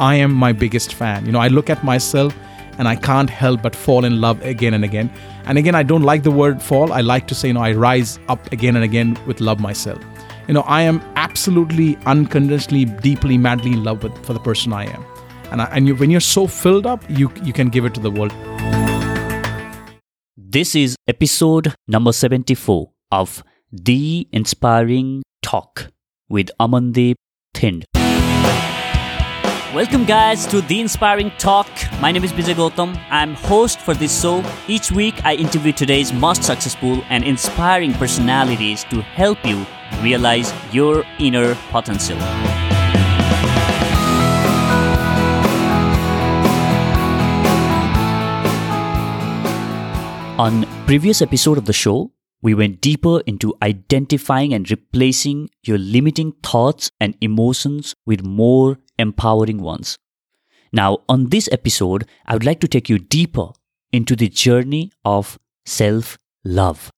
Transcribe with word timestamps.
I 0.00 0.14
am 0.14 0.32
my 0.32 0.52
biggest 0.52 0.94
fan. 0.94 1.26
You 1.26 1.32
know, 1.32 1.40
I 1.40 1.48
look 1.48 1.68
at 1.68 1.82
myself 1.82 2.34
and 2.78 2.86
I 2.86 2.94
can't 2.94 3.28
help 3.28 3.62
but 3.62 3.74
fall 3.74 4.04
in 4.04 4.20
love 4.20 4.40
again 4.42 4.74
and 4.74 4.84
again. 4.84 5.10
And 5.44 5.58
again, 5.58 5.74
I 5.74 5.82
don't 5.82 6.02
like 6.02 6.22
the 6.22 6.30
word 6.30 6.62
fall. 6.62 6.92
I 6.92 7.00
like 7.00 7.26
to 7.28 7.34
say, 7.34 7.48
you 7.48 7.54
know, 7.54 7.60
I 7.60 7.72
rise 7.72 8.20
up 8.28 8.52
again 8.52 8.76
and 8.76 8.84
again 8.84 9.18
with 9.26 9.40
love 9.40 9.58
myself. 9.58 10.00
You 10.46 10.54
know, 10.54 10.62
I 10.62 10.82
am 10.82 11.02
absolutely 11.16 11.98
unconditionally, 12.06 12.84
deeply, 12.84 13.36
madly 13.36 13.72
in 13.72 13.82
love 13.82 14.04
with 14.04 14.16
for 14.24 14.32
the 14.32 14.40
person 14.40 14.72
I 14.72 14.84
am. 14.84 15.04
And, 15.50 15.62
I, 15.62 15.64
and 15.66 15.88
you, 15.88 15.96
when 15.96 16.10
you're 16.10 16.20
so 16.20 16.46
filled 16.46 16.86
up, 16.86 17.02
you 17.08 17.32
you 17.42 17.52
can 17.52 17.68
give 17.68 17.84
it 17.84 17.94
to 17.94 18.00
the 18.00 18.10
world. 18.10 18.32
This 20.36 20.74
is 20.74 20.96
episode 21.06 21.74
number 21.86 22.12
74 22.12 22.90
of 23.10 23.42
The 23.72 24.28
Inspiring 24.32 25.22
Talk 25.42 25.88
with 26.28 26.50
Amandeep 26.60 27.16
Thind. 27.52 27.84
Welcome, 29.74 30.06
guys, 30.06 30.46
to 30.46 30.62
The 30.62 30.80
Inspiring 30.80 31.30
Talk. 31.36 31.68
My 32.00 32.10
name 32.10 32.24
is 32.24 32.32
Vijay 32.32 32.54
Gautam. 32.54 32.98
I'm 33.10 33.34
host 33.34 33.78
for 33.78 33.92
this 33.92 34.18
show. 34.18 34.42
Each 34.66 34.90
week, 34.90 35.22
I 35.26 35.34
interview 35.34 35.72
today's 35.72 36.10
most 36.10 36.42
successful 36.42 37.04
and 37.10 37.22
inspiring 37.22 37.92
personalities 37.92 38.84
to 38.84 39.02
help 39.02 39.44
you 39.44 39.66
realize 40.00 40.54
your 40.72 41.04
inner 41.18 41.54
potential. 41.68 42.16
On 50.40 50.64
previous 50.86 51.20
episode 51.20 51.58
of 51.58 51.66
the 51.66 51.74
show, 51.74 52.10
we 52.40 52.54
went 52.54 52.80
deeper 52.80 53.20
into 53.26 53.54
identifying 53.60 54.54
and 54.54 54.70
replacing 54.70 55.50
your 55.62 55.76
limiting 55.76 56.32
thoughts 56.42 56.90
and 57.00 57.14
emotions 57.20 57.94
with 58.06 58.24
more 58.24 58.78
empowering 58.98 59.60
ones. 59.62 59.98
Now, 60.72 60.98
on 61.08 61.30
this 61.30 61.48
episode, 61.50 62.06
I 62.26 62.34
would 62.34 62.44
like 62.44 62.60
to 62.60 62.68
take 62.68 62.88
you 62.88 62.98
deeper 62.98 63.48
into 63.92 64.14
the 64.14 64.28
journey 64.28 64.92
of 65.04 65.38
self 65.64 66.18
love. 66.44 66.90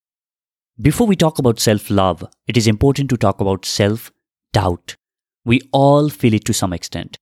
Before 0.80 1.06
we 1.06 1.16
talk 1.16 1.38
about 1.38 1.60
self 1.60 1.90
love, 1.90 2.24
it 2.46 2.56
is 2.56 2.66
important 2.66 3.10
to 3.10 3.16
talk 3.16 3.40
about 3.40 3.64
self 3.64 4.10
doubt. 4.52 4.96
We 5.44 5.60
all 5.72 6.08
feel 6.08 6.34
it 6.34 6.44
to 6.46 6.52
some 6.52 6.72
extent. 6.72 7.18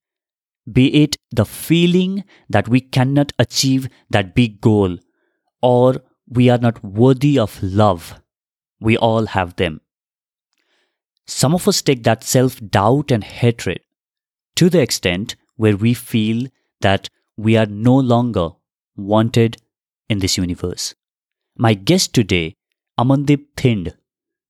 Be 0.71 1.03
it 1.03 1.17
the 1.31 1.45
feeling 1.45 2.23
that 2.49 2.67
we 2.67 2.81
cannot 2.81 3.33
achieve 3.39 3.89
that 4.09 4.35
big 4.35 4.61
goal 4.61 4.97
or 5.61 6.01
we 6.27 6.49
are 6.49 6.57
not 6.57 6.83
worthy 6.83 7.39
of 7.39 7.61
love. 7.61 8.21
We 8.79 8.97
all 8.97 9.25
have 9.27 9.55
them. 9.55 9.81
Some 11.25 11.53
of 11.53 11.67
us 11.67 11.81
take 11.81 12.03
that 12.03 12.23
self 12.23 12.59
doubt 12.59 13.11
and 13.11 13.23
hatred 13.23 13.81
to 14.55 14.69
the 14.69 14.81
extent 14.81 15.35
where 15.55 15.77
we 15.77 15.93
feel 15.93 16.47
that 16.81 17.09
we 17.37 17.55
are 17.55 17.65
no 17.65 17.95
longer 17.95 18.49
wanted 18.95 19.57
in 20.09 20.19
this 20.19 20.37
universe. 20.37 20.95
My 21.57 21.73
guest 21.73 22.13
today, 22.13 22.55
Amandeep 22.99 23.45
Thind, 23.55 23.93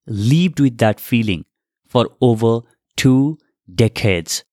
lived 0.07 0.59
with 0.59 0.77
that 0.79 0.99
feeling 0.99 1.45
for 1.87 2.09
over 2.21 2.61
two 2.95 3.37
decades. 3.73 4.43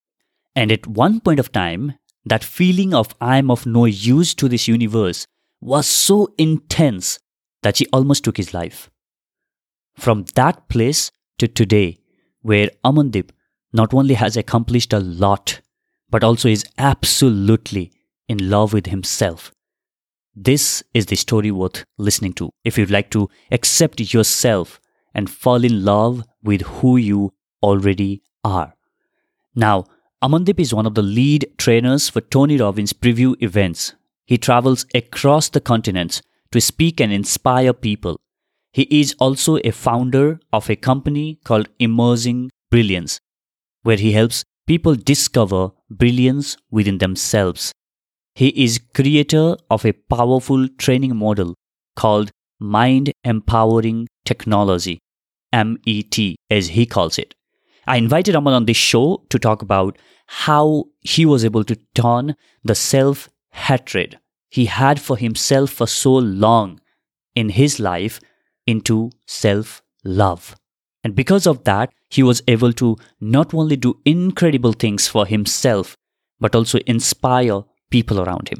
And 0.54 0.72
at 0.72 0.86
one 0.86 1.20
point 1.20 1.40
of 1.40 1.52
time, 1.52 1.94
that 2.24 2.44
feeling 2.44 2.92
of 2.92 3.14
I 3.20 3.38
am 3.38 3.50
of 3.50 3.66
no 3.66 3.84
use 3.84 4.34
to 4.34 4.48
this 4.48 4.68
universe 4.68 5.26
was 5.60 5.86
so 5.86 6.28
intense 6.38 7.18
that 7.62 7.76
she 7.76 7.86
almost 7.92 8.24
took 8.24 8.36
his 8.36 8.52
life. 8.52 8.90
From 9.96 10.24
that 10.34 10.68
place 10.68 11.10
to 11.38 11.48
today, 11.48 11.98
where 12.42 12.70
Amandeep 12.84 13.30
not 13.76 13.92
only 13.92 14.14
has 14.14 14.36
accomplished 14.36 14.92
a 14.92 14.98
lot, 14.98 15.60
but 16.08 16.24
also 16.24 16.48
is 16.48 16.64
absolutely 16.78 17.92
in 18.28 18.50
love 18.50 18.72
with 18.72 18.86
himself. 18.86 19.52
This 20.34 20.82
is 20.94 21.06
the 21.06 21.16
story 21.16 21.50
worth 21.50 21.84
listening 21.98 22.32
to 22.34 22.50
if 22.64 22.76
you'd 22.76 22.90
like 22.90 23.10
to 23.10 23.28
accept 23.50 24.00
yourself 24.12 24.80
and 25.14 25.30
fall 25.30 25.64
in 25.64 25.84
love 25.84 26.24
with 26.42 26.62
who 26.62 26.96
you 26.96 27.32
already 27.62 28.22
are. 28.44 28.74
Now, 29.54 29.84
Amandeep 30.22 30.60
is 30.60 30.74
one 30.74 30.86
of 30.86 30.94
the 30.94 31.02
lead 31.02 31.46
trainers 31.58 32.08
for 32.08 32.20
Tony 32.20 32.58
Robbins 32.58 32.92
preview 32.92 33.34
events. 33.42 33.94
He 34.26 34.38
travels 34.38 34.86
across 34.94 35.48
the 35.48 35.60
continents 35.60 36.22
to 36.52 36.60
speak 36.60 37.00
and 37.00 37.12
inspire 37.12 37.72
people. 37.72 38.20
He 38.72 38.86
is 38.90 39.14
also 39.18 39.58
a 39.58 39.70
founder 39.70 40.40
of 40.52 40.68
a 40.68 40.76
company 40.76 41.38
called 41.44 41.68
Emerging 41.78 42.50
Brilliance, 42.70 43.20
where 43.86 43.96
he 43.96 44.12
helps 44.12 44.42
people 44.66 44.96
discover 44.96 45.70
brilliance 45.88 46.56
within 46.72 46.98
themselves. 46.98 47.70
He 48.34 48.48
is 48.64 48.80
creator 48.94 49.56
of 49.70 49.86
a 49.86 49.92
powerful 49.92 50.66
training 50.76 51.14
model 51.14 51.54
called 51.94 52.32
Mind 52.58 53.12
Empowering 53.22 54.08
Technology, 54.24 54.98
MET 55.52 56.18
as 56.50 56.68
he 56.70 56.84
calls 56.84 57.16
it. 57.16 57.36
I 57.86 57.98
invited 57.98 58.34
Aman 58.34 58.54
on 58.54 58.64
this 58.64 58.76
show 58.76 59.24
to 59.30 59.38
talk 59.38 59.62
about 59.62 59.96
how 60.26 60.86
he 61.02 61.24
was 61.24 61.44
able 61.44 61.62
to 61.62 61.78
turn 61.94 62.34
the 62.64 62.74
self 62.74 63.28
hatred 63.52 64.18
he 64.50 64.64
had 64.64 65.00
for 65.00 65.16
himself 65.16 65.70
for 65.70 65.86
so 65.86 66.12
long 66.14 66.80
in 67.36 67.50
his 67.50 67.78
life 67.78 68.18
into 68.66 69.12
self 69.26 69.80
love. 70.04 70.56
And 71.06 71.14
because 71.14 71.46
of 71.46 71.62
that, 71.62 71.92
he 72.10 72.24
was 72.24 72.42
able 72.48 72.72
to 72.72 72.96
not 73.20 73.54
only 73.54 73.76
do 73.76 74.00
incredible 74.04 74.72
things 74.72 75.06
for 75.06 75.24
himself, 75.24 75.94
but 76.40 76.56
also 76.56 76.80
inspire 76.84 77.62
people 77.90 78.20
around 78.20 78.48
him. 78.48 78.58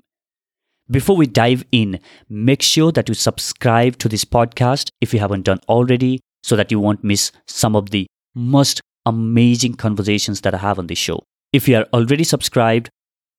Before 0.89 1.17
we 1.17 1.27
dive 1.27 1.65
in, 1.73 1.99
make 2.29 2.63
sure 2.63 2.93
that 2.93 3.09
you 3.09 3.17
subscribe 3.17 3.99
to 3.99 4.09
this 4.09 4.25
podcast 4.25 4.91
if 5.01 5.13
you 5.13 5.19
haven't 5.19 5.43
done 5.43 5.59
already, 5.69 6.21
so 6.45 6.55
that 6.55 6.71
you 6.71 6.79
won't 6.79 7.03
miss 7.03 7.33
some 7.49 7.75
of 7.75 7.91
the 7.91 8.07
most 8.33 8.81
amazing 9.05 9.75
conversations 9.75 10.43
that 10.43 10.55
I 10.55 10.59
have 10.59 10.79
on 10.79 10.87
this 10.87 10.99
show. 10.99 11.25
If 11.53 11.67
you 11.67 11.79
are 11.79 11.89
already 11.93 12.23
subscribed, 12.23 12.91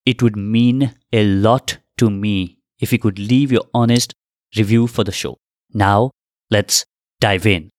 it 0.06 0.22
would 0.22 0.36
mean 0.36 0.94
a 1.14 1.24
lot 1.24 1.78
to 2.00 2.10
me 2.10 2.58
if 2.82 2.92
you 2.92 3.00
could 3.00 3.20
leave 3.20 3.54
your 3.54 3.64
honest 3.74 4.14
review 4.58 4.86
for 4.86 5.06
the 5.06 5.14
show. 5.14 5.38
Now, 5.74 6.12
let's 6.52 6.84
dive 7.22 7.46
in. 7.46 7.70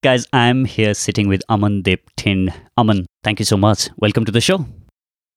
Guys, 0.00 0.28
I'm 0.32 0.64
here 0.64 0.94
sitting 0.94 1.26
with 1.26 1.42
Amandeep 1.50 1.98
Thind. 2.16 2.54
Aman, 2.76 3.06
thank 3.24 3.40
you 3.40 3.44
so 3.44 3.56
much. 3.56 3.88
Welcome 3.96 4.24
to 4.26 4.30
the 4.30 4.40
show. 4.40 4.64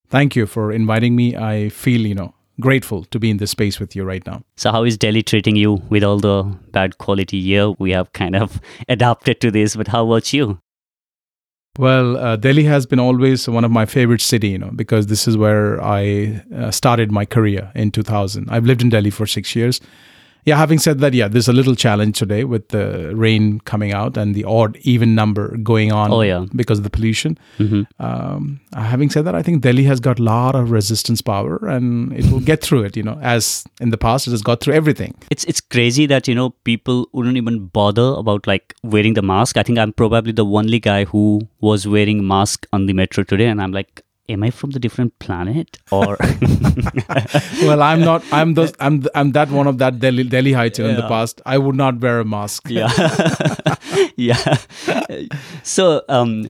Thank 0.09 0.35
you 0.35 0.45
for 0.45 0.71
inviting 0.71 1.15
me. 1.15 1.35
I 1.35 1.69
feel, 1.69 2.01
you 2.01 2.13
know, 2.13 2.35
grateful 2.59 3.05
to 3.05 3.17
be 3.17 3.31
in 3.31 3.37
this 3.37 3.49
space 3.49 3.79
with 3.79 3.95
you 3.95 4.03
right 4.03 4.23
now. 4.23 4.43
So, 4.57 4.71
how 4.71 4.83
is 4.83 4.99
Delhi 4.99 5.23
treating 5.23 5.55
you 5.55 5.81
with 5.89 6.03
all 6.03 6.19
the 6.19 6.43
bad 6.69 6.99
quality 6.99 7.41
here? 7.41 7.71
We 7.79 7.89
have 7.93 8.13
kind 8.13 8.35
of 8.35 8.61
adapted 8.87 9.41
to 9.41 9.49
this, 9.49 9.75
but 9.75 9.87
how 9.87 10.05
about 10.05 10.31
you? 10.31 10.59
Well, 11.79 12.17
uh, 12.17 12.35
Delhi 12.35 12.65
has 12.65 12.85
been 12.85 12.99
always 12.99 13.49
one 13.49 13.65
of 13.65 13.71
my 13.71 13.87
favorite 13.87 14.21
city, 14.21 14.49
you 14.49 14.59
know, 14.59 14.69
because 14.75 15.07
this 15.07 15.27
is 15.27 15.37
where 15.37 15.81
I 15.81 16.43
uh, 16.55 16.69
started 16.69 17.11
my 17.11 17.25
career 17.25 17.71
in 17.73 17.89
2000. 17.89 18.47
I've 18.51 18.65
lived 18.65 18.83
in 18.83 18.89
Delhi 18.89 19.09
for 19.09 19.25
six 19.25 19.55
years. 19.55 19.81
Yeah, 20.45 20.57
having 20.57 20.79
said 20.79 20.99
that, 20.99 21.13
yeah, 21.13 21.27
there's 21.27 21.47
a 21.47 21.53
little 21.53 21.75
challenge 21.75 22.17
today 22.17 22.43
with 22.43 22.69
the 22.69 23.15
rain 23.15 23.59
coming 23.61 23.93
out 23.93 24.17
and 24.17 24.33
the 24.33 24.43
odd 24.43 24.77
even 24.81 25.13
number 25.15 25.55
going 25.57 25.91
on 25.91 26.11
Oh, 26.11 26.21
yeah. 26.21 26.45
because 26.55 26.79
of 26.79 26.83
the 26.83 26.89
pollution. 26.89 27.37
Mm-hmm. 27.59 27.83
Um, 28.03 28.59
having 28.75 29.09
said 29.09 29.25
that, 29.25 29.35
I 29.35 29.43
think 29.43 29.61
Delhi 29.61 29.83
has 29.83 29.99
got 29.99 30.17
a 30.19 30.23
lot 30.23 30.55
of 30.55 30.71
resistance 30.71 31.21
power 31.21 31.57
and 31.67 32.11
it 32.13 32.25
will 32.31 32.39
get 32.39 32.61
through 32.61 32.83
it, 32.83 32.97
you 32.97 33.03
know, 33.03 33.19
as 33.21 33.63
in 33.79 33.91
the 33.91 33.97
past 33.97 34.27
it 34.27 34.31
has 34.31 34.41
got 34.41 34.61
through 34.61 34.73
everything. 34.73 35.13
It's 35.29 35.43
it's 35.45 35.61
crazy 35.61 36.05
that 36.07 36.27
you 36.27 36.33
know 36.35 36.49
people 36.63 37.07
wouldn't 37.13 37.37
even 37.37 37.67
bother 37.67 38.13
about 38.17 38.47
like 38.47 38.73
wearing 38.83 39.13
the 39.13 39.21
mask. 39.21 39.57
I 39.57 39.63
think 39.63 39.77
I'm 39.77 39.93
probably 39.93 40.31
the 40.31 40.45
only 40.45 40.79
guy 40.79 41.05
who 41.05 41.41
was 41.59 41.87
wearing 41.87 42.25
mask 42.27 42.65
on 42.73 42.87
the 42.87 42.93
metro 42.93 43.23
today, 43.23 43.45
and 43.47 43.61
I'm 43.61 43.71
like, 43.71 44.01
am 44.31 44.43
I 44.43 44.49
from 44.49 44.71
the 44.71 44.79
different 44.79 45.17
planet 45.19 45.77
or? 45.91 46.17
Well, 47.63 47.81
I'm 47.83 48.01
not, 48.01 48.23
I'm 48.31 48.53
those, 48.53 48.73
I'm, 48.79 49.05
I'm 49.13 49.31
that 49.33 49.49
one 49.49 49.67
of 49.67 49.77
that 49.79 49.99
Delhi, 49.99 50.23
Delhi 50.23 50.53
heights 50.53 50.79
in 50.79 50.95
the 50.95 51.07
past. 51.07 51.41
I 51.45 51.57
would 51.57 51.75
not 51.75 51.99
wear 51.99 52.19
a 52.19 52.25
mask. 52.25 52.69
yeah, 52.69 52.89
yeah. 54.15 54.57
So 55.63 56.03
um, 56.09 56.47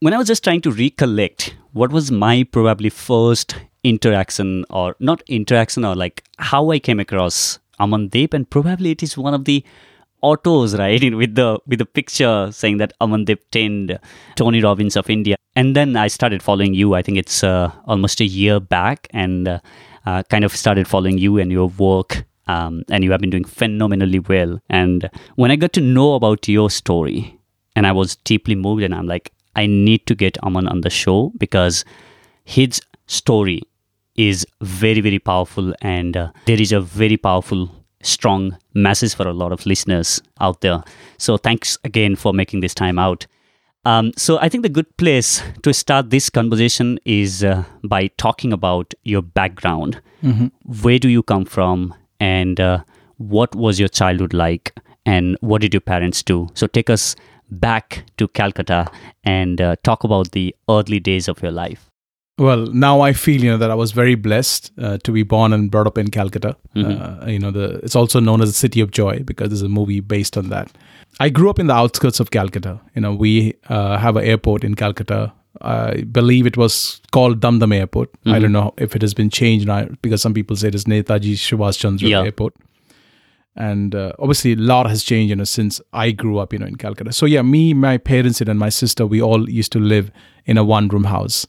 when 0.00 0.14
I 0.14 0.18
was 0.18 0.26
just 0.26 0.44
trying 0.44 0.60
to 0.62 0.70
recollect, 0.70 1.56
what 1.72 1.90
was 1.90 2.10
my 2.10 2.44
probably 2.44 2.90
first 2.90 3.56
interaction, 3.82 4.64
or 4.70 4.96
not 5.00 5.22
interaction, 5.26 5.84
or 5.84 5.94
like 5.94 6.24
how 6.38 6.70
I 6.70 6.78
came 6.78 7.00
across 7.00 7.58
Amandeep, 7.80 8.34
and 8.34 8.48
probably 8.48 8.90
it 8.92 9.02
is 9.02 9.18
one 9.18 9.34
of 9.34 9.44
the 9.44 9.64
autos, 10.30 10.76
right, 10.82 11.02
with 11.22 11.34
the 11.40 11.48
with 11.66 11.78
the 11.78 11.86
picture 11.86 12.50
saying 12.60 12.78
that 12.82 12.92
Amandeep 13.00 13.42
Thind, 13.56 13.98
Tony 14.42 14.62
Robbins 14.68 14.96
of 14.96 15.10
India, 15.16 15.36
and 15.54 15.74
then 15.80 15.96
I 15.96 16.06
started 16.18 16.42
following 16.42 16.74
you. 16.74 16.94
I 16.94 17.02
think 17.02 17.18
it's 17.18 17.42
uh, 17.42 17.72
almost 17.86 18.20
a 18.20 18.30
year 18.38 18.60
back, 18.60 19.08
and 19.24 19.48
uh, 19.48 19.58
uh, 20.04 20.22
kind 20.34 20.44
of 20.44 20.56
started 20.64 20.88
following 20.94 21.18
you 21.18 21.38
and 21.38 21.50
your 21.50 21.68
work. 21.68 22.24
Um, 22.48 22.84
and 22.88 23.02
you 23.02 23.10
have 23.10 23.20
been 23.20 23.30
doing 23.30 23.44
phenomenally 23.44 24.20
well. 24.20 24.60
And 24.70 25.10
when 25.34 25.50
I 25.50 25.56
got 25.56 25.72
to 25.72 25.80
know 25.80 26.14
about 26.14 26.46
your 26.46 26.70
story, 26.70 27.40
and 27.74 27.88
I 27.88 27.90
was 28.00 28.14
deeply 28.30 28.54
moved, 28.54 28.84
and 28.84 28.94
I'm 28.94 29.08
like, 29.08 29.32
I 29.56 29.66
need 29.66 30.06
to 30.06 30.14
get 30.14 30.38
Aman 30.44 30.68
on 30.68 30.82
the 30.82 30.90
show 30.90 31.32
because 31.38 31.84
his 32.44 32.80
story 33.06 33.62
is 34.14 34.46
very, 34.60 35.00
very 35.00 35.18
powerful, 35.18 35.74
and 35.82 36.16
uh, 36.16 36.30
there 36.46 36.60
is 36.60 36.72
a 36.72 36.80
very 36.80 37.16
powerful, 37.16 37.68
strong 38.02 38.56
message 38.74 39.14
for 39.14 39.26
a 39.26 39.32
lot 39.32 39.52
of 39.52 39.64
listeners 39.66 40.20
out 40.40 40.60
there. 40.60 40.82
So, 41.18 41.36
thanks 41.36 41.78
again 41.84 42.16
for 42.16 42.32
making 42.32 42.60
this 42.60 42.74
time 42.74 42.98
out. 42.98 43.26
Um, 43.84 44.12
so, 44.16 44.38
I 44.40 44.48
think 44.48 44.62
the 44.62 44.68
good 44.68 44.96
place 44.96 45.42
to 45.62 45.72
start 45.72 46.10
this 46.10 46.28
conversation 46.30 46.98
is 47.04 47.44
uh, 47.44 47.64
by 47.84 48.08
talking 48.16 48.52
about 48.52 48.94
your 49.04 49.22
background. 49.22 50.00
Where 50.82 50.98
do 50.98 51.08
you 51.08 51.22
come 51.22 51.44
from, 51.44 51.94
and 52.20 52.58
uh, 52.60 52.80
what 53.18 53.54
was 53.54 53.78
your 53.78 53.88
childhood 53.88 54.34
like, 54.34 54.74
and 55.04 55.36
what 55.40 55.60
did 55.60 55.72
your 55.72 55.80
parents 55.80 56.22
do? 56.22 56.48
So, 56.54 56.66
take 56.66 56.90
us 56.90 57.14
back 57.50 58.04
to 58.16 58.26
Calcutta 58.28 58.90
and 59.22 59.60
uh, 59.60 59.76
talk 59.84 60.02
about 60.02 60.32
the 60.32 60.54
early 60.68 60.98
days 60.98 61.28
of 61.28 61.40
your 61.42 61.52
life. 61.52 61.85
Well, 62.38 62.66
now 62.66 63.00
I 63.00 63.14
feel 63.14 63.42
you 63.42 63.50
know 63.50 63.56
that 63.56 63.70
I 63.70 63.74
was 63.74 63.92
very 63.92 64.14
blessed 64.14 64.70
uh, 64.78 64.98
to 65.04 65.12
be 65.12 65.22
born 65.22 65.54
and 65.54 65.70
brought 65.70 65.86
up 65.86 65.96
in 65.96 66.10
Calcutta. 66.10 66.54
Uh, 66.76 67.24
you 67.26 67.38
know, 67.38 67.50
the 67.50 67.80
it's 67.82 67.96
also 67.96 68.20
known 68.20 68.42
as 68.42 68.50
the 68.50 68.54
city 68.54 68.80
of 68.82 68.90
joy 68.90 69.20
because 69.20 69.48
there's 69.48 69.62
a 69.62 69.68
movie 69.70 70.00
based 70.00 70.36
on 70.36 70.50
that. 70.50 70.70
I 71.18 71.30
grew 71.30 71.48
up 71.48 71.58
in 71.58 71.66
the 71.68 71.72
outskirts 71.72 72.20
of 72.20 72.30
Calcutta. 72.30 72.78
You 72.94 73.00
know, 73.00 73.14
we 73.14 73.54
uh, 73.70 73.96
have 73.96 74.16
an 74.16 74.24
airport 74.24 74.64
in 74.64 74.74
Calcutta. 74.74 75.32
I 75.62 76.02
believe 76.02 76.44
it 76.46 76.58
was 76.58 77.00
called 77.10 77.40
Dum 77.40 77.72
Airport. 77.72 78.10
I 78.26 78.38
don't 78.38 78.52
know 78.52 78.74
if 78.76 78.94
it 78.94 79.00
has 79.00 79.14
been 79.14 79.30
changed 79.30 79.66
now 79.66 79.86
because 80.02 80.20
some 80.20 80.34
people 80.34 80.54
say 80.56 80.68
it 80.68 80.74
is 80.74 80.84
Netaji 80.84 81.32
Subhash 81.36 81.78
Chandra 81.78 82.06
Yeah. 82.06 82.22
Airport. 82.22 82.52
And 83.58 83.94
uh, 83.94 84.12
obviously, 84.18 84.52
a 84.52 84.56
lot 84.56 84.86
has 84.86 85.02
changed, 85.02 85.30
you 85.30 85.36
know, 85.36 85.44
since 85.44 85.80
I 85.94 86.10
grew 86.10 86.36
up, 86.36 86.52
you 86.52 86.58
know, 86.58 86.66
in 86.66 86.76
Calcutta. 86.76 87.14
So 87.14 87.24
yeah, 87.24 87.40
me, 87.40 87.72
my 87.72 87.96
parents, 87.96 88.42
and 88.42 88.58
my 88.58 88.68
sister, 88.68 89.06
we 89.06 89.22
all 89.22 89.48
used 89.48 89.72
to 89.72 89.78
live 89.78 90.10
in 90.44 90.58
a 90.58 90.64
one-room 90.64 91.04
house. 91.04 91.46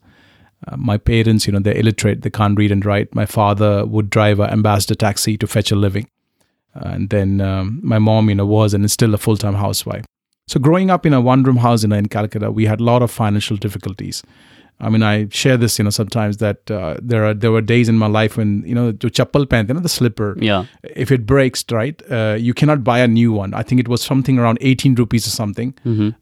Uh, 0.65 0.77
my 0.77 0.97
parents, 0.97 1.45
you 1.45 1.53
know, 1.53 1.59
they're 1.59 1.77
illiterate; 1.77 2.21
they 2.21 2.29
can't 2.29 2.57
read 2.57 2.71
and 2.71 2.85
write. 2.85 3.13
My 3.13 3.25
father 3.25 3.85
would 3.85 4.09
drive 4.09 4.39
an 4.39 4.49
ambassador 4.49 4.95
taxi 4.95 5.37
to 5.37 5.47
fetch 5.47 5.71
a 5.71 5.75
living, 5.75 6.09
and 6.73 7.09
then 7.09 7.41
um, 7.41 7.79
my 7.83 7.99
mom, 7.99 8.29
you 8.29 8.35
know, 8.35 8.45
was 8.45 8.73
and 8.73 8.83
is 8.85 8.93
still 8.93 9.13
a 9.13 9.17
full-time 9.17 9.55
housewife. 9.55 10.05
So 10.47 10.59
growing 10.59 10.89
up 10.89 11.05
in 11.05 11.13
a 11.13 11.19
one-room 11.19 11.57
house 11.57 11.83
in, 11.83 11.91
in 11.91 12.07
Calcutta, 12.07 12.51
we 12.51 12.65
had 12.65 12.79
a 12.79 12.83
lot 12.83 13.01
of 13.01 13.11
financial 13.11 13.57
difficulties. 13.57 14.23
I 14.79 14.89
mean, 14.89 15.01
I 15.01 15.27
share 15.31 15.57
this, 15.57 15.79
you 15.79 15.83
know, 15.83 15.89
sometimes 15.89 16.37
that 16.37 16.69
uh, 16.69 16.97
there 17.01 17.25
are 17.25 17.33
there 17.33 17.51
were 17.51 17.61
days 17.61 17.89
in 17.89 17.97
my 17.97 18.05
life 18.05 18.37
when 18.37 18.63
you 18.65 18.75
know 18.75 18.91
the 18.91 19.09
chappal 19.09 19.49
pant, 19.49 19.69
you 19.69 19.73
know, 19.73 19.79
the 19.79 19.89
slipper. 19.89 20.35
Yeah. 20.39 20.65
If 20.95 21.11
it 21.11 21.25
breaks, 21.25 21.65
right, 21.71 21.99
uh, 22.11 22.35
you 22.39 22.53
cannot 22.53 22.83
buy 22.83 22.99
a 22.99 23.07
new 23.07 23.31
one. 23.33 23.55
I 23.55 23.63
think 23.63 23.81
it 23.81 23.87
was 23.87 24.03
something 24.03 24.37
around 24.37 24.59
eighteen 24.61 24.93
rupees 24.95 25.25
or 25.25 25.31
something, 25.31 25.73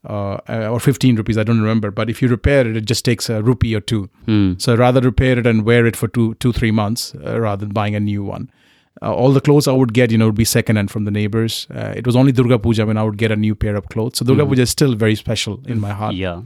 uh, 0.08 0.38
uh, 0.48 0.68
or 0.72 0.80
fifteen 0.80 1.16
rupees. 1.16 1.36
I 1.36 1.44
don't 1.44 1.60
remember. 1.60 1.90
But 1.90 2.08
if 2.08 2.22
you 2.22 2.28
repair 2.28 2.66
it, 2.66 2.76
it 2.76 2.86
just 2.86 3.04
takes 3.04 3.28
a 3.28 3.42
rupee 3.42 3.74
or 3.74 3.80
two. 3.80 4.08
So 4.58 4.72
I'd 4.72 4.78
rather 4.78 5.00
repair 5.02 5.38
it 5.38 5.46
and 5.46 5.64
wear 5.64 5.84
it 5.86 5.94
for 5.94 6.08
two, 6.08 6.34
two, 6.34 6.52
three 6.52 6.70
months 6.70 7.14
uh, 7.26 7.38
rather 7.38 7.66
than 7.66 7.74
buying 7.74 7.94
a 7.94 8.00
new 8.00 8.24
one. 8.24 8.50
Uh, 9.02 9.12
all 9.12 9.32
the 9.32 9.42
clothes 9.42 9.68
I 9.68 9.72
would 9.72 9.92
get, 9.92 10.10
you 10.10 10.16
know, 10.16 10.24
would 10.26 10.34
be 10.34 10.46
second 10.46 10.76
hand 10.76 10.90
from 10.90 11.04
the 11.04 11.10
neighbors. 11.10 11.66
Uh, 11.70 11.92
it 11.94 12.06
was 12.06 12.16
only 12.16 12.32
Durga 12.32 12.58
Puja 12.58 12.86
when 12.86 12.96
I 12.96 13.02
would 13.02 13.18
get 13.18 13.30
a 13.30 13.36
new 13.36 13.54
pair 13.54 13.76
of 13.76 13.88
clothes. 13.90 14.16
So 14.16 14.24
Durga 14.24 14.46
Puja 14.46 14.62
is 14.62 14.70
still 14.70 14.94
very 14.94 15.14
special 15.14 15.60
in 15.66 15.78
my 15.78 15.92
heart 15.92 16.14
Yeah. 16.14 16.40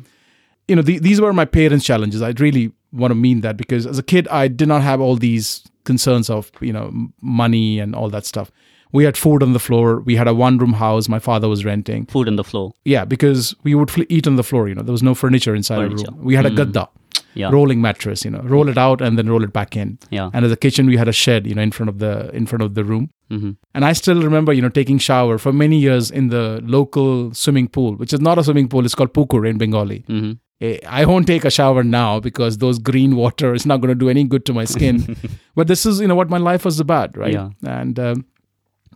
You 0.71 0.77
know, 0.77 0.83
the, 0.83 0.99
these 1.09 1.21
were 1.21 1.33
my 1.33 1.45
parents' 1.59 1.85
challenges. 1.91 2.23
I 2.23 2.31
really 2.45 2.65
want 2.93 3.11
to 3.11 3.15
mean 3.27 3.41
that 3.47 3.57
because 3.63 3.87
as 3.93 3.99
a 3.99 4.03
kid, 4.13 4.27
I 4.29 4.49
did 4.49 4.69
not 4.69 4.83
have 4.83 5.01
all 5.01 5.17
these 5.17 5.47
concerns 5.85 6.31
of, 6.31 6.51
you 6.61 6.73
know, 6.73 6.87
money 7.21 7.79
and 7.83 7.95
all 7.95 8.09
that 8.11 8.25
stuff. 8.33 8.51
We 8.93 9.05
had 9.09 9.17
food 9.17 9.43
on 9.43 9.53
the 9.53 9.61
floor. 9.69 10.01
We 10.11 10.17
had 10.17 10.29
a 10.29 10.35
one 10.35 10.59
room 10.59 10.73
house 10.75 11.09
my 11.09 11.21
father 11.21 11.49
was 11.49 11.65
renting. 11.65 12.07
Food 12.07 12.27
on 12.33 12.37
the 12.37 12.45
floor. 12.45 12.73
Yeah, 12.85 13.05
because 13.05 13.55
we 13.63 13.75
would 13.75 13.91
fl- 13.91 14.09
eat 14.09 14.27
on 14.27 14.37
the 14.37 14.43
floor, 14.43 14.69
you 14.69 14.75
know, 14.75 14.83
there 14.83 14.97
was 15.01 15.03
no 15.11 15.15
furniture 15.15 15.55
inside 15.55 15.77
Furniture. 15.83 16.07
the 16.07 16.13
room. 16.17 16.25
We 16.25 16.35
had 16.41 16.47
a 16.47 16.51
gadda, 16.51 16.89
Yeah. 17.35 17.51
rolling 17.59 17.81
mattress, 17.81 18.25
you 18.25 18.33
know, 18.33 18.41
roll 18.55 18.69
it 18.69 18.77
out 18.87 19.01
and 19.01 19.17
then 19.17 19.29
roll 19.35 19.45
it 19.45 19.53
back 19.53 19.77
in. 19.77 19.97
Yeah. 20.19 20.31
And 20.35 20.45
as 20.45 20.51
a 20.51 20.57
kitchen, 20.67 20.87
we 20.93 20.97
had 20.97 21.07
a 21.07 21.13
shed, 21.13 21.47
you 21.47 21.55
know, 21.55 21.63
in 21.69 21.71
front 21.79 21.89
of 21.89 21.99
the 22.05 22.13
in 22.41 22.47
front 22.47 22.63
of 22.67 22.75
the 22.75 22.85
room. 22.93 23.11
Mhm. 23.31 23.57
And 23.75 23.85
I 23.85 23.93
still 24.03 24.21
remember, 24.29 24.53
you 24.53 24.63
know, 24.67 24.69
taking 24.81 24.99
shower 25.09 25.39
for 25.39 25.53
many 25.65 25.79
years 25.87 26.11
in 26.11 26.29
the 26.37 26.45
local 26.77 27.33
swimming 27.33 27.69
pool, 27.69 27.95
which 27.95 28.13
is 28.13 28.21
not 28.21 28.39
a 28.39 28.45
swimming 28.45 28.69
pool. 28.69 28.85
It's 28.85 28.97
called 28.97 29.15
pukur 29.15 29.49
in 29.49 29.57
Bengali. 29.65 30.01
Mhm. 30.09 30.39
Eh, 30.61 30.79
I 30.87 31.05
won't 31.07 31.27
take 31.27 31.45
a 31.45 31.51
shower 31.51 31.83
now 31.83 32.21
because 32.21 32.59
those 32.59 32.79
green 32.79 33.17
water 33.17 33.55
is 33.55 33.65
not 33.65 33.81
going 33.81 33.89
to 33.89 33.95
do 33.95 34.09
any 34.11 34.25
good 34.25 34.45
to 34.47 34.53
my 34.53 34.65
skin. 34.65 35.17
but 35.55 35.67
this 35.69 35.87
is, 35.87 36.01
you 36.01 36.07
know, 36.09 36.15
what 36.15 36.29
my 36.31 36.39
life 36.39 36.65
was 36.65 36.81
about, 36.81 37.17
right? 37.17 37.33
Yeah. 37.33 37.51
And 37.67 37.99
um, 37.99 38.25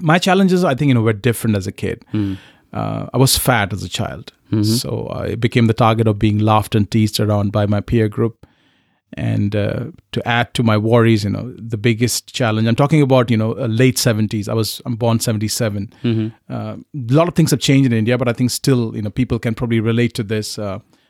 my 0.01 0.19
challenges, 0.19 0.63
I 0.65 0.75
think, 0.75 0.89
you 0.89 0.95
know, 0.95 1.03
were 1.03 1.13
different 1.15 1.57
as 1.57 1.67
a 1.67 1.73
kid. 1.73 2.05
Mm. 2.13 2.37
Uh, 2.73 3.07
I 3.15 3.19
was 3.19 3.39
fat 3.39 3.73
as 3.73 3.83
a 3.83 3.89
child, 3.89 4.33
Mm-hmm. 4.53 4.63
so 4.63 5.09
I 5.11 5.35
became 5.35 5.67
the 5.67 5.75
target 5.75 6.07
of 6.07 6.19
being 6.19 6.39
laughed 6.39 6.75
and 6.77 6.89
teased 6.89 7.19
around 7.19 7.51
by 7.51 7.67
my 7.67 7.81
peer 7.81 8.09
group. 8.09 8.47
And 9.15 9.57
uh, 9.57 9.87
to 10.13 10.29
add 10.29 10.55
to 10.55 10.63
my 10.63 10.77
worries, 10.77 11.25
you 11.25 11.31
know, 11.31 11.55
the 11.57 11.77
biggest 11.79 12.33
challenge. 12.35 12.69
I'm 12.69 12.77
talking 12.77 13.01
about, 13.01 13.31
you 13.31 13.37
know, 13.37 13.53
uh, 13.53 13.67
late 13.67 13.97
70s. 13.97 14.49
I 14.49 14.55
was 14.55 14.83
I'm 14.85 14.97
born 14.97 15.19
77. 15.19 15.93
Mm-hmm. 16.03 16.53
Uh, 16.53 16.77
a 16.77 17.15
lot 17.15 17.27
of 17.29 17.35
things 17.35 17.51
have 17.53 17.61
changed 17.61 17.87
in 17.87 17.93
India, 17.97 18.19
but 18.19 18.29
I 18.29 18.33
think 18.33 18.51
still, 18.51 18.95
you 18.95 19.03
know, 19.03 19.11
people 19.11 19.39
can 19.39 19.55
probably 19.55 19.81
relate 19.81 20.15
to 20.15 20.23
this. 20.23 20.59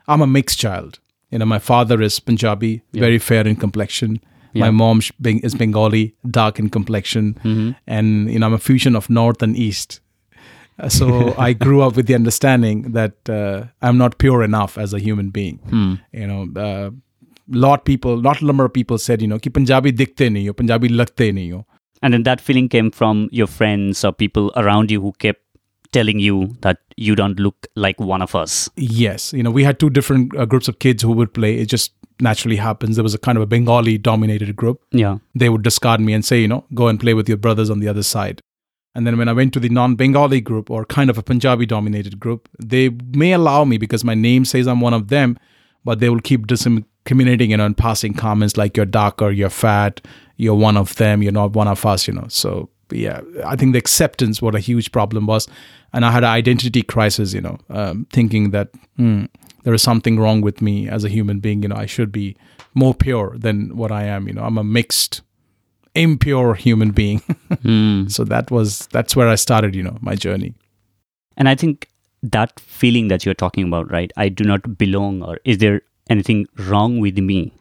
I'm 0.09 0.21
a 0.21 0.27
mixed 0.27 0.59
child. 0.59 0.99
You 1.31 1.39
know, 1.39 1.47
my 1.47 1.59
father 1.59 2.01
is 2.01 2.21
Punjabi, 2.21 2.83
yeah. 2.93 3.01
very 3.01 3.19
fair 3.19 3.47
in 3.47 3.57
complexion. 3.57 4.21
Yeah. 4.53 4.67
My 4.67 4.71
mom 4.71 5.01
is 5.25 5.55
Bengali, 5.55 6.15
dark 6.31 6.61
in 6.61 6.71
complexion, 6.71 7.35
mm-hmm. 7.43 7.71
and 7.89 8.31
you 8.31 8.39
know, 8.39 8.47
I'm 8.47 8.53
a 8.53 8.59
fusion 8.59 8.95
of 8.95 9.11
North 9.11 9.43
and 9.43 9.57
East. 9.57 10.01
Uh, 10.79 10.89
so 10.89 11.35
I 11.39 11.53
grew 11.53 11.83
up 11.83 11.97
with 11.97 12.07
the 12.07 12.15
understanding 12.15 12.93
that 12.93 13.29
uh, 13.29 13.65
I'm 13.83 13.99
not 13.99 14.19
pure 14.19 14.45
enough 14.45 14.79
as 14.79 14.95
a 14.95 15.01
human 15.01 15.31
being. 15.31 15.59
Hmm. 15.59 15.95
You 16.13 16.27
know, 16.27 16.61
uh, 16.61 16.91
lot 17.49 17.85
people, 17.85 18.17
lot 18.17 18.43
number 18.43 18.65
of 18.65 18.73
people 18.73 18.99
said, 18.99 19.23
you 19.23 19.29
know, 19.29 19.39
ki 19.39 19.51
Punjabi 19.51 19.93
dikhte 19.93 20.31
nahi 20.31 20.47
ho, 20.47 20.53
Punjabi 20.53 20.89
lagte 20.89 21.33
nahi 21.33 21.53
ho. 21.53 21.67
And 22.03 22.13
then 22.13 22.23
that 22.25 22.41
feeling 22.41 22.69
came 22.69 22.91
from 22.91 23.29
your 23.33 23.47
friends 23.47 24.05
or 24.05 24.13
people 24.13 24.53
around 24.57 24.91
you 24.91 25.01
who 25.01 25.13
kept 25.19 25.44
telling 25.95 26.21
you 26.21 26.37
that 26.61 26.79
you 26.97 27.15
don't 27.15 27.41
look 27.41 27.67
like 27.75 28.01
one 28.01 28.23
of 28.23 28.35
us. 28.35 28.69
Yes, 28.77 29.33
you 29.33 29.43
know, 29.43 29.51
we 29.51 29.65
had 29.65 29.79
two 29.79 29.91
different 29.91 30.37
uh, 30.37 30.45
groups 30.45 30.69
of 30.69 30.79
kids 30.79 31.03
who 31.03 31.13
would 31.13 31.33
play. 31.33 31.59
It 31.59 31.67
just 31.67 31.93
naturally 32.21 32.57
happens. 32.57 32.97
There 32.97 33.03
was 33.03 33.15
a 33.15 33.19
kind 33.19 33.39
of 33.39 33.43
a 33.43 33.47
Bengali 33.47 33.99
dominated 33.99 34.55
group. 34.57 34.83
Yeah. 34.91 35.19
They 35.35 35.49
would 35.49 35.63
discard 35.63 36.01
me 36.01 36.13
and 36.13 36.25
say, 36.25 36.41
you 36.41 36.49
know, 36.49 36.65
go 36.75 36.89
and 36.89 37.01
play 37.01 37.15
with 37.15 37.29
your 37.29 37.39
brothers 37.39 37.71
on 37.71 37.81
the 37.81 37.89
other 37.89 38.03
side. 38.03 38.41
And 38.95 39.07
then 39.07 39.19
when 39.19 39.29
I 39.29 39.33
went 39.33 39.53
to 39.55 39.61
the 39.61 39.69
non 39.69 39.97
Bengali 39.97 40.41
group 40.41 40.71
or 40.71 40.85
kind 40.85 41.11
of 41.11 41.19
a 41.19 41.23
Punjabi 41.23 41.67
dominated 41.67 42.21
group, 42.21 42.49
they 42.59 42.91
may 43.23 43.33
allow 43.33 43.65
me 43.65 43.79
because 43.79 44.05
my 44.05 44.15
name 44.15 44.45
says 44.45 44.69
I'm 44.69 44.81
one 44.81 44.95
of 44.95 45.09
them, 45.09 45.39
but 45.85 45.99
they 45.99 46.09
will 46.09 46.21
keep 46.21 46.47
discriminating, 46.47 47.51
you 47.51 47.57
know, 47.57 47.67
and 47.67 47.77
passing 47.77 48.15
comments 48.15 48.57
like 48.57 48.77
you're 48.77 48.87
darker, 48.87 49.31
you're 49.31 49.51
fat, 49.51 50.01
you're 50.37 50.55
one 50.55 50.77
of 50.77 50.95
them, 50.97 51.23
you're 51.23 51.33
not 51.33 51.53
one 51.55 51.69
of 51.69 51.85
us, 51.85 52.07
you 52.07 52.15
know. 52.15 52.27
So, 52.29 52.71
yeah, 52.95 53.21
I 53.45 53.57
think 53.57 53.73
the 53.73 53.79
acceptance 53.79 54.41
what 54.41 54.55
a 54.55 54.61
huge 54.61 54.93
problem 54.93 55.27
was. 55.27 55.49
And 55.93 56.05
I 56.05 56.11
had 56.11 56.25
an 56.25 56.31
identity 56.31 56.83
crisis, 56.83 57.33
you 57.35 57.41
know, 57.41 57.59
um, 57.71 58.07
thinking 58.13 58.51
that 58.51 58.71
hmm, 58.97 59.25
there 59.63 59.75
is 59.75 59.83
something 59.83 60.19
wrong 60.19 60.41
with 60.41 60.61
me 60.61 60.89
as 60.89 61.05
a 61.05 61.09
human 61.09 61.41
being. 61.41 61.63
You 61.63 61.69
know, 61.69 61.77
I 61.77 61.87
should 61.87 62.13
be 62.13 62.37
more 62.75 62.95
pure 62.95 63.37
than 63.39 63.77
what 63.77 63.93
I 63.93 64.05
am. 64.05 64.27
You 64.27 64.35
know, 64.35 64.43
I'm 64.43 64.59
a 64.59 64.65
mixed, 64.65 65.23
impure 65.95 66.55
human 66.55 66.91
being. 66.91 67.23
Hmm. 67.63 68.09
so 68.09 68.25
that 68.25 68.51
was 68.51 68.89
that's 68.89 69.17
where 69.17 69.29
I 69.29 69.37
started. 69.37 69.75
You 69.75 69.83
know, 69.85 69.97
my 70.01 70.15
journey. 70.15 70.55
And 71.37 71.49
I 71.49 71.55
think 71.55 71.89
that 72.23 72.59
feeling 72.61 73.09
that 73.09 73.25
you're 73.25 73.35
talking 73.35 73.65
about, 73.65 73.91
right? 73.91 74.13
I 74.17 74.29
do 74.29 74.45
not 74.45 74.77
belong, 74.77 75.23
or 75.23 75.39
is 75.45 75.59
there 75.59 75.83
anything 76.11 76.47
wrong 76.59 77.01
with 77.01 77.19
me? 77.19 77.53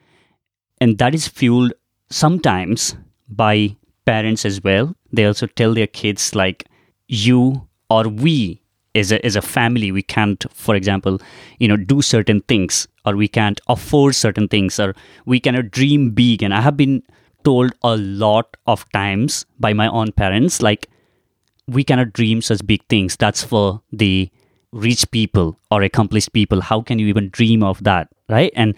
And 0.81 0.97
that 0.97 1.15
is 1.15 1.27
fueled 1.27 1.73
sometimes 2.09 2.95
by 3.29 3.75
parents 4.05 4.45
as 4.45 4.63
well. 4.63 4.95
They 5.13 5.25
also 5.25 5.47
tell 5.47 5.73
their 5.73 5.87
kids, 5.87 6.35
like, 6.35 6.67
you 7.07 7.67
or 7.89 8.09
we 8.09 8.61
as 8.95 9.11
a, 9.11 9.25
as 9.25 9.35
a 9.35 9.41
family, 9.41 9.91
we 9.91 10.01
can't, 10.01 10.45
for 10.51 10.75
example, 10.75 11.21
you 11.59 11.67
know, 11.67 11.77
do 11.77 12.01
certain 12.01 12.41
things, 12.41 12.87
or 13.05 13.15
we 13.15 13.27
can't 13.27 13.61
afford 13.67 14.15
certain 14.15 14.47
things, 14.47 14.79
or 14.79 14.95
we 15.25 15.39
cannot 15.39 15.71
dream 15.71 16.11
big. 16.11 16.43
And 16.43 16.53
I 16.53 16.61
have 16.61 16.77
been 16.77 17.03
told 17.43 17.73
a 17.83 17.97
lot 17.97 18.57
of 18.67 18.89
times 18.91 19.45
by 19.59 19.73
my 19.73 19.87
own 19.87 20.11
parents, 20.11 20.61
like, 20.61 20.89
we 21.67 21.83
cannot 21.83 22.13
dream 22.13 22.41
such 22.41 22.65
big 22.65 22.81
things. 22.89 23.15
That's 23.15 23.43
for 23.43 23.81
the 23.91 24.29
rich 24.71 25.09
people 25.11 25.57
or 25.71 25.81
accomplished 25.83 26.33
people. 26.33 26.61
How 26.61 26.81
can 26.81 26.99
you 26.99 27.07
even 27.07 27.29
dream 27.29 27.63
of 27.63 27.83
that, 27.83 28.09
right? 28.27 28.51
And 28.55 28.75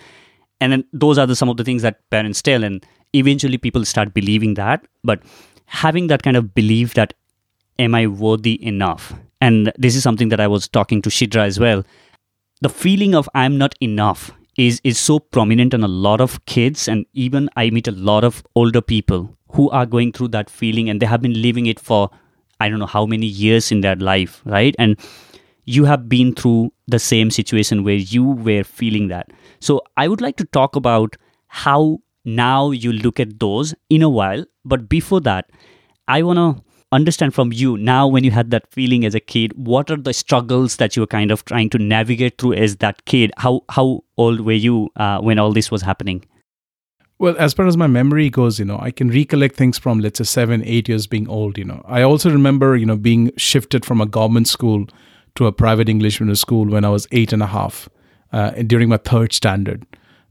and 0.61 0.71
then 0.71 0.85
those 0.93 1.17
are 1.17 1.25
the 1.25 1.35
some 1.35 1.49
of 1.49 1.57
the 1.57 1.63
things 1.63 1.81
that 1.81 2.07
parents 2.09 2.41
tell, 2.41 2.63
and 2.63 2.85
eventually 3.13 3.57
people 3.57 3.85
start 3.85 4.13
believing 4.13 4.53
that. 4.55 4.85
But 5.03 5.23
having 5.65 6.07
that 6.07 6.23
kind 6.23 6.37
of 6.37 6.53
belief 6.53 6.93
that 6.93 7.13
am 7.79 7.95
I 7.95 8.07
worthy 8.07 8.63
enough? 8.65 9.13
And 9.41 9.71
this 9.77 9.95
is 9.95 10.03
something 10.03 10.29
that 10.29 10.39
I 10.39 10.47
was 10.47 10.67
talking 10.67 11.01
to 11.01 11.09
Sidra 11.09 11.45
as 11.45 11.59
well. 11.59 11.83
The 12.61 12.69
feeling 12.69 13.15
of 13.15 13.29
I'm 13.35 13.57
not 13.57 13.75
enough 13.81 14.31
is 14.57 14.79
is 14.83 14.97
so 14.97 15.19
prominent 15.19 15.73
in 15.73 15.83
a 15.83 15.87
lot 15.87 16.21
of 16.21 16.43
kids, 16.45 16.87
and 16.87 17.05
even 17.13 17.49
I 17.55 17.69
meet 17.69 17.87
a 17.87 17.91
lot 17.91 18.23
of 18.23 18.43
older 18.55 18.81
people 18.81 19.35
who 19.51 19.69
are 19.69 19.85
going 19.85 20.13
through 20.13 20.29
that 20.29 20.49
feeling, 20.49 20.89
and 20.89 21.01
they 21.01 21.05
have 21.05 21.21
been 21.21 21.41
living 21.41 21.65
it 21.65 21.79
for 21.79 22.09
I 22.59 22.69
don't 22.69 22.79
know 22.79 22.85
how 22.85 23.05
many 23.05 23.25
years 23.25 23.71
in 23.71 23.81
their 23.81 23.95
life, 23.97 24.41
right? 24.45 24.75
And 24.79 24.97
you 25.65 25.85
have 25.85 26.07
been 26.07 26.33
through 26.33 26.71
the 26.87 26.99
same 26.99 27.31
situation 27.31 27.83
where 27.83 27.95
you 27.95 28.23
were 28.23 28.63
feeling 28.63 29.07
that. 29.09 29.31
So 29.59 29.81
I 29.97 30.07
would 30.07 30.21
like 30.21 30.37
to 30.37 30.45
talk 30.45 30.75
about 30.75 31.17
how 31.47 31.99
now 32.25 32.71
you 32.71 32.91
look 32.91 33.19
at 33.19 33.39
those 33.39 33.73
in 33.89 34.01
a 34.01 34.09
while. 34.09 34.45
But 34.63 34.89
before 34.89 35.21
that, 35.21 35.49
I 36.07 36.23
want 36.23 36.37
to 36.37 36.63
understand 36.91 37.33
from 37.33 37.51
you 37.51 37.77
now 37.77 38.07
when 38.07 38.23
you 38.23 38.31
had 38.31 38.51
that 38.51 38.71
feeling 38.71 39.05
as 39.05 39.15
a 39.15 39.19
kid 39.19 39.51
what 39.55 39.89
are 39.91 39.97
the 39.97 40.13
struggles 40.13 40.77
that 40.77 40.95
you 40.95 41.01
were 41.01 41.07
kind 41.07 41.31
of 41.31 41.43
trying 41.43 41.69
to 41.69 41.77
navigate 41.77 42.37
through 42.37 42.53
as 42.53 42.77
that 42.77 43.03
kid 43.05 43.31
how 43.37 43.61
how 43.69 44.01
old 44.17 44.39
were 44.41 44.53
you 44.53 44.89
uh, 44.95 45.19
when 45.19 45.39
all 45.39 45.51
this 45.51 45.69
was 45.71 45.81
happening 45.81 46.23
well, 47.17 47.35
as 47.37 47.53
far 47.53 47.65
as 47.65 47.77
my 47.77 47.87
memory 47.87 48.29
goes, 48.29 48.59
you 48.59 48.65
know, 48.65 48.77
I 48.77 48.91
can 48.91 49.09
recollect 49.09 49.55
things 49.55 49.77
from 49.77 50.01
let's 50.01 50.17
say 50.17 50.25
seven, 50.25 50.61
eight 50.65 50.89
years 50.89 51.07
being 51.07 51.29
old. 51.29 51.57
You 51.57 51.63
know, 51.63 51.81
I 51.87 52.01
also 52.01 52.29
remember, 52.29 52.75
you 52.75 52.85
know, 52.85 52.97
being 52.97 53.31
shifted 53.37 53.85
from 53.85 54.01
a 54.01 54.05
government 54.05 54.49
school 54.49 54.85
to 55.35 55.47
a 55.47 55.53
private 55.53 55.87
English 55.87 56.19
medium 56.19 56.35
school 56.35 56.65
when 56.65 56.83
I 56.83 56.89
was 56.89 57.07
eight 57.13 57.31
and 57.31 57.41
a 57.41 57.47
half 57.47 57.87
uh, 58.33 58.51
during 58.67 58.89
my 58.89 58.97
third 58.97 59.31
standard, 59.31 59.85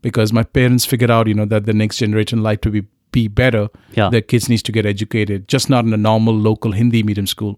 because 0.05 0.33
my 0.39 0.43
parents 0.59 0.85
figured 0.93 1.11
out, 1.17 1.27
you 1.27 1.35
know, 1.39 1.47
that 1.53 1.67
the 1.67 1.73
next 1.83 1.99
generation 2.03 2.43
life 2.49 2.61
to 2.67 2.71
be 2.77 2.83
be 3.17 3.29
better, 3.29 3.69
Yeah. 3.97 4.11
their 4.13 4.23
kids 4.31 4.49
needs 4.49 4.63
to 4.69 4.73
get 4.73 4.87
educated, 4.87 5.43
just 5.55 5.69
not 5.71 5.85
in 5.89 5.93
a 5.95 5.97
normal 5.97 6.35
local 6.47 6.73
Hindi 6.79 7.03
medium 7.09 7.27
school, 7.33 7.53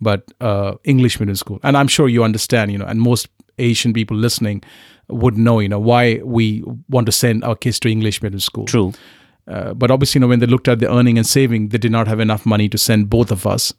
but 0.00 0.20
uh, 0.40 0.72
English 0.84 1.18
medium 1.20 1.36
school. 1.36 1.58
And 1.62 1.76
I'm 1.76 1.88
sure 1.96 2.08
you 2.08 2.24
understand, 2.24 2.72
you 2.72 2.78
know, 2.78 2.86
and 2.92 2.98
most 3.00 3.28
Asian 3.58 3.92
people 3.92 4.16
listening 4.16 4.62
would 5.24 5.36
know, 5.36 5.60
you 5.64 5.68
know, 5.68 5.82
why 5.90 6.04
we 6.36 6.44
want 6.88 7.06
to 7.10 7.12
send 7.12 7.44
our 7.44 7.54
kids 7.64 7.78
to 7.80 7.90
English 7.90 8.22
medium 8.22 8.40
school. 8.40 8.64
true 8.74 8.92
Uh, 9.54 9.74
but 9.74 9.90
obviously, 9.90 10.16
you 10.18 10.20
know, 10.24 10.28
when 10.30 10.40
they 10.40 10.46
looked 10.46 10.68
at 10.72 10.78
the 10.78 10.88
earning 10.98 11.18
and 11.18 11.26
saving, 11.26 11.68
they 11.70 11.78
did 11.78 11.92
not 11.92 12.06
have 12.08 12.20
enough 12.22 12.46
money 12.46 12.68
to 12.68 12.78
send 12.78 13.10
both 13.10 13.30
of 13.32 13.44
us, 13.54 13.74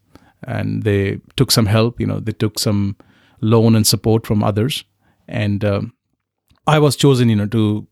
and 0.56 0.84
they 0.84 1.18
took 1.36 1.52
some 1.52 1.70
help. 1.70 2.00
You 2.02 2.08
know, 2.10 2.20
they 2.20 2.34
took 2.44 2.60
some 2.60 2.96
loan 3.42 3.76
and 3.76 3.88
support 3.88 4.28
from 4.28 4.44
others, 4.44 4.84
and 5.28 5.64
um, 5.64 5.94
I 6.76 6.80
was 6.80 6.96
chosen, 6.98 7.30
you 7.30 7.38
know, 7.38 7.48
to 7.48 7.88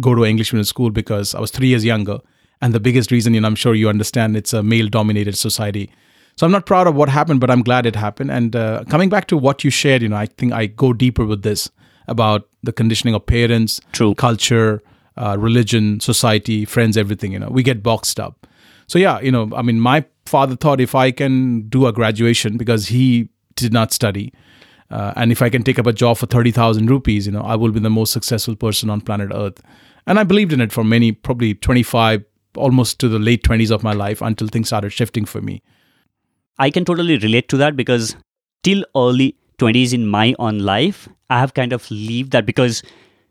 go 0.00 0.14
to 0.14 0.24
English 0.24 0.52
medium 0.52 0.64
school 0.64 0.90
because 0.90 1.34
I 1.34 1.40
was 1.40 1.50
three 1.50 1.68
years 1.68 1.84
younger, 1.84 2.18
and 2.60 2.72
the 2.72 2.80
biggest 2.80 3.10
reason, 3.10 3.34
you 3.34 3.40
know, 3.40 3.48
I'm 3.48 3.54
sure 3.54 3.74
you 3.74 3.88
understand, 3.88 4.36
it's 4.36 4.52
a 4.52 4.62
male-dominated 4.62 5.36
society. 5.36 5.90
So 6.36 6.46
I'm 6.46 6.52
not 6.52 6.66
proud 6.66 6.86
of 6.86 6.94
what 6.94 7.08
happened, 7.08 7.40
but 7.40 7.50
I'm 7.50 7.62
glad 7.62 7.86
it 7.86 7.96
happened. 7.96 8.30
And 8.30 8.54
uh, 8.54 8.84
coming 8.88 9.08
back 9.08 9.26
to 9.28 9.36
what 9.36 9.64
you 9.64 9.70
shared, 9.70 10.02
you 10.02 10.08
know, 10.08 10.16
I 10.16 10.26
think 10.26 10.52
I 10.52 10.66
go 10.66 10.92
deeper 10.92 11.24
with 11.24 11.42
this 11.42 11.70
about 12.08 12.48
the 12.62 12.72
conditioning 12.72 13.14
of 13.14 13.24
parents, 13.24 13.80
True. 13.92 14.14
culture, 14.14 14.82
uh, 15.16 15.36
religion, 15.38 15.98
society, 16.00 16.64
friends, 16.64 16.96
everything. 16.96 17.32
You 17.32 17.38
know, 17.38 17.48
we 17.48 17.62
get 17.62 17.82
boxed 17.82 18.20
up. 18.20 18.46
So 18.86 18.98
yeah, 18.98 19.18
you 19.20 19.32
know, 19.32 19.50
I 19.56 19.62
mean, 19.62 19.80
my 19.80 20.04
father 20.26 20.56
thought 20.56 20.80
if 20.80 20.94
I 20.94 21.10
can 21.10 21.68
do 21.68 21.86
a 21.86 21.92
graduation 21.92 22.56
because 22.56 22.88
he 22.88 23.28
did 23.54 23.72
not 23.72 23.92
study, 23.92 24.32
uh, 24.90 25.14
and 25.16 25.32
if 25.32 25.42
I 25.42 25.48
can 25.48 25.62
take 25.62 25.78
up 25.78 25.86
a 25.86 25.92
job 25.92 26.18
for 26.18 26.26
thirty 26.26 26.52
thousand 26.52 26.90
rupees, 26.90 27.26
you 27.26 27.32
know, 27.32 27.40
I 27.40 27.56
will 27.56 27.72
be 27.72 27.80
the 27.80 27.90
most 27.90 28.12
successful 28.12 28.54
person 28.54 28.90
on 28.90 29.00
planet 29.00 29.30
Earth. 29.34 29.60
And 30.06 30.18
I 30.18 30.24
believed 30.24 30.52
in 30.52 30.60
it 30.60 30.72
for 30.72 30.84
many, 30.84 31.12
probably 31.12 31.54
twenty 31.54 31.82
five, 31.82 32.24
almost 32.56 32.98
to 33.00 33.08
the 33.08 33.18
late 33.18 33.42
twenties 33.42 33.70
of 33.70 33.82
my 33.82 33.92
life 33.92 34.22
until 34.22 34.48
things 34.48 34.68
started 34.68 34.90
shifting 34.90 35.24
for 35.24 35.40
me. 35.40 35.62
I 36.58 36.70
can 36.70 36.84
totally 36.84 37.18
relate 37.18 37.48
to 37.50 37.56
that 37.58 37.76
because 37.76 38.16
till 38.62 38.84
early 38.96 39.36
20s 39.58 39.92
in 39.92 40.06
my 40.06 40.34
own 40.38 40.58
life, 40.58 41.08
I 41.30 41.38
have 41.40 41.54
kind 41.54 41.72
of 41.72 41.90
lived 41.90 42.32
that 42.32 42.46
because 42.46 42.82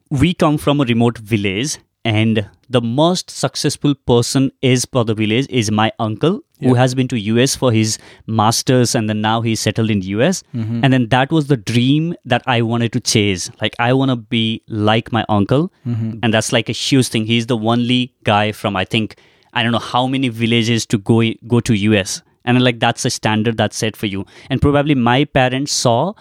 we 0.10 0.34
come 0.34 0.58
from 0.58 0.80
a 0.80 0.86
remote 0.86 1.18
village 1.18 1.78
and 2.04 2.50
the 2.70 2.82
most 2.82 3.30
successful 3.30 3.96
person 3.96 4.52
is 4.62 4.86
for 4.86 5.06
the 5.06 5.14
village 5.14 5.48
is 5.50 5.72
my 5.72 5.92
uncle 6.00 6.42
who 6.62 6.74
has 6.74 6.96
been 6.96 7.08
to 7.08 7.20
US 7.20 7.56
for 7.56 7.72
his 7.72 7.98
masters 8.28 8.96
and 8.96 9.10
then 9.10 9.22
now 9.22 9.42
he's 9.42 9.60
settled 9.60 9.90
in 9.90 10.02
US 10.02 10.44
mm-hmm. 10.54 10.84
and 10.84 10.94
then 10.94 11.10
that 11.10 11.32
was 11.32 11.48
the 11.48 11.58
dream 11.58 12.16
that 12.26 12.44
I 12.48 12.62
wanted 12.62 12.94
to 12.94 13.00
chase. 13.00 13.50
Like 13.62 13.76
I 13.80 13.94
want 13.94 14.10
to 14.10 14.16
be 14.16 14.62
like 14.68 15.12
my 15.12 15.26
uncle. 15.30 15.72
Mm-hmm. 15.86 16.20
And 16.24 16.34
that's 16.34 16.52
like 16.52 16.70
a 16.70 16.74
huge 16.74 17.10
thing. 17.10 17.26
He's 17.26 17.48
the 17.48 17.58
only 17.58 18.14
guy 18.24 18.52
from 18.52 18.76
I 18.76 18.86
think 18.86 19.18
I 19.54 19.64
don't 19.64 19.72
know 19.72 19.80
how 19.80 20.08
many 20.08 20.30
villages 20.30 20.86
to 20.88 20.98
go 20.98 21.24
go 21.48 21.60
to 21.60 21.74
US 21.74 22.22
and 22.46 22.64
like 22.64 22.80
that's 22.80 23.06
a 23.06 23.10
standard 23.10 23.58
that's 23.58 23.78
set 23.78 23.96
for 23.96 24.06
you. 24.06 24.26
And 24.50 24.62
probably 24.62 24.96
my 24.96 25.26
parents 25.26 25.74
saw 25.74 26.14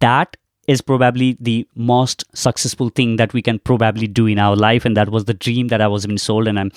that 0.00 0.36
is 0.66 0.80
probably 0.80 1.36
the 1.40 1.66
most 1.74 2.24
successful 2.34 2.88
thing 2.88 3.16
that 3.16 3.32
we 3.32 3.42
can 3.42 3.58
probably 3.58 4.06
do 4.06 4.26
in 4.26 4.38
our 4.38 4.56
life. 4.56 4.84
And 4.84 4.96
that 4.96 5.10
was 5.10 5.24
the 5.26 5.34
dream 5.34 5.68
that 5.68 5.80
i 5.80 5.86
was 5.86 6.06
being 6.06 6.18
sold. 6.18 6.48
And 6.48 6.58
i'm 6.58 6.72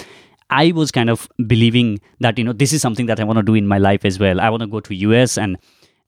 i 0.50 0.72
was 0.72 0.92
kind 0.92 1.10
of 1.10 1.28
believing 1.46 2.00
that 2.22 2.38
you 2.38 2.44
know 2.44 2.54
this 2.54 2.72
is 2.72 2.82
something 2.82 3.08
that 3.08 3.20
i 3.20 3.24
want 3.24 3.38
to 3.38 3.44
do 3.44 3.56
in 3.56 3.68
my 3.68 3.78
life 3.78 4.06
as 4.06 4.20
well. 4.20 4.40
I 4.40 4.50
want 4.50 4.62
to 4.62 4.68
go 4.68 4.80
to 4.80 4.96
us 4.96 5.38
and 5.38 5.58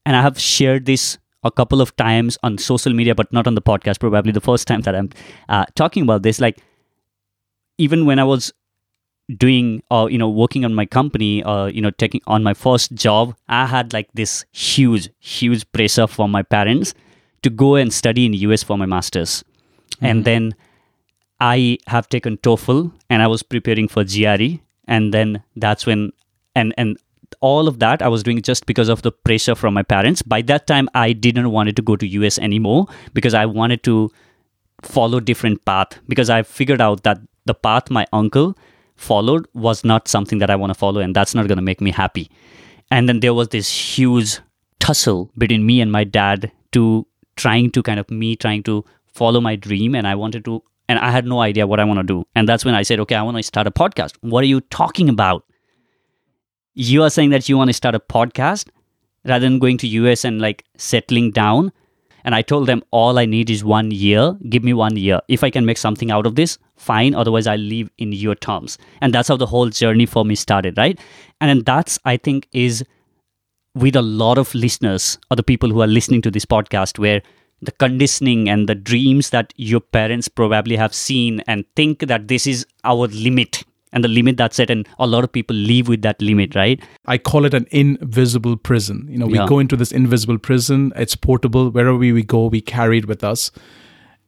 and 0.06 0.16
i 0.16 0.22
have 0.22 0.40
shared 0.40 0.86
this 0.86 1.18
a 1.44 1.52
couple 1.52 1.82
of 1.82 1.96
times 1.96 2.38
on 2.44 2.58
social 2.58 2.94
media 2.94 3.16
but 3.16 3.32
not 3.34 3.48
on 3.48 3.56
the 3.56 3.62
podcast. 3.62 4.00
Probably 4.00 4.32
the 4.32 4.42
first 4.42 4.68
time 4.68 4.82
that 4.82 4.96
i'm 4.96 5.10
uh, 5.50 5.66
talking 5.76 6.04
about 6.04 6.24
this. 6.24 6.40
Like 6.40 6.62
even 7.78 8.06
when 8.06 8.20
i 8.20 8.24
was 8.24 8.54
doing 9.38 9.82
or 9.92 10.10
you 10.10 10.18
know 10.18 10.30
working 10.30 10.66
on 10.66 10.74
my 10.74 10.86
company 10.86 11.44
or 11.44 11.70
you 11.70 11.82
know 11.82 11.92
taking 11.92 12.22
on 12.26 12.44
my 12.44 12.54
first 12.54 12.94
job 12.96 13.36
i 13.48 13.66
had 13.66 13.94
like 13.94 14.10
this 14.14 14.44
huge 14.52 15.10
huge 15.20 15.72
pressure 15.72 16.08
from 16.08 16.32
my 16.32 16.42
parents 16.42 16.94
to 17.42 17.50
go 17.50 17.76
and 17.76 17.94
study 17.94 18.26
in 18.26 18.34
us 18.52 18.64
for 18.64 18.78
my 18.78 18.86
masters. 18.86 19.44
And 20.02 20.20
mm-hmm. 20.20 20.24
then 20.24 20.56
i 21.40 21.78
have 21.88 22.08
taken 22.10 22.38
toefl 22.38 22.92
and 23.10 23.22
i 23.22 23.28
was 23.28 23.44
preparing 23.44 23.88
for 23.88 24.04
gre 24.04 24.60
and 24.88 25.14
then 25.14 25.42
that's 25.56 25.86
when 25.86 26.12
and 26.56 26.74
and 26.78 26.98
all 27.42 27.68
of 27.68 27.80
that 27.80 28.02
i 28.02 28.08
was 28.08 28.24
doing 28.24 28.42
just 28.42 28.66
because 28.66 28.90
of 28.90 29.02
the 29.04 29.12
pressure 29.12 29.56
from 29.56 29.74
my 29.74 29.84
parents. 29.84 30.22
By 30.22 30.42
that 30.44 30.68
time 30.68 30.90
i 30.94 31.14
didn't 31.14 31.52
want 31.52 31.76
to 31.76 31.82
go 31.82 31.96
to 31.96 32.08
us 32.26 32.40
anymore 32.40 32.88
because 33.14 33.34
i 33.34 33.46
wanted 33.46 33.84
to 33.84 34.12
follow 34.82 35.20
different 35.20 35.64
path. 35.66 36.00
Because 36.08 36.30
i 36.30 36.42
figured 36.44 36.82
out 36.82 37.04
that 37.04 37.20
the 37.46 37.54
path 37.54 37.90
my 37.90 38.06
uncle 38.12 38.58
followed 38.96 39.48
was 39.54 39.84
not 39.86 40.08
something 40.08 40.40
that 40.40 40.50
i 40.50 40.56
want 40.56 40.72
to 40.72 40.80
follow 40.80 41.00
and 41.00 41.16
that's 41.16 41.36
not 41.36 41.48
going 41.48 41.58
to 41.58 41.70
make 41.72 41.82
me 41.82 41.92
happy. 41.92 42.30
And 42.92 43.08
then 43.08 43.20
there 43.20 43.34
was 43.34 43.50
this 43.50 43.70
huge 43.72 44.40
tussle 44.80 45.32
between 45.38 45.66
me 45.66 45.80
and 45.80 45.92
my 45.92 46.04
dad 46.04 46.52
to 46.72 47.06
trying 47.44 47.72
to 47.78 47.84
kind 47.90 48.00
of 48.00 48.10
me 48.22 48.36
trying 48.36 48.64
to 48.64 48.84
follow 49.20 49.42
my 49.48 49.56
dream 49.68 49.96
and 50.00 50.08
i 50.08 50.16
wanted 50.22 50.46
to 50.46 50.62
and 50.88 51.00
i 51.08 51.12
had 51.16 51.26
no 51.34 51.42
idea 51.46 51.68
what 51.68 51.80
i 51.80 51.86
want 51.92 52.00
to 52.00 52.08
do. 52.12 52.26
And 52.36 52.50
that's 52.50 52.66
when 52.66 52.76
i 52.76 52.84
said 52.90 53.00
okay 53.06 53.16
i 53.16 53.22
want 53.22 53.38
to 53.38 53.44
start 53.44 53.68
a 53.68 53.72
podcast. 53.72 54.18
What 54.22 54.44
are 54.44 54.52
you 54.54 54.62
talking 54.78 55.10
about? 55.10 55.46
You 56.74 57.04
are 57.04 57.10
saying 57.10 57.32
that 57.36 57.50
you 57.50 57.58
want 57.58 57.70
to 57.70 57.78
start 57.82 57.96
a 57.96 58.00
podcast 58.00 58.70
rather 59.26 59.46
than 59.46 59.60
going 59.60 59.78
to 59.80 59.88
us 60.12 60.26
and 60.26 60.42
like 60.48 60.66
settling 60.78 61.32
down? 61.32 61.72
And 62.26 62.36
i 62.36 62.42
told 62.42 62.68
them 62.68 62.84
all 62.92 63.20
i 63.24 63.26
need 63.26 63.50
is 63.56 63.64
one 63.64 63.92
year. 63.92 64.36
Give 64.50 64.64
me 64.70 64.74
one 64.74 64.98
year. 64.98 65.22
If 65.28 65.44
i 65.50 65.50
can 65.58 65.66
make 65.72 65.78
something 65.88 66.12
out 66.12 66.26
of 66.32 66.36
this 66.36 66.58
fine. 66.76 67.16
Otherwise 67.24 67.48
i'll 67.48 67.68
leave 67.74 67.92
in 67.98 68.12
your 68.12 68.36
terms. 68.36 68.78
And 69.02 69.14
that's 69.14 69.30
how 69.34 69.38
the 69.38 69.52
whole 69.56 69.70
journey 69.82 70.06
for 70.16 70.26
me 70.32 70.36
started 70.46 70.78
right? 70.86 71.00
And 71.42 71.50
then 71.50 71.64
that's 71.74 72.00
i 72.14 72.18
think 72.18 72.48
is 72.52 72.84
with 73.76 73.96
a 73.96 74.02
lot 74.02 74.38
of 74.38 74.54
listeners 74.56 75.18
or 75.30 75.36
the 75.36 75.44
people 75.44 75.70
who 75.70 75.82
are 75.82 75.88
listening 75.88 76.22
to 76.24 76.32
this 76.32 76.46
podcast 76.46 77.00
where 77.00 77.22
the 77.62 77.72
conditioning 77.74 78.50
and 78.50 78.68
the 78.70 78.76
dreams 78.76 79.30
that 79.32 79.54
your 79.58 79.80
parents 79.80 80.28
probably 80.28 80.76
have 80.76 80.94
seen 80.94 81.42
and 81.48 81.66
think 81.76 82.00
that 82.08 82.28
this 82.28 82.48
is 82.48 82.66
our 82.84 83.08
limit 83.08 83.64
and 83.92 84.04
the 84.04 84.08
limit 84.08 84.38
that's 84.38 84.56
set 84.56 84.70
and 84.70 84.88
a 85.00 85.08
lot 85.08 85.24
of 85.24 85.32
people 85.32 85.56
live 85.56 85.88
with 85.88 86.02
that 86.04 86.22
limit 86.22 86.56
right 86.56 86.82
I 87.06 87.18
call 87.18 87.46
it 87.46 87.54
an 87.54 87.68
invisible 87.72 88.56
prison. 88.56 89.08
You 89.10 89.18
know, 89.18 89.26
we 89.28 89.38
Yeah. 89.40 89.48
go 89.48 89.60
into 89.60 89.76
this 89.76 89.92
invisible 89.92 90.38
prison. 90.38 90.94
It's 90.96 91.16
portable. 91.16 91.70
Wherever 91.72 91.98
we, 91.98 92.12
we 92.14 92.24
go, 92.24 92.46
we 92.48 92.62
carry 92.62 93.00
it 93.00 93.08
with 93.08 93.24
us. 93.24 93.52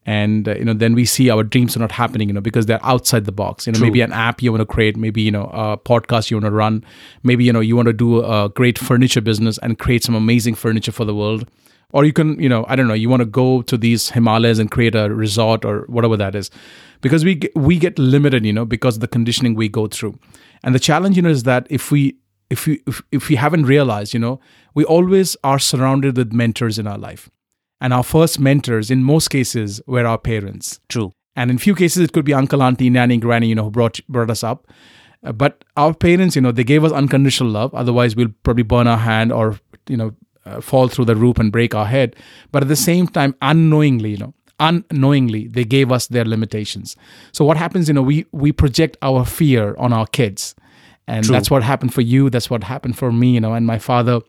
And, 0.06 0.48
uh, 0.48 0.56
you 0.56 0.66
know, 0.66 0.74
then 0.74 0.96
we 0.96 1.06
see 1.06 1.30
our 1.30 1.44
dreams 1.44 1.76
are 1.76 1.80
not 1.80 1.92
happening, 1.92 2.28
you 2.28 2.34
know, 2.34 2.42
because 2.42 2.66
they're 2.66 2.84
outside 2.84 3.26
the 3.26 3.32
box. 3.32 3.68
You 3.68 3.74
know, 3.74 3.78
True. 3.78 3.88
maybe 3.88 4.02
an 4.02 4.12
app 4.12 4.42
you 4.42 4.52
want 4.52 4.62
to 4.62 4.66
create, 4.66 4.98
maybe, 4.98 5.22
you 5.22 5.32
know, 5.32 5.46
a 5.54 5.78
podcast 5.78 6.32
you 6.32 6.38
want 6.38 6.46
to 6.46 6.52
run, 6.52 6.84
maybe, 7.24 7.44
you 7.44 7.54
know, 7.54 7.60
you 7.60 7.76
want 7.76 7.86
to 7.88 7.94
do 7.94 8.24
a 8.24 8.50
great 8.50 8.80
furniture 8.80 9.22
business 9.22 9.60
and 9.60 9.78
create 9.78 10.04
some 10.04 10.16
amazing 10.16 10.56
furniture 10.56 10.92
for 10.92 11.06
the 11.06 11.14
world. 11.14 11.48
Or 11.94 12.06
you 12.06 12.14
can, 12.14 12.40
you 12.40 12.50
know, 12.50 12.66
I 12.68 12.76
don't 12.76 12.88
know, 12.88 12.94
you 12.94 13.10
want 13.10 13.20
to 13.20 13.26
go 13.26 13.62
to 13.64 13.78
these 13.78 14.10
Himalayas 14.10 14.60
and 14.60 14.72
create 14.72 14.96
a 14.96 15.14
resort 15.14 15.66
or 15.66 15.82
whatever 15.88 16.18
that 16.18 16.36
is. 16.36 16.50
Because 17.02 17.24
we 17.24 17.36
get, 17.36 17.56
we 17.56 17.78
get 17.78 18.00
limited, 18.00 18.46
you 18.46 18.54
know, 18.54 18.66
because 18.66 18.96
of 18.96 19.02
the 19.02 19.08
conditioning 19.08 19.56
we 19.56 19.70
go 19.70 19.88
through. 19.88 20.18
And 20.64 20.74
the 20.74 20.80
challenge, 20.80 21.16
you 21.18 21.22
know, 21.22 21.30
is 21.30 21.44
that 21.44 21.68
if 21.70 21.92
we 21.92 22.16
if 22.52 22.68
we 22.68 22.84
if, 22.86 23.02
if 23.12 23.30
we 23.30 23.36
haven't 23.36 23.66
realized 23.66 24.14
you 24.14 24.20
know 24.20 24.40
we 24.74 24.84
always 24.84 25.36
are 25.44 25.58
surrounded 25.58 26.18
with 26.18 26.34
mentors 26.34 26.78
in 26.78 26.86
our 26.86 26.98
life 26.98 27.30
and 27.82 27.94
our 27.94 28.04
first 28.04 28.40
mentors 28.40 28.92
in 28.92 29.04
most 29.04 29.30
cases 29.30 29.82
were 29.88 30.06
our 30.06 30.20
parents. 30.20 30.80
True. 30.88 31.14
And 31.36 31.50
in 31.50 31.58
few 31.58 31.76
cases 31.76 32.04
it 32.04 32.14
could 32.14 32.26
be 32.26 32.34
uncle 32.34 32.62
auntie 32.62 32.90
nanny 32.90 33.18
granny 33.18 33.48
you 33.48 33.56
know 33.56 33.66
who 33.66 33.72
brought 33.72 34.00
brought 34.08 34.30
us 34.30 34.44
up. 34.44 34.68
Uh, 35.24 35.32
but 35.32 35.66
our 35.76 35.94
parents 35.94 36.36
you 36.36 36.42
know 36.42 36.52
they 36.52 36.64
gave 36.64 36.84
us 36.86 36.92
unconditional 36.92 37.50
love. 37.50 37.74
Otherwise 37.74 38.16
we'll 38.16 38.34
probably 38.44 38.64
burn 38.64 38.88
our 38.88 38.98
hand 38.98 39.34
or 39.34 39.60
you 39.90 39.98
know 39.98 40.12
uh, 40.46 40.62
fall 40.62 40.88
through 40.88 41.06
the 41.06 41.16
roof 41.16 41.40
and 41.40 41.52
break 41.52 41.74
our 41.74 41.88
head. 41.88 42.16
But 42.52 42.62
at 42.62 42.70
the 42.70 42.76
same 42.76 43.08
time 43.08 43.36
unknowingly 43.42 44.12
you 44.12 44.18
know 44.18 44.34
unknowingly 44.60 45.48
they 45.48 45.64
gave 45.64 45.92
us 45.92 46.08
their 46.08 46.26
limitations. 46.26 46.96
So 47.32 47.44
what 47.44 47.58
happens 47.58 47.88
you 47.88 47.96
know 47.96 48.04
we 48.04 48.26
we 48.32 48.52
project 48.52 48.98
our 49.02 49.26
fear 49.26 49.76
on 49.78 49.92
our 49.92 50.06
kids. 50.06 50.56
And 51.08 51.26
True. 51.26 51.34
that's 51.34 51.50
what 51.50 51.64
happened 51.64 51.94
for 51.94 52.02
you. 52.02 52.30
That's 52.30 52.50
what 52.50 52.64
happened 52.64 52.96
for 52.96 53.12
me 53.12 53.32
you 53.32 53.42
know 53.42 53.54
and 53.54 53.66
my 53.66 53.80
father 53.80 54.22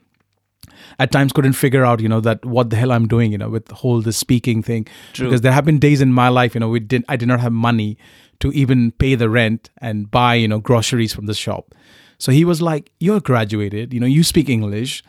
at 0.99 1.13
times 1.13 1.33
couldn't 1.33 1.55
figure 1.55 1.85
out, 1.85 2.01
you 2.01 2.09
know, 2.09 2.21
that 2.21 2.45
what 2.45 2.71
the 2.71 2.77
hell 2.77 2.93
I'm 2.93 3.07
doing, 3.07 3.33
you 3.33 3.39
know, 3.39 3.49
with 3.49 3.67
the 3.67 3.75
whole 3.75 4.01
the 4.01 4.13
speaking 4.13 4.63
thing. 4.63 4.87
True. 5.13 5.27
Because 5.27 5.41
there 5.41 5.53
have 5.53 5.65
been 5.65 5.79
days 5.79 6.01
in 6.01 6.13
my 6.13 6.29
life, 6.29 6.55
you 6.55 6.61
know, 6.61 6.69
we 6.69 6.81
did 6.81 7.05
I 7.09 7.17
did 7.17 7.29
not 7.29 7.41
have 7.41 7.53
money 7.53 7.99
to 8.41 8.53
even 8.53 8.93
pay 8.93 9.15
the 9.15 9.29
rent 9.29 9.71
and 9.79 10.11
buy, 10.11 10.35
you 10.35 10.49
know, 10.49 10.59
groceries 10.59 11.13
from 11.13 11.27
the 11.27 11.35
shop. 11.35 11.75
So 12.19 12.33
he 12.33 12.45
was 12.45 12.63
like, 12.63 12.91
You're 13.01 13.21
graduated, 13.21 13.93
you 13.93 14.01
know, 14.01 14.07
you 14.07 14.23
speak 14.23 14.49
English. 14.49 15.03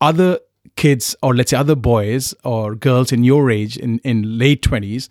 Other 0.00 0.38
kids 0.76 1.16
or 1.22 1.34
let's 1.34 1.50
say 1.50 1.56
other 1.56 1.74
boys 1.74 2.34
or 2.44 2.74
girls 2.74 3.12
in 3.12 3.24
your 3.24 3.50
age 3.50 3.76
in, 3.76 3.98
in 4.00 4.38
late 4.38 4.62
20s 4.62 5.08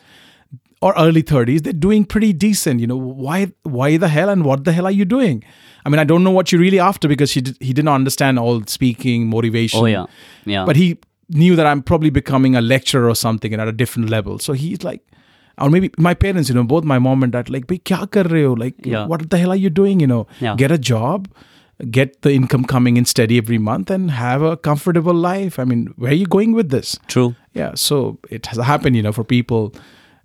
or 0.82 0.94
early 0.98 1.22
30s 1.24 1.64
they're 1.64 1.74
doing 1.86 2.06
pretty 2.06 2.32
decent 2.34 2.80
you 2.80 2.88
know 2.88 2.96
why 2.98 3.52
why 3.64 3.98
the 3.98 4.08
hell 4.08 4.30
and 4.30 4.46
what 4.46 4.64
the 4.64 4.72
hell 4.72 4.86
are 4.86 4.96
you 5.00 5.06
doing 5.14 5.44
i 5.86 5.90
mean 5.90 6.00
i 6.00 6.06
don't 6.12 6.24
know 6.24 6.32
what 6.38 6.52
you're 6.52 6.62
really 6.62 6.80
after 6.80 7.08
because 7.14 7.34
he, 7.34 7.42
did, 7.42 7.58
he 7.60 7.74
didn't 7.74 7.90
understand 8.00 8.40
all 8.40 8.62
speaking 8.66 9.28
motivation 9.28 9.80
Oh 9.82 9.86
yeah, 9.86 10.06
yeah. 10.46 10.66
but 10.66 10.76
he 10.78 10.98
knew 11.44 11.56
that 11.58 11.66
i'm 11.72 11.82
probably 11.92 12.10
becoming 12.10 12.56
a 12.56 12.62
lecturer 12.62 13.10
or 13.10 13.16
something 13.16 13.52
and 13.54 13.62
at 13.62 13.68
a 13.68 13.74
different 13.84 14.10
level 14.10 14.40
so 14.40 14.54
he's 14.54 14.84
like 14.84 15.02
or 15.58 15.70
maybe 15.70 15.92
my 15.98 16.14
parents 16.14 16.48
you 16.50 16.56
know 16.56 16.64
both 16.64 16.86
my 16.86 16.98
mom 17.00 17.22
and 17.24 17.34
dad 17.34 17.50
like 17.50 17.68
"Bhai, 17.68 17.80
kya 17.80 18.10
kar 18.18 18.24
rahe 18.24 18.46
ho? 18.48 18.54
like 18.54 18.76
Yeah. 18.86 19.06
what 19.14 19.30
the 19.30 19.38
hell 19.38 19.52
are 19.58 19.62
you 19.68 19.70
doing 19.70 20.00
you 20.00 20.08
know 20.16 20.26
Yeah. 20.40 20.56
get 20.56 20.72
a 20.72 20.78
job 20.78 21.28
get 21.92 22.22
the 22.24 22.32
income 22.38 22.64
coming 22.66 22.96
in 23.02 23.06
steady 23.06 23.38
every 23.38 23.58
month 23.58 23.90
and 23.90 24.12
have 24.12 24.42
a 24.42 24.56
comfortable 24.70 25.14
life 25.14 25.60
i 25.60 25.66
mean 25.74 25.86
where 25.98 26.12
are 26.12 26.22
you 26.22 26.26
going 26.40 26.54
with 26.54 26.70
this 26.70 26.98
True. 27.08 27.36
yeah 27.54 27.72
so 27.88 28.02
it 28.30 28.48
has 28.54 28.58
happened 28.74 28.96
you 29.02 29.04
know 29.10 29.14
for 29.22 29.24
people 29.38 29.74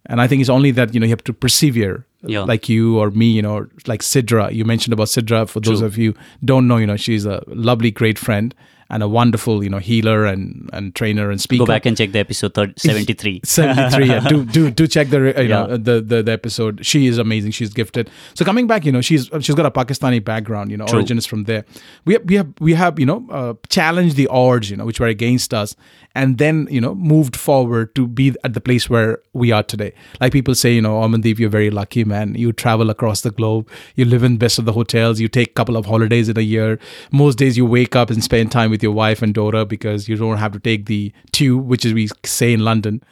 and 0.07 0.21
i 0.21 0.27
think 0.27 0.41
it's 0.41 0.51
only 0.51 0.71
that 0.71 0.95
you 0.95 1.01
know 1.01 1.07
you 1.07 1.11
have 1.11 1.25
to 1.25 1.33
persevere. 1.33 2.07
Yeah. 2.27 2.45
like 2.45 2.71
you 2.71 2.99
or 2.99 3.11
me 3.11 3.27
you 3.27 3.43
know 3.43 3.67
like 3.87 4.01
sidra. 4.01 4.51
You 4.51 4.65
mentioned 4.65 4.95
about 4.95 5.09
sidra 5.09 5.47
for 5.47 5.61
those 5.61 5.83
of 5.83 5.99
you 5.99 6.15
don't 6.43 6.67
know 6.67 6.79
you 6.79 6.87
know 6.87 6.97
she's 6.97 7.27
a 7.27 7.43
lovely 7.49 7.91
great 7.91 8.19
friend 8.19 8.55
and 8.95 9.03
a 9.03 9.09
wonderful 9.09 9.63
you 9.65 9.69
know 9.69 9.79
healer 9.79 10.25
and 10.25 10.71
and 10.73 10.95
trainer 10.95 11.31
and 11.31 11.41
speaker. 11.41 11.65
Go 11.67 11.67
back 11.67 11.85
and 11.85 11.97
check 12.01 12.13
the 12.13 12.21
episode 12.21 12.55
thir- 12.55 12.73
73. 12.77 13.41
73 13.45 14.07
yeah. 14.07 14.21
Do 14.29 14.45
do 14.45 14.71
do 14.71 14.87
check 14.87 15.09
the 15.11 15.19
you 15.43 15.49
know 15.49 15.67
Yeah. 15.69 15.77
the, 15.89 15.97
the 16.01 16.23
the 16.23 16.33
episode. 16.33 16.87
She 16.87 17.07
is 17.09 17.19
amazing. 17.19 17.51
She's 17.59 17.73
gifted. 17.81 18.09
So 18.35 18.45
coming 18.45 18.67
back 18.69 18.85
you 18.87 18.93
know 18.93 19.01
she's 19.01 19.29
she's 19.41 19.55
got 19.57 19.67
a 19.67 19.71
pakistani 19.81 20.23
background 20.25 20.71
you 20.71 20.77
know 20.77 20.87
True. 20.87 21.01
origin 21.01 21.19
is 21.19 21.27
from 21.27 21.45
there. 21.45 21.65
We 22.05 22.15
have, 22.15 22.25
we 22.25 22.35
have 22.37 22.49
we 22.61 22.75
have 22.75 22.99
you 23.01 23.07
know 23.07 23.27
uh, 23.31 23.55
challenged 23.69 24.17
the 24.17 24.29
odds 24.29 24.71
you 24.71 24.77
know 24.77 24.87
which 24.87 25.01
were 25.01 25.09
against 25.09 25.53
us 25.53 25.75
and 26.15 26.39
then 26.39 26.69
you 26.71 26.81
know 26.81 26.95
moved 26.95 27.35
forward 27.37 27.95
to 27.97 28.07
be 28.07 28.29
at 28.45 28.55
the 28.55 28.61
place 28.61 28.89
where 28.89 29.19
we 29.33 29.51
are 29.51 29.65
today. 29.65 29.93
Like 30.21 30.33
people 30.33 30.55
say 30.55 30.73
you 30.73 30.83
know 30.83 30.95
Amandeep 31.01 31.39
you're 31.41 31.51
very 31.51 31.71
lucky 31.71 32.05
man. 32.05 32.35
You 32.37 32.53
travel 32.53 32.91
across 32.91 33.23
the 33.23 33.33
globe. 33.33 33.69
You 33.97 34.05
live 34.05 34.23
in 34.23 34.37
best 34.37 34.59
of 34.61 34.65
the 34.71 34.73
hotels. 34.73 35.19
You 35.19 35.29
take 35.41 35.49
a 35.51 35.53
couple 35.55 35.77
of 35.77 35.87
holidays 35.87 36.29
in 36.29 36.39
a 36.39 36.47
year. 36.55 36.79
Most 37.11 37.39
days 37.39 37.57
you 37.57 37.67
wake 37.67 37.97
up 37.97 38.11
and 38.11 38.23
spend 38.23 38.53
time 38.53 38.71
with 38.71 38.83
your 38.85 38.93
wife 39.01 39.23
and 39.27 39.35
daughter 39.41 39.65
because 39.75 40.09
you 40.13 40.17
don't 40.23 40.39
have 40.45 40.53
to 40.57 40.61
take 40.71 40.87
the 40.93 41.01
tube 41.41 41.67
which 41.75 41.85
is 41.91 41.95
we 42.01 42.07
say 42.39 42.53
in 42.59 42.65
london 42.71 43.03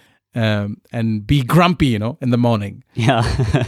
um, 0.42 0.76
and 0.98 1.26
be 1.30 1.38
grumpy 1.54 1.88
you 1.94 1.98
know 2.02 2.12
in 2.26 2.30
the 2.34 2.38
morning 2.44 2.76
Yeah. 2.94 3.22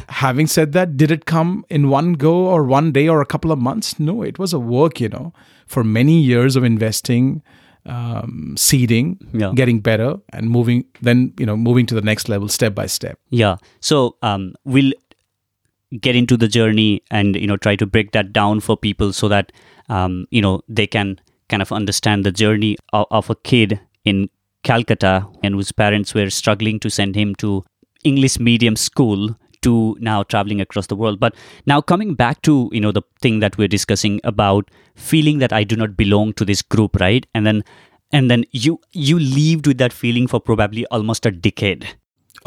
having 0.20 0.46
said 0.52 0.73
that 0.76 0.96
did 1.02 1.11
it 1.16 1.26
come 1.32 1.50
in 1.78 1.90
one 1.94 2.14
go 2.26 2.34
or 2.54 2.64
one 2.64 2.90
day 2.99 3.06
or 3.14 3.20
a 3.25 3.26
couple 3.34 3.52
of 3.56 3.58
months 3.70 3.99
no 4.11 4.23
it 4.30 4.38
was 4.44 4.54
a 4.61 4.62
work 4.76 5.00
you 5.06 5.11
know 5.16 5.26
for 5.75 5.84
many 5.84 6.16
years 6.30 6.56
of 6.56 6.64
investing 6.70 7.28
um, 7.87 8.54
seeding 8.56 9.18
Yeah. 9.42 9.52
getting 9.54 9.80
better 9.80 10.16
and 10.32 10.49
moving 10.49 10.84
then 11.02 11.34
you 11.38 11.44
know 11.44 11.56
moving 11.56 11.84
to 11.87 11.94
the 11.94 12.00
next 12.11 12.28
level 12.34 12.49
step 12.49 12.75
by 12.75 12.87
step 12.87 13.18
Yeah. 13.30 13.56
So 13.80 14.16
um, 14.23 14.54
we'll 14.64 14.92
get 16.00 16.16
into 16.16 16.37
the 16.37 16.49
journey 16.49 17.02
and 17.11 17.37
you 17.37 17.46
know 17.46 17.56
try 17.58 17.76
to 17.76 17.87
break 17.87 18.12
that 18.12 18.32
down 18.32 18.61
for 18.61 18.76
people 18.76 19.12
so 19.12 19.28
that 19.28 19.52
um, 19.88 20.26
you 20.30 20.40
know 20.40 20.62
they 20.68 20.87
can 20.87 21.20
kind 21.49 21.63
of 21.63 21.73
understand 21.73 22.25
the 22.25 22.33
journey 22.33 22.77
of, 22.93 23.07
of 23.11 23.31
a 23.31 23.35
kid 23.35 23.81
in 24.05 24.29
Calcutta 24.63 25.27
and 25.43 25.55
whose 25.55 25.73
parents 25.73 26.15
were 26.15 26.31
struggling 26.31 26.81
to 26.81 26.91
send 26.91 27.15
him 27.15 27.35
to 27.37 27.65
English 28.05 28.39
medium 28.39 28.77
school 28.77 29.37
to 29.63 29.97
now 29.99 30.23
traveling 30.23 30.61
across 30.61 30.87
the 30.89 30.97
world. 30.97 31.19
But 31.21 31.35
now 31.67 31.81
coming 31.81 32.15
back 32.15 32.43
to 32.43 32.69
you 32.73 32.80
know 32.80 32.93
the 32.93 33.02
thing 33.21 33.41
that 33.41 33.57
we're 33.59 33.69
discussing 33.69 34.21
about 34.25 34.71
feeling 34.95 35.39
that 35.39 35.52
I 35.52 35.65
do 35.65 35.76
not 35.76 35.97
belong 35.97 36.33
to 36.35 36.45
this 36.45 36.63
group, 36.63 36.97
right? 37.00 37.26
And 37.35 37.47
then 37.47 37.65
and 38.13 38.30
then 38.30 38.45
you 38.52 38.80
you 38.93 39.19
lived 39.19 39.67
with 39.67 39.78
that 39.78 39.93
feeling 39.93 40.26
for 40.26 40.41
probably 40.41 40.87
almost 40.87 41.26
a 41.26 41.30
decade. 41.30 41.87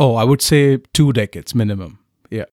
oh 0.04 0.16
i 0.22 0.24
would 0.30 0.44
say 0.46 0.58
two 0.98 1.06
decades 1.18 1.54
minimum 1.60 1.94
yeah 2.38 2.46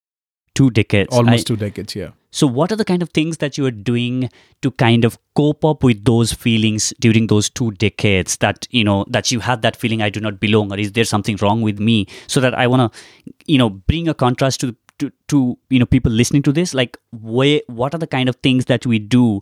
two 0.58 0.66
decades. 0.78 1.16
almost 1.18 1.42
I- 1.44 1.48
two 1.50 1.56
decades 1.62 1.94
yeah 1.98 2.12
so, 2.34 2.48
what 2.48 2.72
are 2.72 2.76
the 2.76 2.84
kind 2.84 3.00
of 3.00 3.10
things 3.10 3.36
that 3.36 3.56
you 3.56 3.64
are 3.64 3.70
doing 3.70 4.28
to 4.62 4.72
kind 4.72 5.04
of 5.04 5.16
cope 5.36 5.64
up 5.64 5.84
with 5.84 6.04
those 6.04 6.32
feelings 6.32 6.92
during 6.98 7.28
those 7.28 7.48
two 7.48 7.70
decades? 7.70 8.38
That 8.38 8.66
you 8.70 8.82
know 8.82 9.04
that 9.08 9.30
you 9.30 9.38
had 9.38 9.62
that 9.62 9.76
feeling 9.76 10.02
I 10.02 10.10
do 10.10 10.18
not 10.18 10.40
belong, 10.40 10.72
or 10.72 10.76
is 10.76 10.90
there 10.90 11.04
something 11.04 11.36
wrong 11.36 11.62
with 11.62 11.78
me? 11.78 12.08
So 12.26 12.40
that 12.40 12.52
I 12.52 12.66
want 12.66 12.92
to, 12.92 13.32
you 13.46 13.56
know, 13.56 13.70
bring 13.70 14.08
a 14.08 14.14
contrast 14.14 14.58
to 14.62 14.74
to 14.98 15.12
to 15.28 15.56
you 15.70 15.78
know 15.78 15.86
people 15.86 16.10
listening 16.10 16.42
to 16.42 16.50
this. 16.50 16.74
Like, 16.74 16.98
where 17.12 17.60
what 17.68 17.94
are 17.94 17.98
the 17.98 18.08
kind 18.08 18.28
of 18.28 18.34
things 18.42 18.64
that 18.64 18.84
we 18.84 18.98
do? 18.98 19.40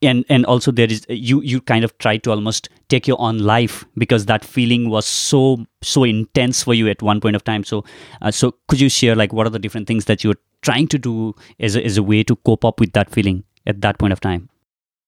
And, 0.00 0.24
and 0.28 0.44
also 0.46 0.72
there 0.72 0.90
is 0.90 1.06
you 1.08 1.42
you 1.42 1.60
kind 1.60 1.84
of 1.84 1.96
try 1.98 2.16
to 2.16 2.30
almost 2.30 2.70
take 2.88 3.06
your 3.06 3.20
own 3.20 3.38
life 3.38 3.84
because 3.96 4.24
that 4.26 4.42
feeling 4.44 4.88
was 4.88 5.04
so 5.06 5.66
so 5.82 6.02
intense 6.02 6.62
for 6.62 6.74
you 6.74 6.88
at 6.88 7.02
one 7.02 7.20
point 7.20 7.36
of 7.36 7.44
time 7.44 7.62
so 7.62 7.84
uh, 8.20 8.32
so 8.32 8.56
could 8.66 8.80
you 8.80 8.88
share 8.88 9.14
like 9.14 9.32
what 9.32 9.46
are 9.46 9.50
the 9.50 9.60
different 9.60 9.86
things 9.86 10.06
that 10.06 10.24
you're 10.24 10.34
trying 10.62 10.88
to 10.88 10.98
do 10.98 11.34
as 11.60 11.76
a, 11.76 11.84
as 11.84 11.96
a 11.96 12.02
way 12.02 12.22
to 12.22 12.36
cope 12.36 12.64
up 12.64 12.80
with 12.80 12.92
that 12.92 13.10
feeling 13.10 13.44
at 13.66 13.80
that 13.80 13.98
point 13.98 14.12
of 14.12 14.20
time 14.20 14.48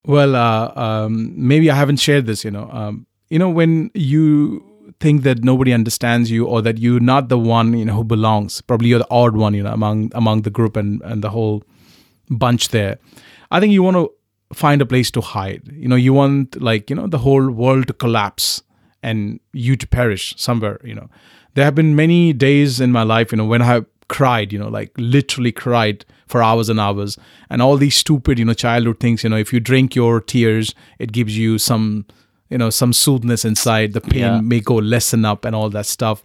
Well, 0.06 0.36
uh, 0.36 0.70
um, 0.76 1.32
maybe 1.34 1.70
I 1.70 1.74
haven't 1.76 1.96
shared 1.96 2.26
this. 2.26 2.44
You 2.44 2.50
know, 2.50 2.68
um, 2.70 3.06
you 3.30 3.38
know 3.38 3.48
when 3.48 3.90
you 3.94 4.62
think 5.00 5.22
that 5.22 5.42
nobody 5.42 5.72
understands 5.72 6.30
you 6.30 6.46
or 6.46 6.62
that 6.62 6.78
you're 6.78 7.00
not 7.00 7.28
the 7.28 7.38
one 7.38 7.76
you 7.78 7.84
know 7.84 7.94
who 7.94 8.04
belongs. 8.04 8.60
Probably 8.60 8.88
you're 8.88 8.98
the 8.98 9.10
odd 9.10 9.36
one, 9.36 9.54
you 9.54 9.62
know, 9.62 9.72
among 9.72 10.10
among 10.14 10.42
the 10.42 10.50
group 10.50 10.76
and 10.76 11.00
and 11.02 11.22
the 11.22 11.30
whole 11.30 11.62
bunch 12.30 12.68
there. 12.68 12.98
I 13.50 13.60
think 13.60 13.72
you 13.72 13.82
want 13.82 13.96
to 13.96 14.10
find 14.54 14.82
a 14.82 14.86
place 14.86 15.10
to 15.12 15.20
hide. 15.20 15.62
You 15.72 15.88
know, 15.88 15.96
you 15.96 16.12
want 16.12 16.60
like 16.60 16.90
you 16.90 16.96
know 16.96 17.06
the 17.06 17.18
whole 17.18 17.50
world 17.50 17.86
to 17.88 17.92
collapse 17.94 18.62
and 19.02 19.40
you 19.52 19.76
to 19.76 19.86
perish 19.86 20.34
somewhere. 20.36 20.80
You 20.84 20.94
know, 20.94 21.08
there 21.54 21.64
have 21.64 21.74
been 21.74 21.94
many 21.96 22.32
days 22.32 22.80
in 22.80 22.92
my 22.92 23.02
life, 23.02 23.32
you 23.32 23.38
know, 23.38 23.46
when 23.46 23.62
I 23.62 23.84
cried, 24.08 24.52
you 24.52 24.58
know, 24.58 24.68
like 24.68 24.90
literally 24.96 25.52
cried 25.52 26.04
for 26.26 26.42
hours 26.42 26.68
and 26.68 26.80
hours, 26.80 27.18
and 27.50 27.60
all 27.62 27.76
these 27.76 27.96
stupid, 27.96 28.38
you 28.38 28.44
know, 28.44 28.54
childhood 28.54 28.98
things. 29.00 29.22
You 29.24 29.30
know, 29.30 29.36
if 29.36 29.52
you 29.52 29.60
drink 29.60 29.94
your 29.94 30.20
tears, 30.20 30.74
it 30.98 31.12
gives 31.12 31.36
you 31.38 31.58
some, 31.58 32.06
you 32.50 32.58
know, 32.58 32.70
some 32.70 32.92
soothness 32.92 33.44
inside. 33.44 33.92
The 33.92 34.00
pain 34.00 34.20
Yeah. 34.20 34.40
may 34.40 34.60
go 34.60 34.76
lessen 34.76 35.24
up 35.24 35.44
and 35.44 35.54
all 35.54 35.70
that 35.70 35.86
stuff. 35.86 36.22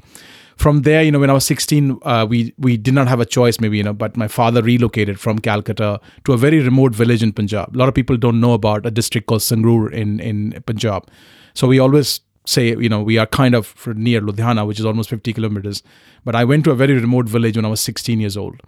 From 0.57 0.81
there, 0.81 1.01
you 1.03 1.11
know, 1.11 1.19
when 1.19 1.29
I 1.29 1.33
was 1.33 1.45
16, 1.45 1.97
uh, 2.03 2.25
we 2.29 2.53
we 2.57 2.75
did 2.75 2.93
not 2.93 3.07
have 3.07 3.21
a 3.21 3.25
choice, 3.25 3.59
maybe, 3.61 3.77
you 3.77 3.83
know, 3.83 3.93
but 3.93 4.17
my 4.17 4.27
father 4.27 4.61
relocated 4.61 5.17
from 5.19 5.39
Calcutta 5.39 6.01
to 6.25 6.33
a 6.33 6.37
very 6.37 6.59
remote 6.59 6.93
village 6.93 7.23
in 7.23 7.31
Punjab. 7.31 7.73
A 7.75 7.77
lot 7.77 7.87
of 7.87 7.93
people 7.95 8.17
don't 8.17 8.41
know 8.41 8.51
about 8.53 8.85
a 8.85 8.91
district 8.91 9.27
called 9.27 9.41
Sangrur 9.41 9.91
in 9.93 10.19
in 10.19 10.61
Punjab. 10.65 11.07
So 11.53 11.67
we 11.67 11.79
always 11.79 12.19
say, 12.45 12.69
you 12.69 12.89
know, 12.89 13.01
we 13.01 13.17
are 13.17 13.27
kind 13.27 13.53
of 13.53 13.67
for 13.67 13.93
near 13.93 14.21
Ludhiana, 14.21 14.65
which 14.65 14.79
is 14.79 14.85
almost 14.85 15.09
50 15.09 15.33
kilometers. 15.33 15.83
But 16.25 16.35
I 16.35 16.43
went 16.43 16.63
to 16.65 16.71
a 16.71 16.75
very 16.75 16.95
remote 16.95 17.27
village 17.27 17.55
when 17.55 17.65
I 17.65 17.69
was 17.69 17.81
16 17.81 18.19
years 18.19 18.35
old. 18.35 18.59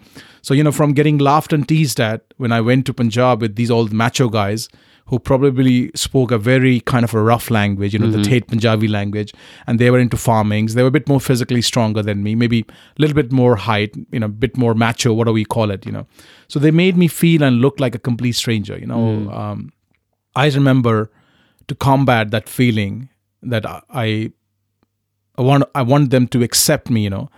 So, 0.41 0.53
you 0.53 0.63
know, 0.63 0.71
from 0.71 0.93
getting 0.93 1.17
laughed 1.17 1.53
and 1.53 1.67
teased 1.67 1.99
at 1.99 2.23
when 2.37 2.51
I 2.51 2.61
went 2.61 2.85
to 2.87 2.93
Punjab 2.93 3.41
with 3.41 3.55
these 3.55 3.71
old 3.71 3.91
macho 3.91 4.29
guys 4.29 4.69
who 5.07 5.19
probably 5.19 5.91
spoke 5.93 6.31
a 6.31 6.37
very 6.37 6.79
kind 6.81 7.03
of 7.03 7.13
a 7.13 7.21
rough 7.21 7.51
language, 7.51 7.91
you 7.91 7.99
know, 7.99 8.09
the 8.09 8.23
Tate 8.23 8.47
Punjabi 8.47 8.87
language, 8.87 9.33
and 9.67 9.77
they 9.77 9.91
were 9.91 9.99
into 9.99 10.15
farmings. 10.15 10.73
They 10.73 10.83
were 10.83 10.87
a 10.87 10.91
bit 10.91 11.09
more 11.09 11.19
physically 11.19 11.61
stronger 11.61 12.01
than 12.01 12.23
me, 12.23 12.33
maybe 12.33 12.61
a 12.69 13.01
little 13.01 13.15
bit 13.15 13.29
more 13.29 13.57
height, 13.57 13.93
you 14.11 14.19
know, 14.19 14.27
a 14.27 14.29
bit 14.29 14.55
more 14.55 14.73
macho, 14.73 15.11
what 15.11 15.25
do 15.25 15.33
we 15.33 15.43
call 15.43 15.69
it, 15.69 15.85
you 15.85 15.91
know. 15.91 16.07
So 16.47 16.59
they 16.59 16.71
made 16.71 16.95
me 16.95 17.09
feel 17.09 17.43
and 17.43 17.59
look 17.59 17.77
like 17.79 17.93
a 17.93 17.99
complete 17.99 18.33
stranger, 18.33 18.77
you 18.77 18.85
know. 18.85 19.29
Um, 19.31 19.73
I 20.33 20.47
remember 20.49 21.11
to 21.67 21.75
combat 21.75 22.31
that 22.31 22.47
feeling 22.47 23.09
that 23.43 23.65
I, 23.65 24.31
I 25.37 25.41
want 25.41 25.63
I 25.73 25.81
want 25.81 26.09
them 26.09 26.27
to 26.29 26.43
accept 26.43 26.89
me, 26.89 27.03
you 27.03 27.09
know. 27.09 27.29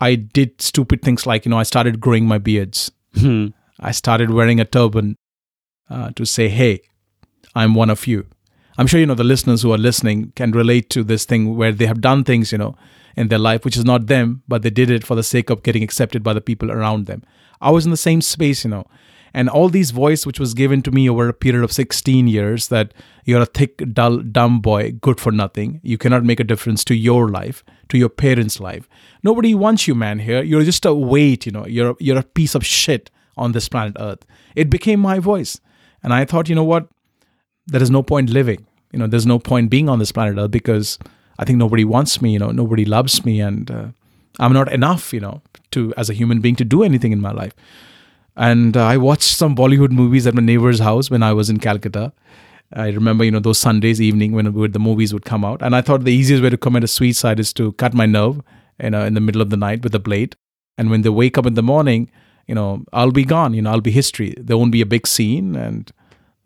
I 0.00 0.14
did 0.14 0.62
stupid 0.62 1.02
things 1.02 1.26
like, 1.26 1.44
you 1.44 1.50
know, 1.50 1.58
I 1.58 1.64
started 1.64 2.00
growing 2.00 2.26
my 2.26 2.38
beards. 2.38 2.90
Hmm. 3.14 3.48
I 3.78 3.92
started 3.92 4.30
wearing 4.30 4.60
a 4.60 4.64
turban 4.64 5.16
uh, 5.90 6.10
to 6.16 6.24
say, 6.24 6.48
hey, 6.48 6.80
I'm 7.54 7.74
one 7.74 7.90
of 7.90 8.06
you. 8.06 8.26
I'm 8.78 8.86
sure, 8.86 9.00
you 9.00 9.06
know, 9.06 9.14
the 9.14 9.24
listeners 9.24 9.62
who 9.62 9.72
are 9.72 9.78
listening 9.78 10.32
can 10.36 10.52
relate 10.52 10.88
to 10.90 11.04
this 11.04 11.24
thing 11.24 11.56
where 11.56 11.72
they 11.72 11.86
have 11.86 12.00
done 12.00 12.24
things, 12.24 12.52
you 12.52 12.58
know, 12.58 12.76
in 13.16 13.28
their 13.28 13.38
life, 13.38 13.64
which 13.64 13.76
is 13.76 13.84
not 13.84 14.06
them, 14.06 14.42
but 14.48 14.62
they 14.62 14.70
did 14.70 14.90
it 14.90 15.04
for 15.04 15.14
the 15.14 15.22
sake 15.22 15.50
of 15.50 15.62
getting 15.62 15.82
accepted 15.82 16.22
by 16.22 16.32
the 16.32 16.40
people 16.40 16.70
around 16.70 17.06
them. 17.06 17.22
I 17.60 17.70
was 17.70 17.84
in 17.84 17.90
the 17.90 17.96
same 17.96 18.22
space, 18.22 18.64
you 18.64 18.70
know, 18.70 18.86
and 19.32 19.48
all 19.48 19.68
these 19.68 19.90
voice 19.90 20.26
which 20.26 20.40
was 20.40 20.54
given 20.54 20.82
to 20.82 20.90
me 20.90 21.08
over 21.08 21.28
a 21.28 21.32
period 21.32 21.62
of 21.62 21.72
16 21.72 22.28
years 22.28 22.68
that 22.68 22.92
you're 23.24 23.42
a 23.42 23.46
thick, 23.46 23.82
dull, 23.92 24.18
dumb 24.18 24.60
boy, 24.60 24.92
good 25.00 25.20
for 25.20 25.32
nothing. 25.32 25.80
You 25.82 25.98
cannot 25.98 26.24
make 26.24 26.40
a 26.40 26.44
difference 26.44 26.84
to 26.84 26.94
your 26.94 27.28
life, 27.28 27.64
to 27.88 27.98
your 27.98 28.08
parents' 28.08 28.60
life. 28.60 28.88
Nobody 29.22 29.54
wants 29.54 29.86
you, 29.86 29.94
man, 29.94 30.18
here. 30.18 30.42
You're 30.42 30.64
just 30.64 30.84
a 30.84 30.94
weight, 30.94 31.46
you 31.46 31.52
know, 31.52 31.66
you're, 31.66 31.96
you're 32.00 32.18
a 32.18 32.22
piece 32.22 32.54
of 32.54 32.64
shit 32.64 33.10
on 33.36 33.52
this 33.52 33.68
planet 33.68 33.96
Earth. 33.98 34.26
It 34.54 34.70
became 34.70 35.00
my 35.00 35.18
voice. 35.18 35.60
And 36.02 36.12
I 36.12 36.24
thought, 36.24 36.48
you 36.48 36.54
know 36.54 36.64
what? 36.64 36.88
There 37.66 37.82
is 37.82 37.90
no 37.90 38.02
point 38.02 38.30
living 38.30 38.66
you 38.92 38.98
know, 38.98 39.06
there's 39.06 39.26
no 39.26 39.38
point 39.38 39.70
being 39.70 39.88
on 39.88 39.98
this 39.98 40.12
planet 40.12 40.38
Earth 40.38 40.50
because 40.50 40.98
I 41.38 41.44
think 41.44 41.58
nobody 41.58 41.84
wants 41.84 42.20
me, 42.20 42.32
you 42.32 42.38
know, 42.38 42.50
nobody 42.50 42.84
loves 42.84 43.24
me, 43.24 43.40
and 43.40 43.70
uh, 43.70 43.88
I'm 44.38 44.52
not 44.52 44.72
enough, 44.72 45.12
you 45.12 45.20
know, 45.20 45.42
to 45.72 45.94
as 45.96 46.10
a 46.10 46.14
human 46.14 46.40
being 46.40 46.56
to 46.56 46.64
do 46.64 46.82
anything 46.82 47.12
in 47.12 47.20
my 47.20 47.32
life. 47.32 47.54
And 48.40 48.74
uh, 48.74 48.86
I 48.86 48.96
watched 48.96 49.36
some 49.36 49.54
Bollywood 49.54 49.90
movies 49.90 50.26
at 50.26 50.34
my 50.34 50.40
neighbor's 50.40 50.78
house 50.78 51.10
when 51.10 51.22
I 51.22 51.34
was 51.34 51.50
in 51.50 51.58
Calcutta. 51.58 52.10
I 52.72 52.88
remember, 52.88 53.22
you 53.22 53.30
know, 53.30 53.38
those 53.38 53.58
Sundays 53.58 54.00
evening 54.00 54.32
when 54.32 54.46
the 54.72 54.78
movies 54.78 55.12
would 55.12 55.26
come 55.26 55.44
out, 55.44 55.60
and 55.60 55.76
I 55.76 55.82
thought 55.82 56.04
the 56.04 56.12
easiest 56.12 56.42
way 56.42 56.48
to 56.48 56.56
commit 56.56 56.82
a 56.82 56.88
suicide 56.88 57.38
is 57.38 57.52
to 57.54 57.72
cut 57.72 57.92
my 57.92 58.06
nerve, 58.06 58.40
you 58.82 58.88
know, 58.90 59.04
in 59.04 59.12
the 59.12 59.20
middle 59.20 59.42
of 59.42 59.50
the 59.50 59.58
night 59.58 59.82
with 59.82 59.94
a 59.94 59.98
blade. 59.98 60.36
And 60.78 60.88
when 60.88 61.02
they 61.02 61.10
wake 61.10 61.36
up 61.36 61.44
in 61.44 61.52
the 61.52 61.62
morning, 61.62 62.10
you 62.46 62.54
know, 62.54 62.82
I'll 62.94 63.10
be 63.10 63.24
gone. 63.26 63.52
You 63.52 63.60
know, 63.60 63.72
I'll 63.72 63.82
be 63.82 63.90
history. 63.90 64.34
There 64.38 64.56
won't 64.56 64.72
be 64.72 64.80
a 64.80 64.86
big 64.86 65.06
scene, 65.06 65.54
and 65.54 65.92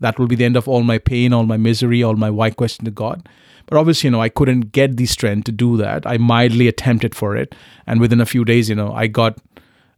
that 0.00 0.18
will 0.18 0.26
be 0.26 0.34
the 0.34 0.44
end 0.46 0.56
of 0.56 0.66
all 0.66 0.82
my 0.82 0.98
pain, 0.98 1.32
all 1.32 1.44
my 1.44 1.58
misery, 1.58 2.02
all 2.02 2.16
my 2.16 2.30
why 2.30 2.50
question 2.50 2.84
to 2.86 2.90
God. 2.90 3.28
But 3.66 3.78
obviously, 3.78 4.08
you 4.08 4.10
know, 4.10 4.20
I 4.20 4.30
couldn't 4.30 4.72
get 4.72 4.96
the 4.96 5.06
strength 5.06 5.44
to 5.44 5.52
do 5.52 5.76
that. 5.76 6.06
I 6.06 6.16
mildly 6.16 6.66
attempted 6.66 7.14
for 7.14 7.36
it, 7.36 7.54
and 7.86 8.00
within 8.00 8.20
a 8.20 8.26
few 8.26 8.44
days, 8.44 8.68
you 8.68 8.74
know, 8.74 8.92
I 8.92 9.06
got 9.06 9.38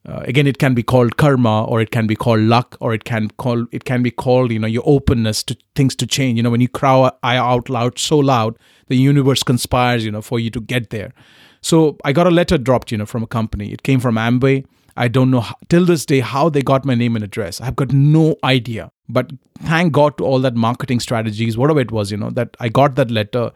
uh, 0.06 0.20
again 0.24 0.46
it 0.46 0.58
can 0.58 0.72
be 0.72 0.82
called 0.82 1.16
karma 1.16 1.64
or 1.64 1.80
it 1.80 1.90
can 1.90 2.06
be 2.06 2.14
called 2.14 2.40
luck 2.40 2.76
or 2.80 2.94
it 2.94 3.04
can 3.04 3.28
call 3.38 3.66
it 3.72 3.84
can 3.84 4.02
be 4.02 4.10
called 4.10 4.52
you 4.52 4.58
know 4.58 4.68
your 4.68 4.84
openness 4.86 5.42
to 5.42 5.56
things 5.74 5.96
to 5.96 6.06
change. 6.06 6.36
You 6.36 6.44
know 6.44 6.50
when 6.50 6.60
you 6.60 6.68
cry 6.68 7.10
out 7.24 7.68
loud 7.68 7.98
so 7.98 8.18
loud 8.18 8.56
the 8.86 8.96
universe 8.96 9.42
conspires 9.42 10.04
you 10.04 10.12
know 10.12 10.22
for 10.22 10.38
you 10.38 10.50
to 10.50 10.60
get 10.60 10.90
there. 10.90 11.12
So 11.60 11.96
i 12.04 12.12
got 12.12 12.28
a 12.28 12.30
letter 12.30 12.56
dropped 12.56 12.92
you 12.92 12.98
know 12.98 13.06
from 13.06 13.24
a 13.24 13.26
company. 13.26 13.72
It 13.72 13.82
came 13.82 13.98
from 13.98 14.14
amway. 14.14 14.64
I 14.98 15.08
don't 15.08 15.30
know 15.30 15.40
how, 15.40 15.56
till 15.68 15.84
this 15.84 16.06
day 16.06 16.20
how 16.20 16.48
they 16.48 16.62
got 16.62 16.84
my 16.84 16.94
name 16.94 17.16
and 17.16 17.24
address. 17.24 17.60
I've 17.60 17.76
got 17.76 17.92
no 17.92 18.36
idea. 18.44 18.92
But 19.08 19.32
thank 19.62 19.92
god 19.92 20.18
to 20.18 20.24
all 20.24 20.38
that 20.40 20.54
marketing 20.54 21.00
strategies 21.00 21.58
whatever 21.58 21.80
it 21.80 21.90
was 21.90 22.10
you 22.12 22.16
know 22.16 22.30
that 22.30 22.56
i 22.60 22.68
got 22.68 22.94
that 22.94 23.10
letter. 23.10 23.50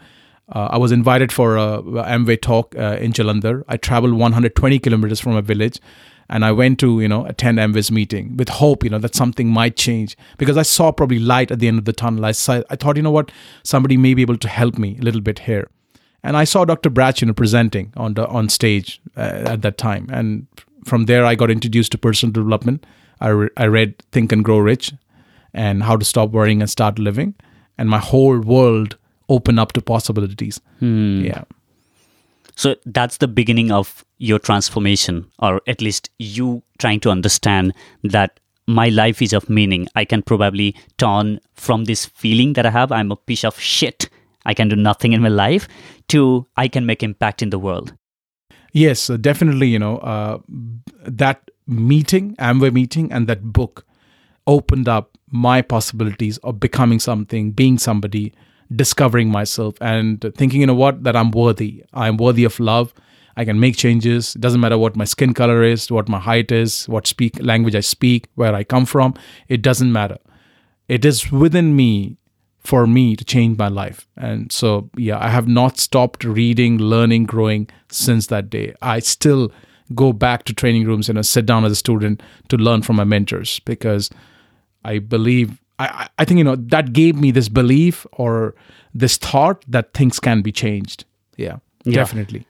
Uh, 0.52 0.66
I 0.72 0.78
was 0.78 0.90
invited 0.90 1.30
for 1.30 1.56
a 1.56 1.80
Amway 1.80 2.42
talk 2.42 2.74
uh, 2.76 2.96
in 3.00 3.12
Jalandhar. 3.12 3.62
I 3.68 3.76
traveled 3.76 4.14
120 4.14 4.80
kilometers 4.80 5.20
from 5.20 5.36
a 5.36 5.42
village 5.42 5.78
and 6.30 6.44
I 6.44 6.52
went 6.52 6.78
to 6.80 7.00
you 7.00 7.08
know 7.08 7.26
attend 7.26 7.58
Amway's 7.58 7.90
meeting 7.90 8.36
with 8.36 8.48
hope 8.48 8.84
you 8.84 8.90
know 8.90 8.98
that 8.98 9.14
something 9.14 9.48
might 9.48 9.76
change 9.76 10.16
because 10.38 10.56
I 10.56 10.62
saw 10.62 10.92
probably 10.92 11.18
light 11.18 11.50
at 11.50 11.58
the 11.58 11.68
end 11.68 11.78
of 11.78 11.84
the 11.84 11.92
tunnel. 11.92 12.24
I 12.24 12.32
saw, 12.32 12.62
I 12.70 12.76
thought 12.76 12.96
you 12.96 13.02
know 13.02 13.10
what 13.10 13.30
somebody 13.64 13.96
may 13.96 14.14
be 14.14 14.22
able 14.22 14.38
to 14.38 14.48
help 14.48 14.78
me 14.78 14.96
a 14.98 15.02
little 15.02 15.20
bit 15.20 15.40
here, 15.40 15.68
and 16.22 16.36
I 16.36 16.44
saw 16.44 16.64
Dr. 16.64 16.88
Bratch 16.88 17.20
you 17.20 17.26
know 17.26 17.34
presenting 17.34 17.92
on 17.96 18.14
the 18.14 18.26
on 18.28 18.48
stage 18.48 19.00
uh, 19.16 19.42
at 19.54 19.62
that 19.62 19.76
time, 19.76 20.08
and 20.10 20.46
from 20.84 21.04
there 21.06 21.26
I 21.26 21.34
got 21.34 21.50
introduced 21.50 21.92
to 21.92 21.98
personal 21.98 22.32
development. 22.32 22.86
I 23.20 23.28
re- 23.28 23.50
I 23.56 23.66
read 23.66 23.98
Think 24.12 24.32
and 24.32 24.44
Grow 24.44 24.58
Rich, 24.58 24.92
and 25.52 25.82
How 25.82 25.96
to 25.96 26.04
Stop 26.04 26.30
Worrying 26.30 26.62
and 26.62 26.70
Start 26.70 26.98
Living, 26.98 27.34
and 27.76 27.90
my 27.90 27.98
whole 27.98 28.38
world 28.38 28.96
opened 29.28 29.60
up 29.60 29.72
to 29.72 29.80
possibilities. 29.82 30.60
Hmm. 30.78 31.24
Yeah. 31.24 31.44
So 32.60 32.76
that's 32.84 33.16
the 33.16 33.26
beginning 33.26 33.72
of 33.72 34.04
your 34.18 34.38
transformation, 34.38 35.26
or 35.38 35.62
at 35.66 35.80
least 35.80 36.10
you 36.18 36.62
trying 36.76 37.00
to 37.00 37.10
understand 37.10 37.72
that 38.04 38.38
my 38.66 38.90
life 38.90 39.22
is 39.22 39.32
of 39.32 39.48
meaning. 39.48 39.88
I 39.94 40.04
can 40.04 40.20
probably 40.20 40.76
turn 40.98 41.40
from 41.54 41.86
this 41.86 42.04
feeling 42.04 42.52
that 42.52 42.66
I 42.66 42.70
have, 42.70 42.92
I'm 42.92 43.12
a 43.12 43.16
piece 43.16 43.44
of 43.44 43.58
shit, 43.58 44.10
I 44.44 44.52
can 44.52 44.68
do 44.68 44.76
nothing 44.76 45.14
in 45.14 45.22
my 45.22 45.30
life, 45.30 45.68
to 46.08 46.46
I 46.58 46.68
can 46.68 46.84
make 46.84 47.02
impact 47.02 47.40
in 47.40 47.48
the 47.48 47.58
world. 47.58 47.94
Yes, 48.74 49.06
definitely. 49.06 49.68
You 49.68 49.78
know, 49.78 49.96
uh, 49.96 50.40
that 51.06 51.50
meeting, 51.66 52.36
Amway 52.36 52.74
meeting, 52.74 53.10
and 53.10 53.26
that 53.26 53.42
book 53.42 53.86
opened 54.46 54.86
up 54.86 55.16
my 55.30 55.62
possibilities 55.62 56.36
of 56.44 56.60
becoming 56.60 57.00
something, 57.00 57.52
being 57.52 57.78
somebody, 57.78 58.34
discovering 58.74 59.30
myself 59.30 59.74
and 59.80 60.20
thinking, 60.36 60.60
you 60.60 60.66
know 60.66 60.74
what, 60.74 61.02
that 61.04 61.16
I'm 61.16 61.30
worthy. 61.30 61.84
I'm 61.92 62.16
worthy 62.16 62.44
of 62.44 62.58
love. 62.60 62.94
I 63.36 63.44
can 63.44 63.58
make 63.58 63.76
changes. 63.76 64.34
It 64.34 64.40
doesn't 64.40 64.60
matter 64.60 64.78
what 64.78 64.96
my 64.96 65.04
skin 65.04 65.34
color 65.34 65.62
is, 65.62 65.90
what 65.90 66.08
my 66.08 66.18
height 66.18 66.52
is, 66.52 66.88
what 66.88 67.06
speak 67.06 67.40
language 67.42 67.74
I 67.74 67.80
speak, 67.80 68.26
where 68.34 68.54
I 68.54 68.64
come 68.64 68.86
from. 68.86 69.14
It 69.48 69.62
doesn't 69.62 69.92
matter. 69.92 70.18
It 70.88 71.04
is 71.04 71.30
within 71.30 71.76
me 71.76 72.16
for 72.58 72.86
me 72.86 73.16
to 73.16 73.24
change 73.24 73.56
my 73.56 73.68
life. 73.68 74.06
And 74.16 74.52
so, 74.52 74.90
yeah, 74.96 75.18
I 75.18 75.28
have 75.28 75.48
not 75.48 75.78
stopped 75.78 76.24
reading, 76.24 76.78
learning, 76.78 77.24
growing 77.24 77.68
since 77.90 78.26
that 78.26 78.50
day. 78.50 78.74
I 78.82 78.98
still 78.98 79.50
go 79.94 80.12
back 80.12 80.44
to 80.44 80.52
training 80.52 80.86
rooms 80.86 81.08
and 81.08 81.16
you 81.16 81.18
know, 81.18 81.22
sit 81.22 81.46
down 81.46 81.64
as 81.64 81.72
a 81.72 81.76
student 81.76 82.22
to 82.48 82.56
learn 82.56 82.82
from 82.82 82.96
my 82.96 83.04
mentors 83.04 83.60
because 83.60 84.10
I 84.84 84.98
believe 84.98 85.60
I, 85.80 86.08
I 86.18 86.24
think 86.24 86.38
you 86.38 86.44
know 86.44 86.56
that 86.56 86.92
gave 86.92 87.16
me 87.16 87.30
this 87.30 87.48
belief 87.48 88.06
or 88.12 88.54
this 88.94 89.16
thought 89.16 89.64
that 89.68 89.94
things 89.94 90.20
can 90.20 90.42
be 90.42 90.52
changed. 90.52 91.04
Yeah, 91.36 91.58
yeah. 91.84 91.94
definitely. 91.94 92.46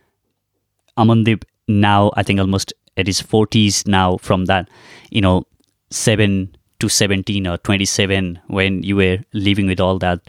Amandeep 0.99 1.45
now 1.69 2.11
I 2.17 2.23
think 2.25 2.41
almost 2.41 2.73
at 2.97 3.07
his 3.07 3.21
forties 3.21 3.87
now 3.87 4.17
from 4.17 4.47
that 4.47 4.69
you 5.11 5.21
know 5.21 5.45
seven 5.91 6.55
to 6.81 6.89
seventeen 6.89 7.47
or 7.47 7.57
twenty 7.59 7.85
seven 7.85 8.41
when 8.49 8.83
you 8.83 8.97
were 8.97 9.19
living 9.33 9.69
with 9.69 9.81
all 9.81 9.99
that 9.99 10.21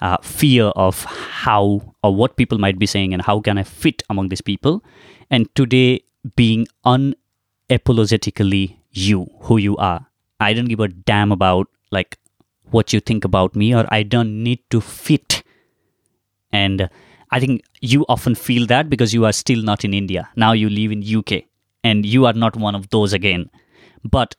uh, 0.00 0.16
fear 0.22 0.64
of 0.86 1.04
how 1.04 1.82
or 2.02 2.14
what 2.14 2.36
people 2.36 2.58
might 2.58 2.78
be 2.78 2.86
saying 2.86 3.12
and 3.12 3.22
how 3.22 3.40
can 3.40 3.58
I 3.58 3.64
fit 3.64 4.02
among 4.08 4.28
these 4.30 4.40
people, 4.40 4.82
and 5.30 5.54
today 5.54 6.00
being 6.36 6.66
unapologetically 6.86 8.76
you 8.92 9.26
who 9.40 9.58
you 9.58 9.76
are. 9.76 10.06
I 10.40 10.52
don't 10.54 10.66
give 10.66 10.80
a 10.80 10.88
damn 10.88 11.32
about 11.32 11.68
like 11.90 12.18
what 12.70 12.92
you 12.92 13.00
think 13.00 13.24
about 13.24 13.54
me 13.54 13.74
or 13.74 13.86
I 13.88 14.02
don't 14.02 14.42
need 14.42 14.60
to 14.70 14.80
fit. 14.80 15.42
And 16.52 16.88
I 17.30 17.40
think 17.40 17.62
you 17.80 18.04
often 18.08 18.34
feel 18.34 18.66
that 18.66 18.88
because 18.88 19.12
you 19.12 19.24
are 19.24 19.32
still 19.32 19.62
not 19.62 19.84
in 19.84 19.94
India. 19.94 20.28
Now 20.36 20.52
you 20.52 20.68
live 20.68 20.92
in 20.92 21.02
UK 21.16 21.44
and 21.84 22.06
you 22.06 22.26
are 22.26 22.32
not 22.32 22.56
one 22.56 22.74
of 22.74 22.88
those 22.90 23.12
again. 23.12 23.50
But 24.04 24.36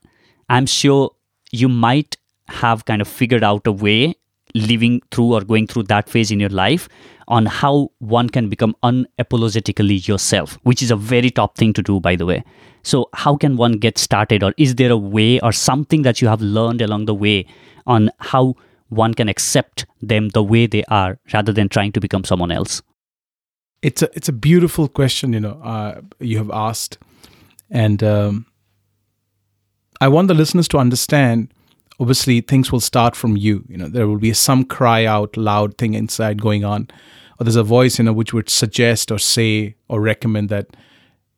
I'm 0.49 0.65
sure 0.65 1.11
you 1.51 1.69
might 1.69 2.17
have 2.47 2.85
kind 2.85 3.01
of 3.01 3.07
figured 3.07 3.43
out 3.43 3.67
a 3.67 3.71
way 3.71 4.15
living 4.53 5.01
through 5.11 5.33
or 5.33 5.41
going 5.41 5.67
through 5.67 5.83
that 5.83 6.09
phase 6.09 6.31
in 6.31 6.39
your 6.39 6.49
life 6.49 6.87
on 7.27 7.45
how 7.45 7.91
one 7.99 8.29
can 8.29 8.49
become 8.49 8.75
unapologetically 8.83 10.07
yourself, 10.07 10.57
which 10.63 10.81
is 10.81 10.91
a 10.91 10.95
very 10.95 11.29
top 11.29 11.57
thing 11.57 11.73
to 11.73 11.81
do, 11.81 11.99
by 11.99 12.15
the 12.15 12.25
way. 12.25 12.43
So, 12.83 13.09
how 13.13 13.35
can 13.35 13.57
one 13.57 13.73
get 13.73 13.97
started, 13.97 14.43
or 14.43 14.53
is 14.57 14.75
there 14.75 14.91
a 14.91 14.97
way 14.97 15.39
or 15.41 15.51
something 15.51 16.03
that 16.03 16.21
you 16.21 16.27
have 16.29 16.41
learned 16.41 16.81
along 16.81 17.05
the 17.05 17.13
way 17.13 17.45
on 17.87 18.11
how 18.19 18.55
one 18.89 19.13
can 19.13 19.27
accept 19.27 19.85
them 20.01 20.29
the 20.29 20.43
way 20.43 20.67
they 20.67 20.83
are 20.85 21.19
rather 21.33 21.51
than 21.51 21.69
trying 21.69 21.91
to 21.93 21.99
become 21.99 22.23
someone 22.23 22.51
else? 22.51 22.81
It's 23.81 24.01
a 24.01 24.09
it's 24.13 24.29
a 24.29 24.33
beautiful 24.33 24.87
question, 24.87 25.33
you 25.33 25.39
know, 25.39 25.59
uh, 25.63 26.01
you 26.19 26.37
have 26.37 26.49
asked, 26.51 26.97
and 27.69 28.03
um, 28.03 28.45
I 30.01 30.07
want 30.07 30.27
the 30.27 30.33
listeners 30.33 30.67
to 30.69 30.77
understand. 30.77 31.53
Obviously, 31.99 32.41
things 32.41 32.71
will 32.71 32.79
start 32.79 33.15
from 33.15 33.37
you. 33.37 33.63
You 33.67 33.77
know, 33.77 33.87
there 33.87 34.07
will 34.07 34.19
be 34.19 34.33
some 34.33 34.65
cry 34.65 35.05
out 35.05 35.35
loud 35.37 35.77
thing 35.77 35.93
inside 35.93 36.41
going 36.41 36.63
on, 36.63 36.89
or 37.39 37.43
there's 37.43 37.55
a 37.55 37.63
voice, 37.63 37.99
you 37.99 38.05
know, 38.05 38.13
which 38.13 38.33
would 38.33 38.49
suggest 38.49 39.11
or 39.11 39.19
say 39.19 39.75
or 39.89 40.01
recommend 40.01 40.49
that 40.49 40.75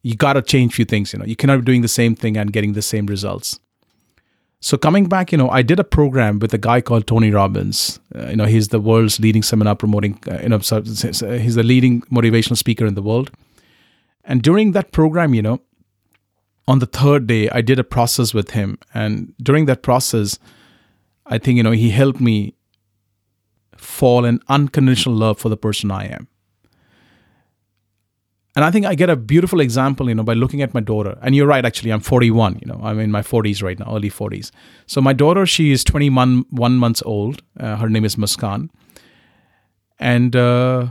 you 0.01 0.15
got 0.15 0.33
to 0.33 0.41
change 0.41 0.75
few 0.75 0.85
things. 0.85 1.12
You 1.12 1.19
know, 1.19 1.25
you 1.25 1.35
cannot 1.35 1.59
be 1.59 1.65
doing 1.65 1.81
the 1.81 1.88
same 1.89 2.15
thing 2.15 2.38
and 2.38 2.53
getting 2.53 2.73
the 2.73 2.81
same 2.81 3.05
results. 3.05 3.59
So 4.62 4.78
coming 4.78 5.08
back, 5.08 5.32
you 5.32 5.38
know, 5.38 5.50
I 5.50 5.62
did 5.62 5.80
a 5.80 5.86
program 5.86 6.39
with 6.39 6.54
a 6.54 6.58
guy 6.58 6.82
called 6.82 7.08
Tony 7.08 7.32
Robbins. 7.32 8.00
Uh, 8.13 8.28
you 8.28 8.36
know, 8.36 8.45
he's 8.45 8.67
the 8.67 8.80
world's 8.80 9.19
leading 9.19 9.41
seminar 9.41 9.76
promoting. 9.76 10.19
Uh, 10.30 10.39
you 10.41 10.50
know, 10.50 10.58
he's 10.58 11.56
the 11.56 11.63
leading 11.63 12.02
motivational 12.02 12.58
speaker 12.58 12.86
in 12.86 12.95
the 12.95 13.02
world. 13.02 13.32
And 14.26 14.41
during 14.41 14.74
that 14.74 14.91
program, 14.91 15.34
you 15.34 15.41
know, 15.41 15.62
on 16.67 16.80
the 16.80 16.86
third 16.86 17.26
day, 17.26 17.50
I 17.50 17.62
did 17.62 17.80
a 17.80 17.84
process 17.84 18.32
with 18.32 18.52
him, 18.52 18.78
and 18.93 19.34
during 19.41 19.65
that 19.65 19.82
process, 19.82 20.38
I 21.26 21.39
think 21.39 21.58
you 21.58 21.63
know 21.63 21.72
he 21.72 21.89
helped 21.89 22.22
me 22.22 22.54
fall 23.76 24.24
in 24.24 24.39
unconditional 24.48 25.15
love 25.15 25.39
for 25.39 25.50
the 25.50 25.58
person 25.58 25.89
I 25.89 26.06
am. 26.06 26.28
And 28.55 28.65
I 28.65 28.71
think 28.71 28.85
I 28.85 28.95
get 28.95 29.09
a 29.09 29.15
beautiful 29.15 29.59
example, 29.59 30.09
you 30.09 30.15
know, 30.15 30.23
by 30.23 30.33
looking 30.33 30.62
at 30.62 30.73
my 30.73 30.79
daughter. 30.79 31.17
And 31.21 31.35
you're 31.35 31.47
right, 31.47 31.63
actually, 31.63 31.91
I'm 31.91 31.99
41, 31.99 32.59
you 32.62 32.67
know, 32.67 32.79
I'm 32.83 32.99
in 32.99 33.12
my 33.12 33.21
40s 33.21 33.62
right 33.62 33.77
now, 33.77 33.95
early 33.95 34.09
40s. 34.09 34.51
So 34.88 35.01
my 35.01 35.13
daughter, 35.13 35.45
she 35.45 35.71
is 35.71 35.83
21 35.83 36.45
one 36.49 36.77
months 36.77 37.03
old. 37.05 37.43
Uh, 37.59 37.75
her 37.75 37.89
name 37.89 38.05
is 38.05 38.15
Muskan. 38.15 38.69
And 39.99 40.35
uh, 40.35 40.88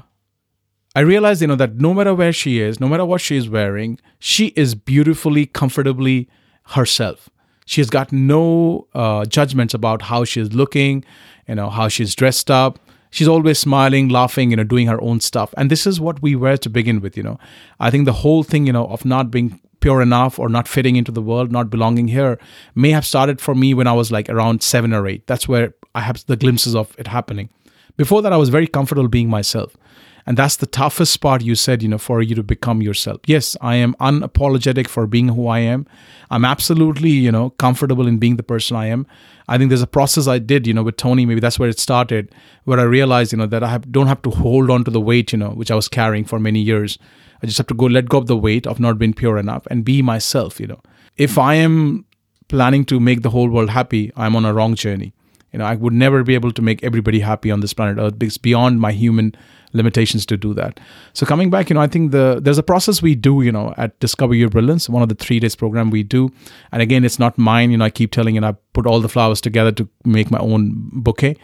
I 0.94 1.00
realized, 1.00 1.40
you 1.42 1.48
know, 1.48 1.56
that 1.56 1.76
no 1.76 1.92
matter 1.92 2.14
where 2.14 2.32
she 2.32 2.60
is, 2.60 2.78
no 2.78 2.88
matter 2.88 3.04
what 3.04 3.20
she 3.20 3.36
is 3.36 3.48
wearing, 3.48 3.98
she 4.18 4.48
is 4.48 4.74
beautifully, 4.74 5.46
comfortably 5.46 6.28
herself. 6.68 7.28
She 7.66 7.80
has 7.80 7.90
got 7.90 8.12
no 8.12 8.86
uh, 8.94 9.24
judgments 9.24 9.74
about 9.74 10.02
how 10.02 10.24
she 10.24 10.40
is 10.40 10.54
looking, 10.54 11.04
you 11.46 11.56
know, 11.56 11.70
how 11.70 11.88
she's 11.88 12.14
dressed 12.14 12.50
up 12.50 12.78
she's 13.10 13.28
always 13.28 13.58
smiling 13.58 14.08
laughing 14.08 14.50
you 14.50 14.56
know 14.56 14.64
doing 14.64 14.86
her 14.86 15.00
own 15.02 15.20
stuff 15.20 15.54
and 15.56 15.70
this 15.70 15.86
is 15.86 16.00
what 16.00 16.20
we 16.22 16.34
were 16.34 16.56
to 16.56 16.70
begin 16.70 17.00
with 17.00 17.16
you 17.16 17.22
know 17.22 17.38
i 17.80 17.90
think 17.90 18.04
the 18.04 18.12
whole 18.12 18.42
thing 18.42 18.66
you 18.66 18.72
know 18.72 18.86
of 18.86 19.04
not 19.04 19.30
being 19.30 19.60
pure 19.80 20.02
enough 20.02 20.38
or 20.38 20.48
not 20.48 20.66
fitting 20.66 20.96
into 20.96 21.12
the 21.12 21.22
world 21.22 21.52
not 21.52 21.70
belonging 21.70 22.08
here 22.08 22.38
may 22.74 22.90
have 22.90 23.06
started 23.06 23.40
for 23.40 23.54
me 23.54 23.74
when 23.74 23.86
i 23.86 23.92
was 23.92 24.10
like 24.10 24.28
around 24.28 24.62
7 24.62 24.92
or 24.92 25.06
8 25.06 25.26
that's 25.26 25.48
where 25.48 25.74
i 25.94 26.00
have 26.00 26.24
the 26.26 26.36
glimpses 26.36 26.74
of 26.74 26.94
it 26.98 27.06
happening 27.06 27.48
Before 27.98 28.22
that, 28.22 28.32
I 28.32 28.36
was 28.36 28.48
very 28.48 28.68
comfortable 28.68 29.08
being 29.08 29.28
myself. 29.28 29.76
And 30.24 30.36
that's 30.36 30.56
the 30.56 30.66
toughest 30.66 31.20
part 31.20 31.42
you 31.42 31.54
said, 31.56 31.82
you 31.82 31.88
know, 31.88 31.98
for 31.98 32.22
you 32.22 32.34
to 32.36 32.42
become 32.42 32.80
yourself. 32.80 33.20
Yes, 33.26 33.56
I 33.60 33.74
am 33.74 33.94
unapologetic 33.98 34.86
for 34.86 35.06
being 35.06 35.28
who 35.28 35.48
I 35.48 35.58
am. 35.60 35.86
I'm 36.30 36.44
absolutely, 36.44 37.10
you 37.10 37.32
know, 37.32 37.50
comfortable 37.50 38.06
in 38.06 38.18
being 38.18 38.36
the 38.36 38.42
person 38.44 38.76
I 38.76 38.86
am. 38.86 39.06
I 39.48 39.56
think 39.56 39.70
there's 39.70 39.82
a 39.82 39.86
process 39.86 40.28
I 40.28 40.38
did, 40.38 40.66
you 40.66 40.74
know, 40.74 40.82
with 40.82 40.96
Tony. 40.96 41.24
Maybe 41.24 41.40
that's 41.40 41.58
where 41.58 41.68
it 41.68 41.78
started, 41.78 42.34
where 42.64 42.78
I 42.78 42.82
realized, 42.82 43.32
you 43.32 43.38
know, 43.38 43.46
that 43.46 43.62
I 43.62 43.68
have, 43.68 43.90
don't 43.90 44.06
have 44.06 44.22
to 44.22 44.30
hold 44.30 44.70
on 44.70 44.84
to 44.84 44.90
the 44.90 45.00
weight, 45.00 45.32
you 45.32 45.38
know, 45.38 45.50
which 45.50 45.70
I 45.70 45.74
was 45.74 45.88
carrying 45.88 46.24
for 46.24 46.38
many 46.38 46.60
years. 46.60 46.98
I 47.42 47.46
just 47.46 47.58
have 47.58 47.66
to 47.68 47.74
go 47.74 47.86
let 47.86 48.08
go 48.08 48.18
of 48.18 48.26
the 48.26 48.36
weight 48.36 48.66
of 48.66 48.78
not 48.78 48.98
being 48.98 49.14
pure 49.14 49.38
enough 49.38 49.66
and 49.70 49.84
be 49.84 50.02
myself, 50.02 50.60
you 50.60 50.66
know. 50.66 50.80
If 51.16 51.38
I 51.38 51.54
am 51.54 52.04
planning 52.48 52.84
to 52.86 53.00
make 53.00 53.22
the 53.22 53.30
whole 53.30 53.48
world 53.48 53.70
happy, 53.70 54.12
I'm 54.16 54.36
on 54.36 54.44
a 54.44 54.52
wrong 54.52 54.74
journey. 54.74 55.14
You 55.52 55.60
know, 55.60 55.64
I 55.64 55.76
would 55.76 55.94
never 55.94 56.22
be 56.22 56.34
able 56.34 56.52
to 56.52 56.62
make 56.62 56.84
everybody 56.84 57.20
happy 57.20 57.50
on 57.50 57.60
this 57.60 57.72
planet 57.72 57.98
Earth 57.98 58.18
because 58.18 58.36
beyond 58.36 58.80
my 58.80 58.92
human 58.92 59.34
limitations 59.72 60.24
to 60.26 60.36
do 60.36 60.54
that. 60.54 60.80
So 61.12 61.26
coming 61.26 61.50
back, 61.50 61.68
you 61.68 61.74
know, 61.74 61.80
I 61.80 61.86
think 61.86 62.12
the 62.12 62.40
there's 62.42 62.58
a 62.58 62.62
process 62.62 63.02
we 63.02 63.14
do, 63.14 63.42
you 63.42 63.52
know, 63.52 63.74
at 63.76 63.98
Discover 64.00 64.34
Your 64.34 64.48
Brilliance, 64.48 64.88
one 64.88 65.02
of 65.02 65.08
the 65.08 65.14
three 65.14 65.40
days 65.40 65.54
program 65.54 65.90
we 65.90 66.02
do. 66.02 66.30
And 66.72 66.82
again, 66.82 67.04
it's 67.04 67.18
not 67.18 67.38
mine. 67.38 67.70
You 67.70 67.78
know, 67.78 67.84
I 67.84 67.90
keep 67.90 68.12
telling 68.12 68.34
you, 68.34 68.40
know, 68.40 68.48
I 68.48 68.56
put 68.72 68.86
all 68.86 69.00
the 69.00 69.08
flowers 69.08 69.40
together 69.40 69.72
to 69.72 69.88
make 70.04 70.30
my 70.30 70.38
own 70.38 70.90
bouquet. 70.92 71.36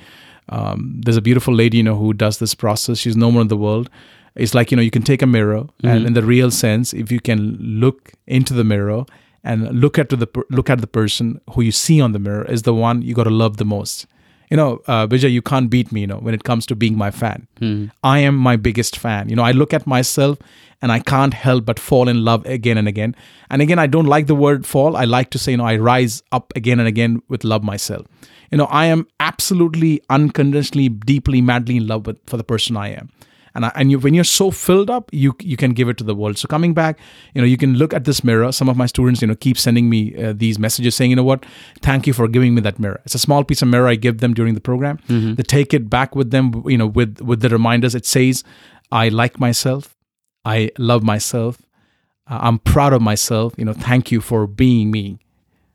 Um, 0.49 1.01
there's 1.05 1.17
a 1.17 1.23
beautiful 1.23 1.55
lady, 1.55 1.79
you 1.79 1.83
know, 1.83 1.97
who 1.97 2.13
does 2.13 2.39
this 2.39 2.55
process. 2.55 2.99
She's 2.99 3.17
no 3.17 3.31
more 3.31 3.43
in 3.43 3.49
the 3.49 3.57
world. 3.57 3.89
It's 4.35 4.55
like 4.55 4.71
you 4.71 4.77
know, 4.77 4.83
you 4.83 4.91
can 4.91 5.03
take 5.03 5.23
a 5.23 5.27
mirror, 5.27 5.63
mm-hmm. 5.63 5.87
and 5.87 6.07
in 6.07 6.15
the 6.15 6.25
real 6.25 6.51
sense, 6.51 6.93
if 6.93 7.13
you 7.13 7.21
can 7.21 7.57
look 7.61 8.13
into 8.27 8.53
the 8.53 8.65
mirror 8.65 9.05
and 9.45 9.69
look 9.81 9.99
at 9.99 10.09
the 10.09 10.45
look 10.51 10.71
at 10.71 10.81
the 10.81 10.87
person 10.87 11.41
who 11.51 11.63
you 11.63 11.71
see 11.71 12.01
on 12.01 12.13
the 12.13 12.19
mirror 12.19 12.45
is 12.47 12.63
the 12.63 12.75
one 12.75 13.03
you 13.03 13.15
got 13.15 13.25
to 13.25 13.31
love 13.31 13.59
the 13.59 13.65
most 13.65 14.07
you 14.51 14.57
know, 14.57 14.83
uh, 14.87 15.07
Vijay, 15.07 15.31
you 15.31 15.43
can't 15.43 15.71
beat 15.71 15.91
me, 15.93 16.03
you 16.03 16.07
know, 16.07 16.19
when 16.19 16.35
it 16.35 16.45
comes 16.45 16.67
to 16.67 16.77
being 16.77 16.97
my 16.97 17.11
fan. 17.11 17.47
Hmm. 17.59 17.87
I 18.03 18.21
am 18.21 18.37
my 18.37 18.57
biggest 18.57 18.97
fan. 18.97 19.29
You 19.29 19.37
know, 19.37 19.43
I 19.43 19.53
look 19.53 19.73
at 19.73 19.87
myself 19.87 20.39
and 20.83 20.93
I 20.93 21.01
can't 21.01 21.35
help 21.35 21.65
but 21.65 21.79
fall 21.79 22.09
in 22.09 22.25
love 22.25 22.45
again 22.47 22.79
and 22.79 22.87
again. 22.87 23.17
And 23.51 23.63
again, 23.63 23.79
I 23.79 23.87
don't 23.87 24.07
like 24.07 24.27
the 24.27 24.35
word 24.35 24.67
fall. 24.67 24.97
I 24.97 25.05
like 25.05 25.31
to 25.31 25.39
say, 25.39 25.53
you 25.53 25.57
know, 25.57 25.65
I 25.65 25.77
rise 25.77 26.23
up 26.33 26.53
again 26.57 26.79
and 26.79 26.89
again 26.89 27.23
with 27.29 27.45
love 27.45 27.63
myself. 27.63 28.07
You 28.51 28.59
know, 28.59 28.67
I 28.67 28.87
am 28.87 29.07
absolutely 29.19 30.03
unconditionally, 30.11 30.89
deeply, 30.89 31.41
madly 31.41 31.77
in 31.77 31.87
love 31.87 32.07
with 32.07 32.19
for 32.27 32.37
the 32.37 32.45
person 32.45 32.77
I 32.77 32.91
am 32.91 33.11
and 33.55 33.67
I, 33.67 33.73
and 33.75 33.91
you, 33.91 33.99
when 33.99 34.15
you're 34.15 34.25
so 34.25 34.51
filled 34.51 34.91
up 34.91 35.11
you 35.13 35.35
you 35.41 35.57
can 35.57 35.73
give 35.73 35.89
it 35.89 35.97
to 35.99 36.05
the 36.05 36.15
world. 36.15 36.39
So 36.39 36.49
coming 36.49 36.75
back 36.75 36.99
you 37.35 37.41
know 37.41 37.47
you 37.47 37.57
can 37.57 37.75
look 37.75 37.95
at 37.95 38.05
this 38.05 38.25
mirror. 38.25 38.51
Some 38.53 38.69
of 38.69 38.77
my 38.77 38.87
students 38.87 39.23
you 39.23 39.29
know 39.29 39.35
keep 39.35 39.59
sending 39.59 39.89
me 39.89 40.15
uh, 40.23 40.33
these 40.37 40.59
messages 40.59 40.95
saying 40.97 41.11
you 41.11 41.17
know 41.17 41.25
what? 41.25 41.45
Thank 41.81 42.07
you 42.07 42.13
for 42.13 42.29
giving 42.29 42.55
me 42.55 42.61
that 42.63 42.79
mirror. 42.79 43.01
It's 43.05 43.15
a 43.15 43.19
small 43.19 43.45
piece 43.45 43.63
of 43.63 43.69
mirror 43.69 43.89
i 43.89 43.95
give 43.95 44.19
them 44.19 44.35
during 44.35 44.55
the 44.55 44.61
program. 44.61 44.99
Mm-hmm. 45.09 45.35
they 45.35 45.43
take 45.43 45.75
it 45.75 45.91
back 45.91 46.15
with 46.15 46.31
them 46.31 46.63
you 46.67 46.79
know 46.79 46.87
with 46.87 47.21
with 47.21 47.41
the 47.41 47.49
reminders. 47.49 47.95
It 47.95 48.07
says 48.07 48.45
i 48.93 49.09
like 49.09 49.39
myself. 49.41 49.97
I 50.45 50.71
love 50.79 51.03
myself. 51.03 51.63
I'm 52.27 52.59
proud 52.59 52.93
of 52.93 53.03
myself. 53.03 53.55
You 53.57 53.65
know 53.65 53.75
thank 53.75 54.11
you 54.11 54.21
for 54.21 54.47
being 54.47 54.91
me 54.91 55.19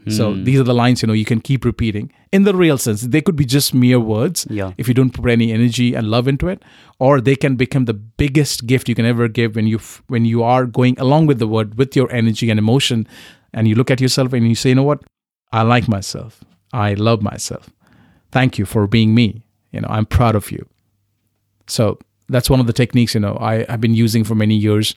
so 0.10 0.34
Hmm. 0.34 0.44
these 0.46 0.60
are 0.60 0.64
the 0.64 0.74
lines 0.74 1.02
you 1.02 1.08
know 1.08 1.14
you 1.14 1.26
can 1.26 1.42
keep 1.42 1.66
repeating 1.66 2.12
in 2.32 2.44
the 2.44 2.54
real 2.54 2.78
sense. 2.78 3.02
They 3.08 3.22
could 3.22 3.36
be 3.36 3.46
just 3.46 3.74
mere 3.74 4.00
words 4.00 4.46
Yeah. 4.50 4.72
if 4.78 4.88
you 4.88 4.94
don't 4.94 5.12
put 5.14 5.30
any 5.32 5.52
energy 5.52 5.94
and 5.96 6.08
love 6.08 6.28
into 6.28 6.48
it, 6.48 6.64
or 7.00 7.22
they 7.22 7.36
can 7.36 7.56
become 7.56 7.86
the 7.86 7.94
biggest 7.94 8.66
gift 8.68 8.90
you 8.90 8.96
can 8.96 9.06
ever 9.06 9.28
give 9.28 9.56
when 9.56 9.68
you 9.68 9.80
when 10.08 10.26
you 10.26 10.44
are 10.44 10.66
going 10.66 10.96
along 11.00 11.28
with 11.28 11.40
the 11.40 11.48
word 11.48 11.78
with 11.78 11.96
your 11.96 12.12
energy 12.12 12.50
and 12.50 12.60
emotion, 12.60 13.08
and 13.54 13.68
you 13.68 13.76
look 13.76 13.92
at 13.92 14.02
yourself 14.02 14.34
and 14.34 14.48
you 14.48 14.56
say, 14.56 14.70
you 14.70 14.76
know 14.76 14.84
what, 14.92 15.02
I 15.52 15.62
like 15.64 15.88
myself, 15.88 16.44
I 16.74 16.94
love 16.94 17.22
myself. 17.22 17.70
Thank 18.32 18.58
you 18.60 18.66
for 18.66 18.88
being 18.88 19.14
me. 19.16 19.28
You 19.72 19.82
know, 19.82 19.88
I'm 19.90 20.06
proud 20.06 20.36
of 20.36 20.52
you. 20.52 20.66
So 21.68 21.98
that's 22.28 22.50
one 22.50 22.60
of 22.60 22.68
the 22.68 22.74
techniques 22.74 23.14
you 23.16 23.22
know 23.22 23.38
I 23.40 23.66
have 23.70 23.82
been 23.82 23.96
using 23.96 24.24
for 24.24 24.36
many 24.36 24.56
years 24.56 24.96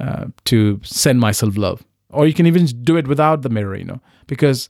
uh, 0.00 0.24
to 0.44 0.80
send 0.82 1.20
myself 1.20 1.56
love. 1.56 1.82
Or 2.12 2.26
you 2.26 2.34
can 2.34 2.46
even 2.46 2.66
do 2.66 2.96
it 2.96 3.08
without 3.08 3.42
the 3.42 3.48
mirror, 3.48 3.76
you 3.76 3.84
know, 3.84 4.00
because 4.26 4.68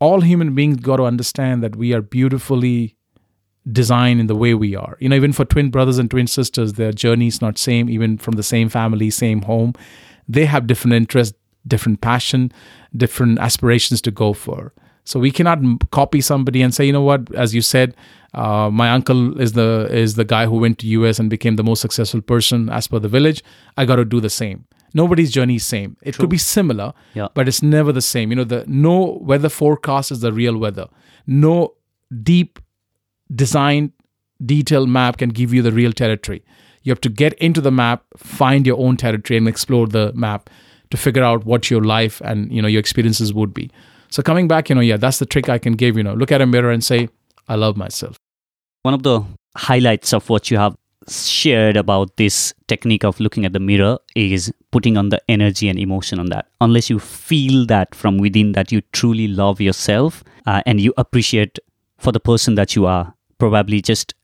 all 0.00 0.20
human 0.20 0.54
beings 0.54 0.76
got 0.76 0.96
to 0.96 1.04
understand 1.04 1.62
that 1.62 1.76
we 1.76 1.92
are 1.92 2.00
beautifully 2.02 2.96
designed 3.70 4.20
in 4.20 4.26
the 4.28 4.36
way 4.36 4.54
we 4.54 4.76
are. 4.76 4.96
You 5.00 5.08
know, 5.08 5.16
even 5.16 5.32
for 5.32 5.44
twin 5.44 5.70
brothers 5.70 5.98
and 5.98 6.10
twin 6.10 6.26
sisters, 6.26 6.74
their 6.74 6.92
journey 6.92 7.26
is 7.26 7.42
not 7.42 7.58
same, 7.58 7.90
even 7.90 8.16
from 8.18 8.36
the 8.36 8.42
same 8.42 8.68
family, 8.68 9.10
same 9.10 9.42
home. 9.42 9.74
They 10.28 10.46
have 10.46 10.66
different 10.66 10.94
interests, 10.94 11.36
different 11.66 12.00
passion, 12.00 12.52
different 12.96 13.38
aspirations 13.40 14.00
to 14.02 14.10
go 14.10 14.32
for. 14.32 14.72
So 15.04 15.18
we 15.18 15.30
cannot 15.30 15.58
copy 15.90 16.20
somebody 16.20 16.60
and 16.62 16.74
say, 16.74 16.84
you 16.84 16.92
know 16.92 17.02
what, 17.02 17.34
as 17.34 17.54
you 17.54 17.62
said, 17.62 17.96
uh, 18.34 18.70
my 18.70 18.90
uncle 18.90 19.40
is 19.40 19.52
the 19.52 19.88
is 19.90 20.16
the 20.16 20.24
guy 20.24 20.44
who 20.44 20.58
went 20.58 20.78
to 20.80 20.86
US 20.86 21.18
and 21.18 21.30
became 21.30 21.56
the 21.56 21.64
most 21.64 21.80
successful 21.80 22.20
person 22.20 22.68
as 22.68 22.88
per 22.88 22.98
the 22.98 23.08
village. 23.08 23.42
I 23.78 23.86
got 23.86 23.96
to 23.96 24.04
do 24.04 24.20
the 24.20 24.28
same. 24.28 24.66
Nobody's 24.94 25.30
journey 25.30 25.56
is 25.56 25.66
same. 25.66 25.96
It 26.02 26.16
could 26.16 26.30
be 26.30 26.38
similar, 26.38 26.92
Yeah. 27.14 27.28
but 27.34 27.46
it's 27.48 27.62
never 27.62 27.92
the 27.92 28.00
same. 28.02 28.30
You 28.30 28.36
know, 28.36 28.44
the 28.44 28.64
no 28.66 29.18
weather 29.22 29.48
forecast 29.48 30.10
is 30.10 30.20
the 30.20 30.32
real 30.32 30.56
weather. 30.56 30.86
No 31.26 31.74
deep 32.22 32.58
designed 33.34 33.92
detailed 34.44 34.88
map 34.88 35.18
can 35.18 35.28
give 35.30 35.52
you 35.52 35.62
the 35.62 35.72
real 35.72 35.92
territory. 35.92 36.42
You 36.82 36.90
have 36.92 37.00
to 37.02 37.08
get 37.08 37.34
into 37.34 37.60
the 37.60 37.70
map, 37.70 38.04
find 38.16 38.66
your 38.66 38.78
own 38.78 38.96
territory, 38.96 39.36
and 39.36 39.48
explore 39.48 39.86
the 39.86 40.12
map 40.14 40.48
to 40.90 40.96
figure 40.96 41.22
out 41.22 41.44
what 41.44 41.70
your 41.70 41.82
life 41.82 42.20
and 42.24 42.50
you 42.50 42.62
know 42.62 42.68
your 42.68 42.80
experiences 42.80 43.34
would 43.34 43.52
be. 43.52 43.70
So 44.10 44.22
coming 44.22 44.48
back, 44.48 44.70
you 44.70 44.74
know, 44.74 44.80
yeah, 44.80 44.96
that's 44.96 45.18
the 45.18 45.26
trick 45.26 45.48
I 45.50 45.58
can 45.58 45.74
give. 45.74 45.96
You 45.98 46.02
know, 46.02 46.14
look 46.14 46.32
at 46.32 46.40
a 46.40 46.46
mirror 46.46 46.70
and 46.70 46.82
say, 46.82 47.08
"I 47.48 47.56
love 47.56 47.76
myself." 47.76 48.16
One 48.82 48.94
of 48.94 49.02
the 49.02 49.22
highlights 49.56 50.14
of 50.14 50.30
what 50.30 50.50
you 50.50 50.56
have 50.56 50.76
shared 51.08 51.76
about 51.76 52.16
this 52.16 52.54
technique 52.66 53.04
of 53.04 53.18
looking 53.20 53.44
at 53.44 53.52
the 53.52 53.60
mirror 53.60 53.98
is 54.14 54.52
putting 54.70 54.96
on 54.96 55.08
the 55.08 55.20
energy 55.28 55.68
and 55.68 55.78
emotion 55.78 56.18
on 56.18 56.26
that. 56.26 56.46
Unless 56.60 56.90
you 56.90 56.98
feel 56.98 57.66
that 57.66 57.94
from 57.94 58.18
within 58.18 58.52
that 58.52 58.70
you 58.70 58.80
truly 58.92 59.28
love 59.28 59.60
yourself 59.60 60.22
uh, 60.46 60.62
and 60.66 60.80
you 60.80 60.92
appreciate 60.96 61.58
for 61.98 62.12
the 62.12 62.20
person 62.20 62.54
that 62.56 62.76
you 62.76 62.86
are, 62.86 63.14
probably 63.38 63.80
just 63.80 64.14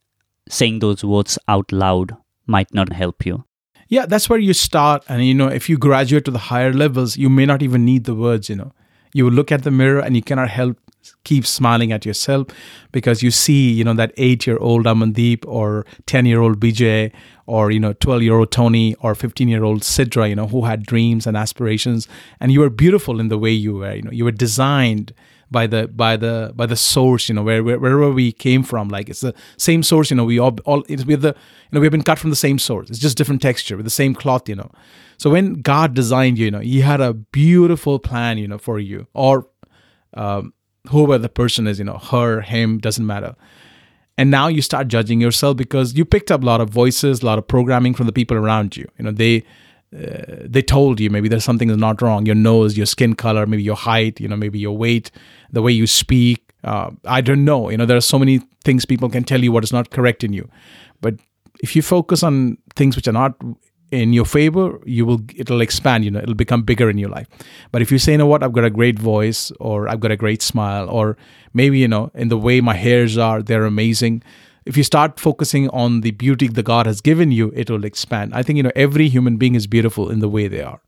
saying 0.48 0.80
those 0.80 1.04
words 1.04 1.38
out 1.48 1.70
loud 1.72 2.16
might 2.46 2.72
not 2.74 2.92
help 2.92 3.24
you. 3.24 3.44
Yeah, 3.88 4.06
that's 4.06 4.28
where 4.28 4.38
you 4.38 4.54
start. 4.54 5.04
And, 5.08 5.24
you 5.24 5.34
know, 5.34 5.48
if 5.48 5.68
you 5.68 5.78
graduate 5.78 6.24
to 6.26 6.30
the 6.30 6.38
higher 6.38 6.72
levels, 6.72 7.16
you 7.16 7.28
may 7.28 7.46
not 7.46 7.62
even 7.62 7.84
need 7.84 8.04
the 8.04 8.14
words, 8.14 8.48
you 8.48 8.56
know. 8.56 8.72
You 9.12 9.30
look 9.30 9.52
at 9.52 9.62
the 9.62 9.70
mirror 9.70 10.00
and 10.00 10.16
you 10.16 10.22
cannot 10.22 10.50
help 10.50 10.78
keep 11.24 11.46
smiling 11.46 11.92
at 11.92 12.04
yourself 12.04 12.48
because 12.92 13.22
you 13.22 13.30
see, 13.30 13.70
you 13.70 13.84
know, 13.84 13.94
that 13.94 14.12
eight 14.16 14.46
year 14.46 14.58
old 14.58 14.86
Amandeep 14.86 15.44
or 15.46 15.84
10 16.06 16.26
year 16.26 16.40
old 16.40 16.60
Vijay 16.60 17.12
or, 17.46 17.70
you 17.70 17.80
know, 17.80 17.92
12 17.94 18.22
year 18.22 18.38
old 18.38 18.50
Tony 18.50 18.94
or 18.96 19.14
15 19.14 19.48
year 19.48 19.64
old 19.64 19.82
Sidra, 19.82 20.28
you 20.28 20.36
know, 20.36 20.46
who 20.46 20.64
had 20.64 20.84
dreams 20.84 21.26
and 21.26 21.36
aspirations. 21.36 22.08
And 22.40 22.52
you 22.52 22.60
were 22.60 22.70
beautiful 22.70 23.20
in 23.20 23.28
the 23.28 23.38
way 23.38 23.50
you 23.50 23.74
were, 23.74 23.94
you 23.94 24.02
know, 24.02 24.10
you 24.10 24.24
were 24.24 24.32
designed 24.32 25.12
by 25.50 25.66
the 25.66 25.86
by 25.88 26.16
the 26.16 26.52
by 26.54 26.66
the 26.66 26.76
source 26.76 27.28
you 27.28 27.34
know 27.34 27.42
where, 27.42 27.62
where 27.62 27.78
wherever 27.78 28.10
we 28.10 28.32
came 28.32 28.62
from. 28.62 28.88
Like 28.88 29.08
it's 29.08 29.20
the 29.20 29.34
same 29.56 29.82
source 29.82 30.10
you 30.10 30.16
know 30.16 30.24
we 30.24 30.38
all 30.38 30.56
all 30.64 30.84
it's 30.88 31.04
with 31.04 31.22
the 31.22 31.28
you 31.28 31.70
know 31.72 31.80
we've 31.80 31.90
been 31.90 32.02
cut 32.02 32.18
from 32.18 32.30
the 32.30 32.36
same 32.36 32.58
source. 32.58 32.90
It's 32.90 32.98
just 32.98 33.16
different 33.16 33.40
texture 33.40 33.76
with 33.76 33.86
the 33.86 33.90
same 33.90 34.14
cloth 34.14 34.48
you 34.48 34.56
know. 34.56 34.70
So 35.16 35.30
when 35.30 35.62
god 35.62 35.94
designed 35.94 36.38
you 36.38 36.46
you 36.46 36.50
know 36.50 36.60
he 36.60 36.80
had 36.80 37.00
a 37.00 37.14
beautiful 37.14 37.98
plan 37.98 38.36
you 38.38 38.48
know 38.48 38.58
for 38.58 38.78
you 38.78 39.06
or 39.14 39.46
um, 40.14 40.52
whoever 40.88 41.18
the 41.18 41.28
person 41.28 41.66
is 41.66 41.78
you 41.78 41.84
know 41.84 41.98
her 41.98 42.40
him 42.40 42.78
doesn't 42.78 43.06
matter. 43.06 43.34
And 44.16 44.30
now 44.30 44.46
you 44.46 44.62
start 44.62 44.86
judging 44.86 45.20
yourself 45.20 45.56
because 45.56 45.94
you 45.94 46.04
picked 46.04 46.30
up 46.30 46.42
a 46.42 46.46
lot 46.46 46.60
of 46.60 46.70
voices 46.70 47.22
a 47.22 47.26
lot 47.26 47.38
of 47.38 47.48
programming 47.48 47.94
from 47.94 48.06
the 48.06 48.12
people 48.12 48.36
around 48.36 48.76
you. 48.76 48.88
You 48.98 49.04
know 49.06 49.12
they 49.12 49.44
uh, 49.96 50.42
they 50.44 50.62
told 50.62 51.00
you 51.00 51.10
maybe 51.10 51.28
there's 51.28 51.44
something 51.44 51.68
that's 51.68 51.80
not 51.80 52.02
wrong. 52.02 52.26
Your 52.26 52.34
nose 52.34 52.76
your 52.76 52.86
skin 52.86 53.14
color 53.14 53.46
maybe 53.46 53.62
your 53.62 53.76
height 53.76 54.20
you 54.20 54.28
know 54.28 54.36
maybe 54.36 54.58
your 54.58 54.76
weight 54.76 55.10
the 55.50 55.62
way 55.62 55.72
you 55.72 55.86
speak. 55.86 56.40
Uh, 56.62 56.90
i 57.04 57.20
don't 57.20 57.44
know. 57.44 57.70
You 57.70 57.76
know 57.76 57.86
there 57.86 57.96
are 57.96 58.08
so 58.12 58.18
many 58.18 58.40
things 58.64 58.84
people 58.84 59.08
can 59.08 59.24
tell 59.24 59.42
you 59.42 59.52
what 59.52 59.64
is 59.64 59.72
not 59.72 59.90
correct 59.90 60.24
in 60.24 60.32
you. 60.32 60.48
But 61.00 61.14
if 61.60 61.76
you 61.76 61.82
focus 61.82 62.22
on 62.22 62.58
things 62.76 62.96
which 62.96 63.08
are 63.08 63.12
not 63.12 63.36
in 63.94 64.12
your 64.12 64.24
favor 64.24 64.80
you 64.84 65.06
will 65.06 65.20
it'll 65.36 65.60
expand 65.60 66.04
you 66.04 66.10
know 66.10 66.18
it'll 66.18 66.34
become 66.34 66.62
bigger 66.62 66.90
in 66.90 66.98
your 66.98 67.10
life. 67.10 67.28
But 67.72 67.82
if 67.82 67.92
you 67.92 67.98
say 67.98 68.12
you 68.12 68.18
know 68.18 68.26
what? 68.26 68.42
I've 68.42 68.52
got 68.52 68.64
a 68.64 68.70
great 68.70 68.98
voice 68.98 69.52
or 69.60 69.88
i've 69.88 70.00
got 70.00 70.10
a 70.10 70.16
great 70.16 70.42
smile 70.42 70.88
or 70.88 71.16
maybe 71.52 71.78
you 71.78 71.88
know 71.88 72.10
in 72.14 72.28
the 72.28 72.38
way 72.46 72.60
my 72.60 72.74
hairs 72.74 73.16
are 73.16 73.42
they're 73.42 73.64
amazing. 73.64 74.22
If 74.66 74.76
you 74.78 74.82
start 74.82 75.20
focusing 75.20 75.68
on 75.70 76.00
the 76.00 76.10
beauty 76.10 76.48
that 76.48 76.62
god 76.64 76.86
has 76.86 77.00
given 77.00 77.30
you 77.30 77.52
it 77.54 77.70
will 77.70 77.84
expand. 77.84 78.34
I 78.34 78.42
think 78.42 78.56
you 78.56 78.62
know 78.62 78.72
every 78.74 79.08
human 79.08 79.36
being 79.36 79.54
is 79.54 79.66
beautiful 79.66 80.10
in 80.10 80.18
the 80.20 80.28
way 80.28 80.48
they 80.48 80.62
are. 80.62 80.80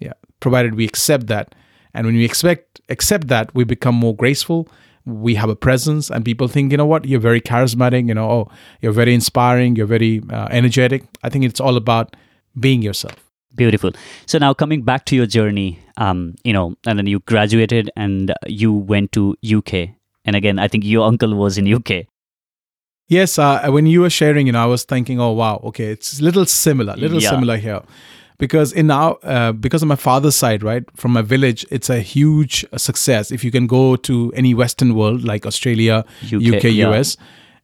Yeah. 0.00 0.14
Provided 0.40 0.74
we 0.74 0.84
accept 0.84 1.26
that. 1.28 1.54
And 1.94 2.06
when 2.06 2.16
we 2.16 2.24
expect 2.24 2.80
accept 2.88 3.28
that 3.28 3.54
we 3.54 3.64
become 3.64 3.94
more 3.94 4.14
graceful. 4.14 4.68
We 5.06 5.34
have 5.34 5.48
a 5.48 5.56
presence 5.56 6.10
and 6.10 6.24
people 6.24 6.46
think 6.46 6.72
you 6.72 6.76
know 6.76 6.86
what? 6.86 7.06
You're 7.06 7.20
very 7.20 7.40
charismatic. 7.40 8.08
You 8.08 8.14
know 8.14 8.30
oh 8.30 8.50
you're 8.80 8.98
very 9.02 9.14
inspiring. 9.14 9.76
You're 9.76 9.92
very 9.98 10.22
uh, 10.30 10.48
energetic. 10.50 11.04
I 11.22 11.28
think 11.30 11.44
it's 11.44 11.60
all 11.60 11.76
about 11.76 12.16
being 12.58 12.82
yourself 12.82 13.16
Beautiful. 13.56 13.90
So 14.26 14.38
now 14.38 14.54
coming 14.54 14.82
back 14.82 15.04
to 15.06 15.16
your 15.16 15.26
journey, 15.26 15.80
um, 15.96 16.36
you 16.44 16.52
know, 16.52 16.76
and 16.86 16.96
then 16.98 17.06
you 17.06 17.18
graduated 17.20 17.90
and 17.96 18.32
you 18.46 18.72
went 18.72 19.10
to 19.12 19.36
UK, 19.44 19.90
and 20.24 20.36
again, 20.36 20.58
I 20.60 20.68
think 20.68 20.84
your 20.84 21.04
uncle 21.06 21.34
was 21.34 21.58
in 21.58 21.72
UK. 21.72 22.06
Yes, 23.08 23.40
uh, 23.40 23.66
when 23.70 23.86
you 23.86 24.02
were 24.02 24.10
sharing, 24.10 24.46
you 24.46 24.52
know, 24.52 24.62
I 24.62 24.66
was 24.66 24.84
thinking, 24.84 25.20
oh 25.20 25.32
wow, 25.32 25.60
okay, 25.64 25.86
it's 25.86 26.20
a 26.20 26.22
little 26.22 26.46
similar, 26.46 26.94
little 26.94 27.20
Yeah. 27.20 27.30
similar 27.30 27.56
here, 27.56 27.82
because 28.38 28.72
in 28.72 28.86
now, 28.86 29.14
uh, 29.24 29.50
because 29.50 29.82
of 29.82 29.88
my 29.88 29.96
father's 29.96 30.36
side, 30.36 30.62
right, 30.62 30.84
from 30.94 31.12
my 31.12 31.22
village, 31.22 31.66
it's 31.70 31.90
a 31.90 31.98
huge 31.98 32.64
success. 32.76 33.32
If 33.32 33.42
you 33.42 33.50
can 33.50 33.66
go 33.66 33.96
to 33.96 34.32
any 34.36 34.54
Western 34.54 34.94
world 34.94 35.24
like 35.24 35.44
Australia, 35.44 36.04
UK, 36.22 36.54
UK, 36.54 36.64
yeah. 36.72 36.88
US, 36.90 37.16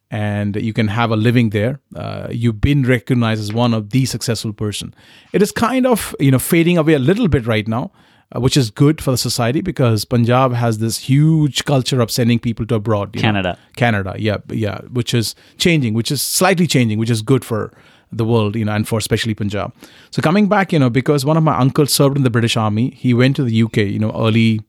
and 0.09 0.55
you 0.55 0.73
can 0.73 0.87
have 0.87 1.11
a 1.11 1.15
living 1.15 1.49
there, 1.49 1.79
uh, 1.95 2.27
you've 2.31 2.61
been 2.61 2.83
recognized 2.83 3.41
as 3.41 3.51
one 3.51 3.73
of 3.73 3.89
the 3.89 4.05
successful 4.05 4.53
person. 4.53 4.93
It 5.33 5.41
is 5.41 5.51
kind 5.51 5.85
of 5.85 6.15
you 6.19 6.31
know 6.31 6.39
fading 6.39 6.77
away 6.77 6.93
a 6.93 6.99
little 6.99 7.27
bit 7.27 7.45
right 7.45 7.67
now. 7.67 7.91
Uh, 8.35 8.41
which 8.41 8.57
is 8.57 8.69
good 8.69 8.99
for 8.99 9.11
the 9.11 9.17
society 9.17 9.61
because 9.61 10.03
Punjab 10.03 10.51
has 10.51 10.79
this 10.79 10.97
huge 10.97 11.63
culture 11.63 12.01
of 12.01 12.11
sending 12.11 12.39
people 12.39 12.65
to 12.65 12.75
abroad. 12.75 13.15
you 13.15 13.21
know. 13.21 13.27
Canada. 13.27 13.57
Canada, 13.77 14.15
yeah, 14.19 14.35
yeah, 14.49 14.79
which 14.91 15.13
is 15.13 15.33
changing, 15.57 15.93
which 15.93 16.11
is 16.11 16.21
slightly 16.21 16.67
changing, 16.67 16.99
which 16.99 17.09
is 17.09 17.21
good 17.21 17.45
for 17.45 17.71
the 18.11 18.25
world, 18.25 18.57
you 18.57 18.65
know, 18.65 18.73
and 18.73 18.85
for 18.85 18.99
especially 18.99 19.33
Punjab. 19.33 19.73
So 20.11 20.21
coming 20.21 20.49
back, 20.49 20.73
you 20.73 20.79
know, 20.79 20.89
because 20.89 21.23
one 21.23 21.37
of 21.37 21.43
my 21.43 21.57
uncles 21.57 21.93
served 21.93 22.17
in 22.17 22.23
the 22.23 22.29
British 22.29 22.57
Army, 22.57 22.89
he 22.97 23.13
went 23.13 23.37
to 23.37 23.43
the 23.43 23.63
UK, 23.63 23.77
you 23.77 23.99
know, 23.99 24.11
early 24.11 24.59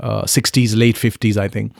uh, 0.00 0.22
60s, 0.22 0.76
late 0.76 0.96
50s, 0.96 1.36
I 1.36 1.46
think. 1.46 1.72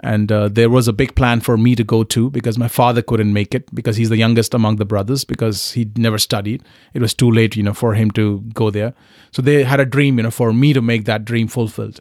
And 0.00 0.30
uh, 0.32 0.48
there 0.48 0.68
was 0.68 0.88
a 0.88 0.92
big 0.92 1.14
plan 1.14 1.40
for 1.40 1.56
me 1.56 1.76
to 1.76 1.84
go 1.84 2.02
to 2.04 2.28
because 2.30 2.58
my 2.58 2.68
father 2.68 3.00
couldn't 3.00 3.32
make 3.32 3.54
it 3.54 3.72
because 3.74 3.96
he's 3.96 4.08
the 4.08 4.16
youngest 4.16 4.52
among 4.52 4.76
the 4.76 4.84
brothers 4.84 5.24
because 5.24 5.72
he 5.72 5.90
never 5.96 6.18
studied. 6.18 6.62
It 6.94 7.00
was 7.00 7.14
too 7.14 7.30
late, 7.30 7.56
you 7.56 7.62
know, 7.62 7.72
for 7.72 7.94
him 7.94 8.10
to 8.12 8.40
go 8.54 8.70
there. 8.70 8.92
So 9.30 9.40
they 9.40 9.62
had 9.62 9.80
a 9.80 9.86
dream, 9.86 10.18
you 10.18 10.24
know, 10.24 10.32
for 10.32 10.52
me 10.52 10.72
to 10.72 10.82
make 10.82 11.04
that 11.04 11.24
dream 11.24 11.46
fulfilled. 11.46 12.00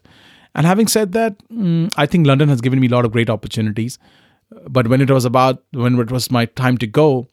And 0.56 0.65
having 0.65 0.88
said 0.88 1.12
that, 1.13 1.38
mm, 1.49 1.91
I 1.95 2.06
think 2.06 2.27
London 2.27 2.49
has 2.49 2.62
given 2.62 2.79
me 2.79 2.88
a 2.88 2.91
lot 2.91 3.06
of 3.06 3.12
great 3.12 3.29
opportunities. 3.29 3.99
But 4.67 4.88
when 4.88 5.01
it 5.01 5.10
was 5.10 5.25
about 5.25 5.63
when 5.71 5.97
it 5.99 6.12
was 6.12 6.29
my 6.29 6.45
time 6.45 6.77
to 6.79 6.88
go, 6.88 7.27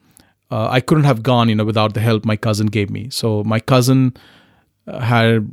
uh, 0.51 0.69
I 0.71 0.81
couldn't 0.81 1.05
have 1.05 1.23
gone, 1.23 1.49
you 1.49 1.55
know, 1.55 1.65
without 1.65 1.95
the 1.95 2.01
help 2.01 2.25
my 2.25 2.37
cousin 2.37 2.67
gave 2.67 2.91
me. 2.91 3.09
So 3.11 3.45
my 3.45 3.61
cousin 3.61 4.15
uh, 4.87 5.01
had 5.01 5.49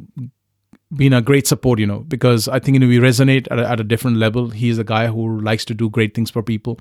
been 0.95 1.13
a 1.13 1.21
great 1.21 1.47
support, 1.47 1.79
you 1.79 1.85
know, 1.85 1.99
because 1.99 2.47
I 2.47 2.59
think 2.59 2.75
you 2.75 2.79
know 2.79 2.87
we 2.87 2.99
resonate 2.99 3.47
at 3.51 3.59
a, 3.59 3.69
at 3.69 3.79
a 3.79 3.83
different 3.83 4.17
level. 4.17 4.49
He's 4.49 4.77
a 4.77 4.83
guy 4.83 5.07
who 5.07 5.39
likes 5.41 5.65
to 5.65 5.73
do 5.73 5.89
great 5.89 6.13
things 6.13 6.31
for 6.31 6.41
people. 6.41 6.79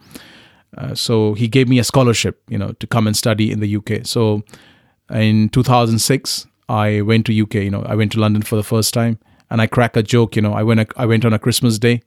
Uh, 0.76 0.94
so 0.94 1.34
he 1.34 1.48
gave 1.48 1.68
me 1.68 1.78
a 1.78 1.84
scholarship, 1.84 2.42
you 2.48 2.58
know, 2.58 2.72
to 2.72 2.86
come 2.86 3.06
and 3.06 3.16
study 3.16 3.50
in 3.50 3.60
the 3.60 3.76
UK. 3.76 4.04
So 4.04 4.42
in 5.10 5.48
2006, 5.48 6.46
I 6.68 7.00
went 7.00 7.26
to 7.26 7.42
UK. 7.42 7.54
You 7.54 7.70
know, 7.70 7.82
I 7.82 7.94
went 7.94 8.12
to 8.12 8.20
London 8.20 8.42
for 8.42 8.56
the 8.56 8.64
first 8.64 8.92
time, 8.92 9.18
and 9.50 9.60
I 9.60 9.66
crack 9.66 9.96
a 9.96 10.02
joke. 10.02 10.36
You 10.36 10.42
know, 10.42 10.52
I 10.52 10.62
went 10.62 10.92
I 10.96 11.06
went 11.06 11.24
on 11.24 11.32
a 11.32 11.38
Christmas 11.38 11.78
day. 11.78 12.02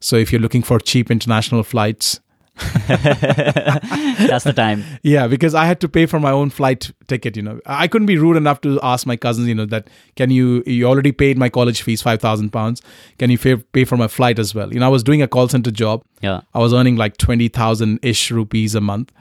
So 0.00 0.16
if 0.16 0.32
you're 0.32 0.40
looking 0.40 0.62
for 0.62 0.78
cheap 0.78 1.10
international 1.10 1.62
flights, 1.62 2.20
That's 2.88 4.44
the 4.44 4.52
time. 4.54 4.84
yeah, 5.02 5.26
because 5.26 5.54
I 5.54 5.64
had 5.64 5.80
to 5.80 5.88
pay 5.88 6.06
for 6.06 6.20
my 6.20 6.30
own 6.30 6.50
flight 6.50 6.90
ticket. 7.08 7.36
You 7.36 7.42
know, 7.42 7.60
I 7.66 7.88
couldn't 7.88 8.06
be 8.06 8.18
rude 8.18 8.36
enough 8.36 8.60
to 8.62 8.78
ask 8.82 9.06
my 9.06 9.16
cousins. 9.16 9.48
You 9.48 9.54
know, 9.54 9.66
that 9.66 9.88
can 10.16 10.30
you 10.30 10.62
you 10.66 10.86
already 10.86 11.12
paid 11.12 11.38
my 11.38 11.48
college 11.48 11.82
fees 11.82 12.02
five 12.02 12.20
thousand 12.20 12.50
pounds? 12.50 12.82
Can 13.18 13.30
you 13.30 13.38
pay, 13.38 13.84
for 13.84 13.96
my 13.96 14.08
flight 14.08 14.38
as 14.38 14.54
well? 14.54 14.72
You 14.72 14.80
know, 14.80 14.86
I 14.86 14.90
was 14.90 15.02
doing 15.02 15.22
a 15.22 15.28
call 15.28 15.48
center 15.48 15.70
job. 15.70 16.04
Yeah. 16.20 16.42
I 16.54 16.58
was 16.58 16.72
earning 16.74 16.96
like 16.96 17.16
twenty 17.16 17.48
thousand 17.48 18.00
ish 18.02 18.30
rupees 18.30 18.74
a 18.74 18.80
month, 18.80 19.12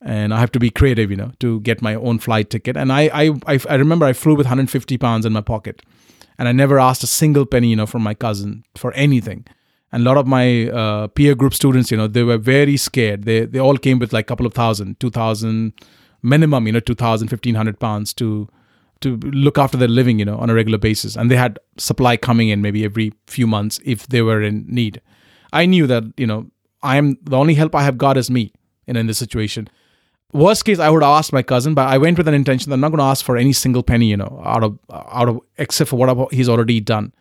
and 0.00 0.34
I 0.34 0.40
have 0.40 0.52
to 0.52 0.58
be 0.60 0.70
creative. 0.70 1.10
You 1.10 1.16
know, 1.16 1.32
to 1.40 1.60
get 1.60 1.82
my 1.82 1.94
own 1.94 2.18
flight 2.18 2.50
ticket. 2.50 2.76
And 2.76 2.92
I 2.92 3.10
I 3.12 3.30
I, 3.46 3.58
I 3.68 3.74
remember 3.76 4.06
I 4.06 4.12
flew 4.12 4.34
with 4.34 4.46
hundred 4.46 4.70
fifty 4.70 4.98
pounds 4.98 5.24
in 5.24 5.32
my 5.32 5.40
pocket, 5.40 5.82
and 6.38 6.48
I 6.48 6.52
never 6.52 6.78
asked 6.78 7.02
a 7.02 7.08
single 7.08 7.46
penny. 7.46 7.68
You 7.68 7.76
know, 7.76 7.86
from 7.86 8.02
my 8.02 8.14
cousin 8.14 8.64
for 8.76 8.92
anything 8.92 9.46
and 9.92 10.02
a 10.02 10.04
lot 10.04 10.16
of 10.16 10.26
my 10.26 10.68
uh, 10.68 11.06
peer 11.08 11.34
group 11.34 11.54
students 11.54 11.90
you 11.90 11.96
know 11.96 12.06
they 12.06 12.22
were 12.22 12.38
very 12.38 12.76
scared. 12.76 13.24
They 13.24 13.44
they 13.44 13.58
all 13.58 13.76
came 13.76 13.98
with 13.98 14.12
like 14.12 14.24
a 14.24 14.30
couple 14.32 14.46
of 14.46 14.54
thousand 14.54 14.98
two 14.98 15.10
thousand 15.10 15.72
minimum 16.22 16.66
you 16.66 16.72
know 16.72 16.80
2000 16.80 17.30
1500 17.30 17.78
pounds 17.80 18.14
to 18.14 18.48
to 19.00 19.16
look 19.16 19.58
after 19.58 19.76
their 19.76 19.88
living 19.88 20.18
you 20.18 20.24
know 20.24 20.38
on 20.38 20.50
a 20.50 20.54
regular 20.54 20.78
basis. 20.78 21.16
And 21.16 21.30
they 21.30 21.36
had 21.36 21.58
supply 21.76 22.16
coming 22.16 22.48
in 22.48 22.62
maybe 22.62 22.84
every 22.84 23.12
few 23.26 23.46
months 23.46 23.80
if 23.84 24.06
they 24.08 24.22
were 24.22 24.42
in 24.42 24.64
need. 24.66 25.00
I 25.52 25.66
knew 25.66 25.86
that 25.86 26.04
you 26.16 26.26
know 26.26 26.46
i 26.82 26.96
am 26.96 27.16
the 27.22 27.36
only 27.36 27.54
help 27.54 27.74
i 27.74 27.82
have 27.82 27.96
got 27.98 28.16
is 28.16 28.30
me 28.30 28.52
know 28.88 29.00
in 29.00 29.06
this 29.06 29.18
situation. 29.18 29.68
Worst 30.32 30.64
case 30.64 30.78
i 30.78 30.88
would 30.88 31.02
ask 31.02 31.32
my 31.32 31.42
cousin 31.42 31.74
but 31.74 31.88
i 31.88 31.98
went 31.98 32.16
with 32.16 32.28
an 32.28 32.34
intention 32.34 32.70
that 32.70 32.76
i'm 32.76 32.80
not 32.80 32.88
going 32.88 32.98
to 32.98 33.10
ask 33.14 33.22
for 33.24 33.36
any 33.36 33.52
single 33.52 33.82
penny 33.82 34.06
you 34.06 34.16
know 34.16 34.40
out 34.42 34.64
of 34.64 34.78
out 34.90 35.28
of 35.28 35.40
except 35.58 35.90
for 35.90 35.96
what 35.96 36.32
he's 36.32 36.48
already 36.48 36.80
done 36.80 37.12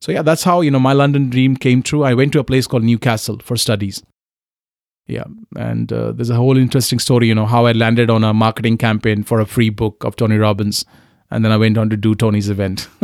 so 0.00 0.12
yeah, 0.12 0.22
that's 0.22 0.44
how 0.44 0.60
you 0.60 0.70
know 0.70 0.80
my 0.80 0.92
London 0.92 1.30
dream 1.30 1.56
came 1.56 1.82
true. 1.82 2.02
I 2.02 2.14
went 2.14 2.32
to 2.32 2.40
a 2.40 2.44
place 2.44 2.66
called 2.66 2.84
Newcastle 2.84 3.38
for 3.42 3.56
studies. 3.56 4.02
Yeah, 5.06 5.24
and 5.56 5.92
uh, 5.92 6.12
there's 6.12 6.30
a 6.30 6.36
whole 6.36 6.56
interesting 6.56 6.98
story. 6.98 7.28
You 7.28 7.34
know 7.34 7.46
how 7.46 7.66
I 7.66 7.72
landed 7.72 8.10
on 8.10 8.24
a 8.24 8.32
marketing 8.32 8.78
campaign 8.78 9.24
for 9.24 9.40
a 9.40 9.46
free 9.46 9.70
book 9.70 10.04
of 10.04 10.16
Tony 10.16 10.36
Robbins, 10.36 10.84
and 11.30 11.44
then 11.44 11.52
I 11.52 11.56
went 11.56 11.78
on 11.78 11.90
to 11.90 11.96
do 11.96 12.14
Tony's 12.14 12.48
event. 12.48 12.88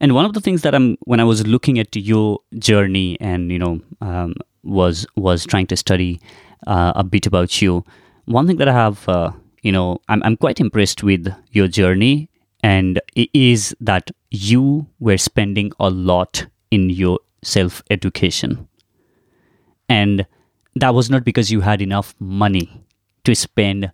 And 0.00 0.14
one 0.14 0.26
of 0.26 0.34
the 0.34 0.40
things 0.40 0.62
that 0.62 0.74
I'm 0.74 0.96
when 1.04 1.20
I 1.20 1.24
was 1.24 1.46
looking 1.46 1.78
at 1.78 1.94
your 1.96 2.40
journey 2.58 3.16
and 3.20 3.50
you 3.50 3.58
know 3.58 3.80
um, 4.00 4.34
was 4.62 5.06
was 5.16 5.46
trying 5.46 5.66
to 5.68 5.76
study 5.76 6.20
uh, 6.66 6.92
a 6.94 7.02
bit 7.02 7.26
about 7.26 7.62
you. 7.62 7.84
One 8.26 8.46
thing 8.46 8.58
that 8.58 8.68
I 8.68 8.72
have 8.72 9.08
uh, 9.08 9.32
you 9.62 9.72
know 9.72 9.98
I'm 10.08 10.22
I'm 10.22 10.36
quite 10.36 10.60
impressed 10.60 11.02
with 11.02 11.32
your 11.50 11.66
journey, 11.66 12.28
and 12.62 13.00
it 13.14 13.30
is 13.32 13.74
that 13.80 14.10
you 14.36 14.86
were 14.98 15.18
spending 15.18 15.72
a 15.78 15.90
lot 15.90 16.46
in 16.70 16.90
your 16.90 17.20
self 17.42 17.82
education, 17.90 18.68
and 19.88 20.26
that 20.74 20.94
was 20.94 21.10
not 21.10 21.24
because 21.24 21.50
you 21.50 21.60
had 21.60 21.80
enough 21.80 22.14
money 22.18 22.84
to 23.24 23.34
spend 23.34 23.90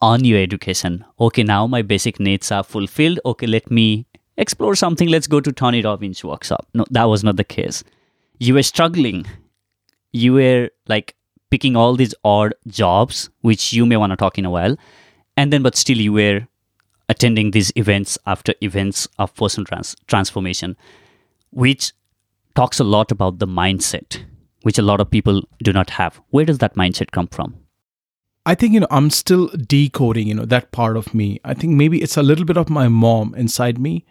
on 0.00 0.24
your 0.24 0.38
education. 0.38 1.04
Okay, 1.18 1.42
now 1.42 1.66
my 1.66 1.82
basic 1.82 2.20
needs 2.20 2.50
are 2.52 2.62
fulfilled. 2.62 3.20
Okay, 3.24 3.46
let 3.46 3.70
me 3.70 4.06
explore 4.36 4.74
something. 4.74 5.08
Let's 5.08 5.26
go 5.26 5.40
to 5.40 5.52
Tony 5.52 5.82
Robbins 5.82 6.24
workshop. 6.24 6.66
No, 6.74 6.84
that 6.90 7.04
was 7.04 7.24
not 7.24 7.36
the 7.36 7.44
case. 7.44 7.82
You 8.38 8.54
were 8.54 8.62
struggling. 8.62 9.26
You 10.12 10.34
were 10.34 10.70
like 10.88 11.14
picking 11.50 11.76
all 11.76 11.96
these 11.96 12.14
odd 12.24 12.54
jobs, 12.66 13.28
which 13.40 13.72
you 13.72 13.84
may 13.84 13.96
want 13.96 14.12
to 14.12 14.16
talk 14.16 14.38
in 14.38 14.44
a 14.44 14.50
while. 14.50 14.76
And 15.36 15.52
then, 15.52 15.62
but 15.62 15.76
still, 15.76 15.98
you 15.98 16.12
were 16.12 16.46
attending 17.10 17.50
these 17.50 17.72
events 17.76 18.16
after 18.24 18.54
events 18.62 19.08
of 19.18 19.34
personal 19.34 19.66
trans- 19.66 19.96
transformation, 20.06 20.76
which 21.50 21.92
talks 22.54 22.78
a 22.78 22.84
lot 22.84 23.10
about 23.10 23.40
the 23.40 23.46
mindset, 23.46 24.20
which 24.62 24.78
a 24.78 24.82
lot 24.82 25.00
of 25.00 25.10
people 25.10 25.42
do 25.62 25.72
not 25.72 25.90
have. 25.90 26.20
Where 26.30 26.44
does 26.44 26.58
that 26.58 26.76
mindset 26.76 27.10
come 27.10 27.26
from? 27.26 27.56
I 28.46 28.54
think 28.54 28.72
you 28.72 28.80
know 28.80 28.86
I'm 28.90 29.10
still 29.10 29.48
decoding 29.48 30.26
you 30.28 30.34
know 30.34 30.46
that 30.46 30.72
part 30.72 30.96
of 30.96 31.14
me. 31.14 31.40
I 31.44 31.54
think 31.54 31.74
maybe 31.74 32.00
it's 32.00 32.16
a 32.16 32.22
little 32.22 32.46
bit 32.46 32.56
of 32.56 32.70
my 32.70 32.88
mom 32.88 33.34
inside 33.34 33.78
me. 33.78 34.06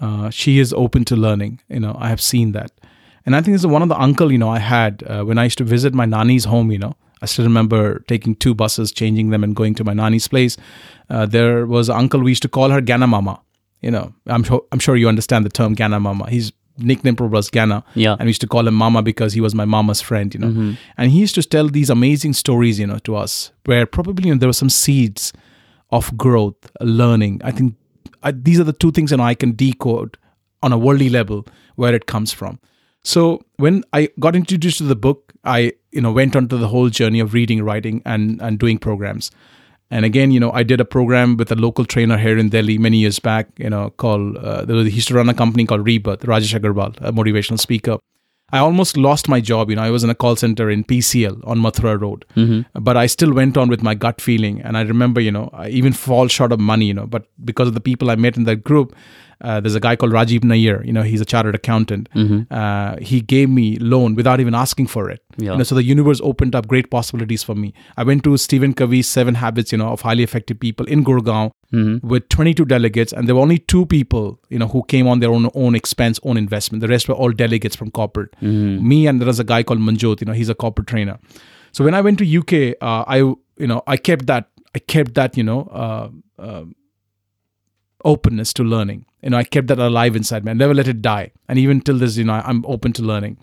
Uh, 0.00 0.30
she 0.30 0.58
is 0.58 0.72
open 0.72 1.04
to 1.04 1.16
learning. 1.16 1.60
You 1.68 1.80
know, 1.80 1.94
I 1.98 2.08
have 2.08 2.20
seen 2.20 2.52
that, 2.52 2.72
and 3.24 3.36
I 3.36 3.42
think 3.42 3.54
is 3.54 3.66
one 3.66 3.82
of 3.82 3.88
the 3.88 4.00
uncle 4.00 4.32
you 4.32 4.38
know 4.38 4.48
I 4.48 4.58
had 4.58 5.04
uh, 5.06 5.22
when 5.24 5.38
I 5.38 5.44
used 5.44 5.58
to 5.58 5.64
visit 5.64 5.94
my 5.94 6.06
nanny's 6.06 6.46
home. 6.46 6.72
You 6.72 6.78
know, 6.78 6.96
I 7.22 7.26
still 7.26 7.44
remember 7.44 8.00
taking 8.08 8.34
two 8.34 8.54
buses, 8.54 8.92
changing 8.92 9.30
them, 9.30 9.44
and 9.44 9.54
going 9.54 9.74
to 9.76 9.84
my 9.84 9.92
nani's 9.92 10.26
place. 10.28 10.56
Uh, 11.08 11.26
there 11.26 11.66
was 11.66 11.88
an 11.88 11.96
uncle 11.96 12.20
we 12.20 12.30
used 12.30 12.42
to 12.42 12.48
call 12.48 12.70
her 12.70 12.80
Gana 12.80 13.06
Mama. 13.06 13.40
You 13.82 13.90
know, 13.90 14.12
I'm 14.26 14.42
sure 14.42 14.62
I'm 14.72 14.78
sure 14.78 14.96
you 14.96 15.08
understand 15.08 15.44
the 15.44 15.50
term 15.50 15.74
Gana 15.74 16.00
Mama. 16.00 16.28
His 16.30 16.52
nickname 16.78 17.16
probably 17.16 17.34
was 17.36 17.50
Gana, 17.50 17.84
Yeah. 17.94 18.12
and 18.12 18.20
we 18.22 18.28
used 18.28 18.40
to 18.40 18.46
call 18.46 18.66
him 18.66 18.74
Mama 18.74 19.02
because 19.02 19.32
he 19.34 19.40
was 19.40 19.54
my 19.54 19.64
mama's 19.66 20.00
friend. 20.00 20.32
You 20.34 20.40
know, 20.40 20.76
and 20.96 21.10
he 21.10 21.18
used 21.18 21.34
to 21.34 21.42
tell 21.42 21.68
these 21.68 21.90
amazing 21.90 22.32
stories. 22.34 22.78
You 22.78 22.86
know, 22.86 22.98
to 23.00 23.16
us 23.16 23.52
where 23.66 23.86
probably 23.86 24.28
you 24.28 24.34
know, 24.34 24.38
there 24.38 24.48
were 24.48 24.52
some 24.64 24.70
seeds 24.70 25.32
of 25.90 26.16
growth, 26.16 26.70
learning. 26.80 27.40
I 27.44 27.50
think 27.50 27.74
I, 28.22 28.30
these 28.32 28.60
are 28.60 28.64
the 28.64 28.72
two 28.72 28.92
things 28.92 29.10
you 29.10 29.16
know 29.16 29.24
I 29.24 29.34
can 29.34 29.52
decode 29.52 30.16
on 30.62 30.72
a 30.72 30.78
worldly 30.78 31.08
level 31.10 31.46
where 31.76 31.94
it 31.94 32.06
comes 32.06 32.32
from. 32.32 32.58
So 33.02 33.40
when 33.56 33.82
I 33.94 34.08
got 34.20 34.36
introduced 34.36 34.78
to 34.78 34.84
the 34.84 34.94
book, 34.96 35.32
I 35.44 35.72
you 35.92 36.00
know 36.00 36.12
went 36.12 36.36
on 36.36 36.48
to 36.48 36.56
the 36.56 36.68
whole 36.68 36.88
journey 36.88 37.20
of 37.20 37.34
reading, 37.34 37.62
writing, 37.62 38.02
and 38.04 38.40
and 38.40 38.58
doing 38.58 38.78
programs. 38.78 39.30
And 39.92 40.04
again, 40.04 40.30
you 40.30 40.38
know, 40.38 40.52
I 40.52 40.62
did 40.62 40.80
a 40.80 40.84
program 40.84 41.36
with 41.36 41.50
a 41.50 41.56
local 41.56 41.84
trainer 41.84 42.16
here 42.16 42.38
in 42.38 42.48
Delhi 42.48 42.78
many 42.78 42.98
years 42.98 43.18
back. 43.18 43.48
You 43.58 43.70
know, 43.70 43.90
called 43.90 44.36
uh, 44.36 44.64
there 44.64 44.76
was, 44.76 44.86
he 44.86 44.94
used 44.94 45.08
to 45.08 45.14
run 45.14 45.28
a 45.28 45.34
company 45.34 45.64
called 45.64 45.84
Rebirth. 45.84 46.20
Rajesh 46.20 46.58
Agarwal, 46.58 46.96
a 47.00 47.12
motivational 47.12 47.58
speaker. 47.58 47.98
I 48.52 48.58
almost 48.58 48.96
lost 48.96 49.28
my 49.28 49.40
job. 49.40 49.70
You 49.70 49.76
know, 49.76 49.82
I 49.82 49.90
was 49.90 50.02
in 50.04 50.10
a 50.10 50.14
call 50.14 50.36
center 50.36 50.70
in 50.70 50.82
PCL 50.84 51.46
on 51.46 51.58
Mathura 51.58 52.00
Road, 52.00 52.24
but 52.74 52.96
I 52.96 53.06
still 53.06 53.32
went 53.32 53.56
on 53.56 53.68
with 53.68 53.82
my 53.82 53.94
gut 53.94 54.20
feeling. 54.20 54.60
And 54.62 54.76
I 54.76 54.82
remember, 54.82 55.20
you 55.20 55.30
know, 55.32 55.50
I 55.52 55.68
even 55.68 55.92
fall 55.92 56.28
short 56.28 56.52
of 56.52 56.60
money. 56.60 56.86
You 56.86 56.94
know, 56.94 57.06
but 57.06 57.26
because 57.44 57.68
of 57.68 57.74
the 57.74 57.80
people 57.80 58.10
I 58.10 58.16
met 58.16 58.36
in 58.36 58.44
that 58.44 58.62
group, 58.64 58.94
uh, 59.40 59.60
there's 59.60 59.74
a 59.74 59.80
guy 59.80 59.96
called 59.96 60.12
Rajiv 60.12 60.44
Nair. 60.44 60.84
You 60.84 60.92
know, 60.92 61.02
he's 61.02 61.20
a 61.20 61.24
chartered 61.24 61.54
accountant. 61.54 62.08
Uh, 62.50 62.96
he 63.00 63.20
gave 63.20 63.48
me 63.48 63.76
loan 63.78 64.14
without 64.14 64.40
even 64.40 64.54
asking 64.54 64.86
for 64.88 65.10
it. 65.10 65.22
Yeah. 65.38 65.52
You 65.52 65.58
know, 65.58 65.64
so 65.64 65.74
the 65.74 65.82
universe 65.82 66.20
opened 66.22 66.54
up 66.54 66.68
great 66.68 66.90
possibilities 66.90 67.42
for 67.42 67.54
me. 67.54 67.72
I 67.96 68.02
went 68.02 68.24
to 68.24 68.36
Stephen 68.36 68.74
Covey's 68.74 69.08
Seven 69.08 69.34
Habits, 69.36 69.72
you 69.72 69.78
know, 69.78 69.88
of 69.88 70.02
highly 70.02 70.22
effective 70.22 70.58
people 70.60 70.86
in 70.86 71.04
Gurgaon 71.04 71.52
with 72.02 72.28
22 72.30 72.64
delegates, 72.64 73.12
and 73.12 73.28
there 73.28 73.34
were 73.36 73.42
only 73.42 73.58
two 73.58 73.86
people, 73.86 74.40
you 74.48 74.58
know, 74.58 74.66
who 74.66 74.82
came 74.84 75.06
on 75.06 75.20
their 75.20 75.30
own 75.30 75.48
own 75.54 75.74
expense, 75.76 76.18
own 76.24 76.36
investment. 76.36 76.80
The 76.82 76.88
rest 76.88 77.08
were 77.08 77.14
all 77.14 77.30
delegates 77.30 77.76
from 77.76 77.90
corporate. 77.92 78.30
Me 78.90 79.06
and 79.06 79.20
there 79.20 79.26
was 79.26 79.38
a 79.38 79.44
guy 79.44 79.62
called 79.62 79.78
Manjot. 79.80 80.20
You 80.20 80.26
know, 80.26 80.32
he's 80.32 80.48
a 80.48 80.54
corporate 80.54 80.88
trainer. 80.88 81.18
So 81.72 81.84
when 81.84 81.94
I 81.94 82.00
went 82.00 82.18
to 82.18 82.38
UK, 82.38 82.76
uh, 82.82 83.04
I 83.06 83.18
you 83.18 83.66
know 83.66 83.82
I 83.86 83.96
kept 83.96 84.26
that 84.26 84.48
I 84.74 84.80
kept 84.80 85.14
that 85.14 85.36
you 85.36 85.44
know 85.44 85.60
uh, 85.72 86.08
uh, 86.42 86.64
openness 88.04 88.52
to 88.54 88.64
learning. 88.64 89.06
You 89.22 89.30
know 89.30 89.36
I 89.38 89.44
kept 89.44 89.66
that 89.68 89.78
alive 89.78 90.16
inside 90.16 90.44
me. 90.44 90.50
I 90.50 90.54
never 90.54 90.74
let 90.74 90.88
it 90.88 91.02
die. 91.02 91.32
And 91.48 91.58
even 91.58 91.80
till 91.80 91.98
this, 91.98 92.16
you 92.16 92.24
know 92.24 92.34
I'm 92.44 92.64
open 92.66 92.92
to 92.94 93.02
learning. 93.02 93.38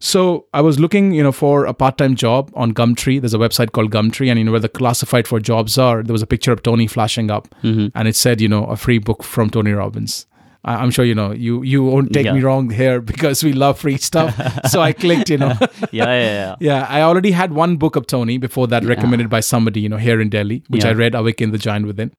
So 0.00 0.46
I 0.54 0.60
was 0.60 0.78
looking, 0.78 1.12
you 1.12 1.24
know, 1.24 1.32
for 1.32 1.64
a 1.66 1.74
part-time 1.74 2.14
job 2.14 2.52
on 2.54 2.72
Gumtree. 2.72 3.20
There's 3.20 3.34
a 3.34 3.38
website 3.38 3.72
called 3.72 3.90
Gumtree, 3.90 4.28
and 4.30 4.38
you 4.38 4.44
know 4.44 4.52
where 4.52 4.60
the 4.60 4.68
classified 4.68 5.26
for 5.26 5.40
jobs 5.40 5.76
are. 5.76 6.04
There 6.04 6.12
was 6.12 6.22
a 6.22 6.26
picture 6.26 6.52
of 6.52 6.62
Tony 6.62 6.86
flashing 6.86 7.30
up, 7.32 7.48
mm-hmm. 7.64 7.88
and 7.98 8.06
it 8.06 8.14
said, 8.14 8.40
you 8.40 8.46
know, 8.48 8.64
a 8.66 8.76
free 8.76 8.98
book 8.98 9.24
from 9.24 9.50
Tony 9.50 9.72
Robbins. 9.72 10.26
I- 10.64 10.76
I'm 10.76 10.92
sure 10.92 11.04
you 11.04 11.16
know 11.16 11.32
you 11.32 11.62
you 11.62 11.82
won't 11.82 12.12
take 12.12 12.26
Yeah. 12.26 12.34
me 12.34 12.42
wrong 12.42 12.70
here 12.70 13.00
because 13.12 13.42
we 13.42 13.52
love 13.52 13.78
free 13.80 13.96
stuff. 13.96 14.38
so 14.70 14.80
I 14.80 14.92
clicked, 14.92 15.30
you 15.30 15.38
know. 15.38 15.54
yeah, 15.90 16.04
yeah, 16.04 16.32
yeah. 16.40 16.56
Yeah, 16.60 16.86
I 16.88 17.02
already 17.02 17.32
had 17.32 17.52
one 17.52 17.76
book 17.76 17.96
of 17.96 18.06
Tony 18.06 18.38
before 18.38 18.68
that 18.68 18.84
recommended 18.84 19.28
by 19.28 19.40
somebody, 19.40 19.80
you 19.80 19.88
know, 19.88 19.96
here 19.96 20.20
in 20.20 20.28
Delhi, 20.28 20.62
which 20.68 20.84
Yeah. 20.84 20.90
I 20.90 20.92
read, 20.92 21.16
Awaken 21.16 21.50
the 21.50 21.58
Giant 21.58 21.86
Within. 21.86 22.12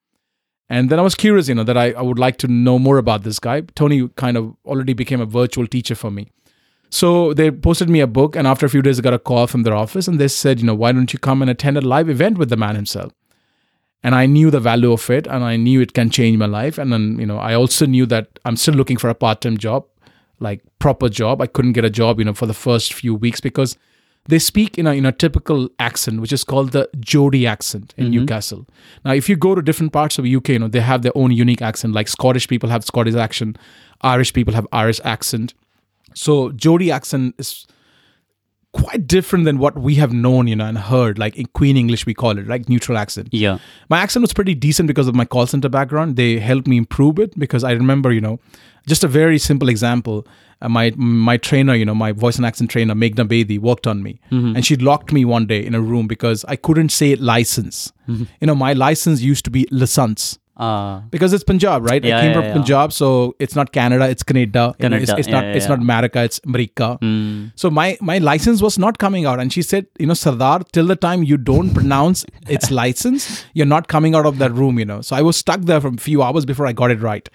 And 0.70 0.90
then 0.90 1.00
I 1.00 1.02
was 1.02 1.16
curious, 1.16 1.48
you 1.48 1.56
know, 1.56 1.64
that 1.64 1.78
I, 1.78 1.92
I 1.92 2.02
would 2.02 2.20
like 2.20 2.38
to 2.38 2.48
know 2.48 2.78
more 2.78 3.00
about 3.00 3.24
this 3.24 3.40
guy. 3.40 3.62
Tony 3.62 4.08
kind 4.10 4.38
of 4.38 4.56
already 4.66 4.94
became 4.94 5.20
a 5.20 5.26
virtual 5.26 5.66
teacher 5.66 5.96
for 5.96 6.12
me. 6.12 6.28
So 6.92 7.34
they 7.34 7.52
posted 7.52 7.90
me 7.90 8.00
a 8.00 8.08
book, 8.08 8.36
and 8.36 8.48
after 8.48 8.66
a 8.66 8.70
few 8.70 8.82
days, 8.82 8.98
I 9.00 9.02
got 9.02 9.14
a 9.14 9.20
call 9.20 9.48
from 9.48 9.64
their 9.64 9.76
office, 9.76 10.08
and 10.08 10.20
they 10.20 10.28
said, 10.28 10.60
you 10.60 10.66
know, 10.66 10.76
why 10.76 10.92
don't 10.92 11.12
you 11.14 11.20
come 11.20 11.42
and 11.42 11.50
attend 11.50 11.78
a 11.78 11.82
live 11.82 12.10
event 12.10 12.38
with 12.38 12.50
the 12.50 12.58
man 12.58 12.76
himself? 12.76 13.14
And 14.02 14.16
I 14.16 14.26
knew 14.26 14.50
the 14.50 14.60
value 14.60 14.92
of 14.92 15.10
it, 15.10 15.28
and 15.28 15.44
I 15.44 15.56
knew 15.56 15.82
it 15.82 15.94
can 15.94 16.10
change 16.10 16.38
my 16.38 16.46
life. 16.46 16.78
And 16.78 16.92
then, 16.92 17.20
you 17.20 17.26
know, 17.26 17.38
I 17.38 17.54
also 17.54 17.86
knew 17.86 18.06
that 18.08 18.40
I'm 18.46 18.56
still 18.56 18.74
looking 18.74 18.98
for 18.98 19.10
a 19.10 19.14
part-time 19.14 19.58
job, 19.58 19.86
like 20.40 20.62
proper 20.80 21.10
job. 21.10 21.42
I 21.42 21.48
couldn't 21.48 21.74
get 21.74 21.86
a 21.86 21.90
job, 21.90 22.18
you 22.18 22.26
know, 22.26 22.34
for 22.34 22.46
the 22.46 22.54
first 22.54 22.94
few 22.94 23.14
weeks 23.14 23.42
because 23.42 23.78
they 24.30 24.38
speak 24.38 24.78
in 24.78 24.86
a 24.86 24.94
in 24.94 25.06
a 25.06 25.12
typical 25.12 25.70
accent, 25.80 26.22
which 26.22 26.32
is 26.32 26.44
called 26.44 26.72
the 26.72 26.88
Geordie 27.00 27.48
accent 27.48 27.96
in 27.98 28.06
mm-hmm. 28.06 28.18
Newcastle. 28.18 28.68
Now, 29.04 29.14
if 29.14 29.28
you 29.28 29.36
go 29.36 29.56
to 29.56 29.62
different 29.62 29.92
parts 29.92 30.20
of 30.20 30.24
the 30.24 30.36
UK, 30.36 30.50
you 30.50 30.60
know, 30.60 30.68
they 30.68 30.82
have 30.82 31.02
their 31.02 31.16
own 31.16 31.32
unique 31.32 31.64
accent. 31.64 31.96
Like 31.96 32.08
Scottish 32.08 32.48
people 32.48 32.70
have 32.70 32.86
Scottish 32.86 33.16
accent, 33.16 33.58
Irish 34.02 34.32
people 34.34 34.54
have 34.54 34.68
Irish 34.72 35.02
accent. 35.04 35.56
So 36.14 36.52
Geordie 36.52 36.92
accent 36.92 37.36
is 37.40 37.66
quite 38.72 39.08
different 39.08 39.46
than 39.46 39.58
what 39.58 39.80
we 39.80 39.96
have 39.96 40.14
known, 40.14 40.48
you 40.48 40.56
know, 40.56 40.66
and 40.66 40.78
heard. 40.78 41.18
Like 41.18 41.36
in 41.36 41.48
Queen 41.48 41.76
English, 41.76 42.06
we 42.06 42.14
call 42.14 42.38
it 42.38 42.48
like 42.48 42.70
neutral 42.70 43.00
accent. 43.00 43.30
Yeah. 43.32 43.58
My 43.90 44.00
accent 44.00 44.22
was 44.22 44.34
pretty 44.34 44.54
decent 44.54 44.86
because 44.86 45.08
of 45.08 45.16
my 45.16 45.26
call 45.26 45.48
center 45.48 45.70
background. 45.70 46.18
They 46.18 46.40
helped 46.40 46.68
me 46.68 46.78
improve 46.78 47.18
it 47.18 47.38
because 47.40 47.64
I 47.64 47.72
remember, 47.72 48.12
you 48.12 48.22
know, 48.22 48.40
just 48.88 49.04
a 49.04 49.08
very 49.08 49.40
simple 49.40 49.70
example. 49.70 50.28
My 50.68 50.92
my 50.98 51.38
trainer, 51.38 51.74
you 51.74 51.86
know, 51.86 51.96
my 51.96 52.12
voice 52.12 52.36
and 52.36 52.46
accent 52.46 52.70
trainer, 52.70 52.94
Meghna 52.94 53.26
Bedi, 53.28 53.58
worked 53.60 53.88
on 53.88 54.04
me, 54.04 54.20
and 54.32 54.66
she 54.66 54.76
locked 54.76 55.14
me 55.14 55.24
one 55.24 55.46
day 55.46 55.66
in 55.66 55.74
a 55.74 55.82
room 55.82 56.06
because 56.08 56.44
I 56.50 56.58
couldn't 56.58 56.90
say 56.90 57.16
license. 57.16 57.94
You 58.08 58.28
know, 58.48 58.56
my 58.56 58.74
license 58.74 59.22
used 59.22 59.46
to 59.46 59.52
be 59.52 59.66
license 59.72 60.38
Uh, 60.60 61.00
because 61.12 61.32
it's 61.36 61.46
Punjab, 61.50 61.86
right? 61.90 62.04
Yeah, 62.04 62.18
I 62.18 62.22
came 62.22 62.32
yeah, 62.32 62.38
from 62.38 62.44
yeah. 62.48 62.54
Punjab, 62.56 62.92
so 62.96 63.34
it's 63.40 63.56
not 63.60 63.72
Canada, 63.72 64.10
it's 64.14 64.24
Canada. 64.32 64.64
Know, 64.64 64.70
it's, 64.72 64.82
Canada, 64.82 65.20
it's 65.22 65.30
not 65.36 65.46
it's 65.60 65.70
not. 65.70 65.80
America, 65.86 66.24
it's 66.30 66.42
America. 66.50 66.88
mm, 67.02 67.54
So 67.62 67.70
my 67.78 67.86
my 68.10 68.18
license 68.18 68.62
was 68.66 68.78
not 68.86 68.98
coming 69.04 69.26
out, 69.34 69.40
and 69.44 69.54
she 69.58 69.62
said, 69.70 69.88
you 70.04 70.08
know, 70.10 70.18
Sardar, 70.24 70.58
till 70.80 70.86
the 70.94 70.98
time 71.08 71.24
you 71.32 71.38
don't 71.52 71.72
pronounce 71.80 72.26
its 72.58 72.70
license, 72.82 73.30
you're 73.54 73.72
not 73.76 73.88
coming 73.96 74.16
out 74.22 74.26
of 74.32 74.38
that 74.44 74.52
room, 74.64 74.84
you 74.84 74.88
know. 74.92 75.00
So 75.12 75.16
I 75.16 75.22
was 75.30 75.38
stuck 75.46 75.62
there 75.72 75.80
for 75.88 75.94
a 75.94 75.98
few 76.10 76.22
hours 76.28 76.46
before 76.54 76.68
I 76.74 76.74
got 76.84 76.92
it 76.98 77.08
right. 77.10 77.30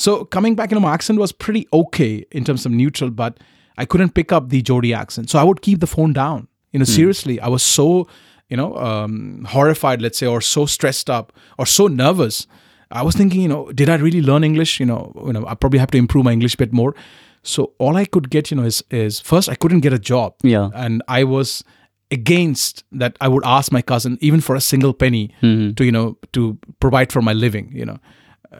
So 0.00 0.24
coming 0.24 0.54
back, 0.54 0.70
you 0.70 0.76
know, 0.76 0.80
my 0.80 0.94
accent 0.94 1.18
was 1.18 1.30
pretty 1.30 1.68
okay 1.74 2.24
in 2.30 2.42
terms 2.42 2.64
of 2.64 2.72
neutral, 2.72 3.10
but 3.10 3.36
I 3.76 3.84
couldn't 3.84 4.14
pick 4.14 4.32
up 4.32 4.48
the 4.48 4.62
Geordie 4.62 4.94
accent. 4.94 5.28
So 5.28 5.38
I 5.38 5.42
would 5.42 5.60
keep 5.60 5.80
the 5.80 5.86
phone 5.86 6.14
down. 6.14 6.48
You 6.72 6.78
know, 6.78 6.86
seriously, 6.86 7.38
I 7.38 7.48
was 7.48 7.62
so, 7.62 8.08
you 8.48 8.56
know, 8.56 8.74
um, 8.76 9.44
horrified, 9.44 10.00
let's 10.00 10.16
say, 10.16 10.26
or 10.26 10.40
so 10.40 10.64
stressed 10.64 11.10
up, 11.10 11.34
or 11.58 11.66
so 11.66 11.86
nervous. 11.86 12.46
I 12.90 13.02
was 13.02 13.14
thinking, 13.14 13.42
you 13.42 13.48
know, 13.48 13.70
did 13.72 13.90
I 13.90 13.96
really 13.96 14.22
learn 14.22 14.42
English? 14.42 14.80
You 14.80 14.86
know, 14.86 15.12
you 15.26 15.34
know, 15.34 15.44
I 15.46 15.54
probably 15.54 15.78
have 15.78 15.90
to 15.90 15.98
improve 15.98 16.24
my 16.24 16.32
English 16.32 16.54
a 16.54 16.56
bit 16.56 16.72
more. 16.72 16.94
So 17.42 17.74
all 17.78 17.96
I 17.96 18.06
could 18.06 18.30
get, 18.30 18.50
you 18.50 18.56
know, 18.56 18.64
is 18.64 18.82
is 18.90 19.20
first 19.20 19.50
I 19.50 19.54
couldn't 19.54 19.80
get 19.80 19.92
a 19.92 19.98
job. 19.98 20.34
Yeah. 20.42 20.70
And 20.74 21.02
I 21.08 21.24
was 21.24 21.62
against 22.10 22.84
that 22.92 23.18
I 23.20 23.28
would 23.28 23.44
ask 23.44 23.70
my 23.70 23.82
cousin 23.82 24.16
even 24.22 24.40
for 24.40 24.56
a 24.56 24.60
single 24.60 24.94
penny 24.94 25.28
to, 25.74 25.84
you 25.84 25.92
know, 25.92 26.16
to 26.32 26.58
provide 26.80 27.12
for 27.12 27.22
my 27.22 27.34
living, 27.34 27.70
you 27.74 27.84
know. 27.84 27.98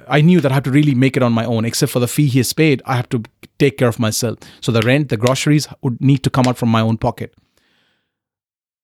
I 0.06 0.20
knew 0.20 0.40
that 0.40 0.52
I 0.52 0.54
have 0.54 0.62
to 0.64 0.70
really 0.70 0.94
make 0.94 1.16
it 1.16 1.22
on 1.22 1.32
my 1.32 1.44
own, 1.44 1.64
except 1.64 1.90
for 1.92 1.98
the 1.98 2.08
fee 2.08 2.26
he 2.26 2.38
has 2.38 2.52
paid, 2.52 2.80
I 2.86 2.96
have 2.96 3.08
to 3.08 3.22
take 3.58 3.76
care 3.78 3.88
of 3.88 3.98
myself. 3.98 4.38
So 4.60 4.70
the 4.72 4.82
rent, 4.82 5.08
the 5.08 5.16
groceries 5.16 5.66
would 5.82 6.00
need 6.00 6.22
to 6.22 6.30
come 6.30 6.46
out 6.46 6.58
from 6.58 6.68
my 6.68 6.80
own 6.80 6.96
pocket. 6.96 7.34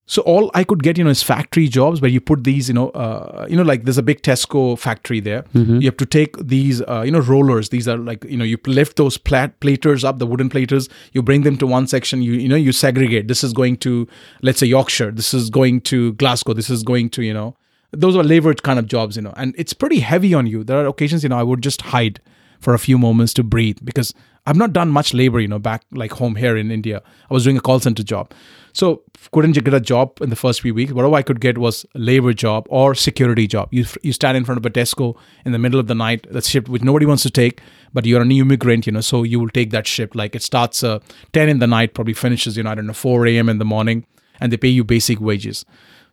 So 0.08 0.22
all 0.22 0.52
I 0.54 0.62
could 0.62 0.84
get, 0.84 0.96
you 0.98 1.02
know, 1.02 1.10
is 1.10 1.24
factory 1.24 1.66
jobs 1.66 2.00
where 2.00 2.10
you 2.10 2.20
put 2.20 2.44
these, 2.44 2.68
you 2.68 2.74
know, 2.74 2.90
uh, 2.90 3.46
you 3.50 3.56
know, 3.56 3.64
like 3.64 3.82
there's 3.82 3.98
a 3.98 4.04
big 4.04 4.22
Tesco 4.22 4.78
factory 4.78 5.18
there. 5.18 5.44
You 5.80 5.88
have 5.88 5.96
to 5.96 6.06
take 6.06 6.36
these, 6.38 6.80
uh, 6.82 7.02
you 7.04 7.10
know, 7.10 7.18
rollers. 7.18 7.70
These 7.70 7.88
are 7.88 7.96
like, 7.96 8.24
you 8.24 8.36
know, 8.36 8.44
you 8.44 8.56
lift 8.66 8.98
those 8.98 9.18
plat- 9.18 9.58
platers 9.58 10.04
up, 10.04 10.20
the 10.20 10.26
wooden 10.26 10.48
platers. 10.48 10.88
You 11.12 11.22
bring 11.22 11.42
them 11.42 11.56
to 11.58 11.66
one 11.66 11.88
section. 11.88 12.22
You, 12.22 12.34
you 12.34 12.48
know, 12.48 12.54
you 12.54 12.70
segregate. 12.70 13.26
This 13.26 13.42
is 13.42 13.52
going 13.52 13.78
to, 13.78 14.06
let's 14.42 14.60
say, 14.60 14.66
Yorkshire. 14.66 15.10
This 15.10 15.34
is 15.34 15.50
going 15.50 15.80
to 15.82 16.12
Glasgow. 16.14 16.52
This 16.52 16.70
is 16.70 16.84
going 16.84 17.10
to, 17.10 17.24
you 17.24 17.34
know, 17.34 17.56
those 17.96 18.16
are 18.16 18.24
labor 18.24 18.54
kind 18.54 18.78
of 18.78 18.86
jobs, 18.86 19.16
you 19.16 19.22
know, 19.22 19.34
and 19.36 19.54
it's 19.58 19.72
pretty 19.72 20.00
heavy 20.00 20.34
on 20.34 20.46
you. 20.46 20.64
There 20.64 20.78
are 20.78 20.86
occasions, 20.86 21.22
you 21.22 21.28
know, 21.28 21.38
I 21.38 21.42
would 21.42 21.62
just 21.62 21.82
hide 21.82 22.20
for 22.60 22.74
a 22.74 22.78
few 22.78 22.98
moments 22.98 23.34
to 23.34 23.42
breathe 23.42 23.78
because 23.84 24.14
I've 24.46 24.56
not 24.56 24.72
done 24.72 24.90
much 24.90 25.12
labor, 25.12 25.40
you 25.40 25.48
know, 25.48 25.58
back 25.58 25.82
like 25.92 26.12
home 26.12 26.36
here 26.36 26.56
in 26.56 26.70
India. 26.70 27.02
I 27.30 27.34
was 27.34 27.44
doing 27.44 27.56
a 27.56 27.60
call 27.60 27.80
center 27.80 28.02
job. 28.02 28.32
So 28.72 29.02
couldn't 29.32 29.52
get 29.52 29.72
a 29.72 29.80
job 29.80 30.18
in 30.20 30.30
the 30.30 30.36
first 30.36 30.60
few 30.60 30.74
weeks. 30.74 30.92
Whatever 30.92 31.14
I 31.14 31.22
could 31.22 31.40
get 31.40 31.58
was 31.58 31.84
a 31.94 31.98
labor 31.98 32.32
job 32.32 32.66
or 32.68 32.94
security 32.94 33.46
job. 33.46 33.68
You, 33.72 33.86
you 34.02 34.12
stand 34.12 34.36
in 34.36 34.44
front 34.44 34.58
of 34.58 34.66
a 34.66 34.70
Tesco 34.70 35.16
in 35.44 35.52
the 35.52 35.58
middle 35.58 35.80
of 35.80 35.86
the 35.86 35.94
night, 35.94 36.26
that 36.30 36.44
shift 36.44 36.68
which 36.68 36.82
nobody 36.82 37.06
wants 37.06 37.22
to 37.24 37.30
take, 37.30 37.60
but 37.92 38.04
you're 38.04 38.22
a 38.22 38.24
new 38.24 38.42
immigrant, 38.42 38.86
you 38.86 38.92
know, 38.92 39.00
so 39.00 39.22
you 39.22 39.40
will 39.40 39.48
take 39.48 39.70
that 39.70 39.86
shift. 39.86 40.14
Like 40.14 40.36
it 40.36 40.42
starts 40.42 40.84
uh, 40.84 41.00
10 41.32 41.48
in 41.48 41.58
the 41.58 41.66
night, 41.66 41.94
probably 41.94 42.14
finishes, 42.14 42.56
you 42.56 42.62
know, 42.62 42.70
I 42.70 42.74
don't 42.74 42.86
know, 42.86 42.92
4 42.92 43.26
a.m. 43.26 43.48
in 43.48 43.58
the 43.58 43.64
morning, 43.64 44.06
and 44.40 44.52
they 44.52 44.58
pay 44.58 44.68
you 44.68 44.84
basic 44.84 45.20
wages. 45.20 45.64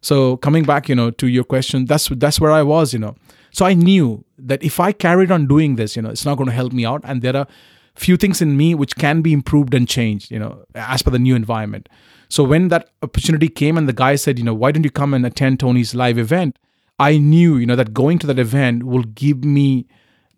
So 0.04 0.38
coming 0.38 0.64
back, 0.66 0.90
you 0.90 0.96
know, 0.96 1.10
to 1.12 1.28
your 1.28 1.46
question, 1.46 1.86
that's 1.86 2.10
that's 2.10 2.40
where 2.40 2.52
I 2.52 2.62
was, 2.62 2.94
you 2.94 3.00
know. 3.00 3.16
So 3.52 3.66
I 3.66 3.74
knew 3.74 4.24
that 4.38 4.62
if 4.62 4.80
I 4.80 4.92
carried 4.92 5.32
on 5.32 5.48
doing 5.48 5.78
this, 5.78 5.96
you 5.96 6.02
know, 6.02 6.10
it's 6.10 6.26
not 6.26 6.38
going 6.38 6.50
to 6.50 6.56
help 6.56 6.74
me 6.74 6.86
out, 6.86 7.02
and 7.06 7.22
there 7.22 7.36
are 7.36 7.48
few 7.96 8.18
things 8.18 8.42
in 8.42 8.58
me 8.58 8.76
which 8.76 8.96
can 8.96 9.22
be 9.22 9.32
improved 9.32 9.74
and 9.74 9.88
changed, 9.88 10.30
you 10.30 10.40
know, 10.40 10.66
as 10.76 11.02
per 11.02 11.12
the 11.12 11.20
new 11.20 11.36
environment. 11.36 11.88
So 12.28 12.44
when 12.44 12.70
that 12.70 12.90
opportunity 13.02 13.48
came 13.48 13.78
and 13.78 13.88
the 13.88 13.94
guy 13.94 14.16
said, 14.16 14.40
you 14.40 14.46
know, 14.46 14.54
why 14.54 14.72
don't 14.72 14.84
you 14.84 14.92
come 14.92 15.14
and 15.14 15.26
attend 15.26 15.60
Tony's 15.60 15.94
live 15.94 16.18
event? 16.18 16.58
I 17.00 17.18
knew, 17.18 17.58
you 17.58 17.66
know, 17.66 17.76
that 17.76 17.94
going 17.94 18.20
to 18.20 18.28
that 18.28 18.40
event 18.40 18.84
will 18.84 19.04
give 19.04 19.44
me 19.44 19.88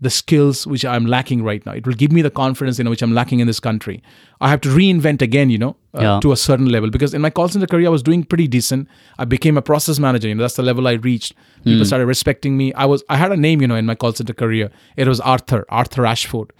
the 0.01 0.09
skills 0.09 0.67
which 0.67 0.83
I'm 0.83 1.05
lacking 1.05 1.43
right 1.43 1.65
now. 1.65 1.71
It 1.71 1.87
will 1.87 1.93
give 1.93 2.11
me 2.11 2.21
the 2.21 2.29
confidence, 2.29 2.77
you 2.77 2.83
know, 2.83 2.89
which 2.89 3.01
I'm 3.01 3.13
lacking 3.13 3.39
in 3.39 3.47
this 3.47 3.61
country. 3.61 4.03
I 4.41 4.49
have 4.49 4.61
to 4.61 4.69
reinvent 4.69 5.21
again, 5.21 5.49
you 5.49 5.57
know, 5.57 5.77
uh, 5.97 6.01
Yeah. 6.01 6.19
to 6.21 6.31
a 6.31 6.37
certain 6.37 6.67
level 6.75 6.89
because 6.89 7.13
in 7.13 7.21
my 7.21 7.29
call 7.29 7.47
center 7.49 7.67
career, 7.67 7.87
I 7.87 7.89
was 7.89 8.03
doing 8.03 8.23
pretty 8.23 8.47
decent. 8.47 8.87
I 9.17 9.25
became 9.25 9.57
a 9.57 9.61
process 9.61 9.99
manager. 9.99 10.27
You 10.27 10.35
know, 10.35 10.43
that's 10.43 10.55
the 10.55 10.63
level 10.63 10.87
I 10.87 10.93
reached. 10.93 11.33
People 11.63 11.85
started 11.85 12.05
respecting 12.05 12.57
me. 12.57 12.73
I 12.73 12.85
was, 12.85 13.03
I 13.09 13.17
had 13.17 13.31
a 13.31 13.37
name, 13.37 13.61
you 13.61 13.67
know, 13.67 13.75
in 13.75 13.85
my 13.85 13.95
call 13.95 14.13
center 14.13 14.33
career. 14.33 14.69
It 14.97 15.07
was 15.07 15.19
Arthur, 15.21 15.65
Arthur 15.69 16.05
Ashford. 16.05 16.51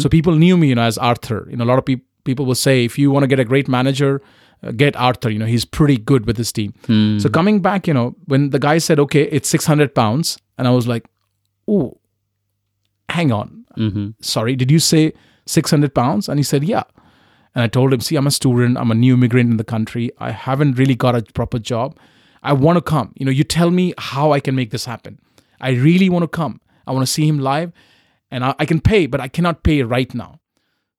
So 0.00 0.08
people 0.08 0.34
knew 0.34 0.56
me, 0.56 0.68
you 0.68 0.74
know, 0.74 0.82
as 0.82 0.98
Arthur. 0.98 1.46
You 1.50 1.56
know, 1.56 1.64
a 1.64 1.70
lot 1.72 1.78
of 1.78 1.84
people 1.86 2.06
people 2.24 2.46
will 2.46 2.54
say, 2.54 2.84
if 2.84 2.98
you 2.98 3.10
want 3.10 3.24
to 3.24 3.26
get 3.26 3.40
a 3.40 3.44
great 3.44 3.66
manager, 3.68 4.22
uh, 4.62 4.70
get 4.70 4.94
Arthur. 4.94 5.28
You 5.30 5.38
know, 5.40 5.46
he's 5.46 5.64
pretty 5.64 5.96
good 5.96 6.26
with 6.26 6.36
his 6.36 6.52
team. 6.52 6.72
So 7.20 7.28
coming 7.28 7.60
back, 7.60 7.88
you 7.88 7.94
know, 7.94 8.14
when 8.26 8.50
the 8.50 8.58
guy 8.60 8.78
said, 8.78 9.00
okay, 9.00 9.22
it's 9.24 9.48
600 9.48 9.92
pounds, 9.94 10.38
and 10.56 10.68
I 10.68 10.70
was 10.70 10.86
like, 10.86 11.04
oh, 11.66 11.98
hang 13.08 13.32
on. 13.32 13.64
mm-hmm. 13.76 14.10
Sorry, 14.20 14.54
did 14.56 14.70
you 14.70 14.78
say 14.78 15.12
600 15.46 15.94
pounds? 15.94 16.28
And 16.28 16.38
he 16.38 16.44
said, 16.44 16.62
yeah. 16.64 16.84
And 17.54 17.62
I 17.62 17.68
told 17.68 17.92
him, 17.92 18.00
see, 18.00 18.16
I'm 18.16 18.26
a 18.26 18.30
student. 18.30 18.78
I'm 18.78 18.90
a 18.90 18.94
new 18.94 19.14
immigrant 19.14 19.50
in 19.50 19.56
the 19.56 19.64
country. 19.64 20.10
I 20.18 20.30
haven't 20.30 20.78
really 20.78 20.94
got 20.94 21.14
a 21.14 21.22
proper 21.22 21.58
job. 21.58 21.98
I 22.42 22.52
want 22.52 22.76
to 22.76 22.82
come. 22.82 23.12
You 23.16 23.26
know, 23.26 23.30
you 23.30 23.44
tell 23.44 23.70
me 23.70 23.94
how 23.98 24.32
I 24.32 24.40
can 24.40 24.54
make 24.54 24.70
this 24.70 24.84
happen. 24.84 25.18
I 25.60 25.70
really 25.70 26.08
want 26.08 26.22
to 26.22 26.28
come. 26.28 26.60
I 26.86 26.92
want 26.92 27.06
to 27.06 27.12
see 27.12 27.26
him 27.26 27.38
live 27.38 27.72
and 28.30 28.44
I, 28.44 28.54
I 28.58 28.64
can 28.64 28.80
pay, 28.80 29.06
but 29.06 29.20
I 29.20 29.28
cannot 29.28 29.62
pay 29.62 29.82
right 29.82 30.12
now. 30.14 30.40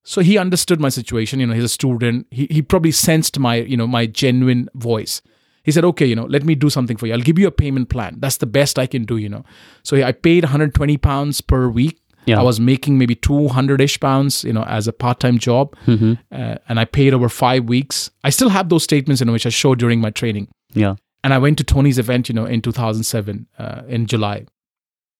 So 0.03 0.21
he 0.21 0.37
understood 0.37 0.79
my 0.79 0.89
situation. 0.89 1.39
You 1.39 1.47
know, 1.47 1.53
he's 1.53 1.63
a 1.63 1.69
student. 1.69 2.27
He, 2.29 2.47
he 2.49 2.61
probably 2.61 2.91
sensed 2.91 3.39
my, 3.39 3.55
you 3.55 3.75
know, 3.75 3.87
my 3.87 4.05
genuine 4.05 4.69
voice. 4.75 5.21
He 5.63 5.71
said, 5.71 5.85
okay, 5.85 6.05
you 6.05 6.15
know, 6.15 6.25
let 6.25 6.43
me 6.43 6.55
do 6.55 6.69
something 6.69 6.97
for 6.97 7.07
you. 7.07 7.13
I'll 7.13 7.21
give 7.21 7.39
you 7.39 7.47
a 7.47 7.51
payment 7.51 7.89
plan. 7.89 8.17
That's 8.19 8.37
the 8.37 8.45
best 8.45 8.77
I 8.77 8.85
can 8.85 9.05
do, 9.05 9.15
you 9.15 9.29
know. 9.29 9.45
So 9.81 9.95
I 9.95 10.11
paid 10.11 10.43
120 10.43 10.97
pounds 10.97 11.39
per 11.39 11.69
week. 11.69 12.01
Yeah. 12.25 12.39
I 12.39 12.43
was 12.43 12.59
making 12.59 12.97
maybe 12.97 13.15
200 13.15 13.81
ish 13.81 13.99
pounds, 13.99 14.43
you 14.43 14.53
know, 14.53 14.63
as 14.63 14.87
a 14.87 14.93
part 14.93 15.19
time 15.19 15.37
job. 15.37 15.75
Mm-hmm. 15.85 16.13
Uh, 16.31 16.55
and 16.69 16.79
I 16.79 16.85
paid 16.85 17.13
over 17.13 17.29
five 17.29 17.65
weeks. 17.65 18.09
I 18.23 18.29
still 18.29 18.49
have 18.49 18.69
those 18.69 18.83
statements, 18.83 19.21
you 19.21 19.25
know, 19.25 19.33
which 19.33 19.45
I 19.45 19.49
showed 19.49 19.79
during 19.79 19.99
my 19.99 20.09
training. 20.09 20.47
Yeah. 20.73 20.95
And 21.23 21.33
I 21.33 21.37
went 21.37 21.57
to 21.59 21.63
Tony's 21.63 21.99
event, 21.99 22.29
you 22.29 22.35
know, 22.35 22.45
in 22.45 22.61
2007, 22.61 23.47
uh, 23.57 23.81
in 23.87 24.07
July. 24.07 24.45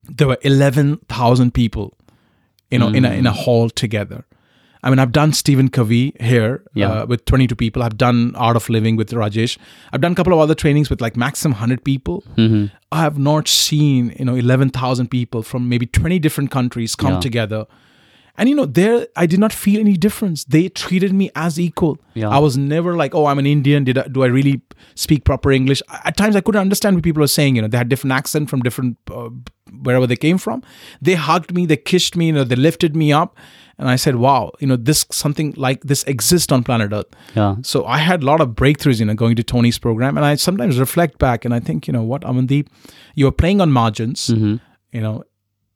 There 0.04 0.28
were 0.28 0.38
11,000 0.42 1.54
people, 1.54 1.98
you 2.70 2.80
know, 2.80 2.90
in, 2.90 3.06
a, 3.06 3.12
in 3.12 3.26
a 3.26 3.32
hall 3.32 3.70
together. 3.70 4.26
I 4.84 4.90
mean, 4.90 5.00
I've 5.00 5.12
done 5.14 5.32
Stephen 5.34 5.70
Covey 5.70 6.14
here 6.20 6.64
Yeah. 6.74 6.90
uh, 6.92 7.06
with 7.06 7.24
22 7.26 7.56
people. 7.56 7.82
I've 7.84 7.98
done 7.98 8.36
Art 8.36 8.56
of 8.58 8.70
Living 8.70 8.96
with 8.98 9.12
Rajesh. 9.12 9.58
I've 9.94 10.02
done 10.02 10.12
a 10.12 10.16
couple 10.16 10.34
of 10.34 10.40
other 10.40 10.56
trainings 10.56 10.90
with 10.90 11.00
like 11.02 11.16
maximum 11.16 11.54
100 11.54 11.84
people. 11.86 12.24
Mm-hmm. 12.38 12.66
I 12.92 13.02
have 13.02 13.18
not 13.18 13.48
seen, 13.48 14.14
you 14.20 14.26
know, 14.26 14.36
11,000 14.36 15.08
people 15.10 15.42
from 15.42 15.70
maybe 15.70 15.86
20 15.86 16.20
different 16.20 16.52
countries 16.52 16.96
come 16.96 17.14
Yeah. 17.14 17.20
together. 17.22 17.66
And, 18.36 18.50
you 18.50 18.56
know, 18.56 18.66
there, 18.66 19.06
I 19.16 19.28
did 19.28 19.40
not 19.40 19.54
feel 19.54 19.80
any 19.80 19.94
difference. 19.96 20.44
They 20.46 20.68
treated 20.68 21.14
me 21.14 21.30
as 21.36 21.60
equal. 21.60 22.00
Yeah. 22.16 22.30
I 22.30 22.40
was 22.40 22.58
never 22.58 22.96
like, 22.96 23.14
oh, 23.14 23.28
I'm 23.28 23.38
an 23.38 23.46
Indian. 23.46 23.84
Did 23.84 24.00
I, 24.00 24.08
do 24.08 24.24
I 24.24 24.26
really 24.26 24.62
speak 24.96 25.24
proper 25.24 25.52
English? 25.52 25.84
At 26.04 26.18
times, 26.18 26.36
I 26.36 26.42
couldn't 26.42 26.60
understand 26.62 26.96
what 26.96 27.04
people 27.04 27.22
were 27.22 27.28
saying. 27.28 27.56
You 27.56 27.62
know, 27.62 27.68
they 27.68 27.78
had 27.78 27.90
different 27.90 28.12
accent 28.14 28.50
from 28.50 28.62
different 28.62 28.98
uh, 29.12 29.30
wherever 29.84 30.08
they 30.08 30.16
came 30.16 30.40
from. 30.40 30.64
They 31.00 31.14
hugged 31.14 31.54
me, 31.54 31.68
they 31.68 31.78
kissed 31.78 32.16
me, 32.16 32.28
you 32.28 32.34
know, 32.34 32.44
they 32.44 32.56
lifted 32.56 32.96
me 32.96 33.14
up, 33.14 33.38
and 33.80 33.90
I 33.90 33.96
said, 33.96 34.16
wow, 34.18 34.52
you 34.60 34.68
know, 34.68 34.76
this 34.76 35.06
something 35.12 35.54
like 35.58 35.82
this 35.84 36.04
exists 36.06 36.52
on 36.52 36.64
planet 36.64 36.92
Earth. 36.94 37.08
Yeah. 37.36 37.56
So 37.64 37.86
I 37.86 37.98
had 37.98 38.22
a 38.24 38.26
lot 38.26 38.40
of 38.42 38.50
breakthroughs, 38.50 39.00
you 39.00 39.06
know, 39.06 39.14
going 39.16 39.36
to 39.36 39.44
Tony's 39.44 39.80
program, 39.80 40.16
and 40.18 40.26
I 40.26 40.36
sometimes 40.36 40.80
reflect 40.80 41.18
back 41.18 41.44
and 41.46 41.54
I 41.54 41.60
think, 41.60 41.88
you 41.88 41.94
know, 41.94 42.04
what 42.04 42.22
Amandeep, 42.22 42.68
you 43.16 43.26
were 43.26 43.32
playing 43.32 43.62
on 43.62 43.72
margins, 43.72 44.28
Mm-hmm. 44.28 44.56
you 44.92 45.02
know. 45.02 45.24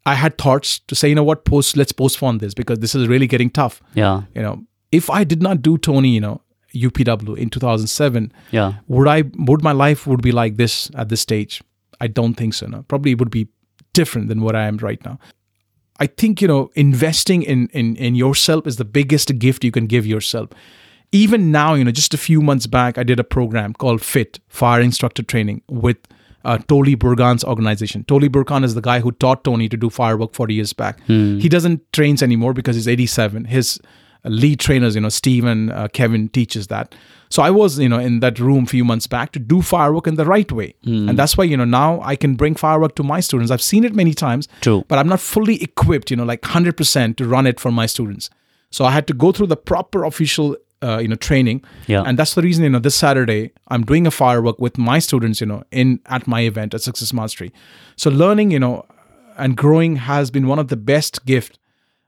I 0.05 0.13
had 0.13 0.37
thoughts 0.37 0.79
to 0.87 0.95
say, 0.95 1.09
you 1.09 1.15
know 1.15 1.23
what, 1.25 1.43
post, 1.43 1.75
let's 1.75 1.91
postpone 1.91 2.37
this 2.37 2.53
because 2.53 2.79
this 2.79 2.95
is 2.95 3.09
really 3.09 3.27
getting 3.27 3.49
tough 3.49 3.81
Yeah. 3.93 4.21
you 4.33 4.41
know 4.41 4.63
if 4.89 5.09
i 5.09 5.25
did 5.25 5.41
not 5.41 5.61
do 5.61 5.77
tony 5.77 6.11
you 6.17 6.21
know 6.21 6.39
upw 6.73 7.37
in 7.37 7.49
2007 7.49 8.31
Yeah. 8.51 8.73
would 8.87 9.07
i 9.07 9.23
would 9.37 9.63
my 9.63 9.73
life 9.73 10.07
would 10.07 10.21
be 10.21 10.31
like 10.31 10.55
this 10.55 10.89
at 10.95 11.09
this 11.09 11.19
stage 11.21 11.61
i 11.99 12.07
don't 12.07 12.35
think 12.35 12.53
so 12.53 12.67
no 12.67 12.83
probably 12.83 13.11
it 13.11 13.19
would 13.19 13.29
be 13.31 13.49
different 13.93 14.29
than 14.29 14.41
what 14.41 14.55
i 14.55 14.65
am 14.65 14.77
right 14.77 15.03
now 15.03 15.19
i 15.99 16.07
think 16.07 16.41
you 16.41 16.47
know 16.47 16.69
investing 16.75 17.43
in 17.43 17.67
in 17.73 17.95
in 17.95 18.15
yourself 18.15 18.67
is 18.67 18.77
the 18.77 18.85
biggest 18.85 19.37
gift 19.39 19.63
you 19.63 19.71
can 19.71 19.87
give 19.87 20.05
yourself 20.05 20.49
even 21.11 21.51
now 21.51 21.73
you 21.73 21.83
know 21.83 21.91
just 21.91 22.13
a 22.13 22.17
few 22.17 22.41
months 22.41 22.67
back 22.67 22.97
i 22.97 23.03
did 23.03 23.19
a 23.19 23.23
program 23.23 23.73
called 23.73 24.01
fit 24.01 24.39
fire 24.47 24.81
instructor 24.81 25.23
training 25.23 25.61
with 25.69 25.97
uh, 26.45 26.57
Tolly 26.69 26.95
Burkan's 26.95 27.43
organization. 27.43 28.05
Tolly 28.05 28.29
Burkan 28.29 28.63
is 28.63 28.73
the 28.73 28.79
guy 28.81 29.01
who 29.01 29.11
taught 29.11 29.43
Tony 29.43 29.67
to 29.67 29.75
do 29.75 29.89
firewalk 29.89 30.33
40 30.33 30.53
years 30.53 30.71
back. 30.71 30.97
He 31.39 31.49
doesn't 31.49 31.81
trains 31.91 32.23
anymore 32.23 32.53
because 32.53 32.77
he's 32.77 32.87
87. 32.87 33.45
His 33.45 33.81
lead 34.23 34.59
trainers, 34.59 34.95
you 34.95 35.01
know, 35.01 35.09
Steve 35.09 35.45
and 35.45 35.71
uh, 35.71 35.87
Kevin 35.89 36.29
teaches 36.29 36.67
that. 36.67 36.93
So 37.29 37.43
I 37.43 37.51
was, 37.51 37.77
you 37.77 37.89
know, 37.89 37.99
in 37.99 38.21
that 38.21 38.39
room 38.39 38.63
a 38.63 38.67
few 38.67 38.85
months 38.85 39.05
back 39.07 39.31
to 39.33 39.39
do 39.39 39.57
firewalk 39.57 40.07
in 40.07 40.15
the 40.15 40.25
right 40.25 40.49
way. 40.51 40.75
And 41.09 41.19
that's 41.19 41.37
why, 41.37 41.43
you 41.43 41.57
know, 41.57 41.65
now 41.65 41.99
I 42.01 42.15
can 42.15 42.35
bring 42.35 42.55
firewalk 42.55 42.95
to 42.95 43.03
my 43.03 43.19
students. 43.19 43.51
I've 43.51 43.61
seen 43.61 43.83
it 43.83 43.93
many 43.93 44.13
times, 44.13 44.47
True. 44.61 44.85
but 44.87 44.97
I'm 44.97 45.07
not 45.09 45.19
fully 45.19 45.61
equipped, 45.61 46.09
you 46.09 46.17
know, 46.17 46.23
like 46.23 46.41
100% 46.41 47.17
to 47.17 47.27
run 47.27 47.45
it 47.45 47.59
for 47.59 47.71
my 47.71 47.85
students. 47.85 48.29
So 48.71 48.85
I 48.85 48.91
had 48.91 49.07
to 49.07 49.13
go 49.13 49.31
through 49.31 49.47
the 49.47 49.57
proper 49.57 50.05
official, 50.05 50.55
uh, 50.81 50.99
you 50.99 51.07
know, 51.09 51.15
training. 51.15 51.63
Yeah. 51.87 52.03
And 52.05 52.17
that's 52.17 52.33
the 52.33 52.41
reason, 52.41 52.63
you 52.63 52.69
know, 52.69 52.79
this 52.79 52.95
Saturday 52.95 53.51
I'm 53.67 53.83
doing 53.83 54.07
a 54.07 54.09
firewalk 54.09 54.59
with 54.59 54.77
my 54.77 54.99
students, 54.99 55.41
you 55.41 55.47
know, 55.47 55.63
in 55.71 55.99
at 56.05 56.27
my 56.27 56.41
event 56.41 56.73
at 56.73 56.81
Success 56.81 57.11
Mastery. 57.11 57.51
So 57.97 58.09
learning, 58.09 58.51
you 58.51 58.59
know, 58.59 58.85
and 59.37 59.55
growing 59.55 59.97
has 59.97 60.31
been 60.31 60.47
one 60.47 60.59
of 60.59 60.69
the 60.69 60.77
best 60.77 61.25
gift 61.25 61.59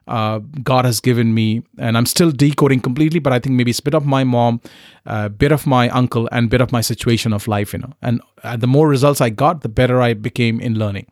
uh, 0.08 0.40
God 0.64 0.86
has 0.86 1.00
given 1.00 1.34
me, 1.34 1.64
and 1.78 1.98
I'm 1.98 2.06
still 2.06 2.32
decoding 2.32 2.80
completely. 2.80 3.20
But 3.20 3.34
I 3.34 3.40
think 3.40 3.56
maybe 3.56 3.72
it's 3.72 3.80
a 3.80 3.84
bit 3.84 3.94
of 3.94 4.06
my 4.06 4.24
mom, 4.24 4.62
a 5.06 5.30
bit 5.30 5.52
of 5.52 5.68
my 5.68 5.90
uncle, 5.90 6.28
and 6.32 6.50
bit 6.50 6.62
of 6.62 6.72
my 6.72 6.82
situation 6.82 7.34
of 7.34 7.48
life, 7.48 7.74
you 7.74 7.80
know. 7.80 7.94
And 8.02 8.22
uh, 8.44 8.58
the 8.58 8.68
more 8.68 8.88
results 8.88 9.22
I 9.22 9.30
got, 9.30 9.62
the 9.62 9.70
better 9.70 10.02
I 10.02 10.14
became 10.14 10.60
in 10.60 10.80
learning. 10.80 11.08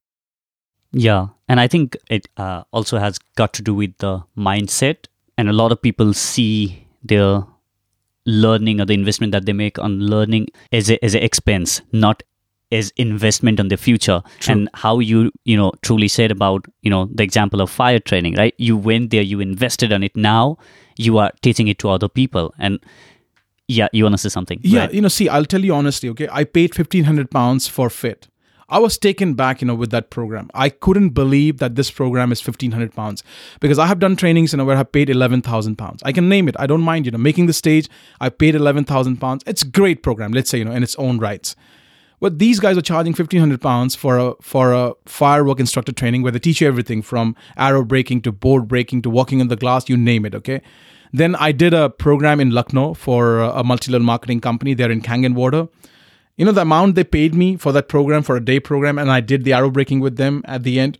Yeah, 0.91 1.27
and 1.47 1.59
I 1.59 1.67
think 1.67 1.97
it 2.09 2.27
uh, 2.37 2.63
also 2.71 2.97
has 2.97 3.19
got 3.35 3.53
to 3.53 3.61
do 3.61 3.73
with 3.73 3.97
the 3.97 4.23
mindset. 4.37 5.05
And 5.37 5.49
a 5.49 5.53
lot 5.53 5.71
of 5.71 5.81
people 5.81 6.13
see 6.13 6.87
their 7.03 7.43
learning 8.25 8.81
or 8.81 8.85
the 8.85 8.93
investment 8.93 9.31
that 9.31 9.45
they 9.45 9.53
make 9.53 9.77
on 9.79 9.99
learning 9.99 10.47
as 10.71 10.89
a 10.89 11.03
as 11.03 11.15
an 11.15 11.23
expense, 11.23 11.81
not 11.91 12.23
as 12.71 12.91
investment 12.97 13.59
on 13.59 13.69
the 13.69 13.77
future. 13.77 14.21
And 14.47 14.69
how 14.73 14.99
you 14.99 15.31
you 15.45 15.57
know 15.57 15.71
truly 15.81 16.07
said 16.07 16.31
about 16.31 16.65
you 16.81 16.89
know 16.89 17.09
the 17.13 17.23
example 17.23 17.61
of 17.61 17.69
fire 17.69 17.99
training, 17.99 18.35
right? 18.35 18.53
You 18.57 18.77
went 18.77 19.11
there, 19.11 19.21
you 19.21 19.39
invested 19.39 19.93
on 19.93 20.03
it. 20.03 20.15
Now 20.15 20.57
you 20.97 21.17
are 21.17 21.31
teaching 21.41 21.67
it 21.67 21.79
to 21.79 21.89
other 21.89 22.09
people, 22.09 22.53
and 22.57 22.79
yeah, 23.67 23.87
you 23.91 24.03
want 24.03 24.13
to 24.13 24.17
say 24.17 24.29
something? 24.29 24.59
Yeah, 24.63 24.81
right? 24.81 24.93
you 24.93 25.01
know, 25.01 25.07
see, 25.07 25.29
I'll 25.29 25.45
tell 25.45 25.63
you 25.63 25.73
honestly, 25.73 26.09
okay, 26.09 26.27
I 26.31 26.43
paid 26.43 26.73
fifteen 26.73 27.03
hundred 27.03 27.31
pounds 27.31 27.67
for 27.67 27.89
Fit. 27.89 28.27
I 28.69 28.79
was 28.79 28.97
taken 28.97 29.33
back, 29.33 29.61
you 29.61 29.67
know, 29.67 29.75
with 29.75 29.91
that 29.91 30.09
program. 30.09 30.49
I 30.53 30.67
couldn't 30.67 31.09
believe 31.09 31.59
that 31.59 31.75
this 31.75 31.89
program 31.89 32.33
is 32.33 32.41
fifteen 32.41 32.71
hundred 32.71 32.93
pounds 32.93 33.23
because 33.61 33.79
I 33.79 33.87
have 33.87 33.99
done 33.99 34.15
trainings, 34.15 34.51
you 34.51 34.57
know, 34.57 34.65
where 34.65 34.75
I 34.75 34.79
have 34.79 34.91
paid 34.91 35.09
eleven 35.09 35.41
thousand 35.41 35.77
pounds. 35.77 36.01
I 36.03 36.11
can 36.11 36.27
name 36.27 36.49
it. 36.49 36.55
I 36.59 36.67
don't 36.67 36.81
mind, 36.81 37.05
you 37.05 37.11
know, 37.11 37.17
making 37.17 37.45
the 37.45 37.53
stage. 37.53 37.89
I 38.19 38.29
paid 38.29 38.55
eleven 38.55 38.83
thousand 38.83 39.17
pounds. 39.17 39.43
It's 39.47 39.61
a 39.61 39.67
great 39.67 40.03
program. 40.03 40.33
Let's 40.33 40.49
say, 40.49 40.57
you 40.57 40.65
know, 40.65 40.73
in 40.73 40.83
its 40.83 40.95
own 40.95 41.17
rights. 41.19 41.55
But 42.19 42.39
these 42.39 42.59
guys 42.59 42.77
are 42.77 42.81
charging 42.81 43.13
fifteen 43.13 43.39
hundred 43.39 43.61
pounds 43.61 43.95
for 43.95 44.17
a 44.17 44.33
for 44.41 44.73
a 44.73 44.93
firewalk 45.05 45.59
instructor 45.59 45.91
training 45.91 46.23
where 46.23 46.31
they 46.31 46.39
teach 46.39 46.61
you 46.61 46.67
everything 46.67 47.01
from 47.01 47.35
arrow 47.55 47.83
breaking 47.83 48.21
to 48.21 48.31
board 48.31 48.67
breaking 48.67 49.03
to 49.03 49.09
walking 49.09 49.39
on 49.41 49.49
the 49.49 49.55
glass, 49.55 49.87
you 49.87 49.97
name 49.97 50.25
it. 50.25 50.33
Okay. 50.33 50.61
Then 51.13 51.35
I 51.35 51.51
did 51.51 51.73
a 51.73 51.89
program 51.89 52.39
in 52.39 52.51
Lucknow 52.51 52.93
for 52.95 53.39
a 53.39 53.63
multi-level 53.63 54.05
marketing 54.05 54.41
company. 54.41 54.73
They're 54.73 54.91
in 54.91 55.01
Kangen 55.01 55.35
Water. 55.35 55.69
You 56.35 56.45
know 56.45 56.51
the 56.51 56.61
amount 56.61 56.95
they 56.95 57.03
paid 57.03 57.33
me 57.33 57.55
for 57.55 57.71
that 57.71 57.87
program 57.87 58.23
for 58.23 58.35
a 58.35 58.43
day 58.43 58.59
program, 58.59 58.97
and 58.97 59.11
I 59.11 59.21
did 59.21 59.43
the 59.43 59.53
arrow 59.53 59.71
breaking 59.71 60.01
with 60.01 60.17
them 60.17 60.41
at 60.45 60.63
the 60.63 60.79
end. 60.79 60.99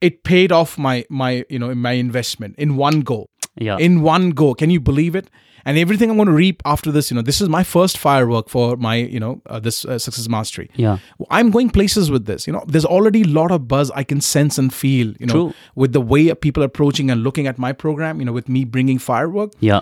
It 0.00 0.22
paid 0.22 0.52
off 0.52 0.76
my 0.76 1.04
my 1.08 1.44
you 1.48 1.58
know 1.58 1.74
my 1.74 1.92
investment 1.92 2.56
in 2.58 2.76
one 2.76 3.00
go 3.00 3.28
yeah, 3.56 3.76
in 3.78 4.02
one 4.02 4.30
go. 4.30 4.54
Can 4.54 4.70
you 4.70 4.80
believe 4.80 5.14
it? 5.14 5.30
And 5.66 5.78
everything 5.78 6.10
I'm 6.10 6.16
going 6.16 6.28
to 6.28 6.32
reap 6.32 6.62
after 6.64 6.92
this, 6.92 7.10
you 7.10 7.14
know, 7.14 7.22
this 7.22 7.40
is 7.40 7.48
my 7.48 7.62
first 7.62 7.96
firewalk 7.96 8.48
for 8.48 8.76
my, 8.76 8.96
you 8.96 9.18
know, 9.18 9.40
uh, 9.46 9.58
this 9.58 9.84
uh, 9.84 9.98
success 9.98 10.28
mastery. 10.28 10.70
yeah, 10.74 10.98
I'm 11.30 11.50
going 11.50 11.70
places 11.70 12.10
with 12.10 12.26
this. 12.26 12.46
You 12.46 12.52
know, 12.52 12.64
there's 12.66 12.84
already 12.84 13.22
a 13.22 13.26
lot 13.26 13.50
of 13.50 13.66
buzz 13.66 13.90
I 13.92 14.04
can 14.04 14.20
sense 14.20 14.58
and 14.58 14.72
feel. 14.72 15.14
You 15.18 15.26
know, 15.26 15.32
True. 15.32 15.54
with 15.74 15.92
the 15.92 16.00
way 16.00 16.32
people 16.34 16.62
are 16.62 16.66
approaching 16.66 17.10
and 17.10 17.22
looking 17.22 17.46
at 17.46 17.58
my 17.58 17.72
program. 17.72 18.20
You 18.20 18.26
know, 18.26 18.32
with 18.32 18.48
me 18.48 18.64
bringing 18.64 18.98
firewalk, 18.98 19.54
yeah, 19.60 19.80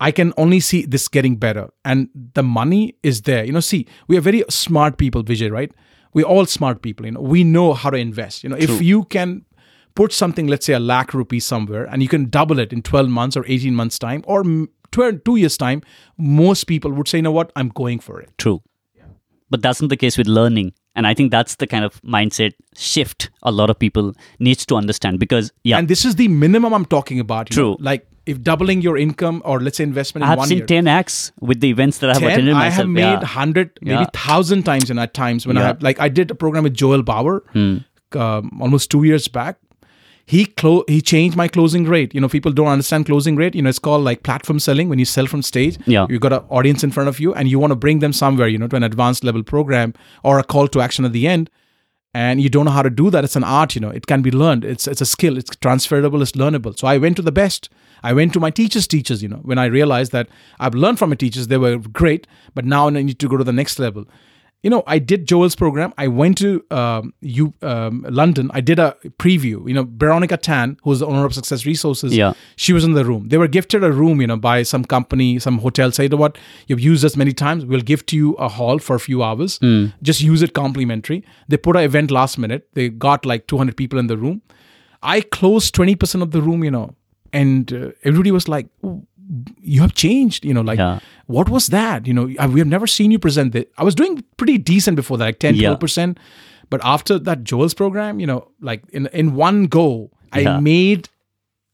I 0.00 0.10
can 0.10 0.32
only 0.36 0.60
see 0.60 0.84
this 0.84 1.08
getting 1.08 1.36
better. 1.36 1.70
And 1.84 2.08
the 2.34 2.42
money 2.42 2.96
is 3.02 3.22
there. 3.22 3.44
You 3.44 3.52
know, 3.52 3.60
see, 3.60 3.86
we 4.06 4.16
are 4.16 4.20
very 4.20 4.44
smart 4.48 4.98
people, 4.98 5.24
Vijay, 5.24 5.50
right? 5.50 5.72
We're 6.12 6.26
all 6.26 6.46
smart 6.46 6.82
people. 6.82 7.06
You 7.06 7.12
know, 7.12 7.20
we 7.20 7.42
know 7.42 7.74
how 7.74 7.90
to 7.90 7.96
invest. 7.96 8.44
You 8.44 8.50
know, 8.50 8.56
if 8.56 8.80
you 8.80 9.04
can 9.04 9.44
put 9.94 10.12
something, 10.12 10.46
let's 10.46 10.66
say 10.66 10.72
a 10.74 10.80
lakh 10.80 11.14
rupees 11.14 11.44
somewhere, 11.44 11.84
and 11.84 12.02
you 12.02 12.08
can 12.08 12.28
double 12.28 12.58
it 12.58 12.72
in 12.72 12.82
12 12.82 13.08
months 13.08 13.36
or 13.36 13.44
18 13.46 13.74
months' 13.74 13.98
time 13.98 14.22
or 14.26 14.44
12, 14.94 15.24
two 15.24 15.36
years' 15.36 15.56
time, 15.58 15.82
most 16.18 16.64
people 16.64 16.90
would 16.92 17.08
say, 17.08 17.18
you 17.18 17.22
know 17.22 17.32
what, 17.40 17.52
I'm 17.56 17.68
going 17.82 18.00
for 18.00 18.20
it. 18.20 18.30
True. 18.38 18.62
But 19.50 19.62
that's 19.62 19.80
not 19.80 19.90
the 19.90 19.96
case 19.96 20.16
with 20.18 20.26
learning. 20.26 20.72
And 20.96 21.06
I 21.06 21.12
think 21.14 21.30
that's 21.30 21.56
the 21.56 21.66
kind 21.66 21.84
of 21.84 22.00
mindset 22.02 22.54
shift 22.76 23.30
a 23.42 23.52
lot 23.52 23.70
of 23.70 23.78
people 23.78 24.12
needs 24.38 24.64
to 24.66 24.76
understand 24.76 25.18
because 25.20 25.52
yeah, 25.64 25.78
And 25.78 25.88
this 25.88 26.04
is 26.04 26.14
the 26.16 26.28
minimum 26.28 26.72
I'm 26.72 26.86
talking 26.86 27.20
about. 27.20 27.50
True. 27.50 27.70
know, 27.72 27.76
like 27.80 28.06
if 28.26 28.40
doubling 28.48 28.80
your 28.80 28.96
income 28.96 29.42
or 29.44 29.60
let's 29.60 29.76
say 29.76 29.84
investment 29.84 30.22
in 30.22 30.26
I 30.28 30.30
have 30.30 30.38
one 30.38 30.48
seen 30.48 30.58
year. 30.58 30.66
10x 30.66 31.32
with 31.40 31.60
the 31.60 31.68
events 31.68 31.98
that 31.98 32.10
I 32.10 32.14
have 32.14 32.22
10, 32.22 32.30
attended 32.32 32.54
I 32.54 32.68
have 32.70 32.88
made 32.88 33.02
yeah. 33.02 33.18
100, 33.18 33.78
maybe 33.82 33.90
Yeah. 33.94 34.10
1,000 34.14 34.62
times 34.70 34.88
in 34.90 34.98
at 34.98 35.14
times 35.14 35.46
when 35.46 35.56
I 35.58 35.62
have, 35.66 35.82
like, 35.82 36.00
I 36.00 36.08
did 36.08 36.30
a 36.30 36.34
program 36.34 36.64
with 36.64 36.74
Joel 36.74 37.02
Bauer 37.02 37.42
Hmm. 37.52 37.78
um, 38.26 38.58
almost 38.62 38.90
two 38.90 39.02
years 39.04 39.28
back. 39.28 39.58
He 40.26 40.46
clo- 40.46 40.84
he 40.88 41.00
changed 41.02 41.36
my 41.36 41.48
closing 41.48 41.84
rate. 41.84 42.14
You 42.14 42.20
know, 42.20 42.28
people 42.28 42.50
don't 42.52 42.68
understand 42.68 43.06
closing 43.06 43.36
rate. 43.36 43.54
You 43.54 43.62
know, 43.62 43.68
it's 43.68 43.78
called 43.78 44.04
like 44.04 44.22
platform 44.22 44.58
selling 44.58 44.88
when 44.88 44.98
you 44.98 45.04
sell 45.04 45.26
from 45.26 45.42
stage. 45.42 45.76
Yeah. 45.86 46.06
You 46.08 46.18
got 46.18 46.32
an 46.32 46.42
audience 46.48 46.82
in 46.82 46.90
front 46.92 47.08
of 47.08 47.20
you 47.20 47.34
and 47.34 47.48
you 47.48 47.58
want 47.58 47.72
to 47.72 47.76
bring 47.76 47.98
them 47.98 48.12
somewhere, 48.12 48.48
you 48.48 48.56
know, 48.56 48.68
to 48.68 48.76
an 48.76 48.82
advanced 48.82 49.22
level 49.22 49.42
program 49.42 49.92
or 50.22 50.38
a 50.38 50.44
call 50.44 50.66
to 50.68 50.80
action 50.80 51.04
at 51.04 51.12
the 51.12 51.26
end. 51.28 51.50
And 52.14 52.40
you 52.40 52.48
don't 52.48 52.64
know 52.64 52.70
how 52.70 52.82
to 52.82 52.90
do 52.90 53.10
that. 53.10 53.24
It's 53.24 53.36
an 53.36 53.44
art, 53.44 53.74
you 53.74 53.80
know. 53.80 53.90
It 53.90 54.06
can 54.06 54.22
be 54.22 54.30
learned. 54.30 54.64
It's 54.64 54.86
it's 54.86 55.00
a 55.00 55.06
skill. 55.06 55.36
It's 55.36 55.54
transferable. 55.56 56.22
It's 56.22 56.32
learnable. 56.32 56.78
So 56.78 56.86
I 56.86 56.96
went 56.96 57.16
to 57.16 57.22
the 57.22 57.32
best. 57.32 57.68
I 58.04 58.12
went 58.12 58.34
to 58.34 58.40
my 58.40 58.50
teachers' 58.50 58.86
teachers, 58.86 59.22
you 59.22 59.28
know, 59.28 59.40
when 59.44 59.58
I 59.58 59.64
realized 59.64 60.12
that 60.12 60.28
I've 60.60 60.74
learned 60.74 60.98
from 60.98 61.08
my 61.08 61.16
teachers, 61.16 61.48
they 61.48 61.56
were 61.56 61.78
great, 61.78 62.26
but 62.54 62.66
now 62.66 62.86
I 62.86 62.90
need 62.90 63.18
to 63.18 63.28
go 63.28 63.38
to 63.38 63.44
the 63.44 63.52
next 63.52 63.78
level. 63.78 64.04
You 64.64 64.70
know, 64.70 64.82
I 64.86 64.98
did 64.98 65.26
Joel's 65.28 65.54
program. 65.54 65.92
I 65.98 66.08
went 66.08 66.38
to 66.38 66.64
um, 66.70 67.12
you 67.20 67.52
um, 67.60 68.04
London. 68.08 68.50
I 68.54 68.62
did 68.62 68.78
a 68.78 68.96
preview. 69.18 69.68
You 69.68 69.74
know, 69.74 69.86
Veronica 70.02 70.38
Tan, 70.38 70.78
who's 70.84 71.00
the 71.00 71.06
owner 71.06 71.26
of 71.26 71.34
Success 71.34 71.66
Resources, 71.66 72.16
Yeah. 72.16 72.32
she 72.56 72.72
was 72.72 72.82
in 72.82 72.94
the 72.94 73.04
room. 73.04 73.28
They 73.28 73.36
were 73.36 73.46
gifted 73.46 73.84
a 73.84 73.92
room, 73.92 74.22
you 74.22 74.26
know, 74.26 74.38
by 74.38 74.62
some 74.62 74.82
company, 74.94 75.38
some 75.38 75.58
hotel. 75.58 75.92
Say, 75.92 76.04
you 76.04 76.08
know 76.08 76.16
what, 76.16 76.38
you've 76.66 76.80
used 76.80 77.04
us 77.04 77.14
many 77.14 77.34
times. 77.34 77.66
We'll 77.66 77.82
give 77.92 78.06
to 78.06 78.16
you 78.16 78.32
a 78.36 78.48
hall 78.48 78.78
for 78.78 78.96
a 78.96 79.00
few 79.00 79.22
hours. 79.22 79.58
Just 80.02 80.22
use 80.22 80.40
it 80.40 80.54
complimentary. 80.54 81.22
They 81.46 81.58
put 81.58 81.76
an 81.76 81.82
event 81.82 82.10
last 82.10 82.38
minute. 82.38 82.66
They 82.72 82.88
got 82.88 83.26
like 83.26 83.46
200 83.46 83.76
people 83.76 83.98
in 83.98 84.06
the 84.06 84.16
room. 84.16 84.40
I 85.02 85.20
closed 85.20 85.74
20% 85.74 86.22
of 86.22 86.30
the 86.30 86.40
room, 86.40 86.64
you 86.64 86.70
know, 86.70 86.94
and 87.34 87.70
uh, 87.70 87.90
everybody 88.04 88.30
was 88.30 88.48
like, 88.48 88.68
"Oh, 88.82 89.04
you 89.60 89.80
have 89.80 89.94
changed, 89.94 90.44
you 90.44 90.52
know, 90.52 90.60
like, 90.60 90.78
Yeah. 90.78 90.98
what 91.26 91.48
was 91.48 91.68
that? 91.68 92.06
You 92.06 92.12
know, 92.14 92.30
I- 92.38 92.46
we 92.46 92.60
have 92.60 92.68
never 92.68 92.86
seen 92.86 93.10
you 93.10 93.18
present 93.18 93.52
that. 93.52 93.70
I 93.78 93.84
was 93.84 93.94
doing 93.94 94.22
pretty 94.36 94.58
decent 94.58 94.96
before 94.96 95.16
that, 95.18 95.24
like 95.24 95.38
10, 95.38 95.54
Yeah. 95.54 95.68
12%. 95.68 96.18
But 96.70 96.80
after 96.84 97.18
that 97.18 97.44
Joel's 97.44 97.74
program, 97.74 98.20
you 98.20 98.26
know, 98.26 98.48
like 98.60 98.82
in, 98.92 99.06
in 99.12 99.34
one 99.34 99.66
go, 99.66 100.10
I 100.32 100.58
made 100.60 101.08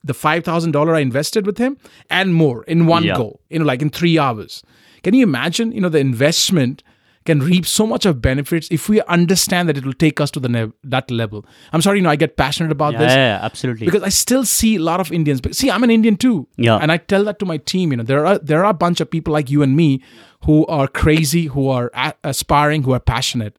the 0.05 0.13
$5,000 0.15 0.95
I 0.95 1.01
invested 1.01 1.47
with 1.47 1.59
him 1.59 1.77
and 2.09 2.35
more 2.35 2.63
in 2.65 2.87
one 2.87 3.05
Yeah. 3.05 3.17
go, 3.17 3.41
you 3.51 3.59
know, 3.59 3.65
like 3.65 3.83
in 3.83 3.91
three 3.91 4.19
hours. 4.19 4.63
Can 5.03 5.15
you 5.15 5.23
imagine, 5.23 5.73
you 5.73 5.81
know, 5.81 5.89
the 5.89 5.99
investment 5.99 6.83
can 7.27 7.41
reap 7.41 7.67
so 7.67 7.87
much 7.87 8.07
of 8.07 8.23
benefits 8.23 8.67
if 8.71 8.89
we 8.89 9.03
understand 9.03 9.69
that 9.69 9.77
it 9.77 9.85
will 9.85 9.93
take 9.93 10.21
us 10.23 10.31
to 10.31 10.41
the 10.41 10.49
ne- 10.49 10.73
that 10.85 11.11
level. 11.11 11.45
I'm 11.73 11.83
sorry, 11.83 11.99
you 11.99 12.03
know, 12.03 12.09
I 12.11 12.17
get 12.17 12.37
passionate 12.39 12.73
about 12.73 12.95
Yeah, 12.95 12.99
this 13.01 13.13
yeah, 13.15 13.39
absolutely. 13.43 13.85
because 13.87 14.03
I 14.03 14.09
still 14.09 14.45
see 14.45 14.77
a 14.77 14.81
lot 14.81 15.01
of 15.01 15.13
Indians. 15.13 15.41
But 15.43 15.55
see, 15.55 15.71
I'm 15.71 15.85
an 15.85 15.91
Indian 15.91 16.17
too, 16.17 16.49
Yeah. 16.57 16.77
and 16.77 16.91
I 16.91 16.97
tell 16.97 17.25
that 17.25 17.39
to 17.41 17.47
my 17.47 17.59
team. 17.59 17.91
You 17.91 17.99
know, 17.99 18.05
there 18.05 18.25
are 18.27 18.39
there 18.39 18.65
are 18.65 18.71
a 18.71 18.75
bunch 18.75 19.01
of 19.01 19.11
people 19.11 19.33
like 19.35 19.51
you 19.51 19.63
and 19.63 19.77
me 19.77 20.03
who 20.47 20.65
are 20.67 20.89
crazy, 20.89 21.47
who 21.47 21.69
are 21.69 21.91
a- 21.95 22.15
aspiring, 22.25 22.85
who 22.85 22.93
are 22.93 23.01
passionate. 23.01 23.57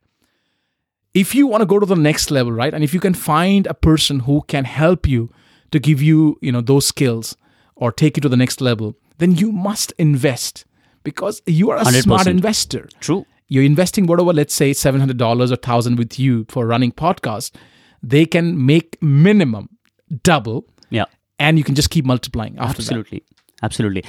If 1.14 1.36
you 1.36 1.46
want 1.46 1.62
to 1.62 1.66
go 1.66 1.78
to 1.78 1.86
the 1.86 1.96
next 1.96 2.32
level, 2.32 2.52
right, 2.54 2.74
and 2.74 2.84
if 2.84 2.94
you 2.94 3.00
can 3.00 3.14
find 3.14 3.68
a 3.68 3.74
person 3.74 4.22
who 4.22 4.42
can 4.48 4.64
help 4.66 5.08
you 5.08 5.30
to 5.72 5.80
give 5.80 6.02
you, 6.02 6.38
you 6.42 6.52
know, 6.52 6.62
those 6.62 6.86
skills 6.88 7.36
or 7.76 7.92
take 7.92 8.16
you 8.18 8.22
to 8.22 8.30
the 8.30 8.38
next 8.38 8.62
level, 8.62 8.96
then 9.18 9.36
you 9.36 9.52
must 9.52 9.92
invest 9.98 10.66
because 11.04 11.42
you 11.46 11.70
are 11.70 11.78
a 11.78 11.86
smart 11.86 12.22
100%. 12.28 12.28
investor 12.28 12.88
True. 13.02 13.26
You're 13.54 13.64
investing 13.70 14.06
whatever 14.10 14.34
let's 14.40 14.54
say 14.62 14.72
$700 14.72 15.22
or 15.22 15.38
1000 15.38 15.98
with 16.02 16.18
you 16.26 16.46
for 16.56 16.66
running 16.66 16.92
podcast 16.92 17.58
they 18.14 18.26
can 18.36 18.52
make 18.66 18.98
minimum 19.02 19.66
double 20.30 20.60
Yeah. 20.90 21.06
and 21.48 21.58
you 21.58 21.64
can 21.70 21.76
just 21.80 21.90
keep 21.96 22.06
multiplying 22.06 22.56
after 22.58 22.82
absolutely. 22.82 23.24
Absolutely. 23.68 24.04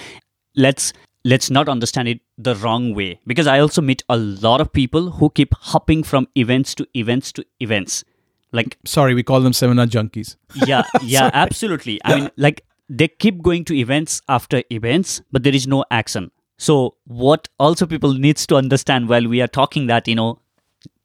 Let's 0.56 0.92
let's 1.32 1.48
not 1.56 1.68
understand 1.72 2.08
it 2.12 2.20
the 2.46 2.54
wrong 2.60 2.86
way 2.98 3.08
because 3.32 3.46
i 3.54 3.58
also 3.64 3.82
meet 3.88 4.02
a 4.08 4.16
lot 4.46 4.60
of 4.64 4.72
people 4.78 5.10
who 5.18 5.28
keep 5.40 5.54
hopping 5.72 6.02
from 6.12 6.26
events 6.44 6.74
to 6.80 6.86
events 7.02 7.32
to 7.38 7.44
events. 7.66 8.04
Like 8.60 8.76
sorry 8.84 9.14
we 9.20 9.22
call 9.32 9.40
them 9.48 9.52
seminar 9.58 9.86
junkies. 9.86 10.36
Yeah 10.66 10.82
yeah 11.02 11.30
absolutely. 11.46 11.98
I 12.04 12.14
mean 12.20 12.30
like 12.46 12.64
they 12.88 13.08
keep 13.08 13.42
going 13.42 13.64
to 13.72 13.76
events 13.84 14.20
after 14.38 14.62
events 14.78 15.20
but 15.30 15.42
there 15.48 15.54
is 15.60 15.66
no 15.76 15.84
action 15.90 16.30
so 16.62 16.94
what 17.06 17.48
also 17.58 17.86
people 17.86 18.14
needs 18.14 18.46
to 18.46 18.54
understand 18.54 19.08
while 19.08 19.26
we 19.26 19.42
are 19.42 19.48
talking 19.48 19.88
that 19.88 20.06
you 20.06 20.14
know 20.14 20.38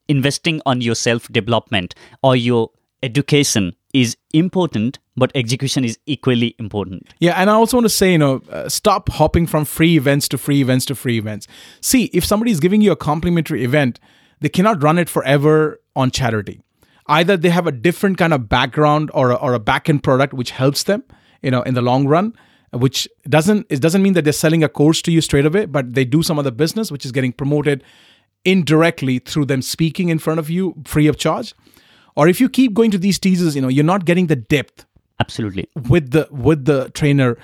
investing 0.07 0.61
on 0.67 0.81
your 0.81 0.95
self 0.95 1.27
development 1.29 1.95
or 2.21 2.35
your 2.35 2.69
education 3.01 3.73
is 3.93 4.15
important 4.33 4.99
but 5.15 5.31
execution 5.33 5.83
is 5.83 5.97
equally 6.05 6.53
important. 6.59 7.13
Yeah 7.19 7.33
and 7.41 7.49
i 7.49 7.53
also 7.53 7.77
want 7.77 7.85
to 7.85 7.95
say 7.95 8.11
you 8.11 8.19
know 8.19 8.41
uh, 8.51 8.69
stop 8.69 9.09
hopping 9.09 9.47
from 9.47 9.65
free 9.65 9.97
events 9.97 10.27
to 10.29 10.37
free 10.37 10.61
events 10.61 10.85
to 10.85 10.95
free 10.95 11.17
events. 11.17 11.47
See 11.81 12.05
if 12.21 12.23
somebody 12.23 12.51
is 12.51 12.59
giving 12.59 12.81
you 12.81 12.91
a 12.91 13.01
complimentary 13.09 13.63
event 13.63 13.99
they 14.41 14.49
cannot 14.49 14.83
run 14.83 14.99
it 14.99 15.09
forever 15.09 15.81
on 15.95 16.11
charity. 16.11 16.61
Either 17.07 17.35
they 17.35 17.49
have 17.49 17.65
a 17.65 17.71
different 17.71 18.19
kind 18.19 18.33
of 18.33 18.47
background 18.47 19.09
or 19.13 19.31
a, 19.31 19.35
or 19.35 19.55
a 19.55 19.59
back-end 19.59 20.03
product 20.03 20.33
which 20.33 20.51
helps 20.51 20.83
them 20.83 21.03
you 21.41 21.49
know 21.49 21.63
in 21.63 21.73
the 21.73 21.81
long 21.81 22.07
run 22.07 22.33
which 22.71 23.07
doesn't 23.29 23.65
it 23.69 23.81
doesn't 23.81 24.03
mean 24.03 24.13
that 24.13 24.23
they're 24.23 24.33
selling 24.33 24.63
a 24.63 24.69
course 24.69 25.01
to 25.01 25.11
you 25.11 25.21
straight 25.21 25.45
away 25.45 25.65
but 25.65 25.93
they 25.93 26.03
do 26.03 26.21
some 26.21 26.37
other 26.37 26.51
business 26.51 26.91
which 26.91 27.05
is 27.05 27.11
getting 27.11 27.31
promoted 27.31 27.83
indirectly 28.45 29.19
through 29.19 29.45
them 29.45 29.61
speaking 29.61 30.09
in 30.09 30.19
front 30.19 30.39
of 30.39 30.49
you 30.49 30.75
free 30.85 31.07
of 31.07 31.17
charge. 31.17 31.53
Or 32.15 32.27
if 32.27 32.41
you 32.41 32.49
keep 32.49 32.73
going 32.73 32.91
to 32.91 32.97
these 32.97 33.19
teasers 33.19 33.55
you 33.55 33.61
know 33.61 33.67
you're 33.67 33.85
not 33.85 34.05
getting 34.05 34.27
the 34.27 34.35
depth 34.35 34.85
absolutely. 35.19 35.69
with 35.89 36.11
the 36.11 36.27
with 36.31 36.65
the 36.65 36.89
trainer. 36.89 37.37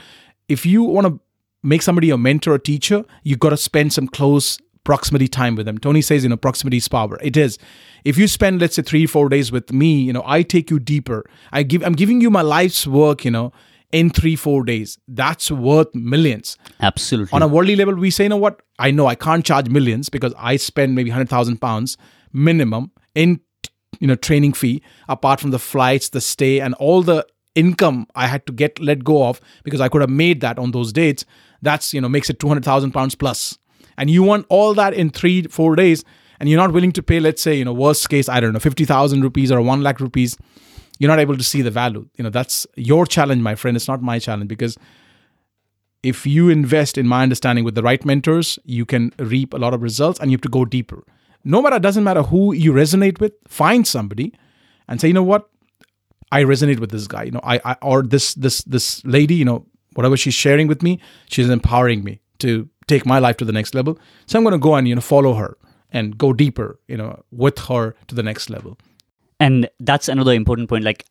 If 0.50 0.66
you 0.66 0.84
want 0.84 1.08
to 1.08 1.20
make 1.62 1.82
somebody 1.82 2.10
a 2.10 2.18
mentor 2.18 2.54
or 2.54 2.60
teacher 2.60 3.06
you've 3.24 3.40
got 3.40 3.50
to 3.50 3.58
spend 3.58 3.94
some 3.94 4.08
close 4.08 4.60
proximity 4.84 5.30
time 5.30 5.56
with 5.56 5.66
them. 5.66 5.78
Tony 5.78 6.02
says 6.02 6.24
you 6.24 6.30
know 6.30 6.38
proximity 6.38 6.78
is 6.78 6.88
power. 6.88 7.18
It 7.22 7.38
is. 7.38 7.58
If 8.04 8.18
you 8.18 8.28
spend 8.28 8.60
let's 8.60 8.76
say 8.76 8.82
three 8.82 9.06
four 9.06 9.30
days 9.30 9.52
with 9.52 9.72
me 9.72 10.02
you 10.02 10.12
know 10.12 10.24
i 10.26 10.42
take 10.42 10.70
you 10.70 10.80
deeper. 10.80 11.24
I 11.52 11.64
give 11.64 11.84
i'm 11.84 11.94
giving 11.94 12.20
you 12.20 12.30
my 12.30 12.42
life's 12.42 12.86
work 12.86 13.24
you 13.24 13.32
know 13.32 13.54
in 13.94 14.10
three 14.10 14.36
four 14.36 14.66
days. 14.66 14.98
That's 15.08 15.50
worth 15.50 15.94
millions. 15.96 16.58
Absolutely. 16.82 17.34
On 17.34 17.42
a 17.42 17.48
worldly 17.48 17.78
level 17.78 17.96
we 17.96 18.10
say 18.10 18.24
you 18.24 18.30
know 18.30 18.38
what? 18.38 18.62
I 18.80 18.92
know 18.92 19.08
i 19.08 19.16
can't 19.16 19.46
charge 19.46 19.70
millions 19.70 20.10
because 20.10 20.34
i 20.38 20.58
spend 20.58 20.96
maybe 20.96 21.10
100000 21.12 21.62
pounds 21.62 21.96
minimum 22.34 22.92
in 23.14 23.40
you 24.00 24.08
know 24.08 24.16
training 24.16 24.54
fee 24.54 24.82
apart 25.08 25.40
from 25.40 25.52
the 25.52 25.60
flights 25.60 26.10
the 26.10 26.20
stay 26.20 26.60
and 26.60 26.74
all 26.76 27.04
the 27.04 27.26
income 27.56 28.08
i 28.16 28.26
had 28.28 28.46
to 28.48 28.52
get 28.52 28.80
let 28.80 29.04
go 29.04 29.28
of 29.28 29.40
because 29.64 29.80
i 29.80 29.88
could 29.88 30.02
have 30.02 30.10
made 30.10 30.42
that 30.42 30.58
on 30.60 30.72
those 30.72 30.92
dates. 30.92 31.26
That's 31.62 31.94
you 31.94 32.02
know 32.02 32.10
makes 32.10 32.30
it 32.30 32.40
200000 32.40 32.92
pounds 32.92 33.16
plus. 33.16 33.58
And 33.98 34.10
you 34.10 34.24
want 34.24 34.48
all 34.50 34.74
that 34.74 34.94
in 34.96 35.12
three 35.12 35.44
four 35.44 35.76
days 35.76 36.04
and 36.40 36.50
you're 36.50 36.60
not 36.60 36.74
willing 36.74 36.92
to 36.94 37.04
pay 37.04 37.20
let's 37.20 37.42
say 37.42 37.54
you 37.54 37.64
know 37.64 37.74
worst 37.74 38.10
case 38.10 38.28
i 38.28 38.40
don't 38.40 38.54
know 38.54 38.60
50000 38.60 39.22
rupees 39.22 39.52
or 39.52 39.62
1 39.62 39.84
lakh 39.84 40.00
rupees 40.00 40.36
you're 41.00 41.10
not 41.10 41.20
able 41.20 41.38
to 41.38 41.44
see 41.44 41.62
the 41.62 41.72
value. 41.72 42.08
You 42.16 42.24
know 42.24 42.30
that's 42.30 42.68
your 42.76 43.06
challenge 43.06 43.42
my 43.42 43.56
friend. 43.56 43.76
It's 43.76 43.88
not 43.88 44.02
my 44.02 44.20
challenge 44.20 44.48
because 44.48 44.78
if 46.02 46.26
you 46.26 46.50
invest 46.50 46.98
in 46.98 47.08
my 47.08 47.24
understanding 47.24 47.64
with 47.64 47.76
the 47.76 47.84
right 47.84 48.04
mentors 48.04 48.60
you 48.66 48.86
can 48.86 49.12
reap 49.18 49.54
a 49.54 49.58
lot 49.58 49.74
of 49.74 49.82
results 49.82 50.20
and 50.20 50.30
you 50.30 50.36
have 50.36 50.42
to 50.42 50.50
go 50.50 50.66
deeper. 50.66 51.04
No 51.44 51.62
matter 51.62 51.80
doesn't 51.80 52.04
matter 52.04 52.24
who 52.24 52.54
you 52.54 52.74
resonate 52.74 53.20
with 53.20 53.34
find 53.48 53.88
somebody 53.88 54.34
and 54.88 55.02
say 55.02 55.08
you 55.08 55.14
know 55.14 55.24
what? 55.24 55.50
I 56.32 56.44
resonate 56.44 56.80
with 56.80 56.92
this 56.92 57.08
guy. 57.08 57.24
You 57.24 57.32
know 57.32 57.42
i, 57.44 57.60
I 57.64 57.76
or 57.82 58.04
this 58.04 58.34
this 58.36 58.64
this 58.64 59.04
lady 59.06 59.36
you 59.36 59.46
know 59.46 59.66
whatever 59.94 60.18
she's 60.18 60.34
sharing 60.34 60.68
with 60.68 60.82
me 60.82 61.00
she's 61.30 61.50
empowering 61.50 62.04
me 62.04 62.20
to 62.40 62.68
take 62.88 63.06
my 63.06 63.20
life 63.20 63.38
to 63.38 63.46
the 63.46 63.54
next 63.54 63.74
level. 63.76 64.00
So 64.26 64.38
i'm 64.38 64.44
going 64.44 64.54
to 64.54 64.60
go 64.60 64.76
and 64.76 64.88
you 64.88 64.96
know 64.96 65.02
follow 65.02 65.34
her 65.34 65.58
and 65.92 66.18
go 66.18 66.34
deeper 66.34 66.80
you 66.88 66.98
know 66.98 67.24
with 67.32 67.60
her 67.60 67.96
to 68.08 68.16
the 68.16 68.24
next 68.24 68.50
level 68.50 68.78
and 69.44 69.70
that's 69.80 70.08
another 70.08 70.34
important 70.34 70.70
point 70.70 70.86
like 70.86 71.06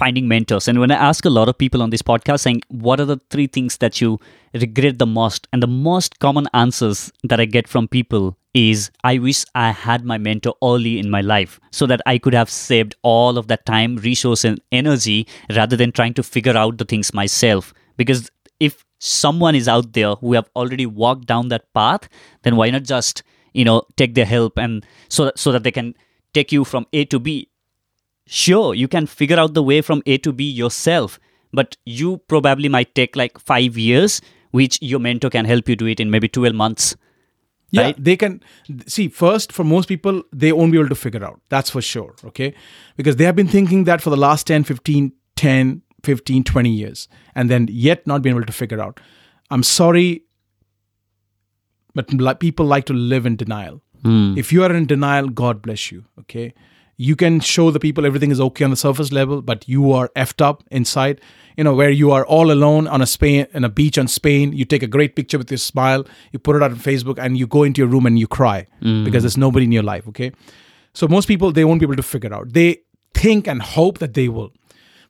finding 0.00 0.28
mentors. 0.28 0.66
And 0.68 0.80
when 0.80 0.90
i 0.90 0.94
ask 0.94 1.24
a 1.24 1.34
lot 1.36 1.48
of 1.48 1.58
people 1.58 1.82
on 1.82 1.90
this 1.90 2.02
podcast 2.10 2.40
saying 2.40 2.62
what 2.68 3.00
are 3.00 3.04
the 3.10 3.20
three 3.30 3.46
things 3.46 3.76
that 3.78 4.00
you 4.00 4.18
regret 4.54 4.98
the 4.98 5.06
most? 5.06 5.48
And 5.52 5.62
the 5.62 5.72
most 5.88 6.18
common 6.20 6.48
answers 6.54 7.12
that 7.24 7.40
i 7.40 7.44
get 7.44 7.68
from 7.68 7.88
people 7.88 8.36
is 8.54 8.90
i 9.10 9.18
wish 9.18 9.44
i 9.60 9.70
had 9.84 10.04
my 10.10 10.16
mentor 10.16 10.54
early 10.62 10.98
in 10.98 11.10
my 11.10 11.20
life 11.20 11.58
so 11.78 11.86
that 11.92 12.04
i 12.06 12.16
could 12.16 12.36
have 12.40 12.50
saved 12.56 12.94
all 13.02 13.36
of 13.36 13.48
that 13.48 13.66
time 13.70 13.96
resource 14.08 14.44
and 14.44 14.60
energy 14.80 15.26
rather 15.56 15.76
than 15.80 15.92
trying 15.92 16.14
to 16.14 16.22
figure 16.22 16.56
out 16.56 16.78
the 16.78 16.84
things 16.84 17.12
myself. 17.12 17.74
Because 17.96 18.30
if 18.60 18.84
someone 19.00 19.56
is 19.62 19.68
out 19.68 19.92
there 19.92 20.14
who 20.20 20.34
have 20.34 20.48
already 20.54 20.86
walked 20.86 21.26
down 21.26 21.48
that 21.48 21.66
path 21.74 22.08
then 22.42 22.56
why 22.56 22.70
not 22.70 22.84
just 22.84 23.24
you 23.52 23.64
know 23.64 23.82
take 23.96 24.14
their 24.14 24.30
help 24.36 24.56
and 24.66 24.86
so 25.08 25.32
so 25.36 25.52
that 25.56 25.64
they 25.64 25.74
can 25.80 25.92
take 26.32 26.52
you 26.56 26.64
from 26.64 26.86
a 26.92 27.04
to 27.04 27.18
b 27.18 27.48
sure 28.26 28.74
you 28.74 28.88
can 28.88 29.06
figure 29.06 29.38
out 29.38 29.54
the 29.54 29.62
way 29.62 29.80
from 29.80 30.02
a 30.06 30.18
to 30.18 30.32
b 30.32 30.48
yourself 30.48 31.18
but 31.52 31.76
you 31.84 32.18
probably 32.28 32.68
might 32.68 32.94
take 32.94 33.16
like 33.16 33.38
5 33.38 33.78
years 33.78 34.20
which 34.50 34.78
your 34.80 35.00
mentor 35.00 35.30
can 35.30 35.44
help 35.44 35.68
you 35.68 35.76
do 35.76 35.86
it 35.86 36.00
in 36.00 36.10
maybe 36.10 36.28
12 36.28 36.54
months. 36.54 36.96
Yeah 37.70 37.82
right? 37.82 38.04
they 38.08 38.16
can 38.16 38.40
see 38.86 39.08
first 39.08 39.52
for 39.52 39.64
most 39.64 39.88
people 39.88 40.22
they 40.32 40.52
won't 40.52 40.72
be 40.72 40.78
able 40.78 40.88
to 40.90 41.00
figure 41.04 41.24
out. 41.24 41.40
That's 41.48 41.70
for 41.70 41.82
sure 41.82 42.14
okay? 42.24 42.54
Because 42.96 43.16
they 43.16 43.24
have 43.24 43.36
been 43.36 43.48
thinking 43.48 43.84
that 43.84 44.00
for 44.00 44.10
the 44.10 44.20
last 44.24 44.46
10 44.46 44.64
15 44.64 45.12
10 45.36 45.82
15 46.02 46.44
20 46.44 46.70
years 46.70 47.08
and 47.34 47.50
then 47.50 47.66
yet 47.70 48.06
not 48.06 48.22
being 48.22 48.36
able 48.36 48.46
to 48.46 48.52
figure 48.52 48.80
out. 48.80 49.00
I'm 49.50 49.62
sorry 49.62 50.22
but 51.94 52.40
people 52.40 52.66
like 52.66 52.86
to 52.86 52.92
live 52.92 53.24
in 53.24 53.36
denial. 53.36 53.80
Hmm. 54.02 54.36
If 54.36 54.52
you 54.52 54.62
are 54.64 54.72
in 54.72 54.86
denial 54.86 55.28
god 55.28 55.62
bless 55.62 55.90
you 55.90 56.04
okay 56.20 56.54
you 56.96 57.16
can 57.16 57.40
show 57.40 57.70
the 57.70 57.80
people 57.80 58.06
everything 58.06 58.30
is 58.30 58.40
okay 58.40 58.64
on 58.64 58.70
the 58.70 58.76
surface 58.76 59.10
level 59.12 59.42
but 59.42 59.68
you 59.68 59.92
are 59.92 60.08
effed 60.16 60.40
up 60.40 60.62
inside 60.70 61.20
you 61.56 61.64
know 61.64 61.74
where 61.74 61.90
you 61.90 62.10
are 62.10 62.24
all 62.26 62.50
alone 62.50 62.86
on 62.86 63.02
a 63.02 63.06
spain 63.06 63.46
on 63.54 63.64
a 63.64 63.68
beach 63.68 63.98
on 63.98 64.08
spain. 64.08 64.52
You 64.52 64.64
take 64.64 64.82
a 64.82 64.86
great 64.88 65.16
picture 65.16 65.38
with 65.38 65.50
your 65.50 65.58
smile 65.58 66.06
you 66.32 66.38
put 66.38 66.56
it 66.56 66.62
out 66.62 66.70
on 66.70 66.78
facebook 66.78 67.18
and 67.18 67.36
you 67.36 67.46
go 67.46 67.62
into 67.62 67.80
your 67.80 67.88
room 67.88 68.06
and 68.06 68.18
you 68.18 68.26
cry 68.26 68.66
mm. 68.82 69.04
because 69.04 69.22
there's 69.22 69.36
nobody 69.36 69.64
in 69.64 69.72
your 69.72 69.82
life 69.82 70.06
okay? 70.08 70.32
So 70.94 71.08
most 71.08 71.26
people 71.26 71.52
they 71.52 71.64
won't 71.64 71.80
be 71.80 71.84
able 71.84 71.96
to 71.96 72.02
figure 72.02 72.32
out. 72.32 72.52
They 72.52 72.82
think 73.12 73.46
and 73.46 73.60
hope 73.60 73.98
that 73.98 74.14
they 74.14 74.28
will. 74.28 74.52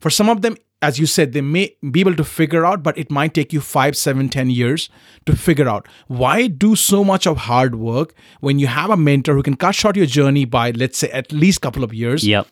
For 0.01 0.11
some 0.11 0.29
of 0.29 0.43
them 0.43 0.57
as 0.85 0.99
you 0.99 1.07
said 1.07 1.33
they 1.33 1.41
may 1.41 1.65
be 1.91 2.01
able 2.01 2.17
to 2.21 2.25
figure 2.25 2.65
out 2.71 2.83
but 2.83 2.99
it 3.03 3.11
might 3.19 3.35
take 3.39 3.53
you 3.57 3.61
five 3.61 3.97
seven 3.97 4.29
ten 4.29 4.51
years 4.51 4.89
to 5.27 5.37
figure 5.47 5.69
out. 5.69 5.89
Why 6.09 6.47
do 6.47 6.77
so 6.77 7.03
much 7.13 7.27
of 7.27 7.39
hard 7.47 7.77
work 7.77 8.15
when 8.41 8.59
you 8.59 8.67
have 8.67 8.91
a 8.91 8.97
mentor 8.97 9.35
who 9.35 9.43
can 9.49 9.57
cut 9.57 9.75
short 9.75 9.97
your 9.97 10.11
journey 10.19 10.45
by 10.45 10.71
let's 10.73 10.99
say 10.99 11.11
at 11.23 11.33
least 11.33 11.63
couple 11.63 11.85
of 11.85 11.95
years 11.95 12.27
yep. 12.27 12.47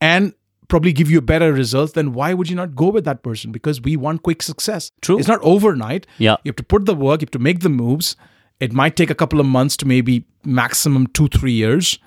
and 0.00 0.34
probably 0.68 0.92
give 0.92 1.10
you 1.10 1.20
better 1.20 1.52
results 1.52 1.92
then 1.92 2.12
why 2.12 2.32
would 2.34 2.48
you 2.50 2.56
not 2.56 2.74
go 2.74 2.90
with 2.90 3.04
that 3.04 3.22
person? 3.22 3.52
Because 3.52 3.80
we 3.80 3.96
want 3.96 4.22
quick 4.22 4.42
success. 4.42 4.90
True. 5.00 5.18
it's 5.18 5.28
not 5.28 5.40
overnight. 5.42 6.06
Yeah. 6.18 6.36
you 6.44 6.50
have 6.50 6.56
to 6.56 6.68
put 6.74 6.86
the 6.86 6.94
work 6.94 7.20
you 7.22 7.26
have 7.26 7.36
to 7.40 7.44
make 7.50 7.60
the 7.60 7.74
moves. 7.82 8.16
It 8.60 8.72
might 8.72 8.96
take 8.96 9.10
a 9.10 9.14
couple 9.14 9.40
of 9.40 9.46
months 9.46 9.76
to 9.78 9.86
maybe 9.86 10.24
maximum 10.44 11.06
two 11.08 11.28
three 11.28 11.52
years 11.52 11.98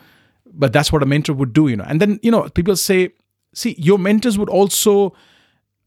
but 0.57 0.71
that's 0.71 0.91
what 0.91 1.03
a 1.03 1.05
mentor 1.05 1.33
would 1.33 1.53
do 1.53 1.67
you 1.67 1.75
know. 1.75 1.85
And 1.87 1.99
then 2.01 2.19
you 2.21 2.31
know 2.31 2.49
people 2.49 2.75
say 2.75 3.13
see 3.55 3.75
your 3.77 3.97
mentors 3.97 4.37
would 4.37 4.49
also 4.49 5.13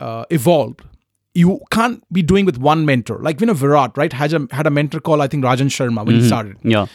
uh, 0.01 0.25
evolve 0.31 0.77
you 1.35 1.61
can't 1.71 2.03
be 2.13 2.23
doing 2.23 2.45
with 2.45 2.59
one 2.59 2.85
mentor 2.87 3.19
like 3.27 3.41
you 3.41 3.47
know 3.47 3.55
virat 3.55 3.97
right 3.97 4.13
had 4.13 4.33
a, 4.33 4.47
had 4.51 4.67
a 4.67 4.71
mentor 4.71 5.01
called 5.09 5.21
i 5.21 5.29
think 5.29 5.45
rajan 5.45 5.71
sharma 5.77 6.05
when 6.07 6.17
he 6.21 6.27
started 6.27 6.57
yeah 6.63 6.87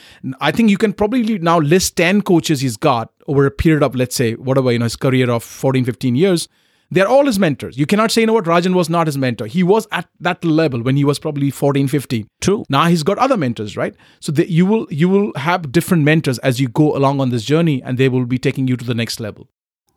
I 0.48 0.52
think 0.52 0.70
you 0.70 0.78
can 0.78 0.94
probably 0.94 1.40
now 1.40 1.60
list 1.60 1.96
10 1.98 2.22
coaches 2.24 2.62
he's 2.62 2.78
got 2.78 3.12
over 3.28 3.46
a 3.46 3.52
period 3.52 3.84
of, 3.84 3.96
let's 3.96 4.16
say, 4.16 4.34
whatever, 4.36 4.72
you 4.72 4.80
know, 4.80 4.86
his 4.86 4.96
career 4.96 5.30
of 5.30 5.44
14, 5.44 5.86
15 5.86 6.16
years. 6.16 6.48
they're 6.92 7.08
all 7.08 7.26
his 7.26 7.40
mentors. 7.40 7.78
You 7.78 7.86
cannot 7.86 8.12
say, 8.12 8.22
you 8.22 8.28
know 8.28 8.34
what, 8.34 8.46
Rajan 8.46 8.76
was 8.76 8.90
not 8.90 9.08
his 9.08 9.18
mentor. 9.18 9.48
He 9.48 9.64
was 9.64 9.88
at 9.92 10.08
that 10.20 10.44
level 10.46 10.82
when 10.84 10.96
he 10.96 11.04
was 11.04 11.20
probably 11.20 11.50
14, 11.50 11.88
15. 11.88 12.28
True. 12.42 12.64
Now 12.70 12.86
he's 12.86 13.04
got 13.04 13.18
other 13.18 13.38
mentors, 13.38 13.76
right? 13.76 13.96
So 14.20 14.32
that 14.34 14.50
you 14.50 14.66
will 14.66 14.86
you 14.92 15.10
will 15.10 15.32
have 15.36 15.72
different 15.72 16.04
mentors 16.04 16.38
as 16.40 16.60
you 16.60 16.68
go 16.68 16.96
along 16.96 17.20
on 17.20 17.30
this 17.30 17.44
journey, 17.44 17.82
and 17.84 17.98
they 17.98 18.10
will 18.10 18.26
be 18.26 18.38
taking 18.38 18.68
you 18.68 18.78
to 18.78 18.86
the 18.86 18.94
next 18.94 19.20
level. 19.20 19.50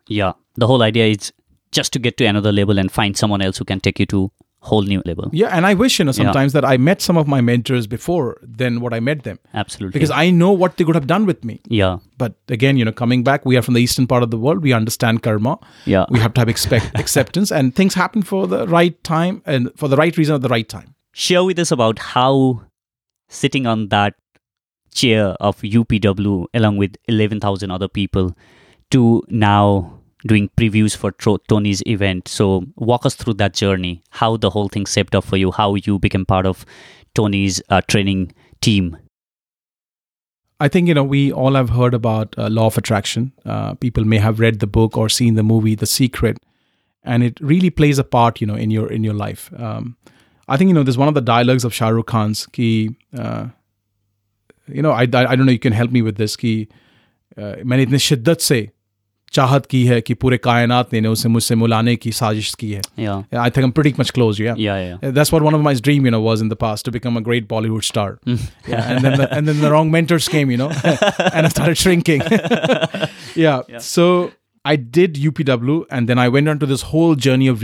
Yeah. 0.08 0.32
The 0.56 0.66
whole 0.66 0.82
idea 0.82 1.06
is 1.06 1.32
just 1.72 1.92
to 1.92 1.98
get 1.98 2.16
to 2.18 2.24
another 2.24 2.52
level 2.52 2.78
and 2.78 2.90
find 2.90 3.16
someone 3.16 3.42
else 3.42 3.58
who 3.58 3.64
can 3.64 3.80
take 3.80 3.98
you 4.00 4.06
to 4.06 4.30
whole 4.60 4.82
new 4.82 5.00
level. 5.04 5.28
Yeah, 5.32 5.48
and 5.48 5.64
I 5.66 5.74
wish 5.74 5.98
you 5.98 6.04
know 6.04 6.12
sometimes 6.12 6.52
that 6.52 6.64
I 6.64 6.76
met 6.76 7.00
some 7.00 7.16
of 7.16 7.28
my 7.28 7.40
mentors 7.40 7.86
before 7.86 8.38
than 8.42 8.80
what 8.80 8.92
I 8.92 9.00
met 9.00 9.22
them 9.22 9.38
Absolutely. 9.54 9.92
because 9.92 10.10
I 10.10 10.30
know 10.30 10.50
what 10.50 10.76
they 10.76 10.84
could 10.84 10.94
have 10.96 11.06
done 11.06 11.24
with 11.26 11.44
me. 11.44 11.60
yeah. 11.68 11.98
But 12.18 12.34
again, 12.48 12.76
you 12.76 12.84
know, 12.84 12.92
coming 12.92 13.22
back, 13.22 13.44
we 13.44 13.56
are 13.56 13.62
from 13.62 13.74
the 13.74 13.80
eastern 13.82 14.06
part 14.06 14.22
of 14.22 14.30
the 14.30 14.38
world. 14.38 14.62
We 14.62 14.72
understand 14.72 15.22
karma. 15.22 15.58
Yeah. 15.84 16.06
We 16.10 16.18
have 16.18 16.34
to 16.34 16.40
have 16.40 16.48
expect 16.48 16.90
acceptance, 16.98 17.52
and 17.52 17.74
things 17.74 17.94
happen 17.94 18.22
for 18.22 18.46
the 18.46 18.66
right 18.66 19.02
time 19.04 19.42
and 19.46 19.70
for 19.76 19.88
the 19.88 19.96
right 19.96 20.16
reason 20.16 20.34
at 20.34 20.42
the 20.42 20.48
right 20.48 20.68
time. 20.68 20.94
Share 21.12 21.44
with 21.44 21.58
us 21.58 21.70
about 21.70 21.98
how 21.98 22.62
sitting 23.28 23.66
on 23.66 23.88
that 23.88 24.14
chair 24.94 25.26
of 25.40 25.60
UPW 25.60 26.46
along 26.54 26.78
with 26.78 26.96
11,000 27.06 27.70
other 27.70 27.88
people 27.88 28.34
to 28.91 29.23
now 29.29 29.99
doing 30.27 30.49
previews 30.55 30.95
for 30.95 31.11
Tro- 31.11 31.37
Tony's 31.47 31.81
event. 31.85 32.27
So, 32.27 32.65
walk 32.75 33.05
us 33.05 33.15
through 33.15 33.35
that 33.35 33.53
journey, 33.53 34.03
how 34.09 34.37
the 34.37 34.49
whole 34.49 34.69
thing 34.69 34.85
shaped 34.85 35.15
up 35.15 35.23
for 35.23 35.37
you, 35.37 35.51
how 35.51 35.75
you 35.75 35.97
became 35.99 36.25
part 36.25 36.45
of 36.45 36.65
Tony's 37.15 37.61
uh, 37.69 37.81
training 37.87 38.33
team. 38.61 38.97
I 40.59 40.67
think 40.67 40.87
you 40.87 40.93
know 40.93 41.03
we 41.03 41.31
all 41.31 41.55
have 41.55 41.71
heard 41.71 41.95
about 41.95 42.35
uh, 42.37 42.47
law 42.47 42.67
of 42.67 42.77
attraction. 42.77 43.31
Uh, 43.45 43.73
people 43.73 44.05
may 44.05 44.19
have 44.19 44.39
read 44.39 44.59
the 44.59 44.67
book 44.67 44.95
or 44.95 45.09
seen 45.09 45.33
the 45.33 45.43
movie 45.43 45.73
The 45.73 45.87
Secret, 45.87 46.37
and 47.03 47.23
it 47.23 47.39
really 47.41 47.71
plays 47.71 47.97
a 47.97 48.03
part, 48.03 48.39
you 48.39 48.45
know, 48.45 48.53
in 48.55 48.69
your 48.69 48.91
in 48.91 49.03
your 49.03 49.15
life. 49.15 49.49
Um, 49.57 49.97
I 50.47 50.57
think 50.57 50.67
you 50.67 50.75
know 50.75 50.83
there's 50.83 50.99
one 50.99 51.07
of 51.07 51.15
the 51.15 51.21
dialogues 51.21 51.63
of 51.63 51.73
Shah 51.73 51.87
Rukh 51.87 52.05
Khan's 52.05 52.45
ki, 52.45 52.95
uh, 53.17 53.47
you 54.67 54.83
know, 54.83 54.91
I, 54.91 55.03
I 55.03 55.31
I 55.31 55.35
don't 55.35 55.45
know. 55.47 55.51
You 55.51 55.59
can 55.59 55.73
help 55.73 55.91
me 55.91 56.03
with 56.03 56.17
this 56.17 56.35
कि 56.35 56.67
uh, 57.37 57.55
मैंने 57.65 57.83
इतने 57.83 57.99
शिद्दत 57.99 58.39
से 58.39 58.69
चाहत 59.33 59.65
की 59.65 59.85
है 59.85 60.01
कि 60.01 60.13
पूरे 60.13 60.37
कायनात 60.37 60.93
ने 60.93 61.07
उसे 61.07 61.29
मुझसे 61.29 61.55
मुलाने 61.55 61.95
की 61.95 62.11
साजिश 62.11 62.53
की 62.59 62.71
है. 62.71 62.81
Yeah. 62.99 63.21
I 63.43 63.49
think 63.49 63.65
I'm 63.67 63.71
pretty 63.71 63.93
much 63.99 64.11
close. 64.13 64.39
Yeah. 64.39 64.55
Yeah, 64.57 64.79
yeah. 64.87 64.97
Uh, 65.09 65.11
That's 65.11 65.31
what 65.31 65.41
one 65.41 65.53
of 65.53 65.61
my 65.67 65.73
dream, 65.73 66.05
you 66.05 66.11
know, 66.11 66.19
was 66.19 66.41
in 66.41 66.49
the 66.49 66.57
past 66.63 66.83
to 66.85 66.91
become 66.91 67.15
a 67.15 67.21
great 67.21 67.47
Bollywood 67.47 67.83
star. 67.83 68.19
yeah, 68.25 68.91
and 68.91 69.05
then 69.05 69.17
the, 69.21 69.27
and 69.37 69.47
then 69.47 69.61
the 69.61 69.71
wrong 69.71 69.89
mentors 69.89 70.27
came, 70.27 70.51
you 70.51 70.57
know, 70.57 70.69
and 71.33 71.45
I 71.45 71.49
started 71.49 71.77
shrinking. 71.77 72.21
yeah. 73.35 73.61
So 73.79 74.31
I 74.65 74.75
did 74.75 75.15
UPW, 75.15 75.85
and 75.89 76.09
then 76.09 76.19
I 76.19 76.27
went 76.27 76.49
on 76.49 76.59
to 76.59 76.65
this 76.65 76.81
whole 76.81 77.15
journey 77.15 77.47
of 77.47 77.59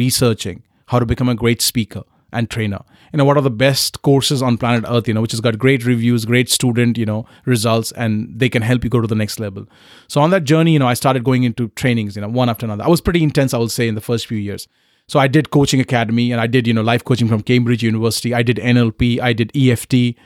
and 2.32 2.50
trainer. 2.50 2.80
You 3.12 3.18
know, 3.18 3.24
what 3.24 3.36
are 3.36 3.42
the 3.42 3.50
best 3.50 4.02
courses 4.02 4.42
on 4.42 4.56
planet 4.56 4.84
Earth? 4.88 5.06
You 5.06 5.14
know, 5.14 5.20
which 5.20 5.32
has 5.32 5.40
got 5.40 5.58
great 5.58 5.84
reviews, 5.84 6.24
great 6.24 6.48
student, 6.48 6.96
you 6.96 7.06
know, 7.06 7.26
results, 7.44 7.92
and 7.92 8.32
they 8.34 8.48
can 8.48 8.62
help 8.62 8.84
you 8.84 8.90
go 8.90 9.00
to 9.00 9.06
the 9.06 9.14
next 9.14 9.38
level. 9.38 9.66
So 10.08 10.20
on 10.20 10.30
that 10.30 10.44
journey, 10.44 10.72
you 10.72 10.78
know, 10.78 10.88
I 10.88 10.94
started 10.94 11.24
going 11.24 11.44
into 11.44 11.68
trainings, 11.70 12.16
you 12.16 12.22
know, 12.22 12.28
one 12.28 12.48
after 12.48 12.66
another. 12.66 12.84
I 12.84 12.88
was 12.88 13.00
pretty 13.00 13.22
intense, 13.22 13.52
I 13.52 13.58
will 13.58 13.68
say, 13.68 13.86
in 13.88 13.94
the 13.94 14.00
first 14.00 14.26
few 14.26 14.38
years. 14.38 14.66
So 15.08 15.18
I 15.18 15.28
did 15.28 15.50
coaching 15.50 15.80
academy 15.80 16.32
and 16.32 16.40
I 16.40 16.46
did, 16.46 16.66
you 16.66 16.72
know, 16.72 16.82
life 16.82 17.04
coaching 17.04 17.28
from 17.28 17.42
Cambridge 17.42 17.82
University. 17.82 18.32
I 18.34 18.42
did 18.42 18.56
NLP, 18.56 19.20
I 19.20 19.32
did 19.32 19.54
EFT, 19.56 20.16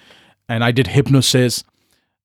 and 0.48 0.62
I 0.62 0.70
did 0.70 0.86
hypnosis. 0.86 1.64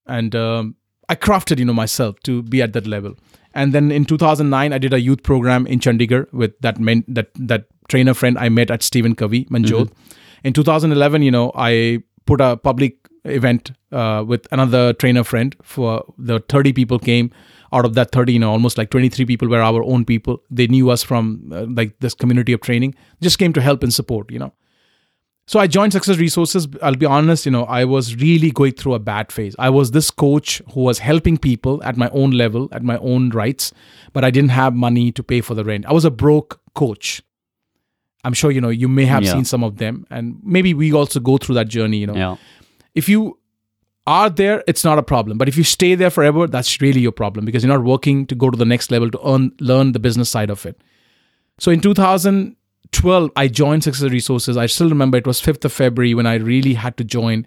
And 0.06 0.36
um, 0.36 0.76
I 1.10 1.16
crafted, 1.16 1.60
you 1.60 1.66
know, 1.66 1.74
myself 1.74 2.20
to 2.24 2.44
be 2.44 2.62
at 2.62 2.74
that 2.74 2.86
level. 2.86 3.16
And 3.54 3.74
then 3.74 3.92
in 3.92 4.06
2009, 4.06 4.74
I 4.74 4.78
did 4.78 4.94
a 4.94 5.00
youth 5.00 5.24
program 5.24 5.68
in 5.68 5.80
Chandigarh 5.80 6.32
with 6.32 6.58
that 6.62 6.80
men, 6.80 7.04
that 7.08 7.32
that 7.36 7.66
trainer 7.92 8.14
friend 8.14 8.38
I 8.38 8.50
met 8.50 8.72
at 8.72 8.84
Stephen 8.84 9.16
Covey, 9.16 9.46
Manjot. 9.46 9.92
In 10.44 10.54
2011, 10.54 11.22
you 11.22 11.32
know, 11.32 11.52
I 11.56 12.04
put 12.26 12.42
a 12.42 12.58
public 12.58 12.98
event 13.26 13.72
uh, 13.92 14.24
with 14.28 14.48
another 14.52 14.94
trainer 14.94 15.24
friend 15.24 15.56
for 15.62 16.04
the 16.18 16.40
30 16.40 16.74
people 16.74 16.98
came 16.98 17.32
out 17.74 17.86
of 17.86 17.94
that 17.94 18.12
30 18.12 18.34
you 18.34 18.40
know 18.40 18.50
almost 18.52 18.78
like 18.78 18.90
23 18.90 19.26
people 19.26 19.48
were 19.48 19.62
our 19.62 19.84
own 19.84 20.04
people 20.04 20.42
they 20.50 20.66
knew 20.68 20.90
us 20.90 21.04
from 21.04 21.52
uh, 21.54 21.66
like 21.70 22.00
this 22.00 22.16
community 22.16 22.52
of 22.52 22.62
training 22.62 22.96
just 23.22 23.38
came 23.38 23.54
to 23.54 23.62
help 23.62 23.84
and 23.84 23.94
support 23.94 24.32
you 24.32 24.40
know 24.40 24.52
so 25.48 25.60
I 25.60 25.68
joined 25.68 25.92
Success 25.92 26.18
Resources. 26.18 26.68
I'll 26.82 26.96
be 26.96 27.06
honest, 27.06 27.46
you 27.46 27.52
know, 27.52 27.66
I 27.66 27.84
was 27.84 28.16
really 28.16 28.52
going 28.52 28.74
through 28.74 28.94
a 28.94 29.00
bad 29.00 29.34
phase. 29.34 29.56
I 29.60 29.70
was 29.70 29.92
this 29.92 30.10
coach 30.10 30.62
who 30.74 30.82
was 30.82 31.00
helping 31.00 31.38
people 31.38 31.84
at 31.84 31.98
my 31.98 32.10
own 32.12 32.32
level, 32.32 32.70
at 32.72 32.84
my 32.84 32.98
own 33.00 33.32
rights, 33.32 33.74
but 34.14 34.24
I 34.24 34.32
didn't 34.32 34.52
have 34.52 34.74
money 34.74 35.12
to 35.12 35.24
pay 35.24 35.42
for 35.42 35.54
the 35.54 35.66
rent. 35.66 35.86
I 35.88 35.94
was 35.94 36.06
a 36.06 36.12
broke 36.12 36.62
coach. 36.74 37.22
I'm 38.24 38.34
sure, 38.34 38.52
you 38.52 38.62
know, 38.62 38.70
you 38.70 38.88
may 38.88 39.06
have 39.06 39.24
Yeah. 39.24 39.34
seen 39.34 39.46
some 39.46 39.64
of 39.64 39.78
them. 39.78 40.06
And 40.12 40.38
maybe 40.44 40.74
we 40.74 40.94
also 40.94 41.20
go 41.20 41.38
through 41.38 41.56
that 41.56 41.68
journey, 41.70 41.98
you 41.98 42.08
know. 42.08 42.16
Yeah. 42.16 42.36
If 42.94 43.10
you 43.10 43.38
are 44.08 44.30
there, 44.30 44.64
it's 44.68 44.84
not 44.84 44.98
a 45.00 45.04
problem. 45.04 45.38
But 45.38 45.48
if 45.48 45.58
you 45.58 45.64
stay 45.64 45.96
there 45.96 46.10
forever, 46.10 46.48
that's 46.48 46.82
really 46.82 47.02
your 47.02 47.12
problem 47.12 47.46
because 47.46 47.64
you're 47.64 47.76
not 47.76 47.84
working 47.86 48.26
to 48.28 48.36
go 48.36 48.50
to 48.50 48.58
the 48.58 48.66
next 48.66 48.92
level 48.92 49.10
to 49.12 49.20
earn, 49.28 49.52
learn 49.60 49.92
the 49.94 50.00
business 50.00 50.30
side 50.30 50.50
of 50.50 50.66
it. 50.66 50.82
So 51.60 51.72
in 51.72 51.80
2012, 51.82 53.32
I 53.36 53.48
joined 53.48 53.84
Success 53.84 54.10
Resources. 54.12 54.58
I 54.58 54.66
still 54.66 54.90
remember 54.90 55.18
it 55.18 55.28
was 55.28 55.40
5th 55.42 55.66
of 55.66 55.72
February 55.74 56.14
when 56.14 56.26
I 56.26 56.36
really 56.36 56.74
had 56.74 56.98
to 56.98 57.04
join, 57.04 57.46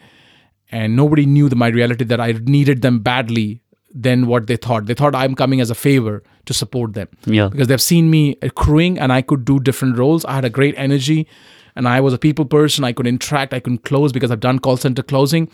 and 0.71 0.97
nobody 0.97 1.27
knew 1.27 1.49
the, 1.49 1.57
my 1.57 1.69
reality 1.69 2.05
that 2.05 2.21
I 2.21 2.33
needed 2.45 2.83
them 2.83 3.01
badly 3.01 3.61
than 3.95 4.27
what 4.27 4.47
they 4.49 4.57
thought. 4.57 4.87
They 4.87 4.95
thought 4.95 5.15
I'm 5.15 5.35
coming 5.35 5.61
as 5.61 5.71
a 5.71 5.75
favor 5.75 6.23
to 6.47 6.53
support 6.55 6.95
them 6.95 7.09
Yeah. 7.27 7.49
because 7.49 7.69
they've 7.69 7.81
seen 7.81 8.11
me 8.11 8.37
accruing 8.43 8.99
and 8.99 9.13
I 9.13 9.23
could 9.23 9.45
do 9.45 9.61
different 9.61 9.97
roles. 9.97 10.25
I 10.25 10.35
had 10.35 10.45
a 10.45 10.51
great 10.51 10.75
energy 10.77 11.29
and 11.77 11.87
I 11.89 12.01
was 12.01 12.13
a 12.13 12.19
people 12.19 12.45
person. 12.45 12.85
I 12.85 12.93
could 12.93 13.07
interact, 13.07 13.55
I 13.55 13.61
could 13.61 13.85
close 13.85 14.13
because 14.13 14.31
I've 14.33 14.41
done 14.41 14.59
call 14.59 14.77
center 14.77 15.03
closing. 15.03 15.49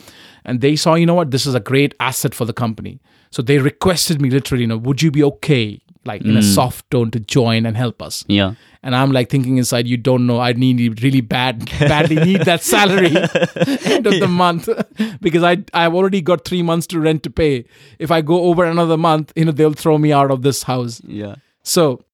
And 0.45 0.61
they 0.62 0.74
saw, 0.74 0.95
you 0.95 1.05
know 1.07 1.14
what, 1.14 1.30
this 1.30 1.45
is 1.47 1.55
a 1.55 1.61
great 1.61 1.95
asset 2.01 2.34
for 2.34 2.47
the 2.47 2.53
company. 2.55 3.01
So 3.30 3.43
they 3.43 3.59
requested 3.59 4.20
me 4.22 4.30
literally, 4.30 4.62
you 4.62 4.68
know, 4.68 4.78
would 4.78 5.03
you 5.03 5.11
be 5.11 5.22
okay, 5.22 5.80
like 6.05 6.23
in 6.23 6.37
a 6.37 6.41
hmm. 6.41 6.47
soft 6.47 6.91
tone, 6.91 7.11
to 7.11 7.21
join 7.21 7.67
and 7.67 7.77
help 7.77 8.03
us? 8.03 8.25
Yeah. 8.29 8.55
And 8.83 8.97
I'm 8.97 9.13
like 9.13 9.29
thinking 9.29 9.59
inside, 9.59 9.87
you 9.87 9.97
don't 9.97 10.27
know, 10.27 10.41
I 10.41 10.53
need 10.53 11.03
really 11.03 11.21
bad, 11.21 11.67
badly 11.81 12.17
need 12.17 12.43
that 12.43 12.63
salary 12.63 13.15
end 13.85 14.07
of 14.07 14.19
the 14.19 14.29
month 14.29 14.69
because 15.21 15.43
I 15.43 15.59
I've 15.75 15.95
already 15.95 16.23
got 16.23 16.45
three 16.45 16.63
months 16.63 16.87
to 16.89 17.01
rent 17.01 17.23
to 17.25 17.31
pay. 17.31 17.67
If 17.99 18.11
I 18.11 18.23
go 18.23 18.45
over 18.45 18.65
another 18.65 18.97
month, 18.97 19.33
you 19.37 19.45
know, 19.45 19.53
they'll 19.53 19.75
throw 19.75 19.99
me 19.99 20.13
out 20.13 20.31
of 20.31 20.43
this 20.43 20.63
house. 20.63 21.03
Yeah. 21.05 21.37
So 21.63 22.05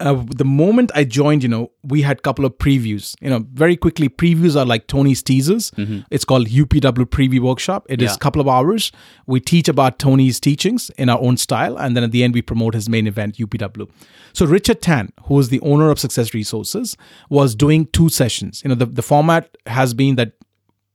uh, 0.00 0.24
the 0.36 0.44
moment 0.44 0.90
I 0.94 1.04
joined, 1.04 1.42
you 1.44 1.48
know, 1.48 1.70
we 1.84 2.02
had 2.02 2.18
a 2.18 2.20
couple 2.20 2.44
of 2.44 2.58
previews. 2.58 3.14
You 3.20 3.30
know, 3.30 3.46
very 3.52 3.76
quickly, 3.76 4.08
previews 4.08 4.56
are 4.60 4.64
like 4.66 4.86
Tony's 4.88 5.22
teasers. 5.22 5.70
It's 6.10 6.24
called 6.24 6.48
UPW 6.48 7.04
Preview 7.06 7.40
Workshop. 7.40 7.86
It 7.88 8.02
is 8.02 8.10
Yeah. 8.10 8.14
a 8.14 8.18
couple 8.18 8.40
of 8.40 8.48
hours. 8.48 8.90
We 9.26 9.38
teach 9.40 9.68
about 9.68 9.98
Tony's 10.00 10.40
teachings 10.40 10.90
in 10.98 11.08
our 11.08 11.20
own 11.20 11.36
style, 11.36 11.76
and 11.78 11.96
then 11.96 12.02
at 12.04 12.10
the 12.10 12.24
end, 12.24 12.34
we 12.34 12.42
promote 12.42 12.74
his 12.74 12.88
main 12.88 13.06
event, 13.06 13.38
UPW. 13.38 13.88
So 14.32 14.44
Richard 14.46 14.82
Tan, 14.82 15.12
who 15.26 15.38
is 15.38 15.48
the 15.50 15.60
owner 15.60 15.90
of 15.90 15.98
Success 16.00 16.34
Resources, 16.34 16.96
was 17.30 17.54
doing 17.54 17.86
two 17.92 18.08
sessions. 18.08 18.62
You 18.64 18.70
know, 18.70 18.74
the, 18.74 18.86
the 18.86 19.02
format 19.02 19.56
has 19.66 19.94
been 19.94 20.16
that 20.16 20.32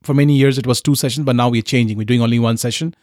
for 0.04 0.14
many 0.14 0.36
years 0.36 0.58
it 0.58 0.68
was 0.68 0.82
two 0.82 0.96
sessions, 0.96 1.26
but 1.26 1.36
now 1.38 1.48
we're 1.50 1.62
changing. 1.62 1.98
We're 1.98 2.04
doing 2.04 2.22
only 2.22 2.40
one 2.40 2.58
session 2.58 2.94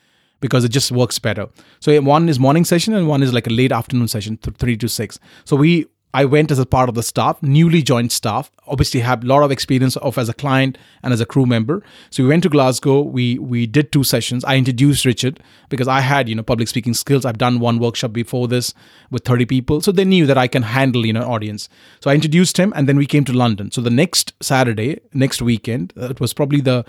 because 0.40 0.64
it 0.64 0.70
just 0.70 0.92
works 0.92 1.18
better. 1.18 1.48
So 1.80 1.98
one 2.00 2.28
is 2.28 2.38
morning 2.38 2.64
session 2.64 2.94
and 2.94 3.08
one 3.08 3.22
is 3.22 3.32
like 3.32 3.46
a 3.46 3.50
late 3.50 3.72
afternoon 3.72 4.08
session, 4.08 4.36
th- 4.38 4.56
three 4.56 4.76
to 4.76 4.88
six. 4.88 5.18
So 5.44 5.56
we, 5.56 5.86
I 6.14 6.24
went 6.24 6.50
as 6.50 6.58
a 6.58 6.66
part 6.66 6.88
of 6.88 6.94
the 6.94 7.02
staff, 7.02 7.42
newly 7.42 7.82
joined 7.82 8.10
staff. 8.10 8.50
Obviously, 8.66 9.00
have 9.00 9.22
a 9.22 9.26
lot 9.26 9.42
of 9.42 9.50
experience 9.50 9.96
of 9.96 10.16
as 10.16 10.28
a 10.28 10.34
client 10.34 10.78
and 11.02 11.12
as 11.12 11.20
a 11.20 11.26
crew 11.26 11.46
member. 11.46 11.82
So 12.10 12.22
we 12.22 12.28
went 12.30 12.42
to 12.44 12.48
Glasgow. 12.48 13.02
We 13.02 13.38
we 13.38 13.66
did 13.66 13.92
two 13.92 14.02
sessions. 14.02 14.44
I 14.44 14.56
introduced 14.56 15.04
Richard 15.04 15.40
because 15.68 15.88
I 15.88 16.00
had 16.00 16.28
you 16.28 16.34
know 16.34 16.42
public 16.42 16.68
speaking 16.68 16.94
skills. 16.94 17.24
I've 17.24 17.38
done 17.38 17.60
one 17.60 17.78
workshop 17.78 18.12
before 18.12 18.48
this 18.48 18.72
with 19.10 19.24
thirty 19.24 19.44
people, 19.44 19.80
so 19.80 19.92
they 19.92 20.04
knew 20.04 20.26
that 20.26 20.38
I 20.38 20.48
can 20.48 20.62
handle 20.62 21.04
you 21.04 21.12
know 21.12 21.22
audience. 21.22 21.68
So 22.00 22.10
I 22.10 22.14
introduced 22.14 22.56
him, 22.56 22.72
and 22.76 22.88
then 22.88 22.96
we 22.96 23.06
came 23.06 23.24
to 23.26 23.32
London. 23.34 23.70
So 23.70 23.80
the 23.80 23.90
next 23.90 24.32
Saturday, 24.40 25.00
next 25.12 25.42
weekend, 25.42 25.92
it 25.96 26.18
was 26.18 26.32
probably 26.32 26.60
the 26.60 26.84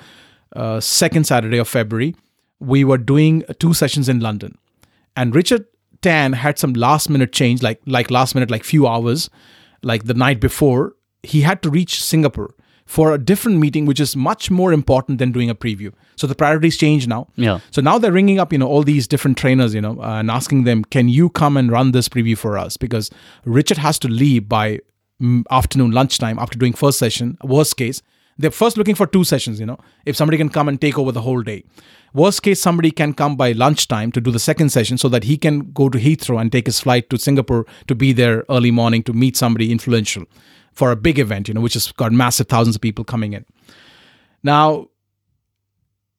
uh, 0.55 0.79
second 0.79 1.25
Saturday 1.25 1.57
of 1.57 1.67
February 1.67 2.15
we 2.60 2.84
were 2.84 2.97
doing 2.97 3.43
two 3.60 3.74
sessions 3.74 4.10
in 4.10 4.20
London. 4.20 4.58
And 5.16 5.36
Richard 5.36 5.66
Tan 6.01 6.34
had 6.34 6.60
some 6.60 6.74
last 6.74 7.10
minute 7.10 7.32
change, 7.32 7.62
like 7.64 7.82
like 7.86 8.12
last 8.12 8.36
minute, 8.36 8.51
like 8.51 8.64
few 8.64 8.88
hours, 8.88 9.30
like 9.84 10.05
the 10.05 10.14
night 10.14 10.39
before. 10.39 10.93
He 11.24 11.41
had 11.41 11.62
to 11.64 11.70
reach 11.70 12.01
Singapore 12.01 12.53
for 12.86 13.14
a 13.14 13.18
different 13.18 13.58
meeting, 13.58 13.86
which 13.86 13.99
is 13.99 14.16
much 14.16 14.49
more 14.49 14.72
important 14.72 15.18
than 15.20 15.32
doing 15.32 15.49
a 15.49 15.55
preview. 15.55 15.91
So 16.16 16.26
the 16.26 16.36
priorities 16.36 16.78
change 16.78 17.05
now. 17.05 17.28
Yeah. 17.36 17.60
So 17.72 17.82
now 17.82 17.97
they're 17.97 18.14
ringing 18.14 18.39
up, 18.39 18.53
you 18.53 18.58
know, 18.60 18.68
all 18.68 18.82
these 18.82 19.08
different 19.08 19.38
trainers, 19.38 19.76
you 19.76 19.82
know, 19.82 20.01
uh, 20.01 20.20
and 20.20 20.32
asking 20.32 20.64
them, 20.64 20.86
can 20.86 21.10
you 21.10 21.30
come 21.30 21.58
and 21.58 21.70
run 21.70 21.91
this 21.91 22.08
preview 22.08 22.38
for 22.38 22.58
us? 22.58 22.78
Because 22.78 23.12
Richard 23.43 23.78
has 23.78 23.99
to 23.99 24.08
leave 24.08 24.47
by 24.47 24.80
mm, 25.22 25.43
afternoon 25.51 25.91
lunchtime 25.91 26.39
after 26.39 26.58
doing 26.58 26.72
first 26.72 26.97
session. 26.97 27.38
Worst 27.43 27.76
case, 27.76 28.01
They're 28.38 28.51
first 28.51 28.77
looking 28.77 28.95
for 28.95 29.07
two 29.07 29.23
sessions, 29.23 29.59
you 29.59 29.65
know, 29.65 29.79
if 30.05 30.15
somebody 30.15 30.38
can 30.38 30.49
come 30.49 30.67
and 30.67 30.79
take 30.79 30.99
over 30.99 31.11
the 31.11 31.21
whole 31.21 31.41
day. 31.41 31.63
Worst 32.13 32.43
case, 32.43 32.61
somebody 32.61 32.91
can 32.91 33.13
come 33.13 33.35
by 33.35 33.51
lunchtime 33.51 34.11
to 34.11 34.21
do 34.21 34.31
the 34.31 34.39
second 34.39 34.69
session 34.69 34.97
so 34.97 35.09
that 35.09 35.23
he 35.23 35.38
can 35.38 35.71
go 35.71 35.89
to 35.89 35.97
Heathrow 35.97 36.39
and 36.39 36.51
take 36.51 36.67
his 36.67 36.79
flight 36.79 37.09
to 37.09 37.17
Singapore 37.17 37.65
to 37.88 37.95
be 37.95 38.13
there 38.13 38.45
early 38.49 38.71
morning 38.71 39.03
to 39.03 39.13
meet 39.13 39.35
somebody 39.35 39.71
influential 39.71 40.25
for 40.71 40.91
a 40.91 40.95
big 40.95 41.17
event, 41.17 41.47
you 41.47 41.53
know, 41.53 41.61
which 41.61 41.73
has 41.73 41.91
got 41.91 42.11
massive 42.11 42.47
thousands 42.47 42.75
of 42.75 42.81
people 42.81 43.03
coming 43.03 43.33
in. 43.33 43.45
Now, 44.43 44.89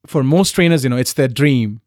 for 0.05 0.23
most 0.23 0.51
trainers, 0.51 0.83
you 0.83 0.89
know, 0.89 0.97
it's 0.97 1.13
their 1.13 1.27
dream 1.27 1.81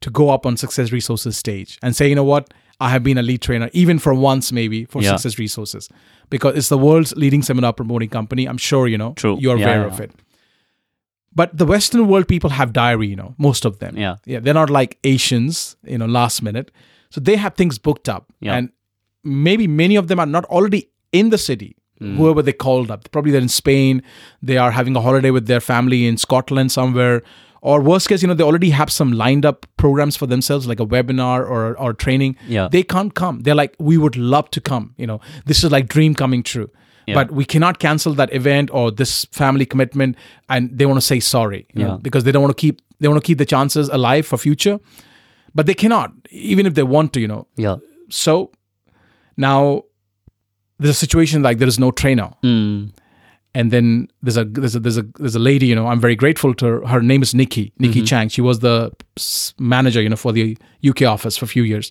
to 0.00 0.10
go 0.10 0.30
up 0.30 0.46
on 0.46 0.56
Success 0.56 0.90
Resources 0.90 1.36
stage 1.36 1.78
and 1.82 1.94
say, 1.94 2.08
you 2.08 2.14
know 2.14 2.24
what, 2.24 2.52
I 2.86 2.88
have 2.94 3.02
been 3.08 3.18
a 3.18 3.22
lead 3.22 3.40
trainer, 3.46 3.68
even 3.82 3.98
for 3.98 4.12
once 4.14 4.52
maybe 4.52 4.84
for 4.92 5.02
Yeah. 5.02 5.10
Success 5.16 5.38
Resources, 5.38 5.88
because 6.30 6.56
it's 6.58 6.68
the 6.68 6.78
world's 6.86 7.12
leading 7.22 7.42
seminar 7.42 7.72
promoting 7.72 8.08
company. 8.18 8.46
I'm 8.50 8.58
sure 8.70 8.84
you 8.92 8.98
know, 8.98 9.12
True. 9.22 9.36
you're 9.40 9.58
Yeah, 9.58 9.66
aware 9.66 9.80
yeah. 9.86 9.92
of 9.94 10.00
it. 10.00 10.10
But 11.34 11.56
the 11.56 11.64
Western 11.64 12.08
world 12.08 12.28
people 12.28 12.50
have 12.50 12.72
diary, 12.72 13.06
you 13.08 13.16
know, 13.16 13.34
most 13.38 13.64
of 13.64 13.78
them. 13.78 13.96
Yeah. 13.96 14.16
Yeah. 14.26 14.40
They're 14.40 14.54
not 14.62 14.70
like 14.70 14.98
Asians, 15.04 15.76
you 15.84 15.96
know, 15.98 16.06
last 16.06 16.42
minute. 16.42 16.70
So 17.10 17.20
they 17.20 17.36
have 17.36 17.54
things 17.54 17.78
booked 17.78 18.08
up. 18.08 18.32
Yeah. 18.40 18.56
And 18.56 18.70
maybe 19.24 19.66
many 19.66 19.96
of 19.96 20.08
them 20.08 20.18
are 20.20 20.26
not 20.26 20.44
already 20.46 20.88
in 21.12 21.30
the 21.30 21.38
city. 21.38 21.76
Hmm. 21.98 22.16
Whoever 22.16 22.42
they 22.42 22.52
called 22.52 22.90
up, 22.90 23.10
probably 23.12 23.30
they're 23.32 23.40
in 23.40 23.48
Spain. 23.48 24.02
They 24.42 24.58
are 24.58 24.70
having 24.72 24.96
a 24.96 25.00
holiday 25.00 25.30
with 25.30 25.46
their 25.46 25.60
family 25.60 26.06
in 26.06 26.16
Scotland 26.18 26.72
somewhere, 26.72 27.22
or 27.64 27.80
worst 27.80 28.08
case, 28.08 28.22
you 28.22 28.28
know, 28.28 28.34
they 28.34 28.44
already 28.44 28.70
have 28.70 28.90
some 28.90 29.12
lined 29.12 29.46
up 29.46 29.66
programs 29.82 30.16
for 30.16 30.26
themselves, 30.26 30.66
like 30.66 30.80
a 30.80 30.86
webinar 30.86 31.48
or 31.48 31.76
or 31.78 31.92
training. 32.04 32.36
Yeah. 32.48 32.68
they 32.72 32.82
can't 32.82 33.14
come. 33.14 33.40
They're 33.42 33.54
like, 33.64 33.74
we 33.78 33.96
would 33.98 34.16
love 34.16 34.50
to 34.50 34.60
come. 34.60 34.94
You 34.98 35.06
know, 35.06 35.20
this 35.46 35.62
is 35.64 35.70
like 35.70 35.86
dream 35.88 36.14
coming 36.22 36.42
true, 36.42 36.68
Yeah. 37.06 37.14
but 37.18 37.30
we 37.40 37.44
cannot 37.44 37.78
cancel 37.78 38.14
that 38.14 38.32
event 38.40 38.70
or 38.72 38.90
this 39.02 39.12
family 39.42 39.66
commitment, 39.74 40.16
and 40.48 40.70
they 40.78 40.86
want 40.86 40.98
to 41.00 41.06
say 41.06 41.20
sorry, 41.20 41.66
you 41.74 41.84
know, 41.84 41.92
Yeah. 41.92 41.98
because 42.08 42.24
they 42.24 42.32
don't 42.32 42.42
want 42.48 42.56
to 42.56 42.60
keep 42.66 42.80
they 43.00 43.08
want 43.08 43.22
to 43.22 43.26
keep 43.26 43.38
the 43.38 43.46
chances 43.54 43.88
alive 44.00 44.26
for 44.26 44.38
future, 44.38 44.78
but 45.54 45.66
they 45.66 45.74
cannot, 45.74 46.12
even 46.30 46.66
if 46.66 46.74
they 46.74 46.84
want 46.96 47.12
to. 47.12 47.20
You 47.20 47.28
know, 47.28 47.46
Yeah. 47.56 47.76
so 48.10 48.50
now 49.36 49.82
there's 50.78 50.96
a 50.96 51.00
situation 51.06 51.42
like 51.42 51.58
there 51.58 51.68
is 51.68 51.78
no 51.78 51.90
trainer 51.92 52.30
Mm. 52.42 52.90
And 53.54 53.70
then 53.70 54.08
there's 54.22 54.36
a 54.38 54.44
there's 54.44 54.74
a 54.74 54.80
there's 54.80 54.96
a 54.98 55.02
there's 55.18 55.34
a 55.34 55.38
lady 55.38 55.66
you 55.66 55.74
know 55.74 55.86
i'm 55.86 56.00
very 56.00 56.16
grateful 56.16 56.54
to 56.54 56.64
her. 56.66 56.86
Her 56.86 57.02
name 57.02 57.22
is 57.22 57.34
nikki 57.34 57.72
nikki 57.78 58.02
chang. 58.02 58.28
She 58.28 58.40
was 58.40 58.60
the 58.60 58.90
manager 59.58 60.00
you 60.02 60.08
know 60.08 60.16
for 60.16 60.32
the 60.32 60.56
uk 60.88 61.02
office 61.02 61.36
for 61.36 61.44
a 61.44 61.48
few 61.48 61.62
years. 61.62 61.90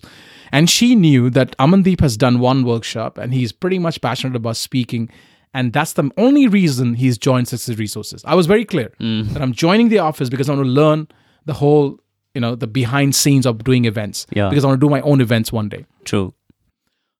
And 0.50 0.68
she 0.68 0.94
knew 0.94 1.30
that 1.30 1.56
amandeep 1.58 2.00
has 2.00 2.16
done 2.16 2.38
one 2.40 2.64
workshop 2.64 3.16
and 3.18 3.32
he's 3.32 3.52
pretty 3.52 3.78
much 3.78 4.00
passionate 4.00 4.36
about 4.36 4.56
speaking. 4.56 5.08
And 5.54 5.72
that's 5.72 5.92
the 5.94 6.10
only 6.16 6.46
reason 6.48 6.94
he's 6.94 7.16
joined 7.18 7.46
success 7.48 7.76
resources. 7.78 8.22
I 8.26 8.34
was 8.34 8.46
very 8.46 8.64
clear 8.64 8.90
that 8.98 9.40
i'm 9.40 9.52
joining 9.52 9.88
the 9.88 9.98
office 10.00 10.28
because 10.28 10.48
i 10.48 10.54
want 10.54 10.64
to 10.66 10.70
learn 10.70 11.06
the 11.46 11.52
whole 11.54 11.98
you 12.34 12.40
know 12.40 12.54
the 12.56 12.66
behind 12.66 13.14
scenes 13.14 13.46
of 13.46 13.62
doing 13.62 13.84
events 13.84 14.26
Yeah. 14.30 14.48
because 14.48 14.64
i 14.64 14.68
want 14.68 14.80
to 14.80 14.86
do 14.86 14.90
my 14.90 15.00
own 15.02 15.20
events 15.20 15.52
one 15.52 15.68
day. 15.68 15.84
True. 16.04 16.34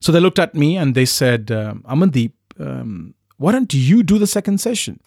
so 0.01 0.11
they 0.13 0.21
looked 0.21 0.39
at 0.39 0.55
me 0.55 0.77
and 0.77 0.95
they 0.95 1.05
said, 1.05 1.51
um, 1.53 1.85
Amandeep, 1.89 2.33
um, 2.59 3.15
why 3.43 3.53
don't 3.53 3.75
you 3.75 4.03
do 4.03 4.19
the 4.19 4.27
second 4.27 4.61
session? 4.61 5.01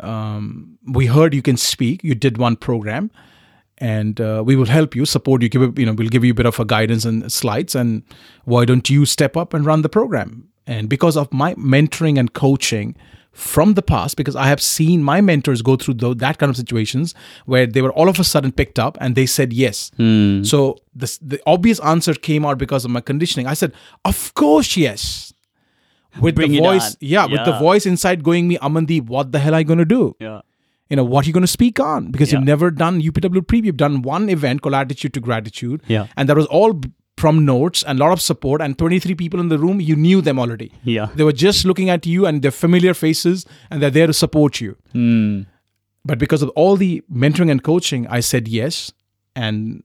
Um, 0.00 0.78
we 0.86 1.06
heard 1.06 1.34
you 1.34 1.42
can 1.42 1.56
speak. 1.56 2.04
You 2.04 2.14
did 2.14 2.38
one 2.38 2.56
program, 2.56 3.10
and 3.78 4.20
uh, 4.20 4.42
we 4.44 4.54
will 4.54 4.66
help 4.66 4.94
you, 4.94 5.06
support 5.06 5.42
you. 5.42 5.48
Give 5.48 5.62
you, 5.62 5.74
you 5.76 5.86
know, 5.86 5.92
we'll 5.92 6.08
give 6.08 6.24
you 6.24 6.32
a 6.32 6.34
bit 6.34 6.46
of 6.46 6.60
a 6.60 6.64
guidance 6.64 7.04
and 7.04 7.32
slides. 7.32 7.74
And 7.74 8.02
why 8.44 8.64
don't 8.64 8.88
you 8.90 9.06
step 9.06 9.36
up 9.36 9.54
and 9.54 9.64
run 9.64 9.82
the 9.82 9.88
program? 9.88 10.48
And 10.66 10.88
because 10.88 11.16
of 11.16 11.32
my 11.32 11.54
mentoring 11.54 12.18
and 12.18 12.32
coaching 12.34 12.94
from 13.32 13.74
the 13.74 13.82
past, 13.82 14.16
because 14.18 14.36
I 14.36 14.46
have 14.48 14.60
seen 14.60 15.02
my 15.02 15.20
mentors 15.22 15.62
go 15.62 15.76
through 15.76 15.94
that 15.94 16.38
kind 16.38 16.50
of 16.50 16.56
situations 16.56 17.14
where 17.46 17.66
they 17.66 17.80
were 17.80 17.92
all 17.92 18.08
of 18.10 18.20
a 18.20 18.24
sudden 18.24 18.52
picked 18.52 18.78
up 18.78 18.98
and 19.00 19.14
they 19.14 19.26
said 19.26 19.52
yes. 19.54 19.90
So 20.44 20.76
the, 20.94 21.18
the 21.22 21.40
obvious 21.46 21.80
answer 21.80 22.12
came 22.12 22.44
out 22.44 22.58
because 22.58 22.84
of 22.84 22.90
my 22.90 23.00
conditioning. 23.00 23.46
I 23.46 23.54
said, 23.54 23.72
"Of 24.04 24.34
course, 24.34 24.76
yes." 24.76 25.32
With 26.20 26.34
Bring 26.34 26.52
the 26.52 26.58
voice, 26.58 26.90
on. 26.92 26.96
yeah, 27.00 27.26
with 27.26 27.44
the 27.44 27.58
voice 27.58 27.86
inside 27.86 28.24
going 28.24 28.48
me, 28.48 28.58
Amandeep, 28.58 29.06
what 29.06 29.30
the 29.32 29.38
hell 29.38 29.54
are 29.54 29.60
you 29.60 29.64
going 29.66 29.78
to 29.78 29.84
do? 29.84 30.16
Yeah. 30.18 30.40
You 30.90 30.96
know, 30.96 31.04
what 31.04 31.24
are 31.24 31.28
you 31.28 31.32
going 31.34 31.42
to 31.42 31.46
speak 31.46 31.78
on? 31.78 32.10
Because 32.10 32.32
Yeah. 32.32 32.38
you've 32.38 32.46
never 32.46 32.70
done 32.70 33.00
UPW 33.02 33.42
preview. 33.42 33.66
You've 33.66 33.76
done 33.76 34.00
one 34.02 34.28
event 34.30 34.62
called 34.62 34.74
Attitude 34.74 35.12
to 35.14 35.20
Gratitude. 35.20 35.82
Yeah. 35.86 36.06
And 36.16 36.28
that 36.28 36.36
was 36.36 36.46
all 36.46 36.80
from 37.18 37.44
notes 37.44 37.82
and 37.82 37.98
a 37.98 38.02
lot 38.02 38.12
of 38.12 38.20
support 38.22 38.62
and 38.62 38.78
23 38.78 39.14
people 39.16 39.38
in 39.38 39.48
the 39.48 39.58
room. 39.58 39.80
You 39.80 39.96
knew 39.96 40.20
them 40.22 40.38
already. 40.38 40.72
Yeah. 40.82 41.08
They 41.14 41.24
were 41.24 41.32
just 41.32 41.64
looking 41.66 41.90
at 41.90 42.06
you 42.06 42.26
and 42.26 42.40
they're 42.42 42.50
familiar 42.50 42.94
faces 42.94 43.44
and 43.70 43.82
they're 43.82 43.90
there 43.90 44.06
to 44.06 44.14
support 44.14 44.60
you. 44.60 44.76
Mm. 44.94 45.46
But 46.04 46.18
because 46.18 46.42
of 46.42 46.48
all 46.50 46.76
the 46.76 47.02
mentoring 47.12 47.50
and 47.50 47.62
coaching, 47.62 48.06
I 48.06 48.20
said 48.20 48.48
yes. 48.48 48.92
And 49.36 49.82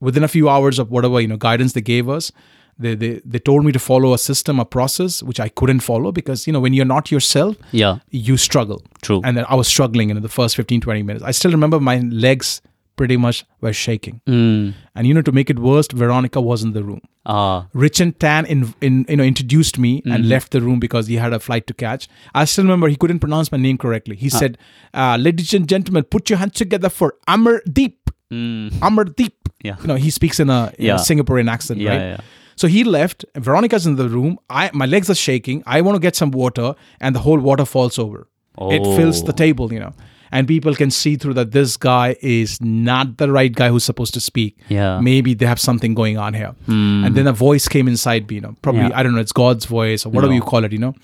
within 0.00 0.24
a 0.24 0.28
few 0.28 0.48
hours 0.48 0.78
of 0.78 0.90
whatever, 0.90 1.20
you 1.20 1.28
know, 1.28 1.36
guidance 1.36 1.74
they 1.74 1.80
gave 1.82 2.08
us, 2.08 2.32
they, 2.78 2.94
they, 2.94 3.20
they 3.24 3.38
told 3.38 3.64
me 3.64 3.72
to 3.72 3.78
follow 3.78 4.12
a 4.14 4.18
system, 4.18 4.58
a 4.60 4.64
process, 4.64 5.22
which 5.22 5.38
I 5.40 5.48
couldn't 5.48 5.80
follow 5.80 6.12
because, 6.12 6.46
you 6.46 6.52
know, 6.52 6.60
when 6.60 6.72
you're 6.72 6.84
not 6.84 7.10
yourself, 7.10 7.56
Yeah. 7.72 7.98
you 8.10 8.36
struggle. 8.36 8.82
True. 9.02 9.20
And 9.24 9.36
then 9.36 9.44
I 9.48 9.54
was 9.54 9.68
struggling 9.68 10.10
in 10.10 10.20
the 10.22 10.28
first 10.28 10.56
15, 10.56 10.80
20 10.80 11.02
minutes. 11.02 11.24
I 11.24 11.30
still 11.30 11.50
remember 11.52 11.78
my 11.80 11.98
legs 12.00 12.60
pretty 12.96 13.16
much 13.16 13.44
were 13.60 13.72
shaking. 13.72 14.20
Mm. 14.26 14.74
And, 14.94 15.06
you 15.06 15.14
know, 15.14 15.22
to 15.22 15.32
make 15.32 15.50
it 15.50 15.58
worse, 15.58 15.88
Veronica 15.92 16.40
was 16.40 16.62
in 16.62 16.72
the 16.72 16.82
room. 16.84 17.00
Ah. 17.26 17.66
Richard 17.72 18.20
Tan 18.20 18.44
in, 18.46 18.74
in 18.82 19.06
you 19.08 19.16
know 19.16 19.24
introduced 19.24 19.78
me 19.78 20.02
and 20.04 20.28
left 20.28 20.52
the 20.52 20.60
room 20.60 20.78
because 20.78 21.06
he 21.06 21.14
had 21.16 21.32
a 21.32 21.40
flight 21.40 21.66
to 21.68 21.72
catch. 21.72 22.06
I 22.34 22.44
still 22.44 22.64
remember 22.64 22.86
he 22.86 22.96
couldn't 22.96 23.20
pronounce 23.20 23.50
my 23.50 23.56
name 23.56 23.78
correctly. 23.78 24.14
He 24.14 24.28
said, 24.28 24.58
uh, 24.92 25.16
"Ladies 25.18 25.54
and 25.54 25.66
gentlemen, 25.66 26.04
put 26.04 26.28
your 26.28 26.38
hands 26.38 26.52
together 26.52 26.90
for 26.90 27.14
Amardeep." 27.26 27.94
Mm. 28.30 28.72
Amardeep. 28.72 29.32
Yeah. 29.62 29.76
You 29.80 29.86
know, 29.86 29.94
he 29.94 30.10
speaks 30.10 30.38
in 30.38 30.50
a, 30.50 30.70
a 30.78 30.82
Singaporean 31.08 31.50
accent, 31.50 31.80
Yeah, 31.80 31.90
right? 31.90 32.00
yeah. 32.00 32.20
So 32.56 32.68
he 32.68 32.84
left. 32.84 33.24
Veronica's 33.36 33.86
in 33.86 33.96
the 33.96 34.08
room. 34.08 34.38
I 34.50 34.70
my 34.72 34.86
legs 34.86 35.10
are 35.10 35.14
shaking. 35.14 35.62
I 35.66 35.80
want 35.80 35.96
to 35.96 36.00
get 36.00 36.16
some 36.16 36.30
water, 36.30 36.74
and 37.00 37.14
the 37.14 37.20
whole 37.20 37.38
water 37.38 37.64
falls 37.64 37.98
over. 37.98 38.26
It 38.70 38.84
fills 38.96 39.24
the 39.24 39.32
Oh. 39.32 39.36
table, 39.36 39.72
you 39.72 39.80
know, 39.80 39.92
and 40.30 40.46
people 40.46 40.74
can 40.76 40.90
see 40.90 41.16
through 41.16 41.34
that 41.34 41.50
this 41.50 41.76
guy 41.76 42.16
is 42.20 42.60
not 42.60 43.16
the 43.18 43.30
right 43.30 43.52
guy 43.52 43.68
who's 43.68 43.84
supposed 43.84 44.14
to 44.14 44.20
speak. 44.20 44.56
Yeah. 44.68 45.00
maybe 45.00 45.34
they 45.34 45.46
have 45.46 45.60
something 45.60 45.94
going 45.94 46.18
on 46.18 46.34
here. 46.34 46.54
Hmm. 46.66 47.04
And 47.04 47.16
then 47.16 47.26
a 47.26 47.32
voice 47.32 47.66
came 47.68 47.88
inside 47.88 48.28
me, 48.28 48.36
you 48.36 48.40
know, 48.40 48.54
probably 48.62 48.82
Yeah. 48.82 48.98
I 49.00 49.02
don't 49.02 49.14
know, 49.14 49.20
it's 49.20 49.32
God's 49.32 49.64
voice 49.64 50.06
or 50.06 50.10
whatever 50.10 50.32
No. 50.32 50.36
you 50.36 50.42
call 50.52 50.64
it, 50.64 50.72
you 50.72 50.78
know. 50.78 50.94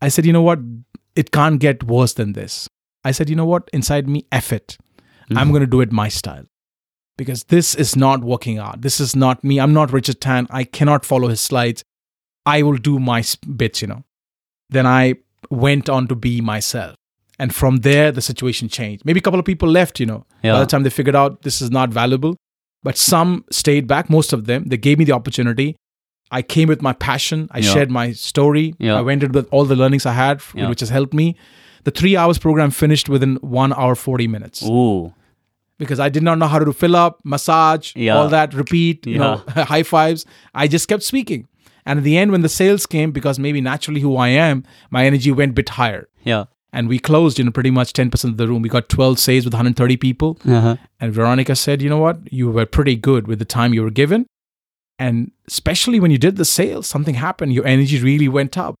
I 0.00 0.08
said, 0.08 0.26
you 0.26 0.32
know 0.32 0.42
what, 0.42 0.60
it 1.16 1.32
can't 1.32 1.58
get 1.58 1.82
worse 1.84 2.14
than 2.14 2.32
this. 2.34 2.68
I 3.04 3.10
said, 3.10 3.28
you 3.28 3.34
know 3.34 3.46
what, 3.46 3.68
inside 3.72 4.08
me, 4.08 4.24
F 4.30 4.52
it. 4.52 4.78
I'm 5.30 5.46
hmm. 5.46 5.52
going 5.54 5.60
to 5.62 5.66
do 5.66 5.80
it 5.80 5.90
my 5.90 6.08
style 6.08 6.46
because 7.16 7.44
this 7.44 7.74
is 7.74 7.96
not 7.96 8.22
working 8.22 8.58
out. 8.58 8.82
This 8.82 9.00
is 9.00 9.14
not 9.14 9.42
me. 9.44 9.58
I'm 9.60 9.72
not 9.72 9.92
Richard 9.92 10.20
Tan. 10.20 10.46
I 10.50 10.64
cannot 10.64 11.04
follow 11.04 11.28
his 11.28 11.40
slides. 11.40 11.84
I 12.46 12.62
will 12.62 12.76
do 12.76 12.98
my 12.98 13.22
bits, 13.56 13.82
you 13.82 13.88
know. 13.88 14.04
Then 14.70 14.86
I 14.86 15.14
went 15.50 15.88
on 15.88 16.08
to 16.08 16.14
be 16.14 16.40
myself. 16.40 16.96
And 17.38 17.54
from 17.54 17.78
there, 17.78 18.12
the 18.12 18.20
situation 18.22 18.68
changed. 18.68 19.04
Maybe 19.04 19.18
a 19.18 19.22
couple 19.22 19.38
of 19.40 19.44
people 19.46 19.68
left, 19.68 20.00
you 20.00 20.06
know. 20.06 20.24
By 20.42 20.58
the 20.60 20.66
time 20.66 20.82
they 20.82 20.90
figured 20.90 21.16
out 21.16 21.42
this 21.42 21.60
is 21.60 21.70
not 21.70 21.90
valuable. 21.90 22.36
But 22.82 22.96
some 22.96 23.44
stayed 23.50 23.86
back, 23.86 24.10
most 24.10 24.32
of 24.32 24.46
them. 24.46 24.64
They 24.66 24.76
gave 24.76 24.98
me 24.98 25.04
the 25.04 25.12
opportunity. 25.12 25.76
I 26.30 26.42
came 26.42 26.68
with 26.68 26.82
my 26.82 26.92
passion. 26.94 27.48
I 27.50 27.58
Yeah. 27.58 27.72
shared 27.72 27.90
my 27.90 28.12
story. 28.12 28.74
Yeah. 28.78 28.94
I 28.96 29.02
went 29.02 29.22
in 29.22 29.32
with 29.32 29.46
all 29.50 29.64
the 29.64 29.76
learnings 29.76 30.06
I 30.06 30.12
had, 30.12 30.40
Yeah. 30.54 30.68
which 30.68 30.80
has 30.80 30.88
helped 30.88 31.12
me. 31.14 31.36
The 31.84 31.90
three 31.90 32.16
hours 32.16 32.38
program 32.38 32.70
finished 32.70 33.08
within 33.08 33.36
one 33.42 33.72
hour, 33.74 33.94
40 33.94 34.26
minutes 34.28 34.62
Ooh. 34.64 35.12
Because 35.82 36.00
I 36.00 36.08
did 36.08 36.22
not 36.22 36.38
know 36.38 36.46
how 36.46 36.58
to 36.58 36.72
fill 36.72 36.96
up, 36.96 37.20
massage, 37.24 37.92
Yeah. 37.96 38.16
all 38.16 38.28
that, 38.28 38.54
repeat, 38.54 39.06
you 39.06 39.18
know, 39.18 39.36
high 39.72 39.82
fives. 39.82 40.24
I 40.54 40.68
just 40.68 40.88
kept 40.88 41.02
speaking. 41.02 41.48
And 41.84 41.98
at 41.98 42.04
the 42.04 42.16
end, 42.16 42.30
when 42.32 42.42
the 42.42 42.48
sales 42.48 42.86
came, 42.86 43.10
because 43.10 43.38
maybe 43.38 43.60
naturally 43.60 44.00
who 44.00 44.16
I 44.16 44.28
am, 44.28 44.64
my 44.90 45.04
energy 45.04 45.32
went 45.32 45.50
a 45.50 45.54
bit 45.54 45.70
higher. 45.70 46.08
Yeah. 46.22 46.44
And 46.72 46.88
we 46.88 46.98
closed, 46.98 47.38
you 47.38 47.44
know, 47.44 47.50
pretty 47.50 47.70
much 47.72 47.92
10% 47.92 48.24
of 48.24 48.36
the 48.36 48.46
room. 48.48 48.62
We 48.62 48.68
got 48.68 48.88
12 48.88 49.18
sales 49.18 49.44
with 49.44 49.52
130 49.52 49.96
people. 49.96 50.38
Uh-huh. 50.48 50.76
And 51.00 51.12
Veronica 51.12 51.54
said, 51.56 51.82
you 51.82 51.90
know 51.90 51.98
what? 51.98 52.32
You 52.32 52.50
were 52.50 52.64
pretty 52.66 52.96
good 52.96 53.26
with 53.26 53.38
the 53.40 53.44
time 53.44 53.74
you 53.74 53.82
were 53.82 53.90
given. 53.90 54.26
And 54.98 55.32
especially 55.48 55.98
when 56.00 56.10
you 56.12 56.18
did 56.18 56.36
the 56.36 56.44
sales, 56.44 56.86
something 56.86 57.16
happened. 57.16 57.52
Your 57.52 57.66
energy 57.66 58.00
really 58.00 58.28
went 58.28 58.56
up. 58.56 58.76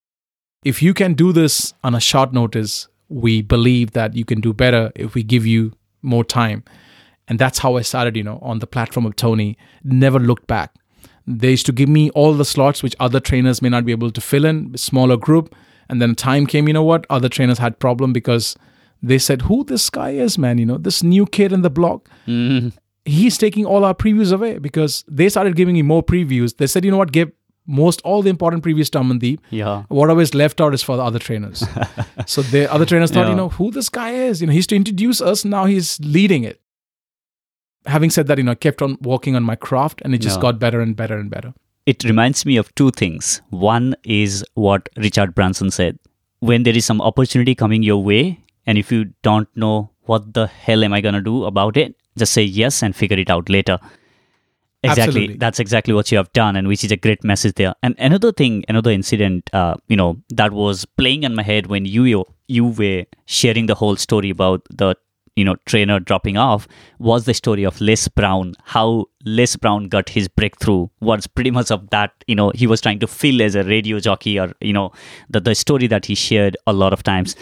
If 0.64 0.80
you 0.82 0.94
can 0.94 1.14
do 1.14 1.32
this 1.32 1.74
on 1.82 1.94
a 1.94 2.00
short 2.00 2.32
notice, 2.32 2.86
we 3.08 3.42
believe 3.42 3.90
that 3.92 4.14
you 4.14 4.24
can 4.24 4.40
do 4.40 4.52
better 4.52 4.92
if 4.94 5.14
we 5.14 5.22
give 5.24 5.44
you 5.44 5.72
more 6.02 6.24
time. 6.24 6.62
And 7.32 7.38
that's 7.38 7.58
how 7.64 7.76
I 7.76 7.82
started, 7.82 8.14
you 8.20 8.22
know, 8.22 8.38
on 8.42 8.58
the 8.58 8.66
platform 8.66 9.06
of 9.06 9.16
Tony. 9.16 9.56
Never 9.82 10.18
looked 10.18 10.46
back. 10.46 10.74
They 11.26 11.50
used 11.52 11.64
to 11.66 11.72
give 11.72 11.88
me 11.88 12.10
all 12.10 12.34
the 12.34 12.44
slots 12.44 12.82
which 12.82 12.96
other 13.00 13.20
trainers 13.20 13.62
may 13.62 13.70
not 13.70 13.86
be 13.86 13.92
able 13.92 14.10
to 14.10 14.20
fill 14.20 14.44
in, 14.44 14.76
smaller 14.76 15.16
group. 15.16 15.54
And 15.88 16.02
then 16.02 16.14
time 16.14 16.46
came, 16.46 16.66
you 16.68 16.74
know 16.74 16.82
what? 16.84 17.06
Other 17.08 17.28
trainers 17.28 17.58
had 17.58 17.78
problem 17.78 18.12
because 18.12 18.54
they 19.02 19.18
said, 19.18 19.42
who 19.42 19.64
this 19.64 19.88
guy 19.88 20.10
is, 20.10 20.36
man? 20.36 20.58
You 20.58 20.66
know, 20.66 20.78
this 20.78 21.02
new 21.02 21.24
kid 21.26 21.52
in 21.52 21.62
the 21.62 21.70
block 21.70 22.08
Mm. 22.26 22.72
he's 23.04 23.36
taking 23.38 23.64
all 23.66 23.84
our 23.84 23.94
previews 23.94 24.32
away 24.32 24.58
because 24.58 25.04
they 25.08 25.28
started 25.28 25.56
giving 25.56 25.74
me 25.74 25.82
more 25.82 26.02
previews. 26.02 26.56
They 26.56 26.66
said, 26.68 26.84
you 26.84 26.90
know 26.92 26.98
what, 26.98 27.12
give 27.12 27.32
most 27.66 28.00
all 28.02 28.22
the 28.22 28.30
important 28.30 28.62
previews 28.64 28.90
to 28.90 28.98
Amandeep. 29.00 29.38
Yeah. 29.50 29.84
Whatever 29.88 30.20
is 30.20 30.34
left 30.34 30.60
out 30.60 30.74
is 30.74 30.82
for 30.82 30.96
the 30.96 31.02
other 31.02 31.18
trainers. 31.18 31.64
so 32.26 32.42
the 32.42 32.72
other 32.72 32.84
trainers 32.86 33.10
thought, 33.10 33.24
Yeah. 33.24 33.30
you 33.30 33.36
know, 33.36 33.48
who 33.48 33.70
this 33.70 33.88
guy 33.88 34.10
is. 34.12 34.40
You 34.40 34.46
know, 34.48 34.52
he's 34.52 34.66
to 34.68 34.76
introduce 34.76 35.20
us. 35.20 35.44
Now 35.44 35.64
he's 35.66 35.98
leading 36.00 36.44
it. 36.44 36.60
Having 37.86 38.10
said 38.10 38.26
that, 38.28 38.38
you 38.38 38.44
know, 38.44 38.52
I 38.52 38.54
kept 38.54 38.82
on 38.82 38.96
working 39.02 39.34
on 39.36 39.42
my 39.42 39.56
craft, 39.56 40.02
and 40.04 40.14
it 40.14 40.18
just 40.18 40.36
Yeah. 40.38 40.42
got 40.42 40.58
better 40.58 40.80
and 40.80 40.94
better 40.96 41.18
and 41.18 41.30
better. 41.30 41.52
It 41.86 42.04
reminds 42.04 42.44
me 42.46 42.56
of 42.56 42.72
two 42.76 42.90
things. 42.92 43.40
One 43.50 43.96
is 44.04 44.44
what 44.54 44.88
Richard 44.96 45.34
Branson 45.34 45.70
said 45.70 45.98
when 46.40 46.62
there 46.62 46.76
is 46.76 46.84
some 46.84 47.00
opportunity 47.00 47.54
coming 47.54 47.82
your 47.82 48.02
way, 48.02 48.38
and 48.66 48.78
if 48.78 48.92
you 48.92 49.06
don't 49.22 49.48
know 49.56 49.90
what 50.04 50.32
the 50.34 50.46
hell 50.46 50.84
am 50.84 50.92
I 50.92 51.00
going 51.00 51.14
to 51.14 51.20
do 51.20 51.44
about 51.44 51.76
it, 51.76 51.96
just 52.16 52.32
say 52.32 52.42
yes 52.42 52.82
and 52.82 52.94
figure 52.94 53.18
it 53.18 53.30
out 53.30 53.48
later. 53.48 53.78
Exactly. 54.84 55.02
Absolutely. 55.02 55.36
That's 55.36 55.60
exactly 55.60 55.94
what 55.94 56.10
you 56.10 56.18
have 56.18 56.32
done, 56.32 56.56
and 56.56 56.66
which 56.66 56.82
is 56.82 56.90
a 56.90 56.96
great 56.96 57.22
message 57.22 57.54
there. 57.54 57.74
And 57.84 57.94
another 57.98 58.32
thing, 58.32 58.64
another 58.68 58.90
incident, 58.90 59.48
uh, 59.52 59.76
you 59.86 59.96
know, 59.96 60.16
that 60.30 60.52
was 60.52 60.84
playing 60.84 61.22
in 61.22 61.36
my 61.36 61.42
head 61.44 61.68
when 61.68 61.84
you 61.84 62.24
you 62.48 62.66
were 62.66 63.04
sharing 63.26 63.66
the 63.66 63.76
whole 63.76 63.94
story 63.96 64.30
about 64.30 64.62
the 64.70 64.96
you 65.36 65.44
know 65.44 65.56
trainer 65.66 65.98
dropping 65.98 66.36
off 66.36 66.68
was 66.98 67.24
the 67.24 67.34
story 67.34 67.64
of 67.64 67.80
Les 67.80 68.08
Brown. 68.08 68.54
How 68.64 69.06
Les 69.24 69.56
Brown 69.56 69.88
got 69.88 70.08
his 70.08 70.28
breakthrough 70.28 70.88
was 71.00 71.26
pretty 71.26 71.50
much 71.50 71.70
of 71.70 71.88
that. 71.90 72.12
You 72.26 72.34
know, 72.34 72.50
he 72.54 72.66
was 72.66 72.80
trying 72.80 72.98
to 73.00 73.06
fill 73.06 73.42
as 73.42 73.54
a 73.54 73.64
radio 73.64 73.98
jockey, 73.98 74.38
or 74.38 74.52
you 74.60 74.72
know, 74.72 74.92
the 75.30 75.40
the 75.40 75.54
story 75.54 75.86
that 75.88 76.06
he 76.06 76.14
shared 76.14 76.56
a 76.66 76.72
lot 76.72 76.92
of 76.92 77.02
times. 77.02 77.36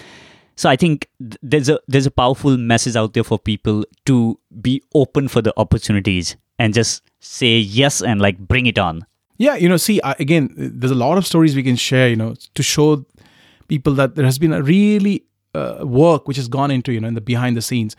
So 0.57 0.69
I 0.69 0.77
think 0.77 1.09
there's 1.19 1.69
a 1.69 1.81
there's 1.89 2.07
a 2.07 2.11
powerful 2.11 2.57
message 2.57 2.97
out 2.97 3.15
there 3.15 3.25
for 3.25 3.39
people 3.39 3.85
to 4.07 4.39
be 4.61 4.83
open 4.95 5.29
for 5.29 5.41
the 5.41 5.55
opportunities 5.57 6.37
and 6.59 6.75
just 6.75 7.03
say 7.21 7.57
yes 7.57 8.03
and 8.03 8.21
like 8.21 8.39
bring 8.39 8.67
it 8.67 8.79
on. 8.79 9.07
Yeah, 9.39 9.55
you 9.55 9.71
know, 9.71 9.79
see, 9.79 10.01
again, 10.05 10.53
there's 10.55 10.91
a 10.91 10.95
lot 10.95 11.17
of 11.17 11.27
stories 11.27 11.57
we 11.57 11.63
can 11.63 11.77
share, 11.77 12.11
you 12.11 12.17
know, 12.17 12.35
to 12.55 12.63
show 12.63 13.07
people 13.69 13.95
that 13.95 14.15
there 14.15 14.27
has 14.27 14.39
been 14.39 14.53
a 14.53 14.63
really 14.63 15.25
uh, 15.55 15.85
work 15.87 16.29
which 16.29 16.37
has 16.37 16.49
gone 16.49 16.71
into, 16.71 16.93
you 16.93 17.01
know, 17.01 17.09
in 17.09 17.15
the 17.15 17.21
behind 17.21 17.57
the 17.57 17.63
scenes. 17.63 17.97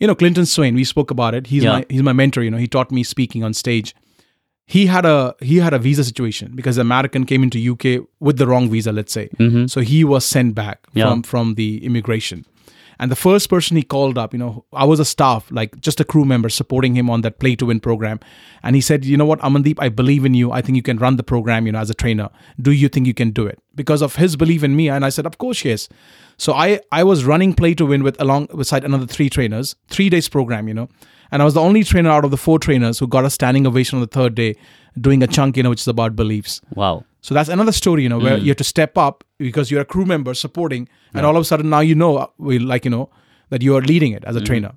You 0.00 0.06
know, 0.06 0.14
Clinton 0.14 0.46
Swaine, 0.46 0.74
we 0.74 0.84
spoke 0.84 1.10
about 1.10 1.34
it. 1.34 1.46
He's 1.48 1.62
Yeah. 1.64 1.72
my 1.72 1.86
he's 1.88 2.02
my 2.02 2.12
mentor. 2.12 2.42
You 2.42 2.50
know, 2.50 2.56
he 2.58 2.66
taught 2.68 2.90
me 2.90 3.02
speaking 3.04 3.44
on 3.44 3.52
stage. 3.54 3.94
He 4.66 4.86
had 4.86 5.04
a 5.04 5.34
he 5.42 5.56
had 5.58 5.74
a 5.74 5.78
visa 5.78 6.04
situation 6.04 6.52
because 6.54 6.76
the 6.76 6.82
American 6.82 7.26
came 7.26 7.42
into 7.42 7.58
UK 7.72 8.06
with 8.20 8.36
the 8.38 8.46
wrong 8.46 8.70
visa, 8.70 8.92
let's 8.92 9.12
say. 9.12 9.28
So 9.66 9.80
he 9.80 10.04
was 10.04 10.24
sent 10.24 10.54
back 10.54 10.86
Yeah. 10.94 11.08
from 11.10 11.22
from 11.22 11.54
the 11.54 11.84
immigration. 11.84 12.44
And 13.00 13.10
the 13.10 13.16
first 13.16 13.48
person 13.48 13.78
he 13.78 13.82
called 13.82 14.18
up, 14.18 14.34
you 14.34 14.38
know, 14.38 14.66
I 14.74 14.84
was 14.84 15.00
a 15.00 15.06
staff, 15.06 15.50
like 15.50 15.80
just 15.80 16.00
a 16.00 16.04
crew 16.04 16.26
member 16.26 16.50
supporting 16.50 16.94
him 16.94 17.08
on 17.08 17.22
that 17.22 17.38
play 17.38 17.56
to 17.56 17.64
win 17.64 17.80
program. 17.80 18.20
And 18.62 18.76
he 18.76 18.82
said, 18.82 19.06
you 19.06 19.16
know 19.16 19.24
what, 19.24 19.40
Amandeep, 19.40 19.78
I 19.78 19.88
believe 19.88 20.26
in 20.26 20.34
you. 20.34 20.52
I 20.52 20.60
think 20.60 20.76
you 20.76 20.82
can 20.82 20.98
run 20.98 21.16
the 21.16 21.22
program, 21.22 21.64
you 21.64 21.72
know, 21.72 21.78
as 21.78 21.88
a 21.88 21.94
trainer. 21.94 22.28
Do 22.60 22.72
you 22.72 22.90
think 22.90 23.06
you 23.06 23.14
can 23.14 23.30
do 23.30 23.46
it? 23.46 23.58
Because 23.74 24.02
of 24.02 24.16
his 24.16 24.36
belief 24.36 24.62
in 24.62 24.76
me. 24.76 24.90
And 24.90 25.02
I 25.02 25.08
said, 25.08 25.24
of 25.24 25.38
course, 25.38 25.64
yes. 25.64 25.88
So 26.36 26.52
I, 26.52 26.80
I 26.92 27.02
was 27.02 27.24
running 27.24 27.54
play 27.54 27.72
to 27.72 27.86
win 27.86 28.02
with 28.02 28.20
along 28.20 28.48
beside 28.54 28.84
another 28.84 29.06
three 29.06 29.30
trainers, 29.30 29.76
three 29.88 30.10
days 30.10 30.28
program, 30.28 30.68
you 30.68 30.74
know. 30.74 30.90
And 31.32 31.40
I 31.40 31.46
was 31.46 31.54
the 31.54 31.62
only 31.62 31.82
trainer 31.84 32.10
out 32.10 32.26
of 32.26 32.30
the 32.30 32.36
four 32.36 32.58
trainers 32.58 32.98
who 32.98 33.06
got 33.06 33.24
a 33.24 33.30
standing 33.30 33.66
ovation 33.66 33.96
on 33.96 34.02
the 34.02 34.08
third 34.08 34.34
day 34.34 34.56
doing 35.00 35.22
a 35.22 35.26
chunk, 35.26 35.56
you 35.56 35.62
know, 35.62 35.70
which 35.70 35.80
is 35.80 35.88
about 35.88 36.16
beliefs. 36.16 36.60
Wow. 36.74 37.06
So 37.22 37.32
that's 37.32 37.48
another 37.48 37.72
story, 37.72 38.02
you 38.02 38.10
know, 38.10 38.18
where 38.18 38.36
mm. 38.36 38.42
you 38.42 38.48
have 38.48 38.58
to 38.58 38.64
step 38.64 38.98
up 38.98 39.24
because 39.40 39.70
you're 39.70 39.80
a 39.80 39.84
crew 39.84 40.04
member 40.04 40.34
supporting, 40.34 40.88
and 41.14 41.26
all 41.26 41.36
of 41.36 41.42
a 41.42 41.44
sudden 41.44 41.70
now 41.70 41.80
you 41.80 41.94
know, 41.94 42.18
uh, 42.18 42.26
we 42.38 42.58
like 42.58 42.84
you 42.84 42.90
know, 42.90 43.10
that 43.48 43.62
you 43.62 43.76
are 43.76 43.80
leading 43.80 44.12
it 44.12 44.24
as 44.24 44.36
a 44.36 44.40
trainer. 44.40 44.72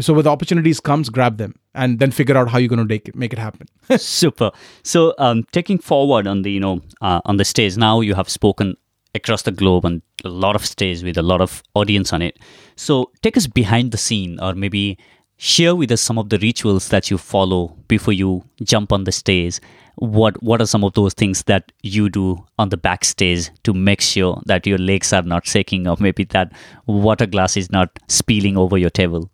So 0.00 0.14
when 0.14 0.24
the 0.24 0.30
opportunities 0.30 0.78
comes, 0.78 1.08
grab 1.08 1.38
them 1.38 1.58
and 1.74 1.98
then 1.98 2.12
figure 2.12 2.36
out 2.36 2.48
how 2.48 2.58
you're 2.58 2.68
going 2.68 2.78
to 2.78 2.84
make 2.84 3.08
it, 3.08 3.16
make 3.16 3.32
it 3.32 3.38
happen. 3.38 3.66
Super. 3.96 4.52
So, 4.84 5.14
um, 5.18 5.44
taking 5.50 5.78
forward 5.78 6.26
on 6.26 6.42
the 6.42 6.52
you 6.52 6.60
know 6.60 6.82
uh, 7.00 7.20
on 7.24 7.36
the 7.36 7.44
stage 7.44 7.76
now, 7.76 8.00
you 8.00 8.14
have 8.14 8.28
spoken 8.28 8.76
across 9.14 9.42
the 9.42 9.50
globe 9.50 9.84
on 9.84 10.02
a 10.24 10.28
lot 10.28 10.54
of 10.54 10.64
stage 10.64 11.02
with 11.02 11.16
a 11.16 11.22
lot 11.22 11.40
of 11.40 11.62
audience 11.74 12.12
on 12.12 12.22
it. 12.22 12.38
So, 12.76 13.10
take 13.22 13.36
us 13.36 13.46
behind 13.46 13.90
the 13.90 13.98
scene, 13.98 14.38
or 14.40 14.54
maybe 14.54 14.98
share 15.36 15.74
with 15.74 15.90
us 15.90 16.00
some 16.00 16.18
of 16.18 16.28
the 16.28 16.38
rituals 16.38 16.88
that 16.88 17.10
you 17.10 17.18
follow 17.18 17.76
before 17.88 18.12
you 18.12 18.44
jump 18.62 18.92
on 18.92 19.04
the 19.04 19.12
stage. 19.12 19.60
What 20.00 20.42
What 20.42 20.60
are 20.60 20.66
some 20.66 20.84
of 20.84 20.94
those 20.94 21.14
things 21.14 21.42
that 21.44 21.72
you 21.82 22.08
do 22.08 22.44
on 22.58 22.68
the 22.68 22.76
backstage 22.76 23.50
to 23.64 23.74
make 23.74 24.00
sure 24.00 24.40
that 24.46 24.66
your 24.66 24.78
legs 24.78 25.12
are 25.12 25.22
not 25.22 25.46
shaking, 25.46 25.88
or 25.88 25.96
maybe 25.98 26.24
that 26.24 26.52
water 26.86 27.26
glass 27.26 27.56
is 27.56 27.70
not 27.72 27.98
spilling 28.08 28.56
over 28.56 28.78
your 28.78 28.90
table? 28.90 29.30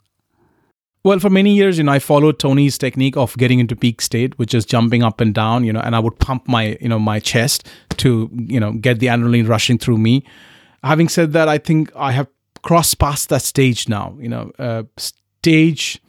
Well, 1.05 1.19
for 1.19 1.29
many 1.29 1.55
years, 1.55 1.77
you 1.77 1.85
know, 1.85 1.93
I 1.93 1.99
followed 1.99 2.39
Tony's 2.39 2.79
technique 2.79 3.15
of 3.15 3.37
getting 3.37 3.59
into 3.59 3.77
peak 3.77 4.01
state, 4.01 4.39
which 4.39 4.55
is 4.55 4.65
jumping 4.65 5.03
up 5.03 5.21
and 5.21 5.35
down, 5.35 5.65
you 5.65 5.73
know, 5.73 5.81
and 5.81 5.95
I 5.95 5.99
would 5.99 6.19
pump 6.19 6.49
my, 6.49 6.79
you 6.81 6.89
know, 6.89 6.99
my 6.99 7.21
chest 7.21 7.69
to, 7.99 8.31
you 8.33 8.59
know, 8.59 8.73
get 8.73 9.01
the 9.01 9.09
adrenaline 9.09 9.47
rushing 9.47 9.77
through 9.77 9.99
me. 9.99 10.25
Having 10.83 11.11
said 11.11 11.35
that, 11.35 11.47
I 11.47 11.59
think 11.59 11.93
I 11.95 12.13
have 12.13 12.29
crossed 12.63 12.99
past 12.99 13.29
that 13.29 13.43
stage 13.43 13.87
now. 13.87 14.17
You 14.19 14.31
know, 14.31 14.51
uh, 14.59 14.85
stage 14.97 16.01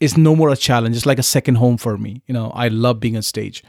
is 0.00 0.16
no 0.16 0.36
more 0.36 0.50
a 0.50 0.56
challenge. 0.56 0.94
It's 0.94 1.06
like 1.06 1.18
a 1.18 1.24
second 1.24 1.56
home 1.56 1.76
for 1.76 1.98
me. 1.98 2.22
You 2.28 2.34
know, 2.34 2.52
I 2.54 2.68
love 2.68 3.00
being 3.00 3.16
on 3.16 3.22
stage. 3.22 3.64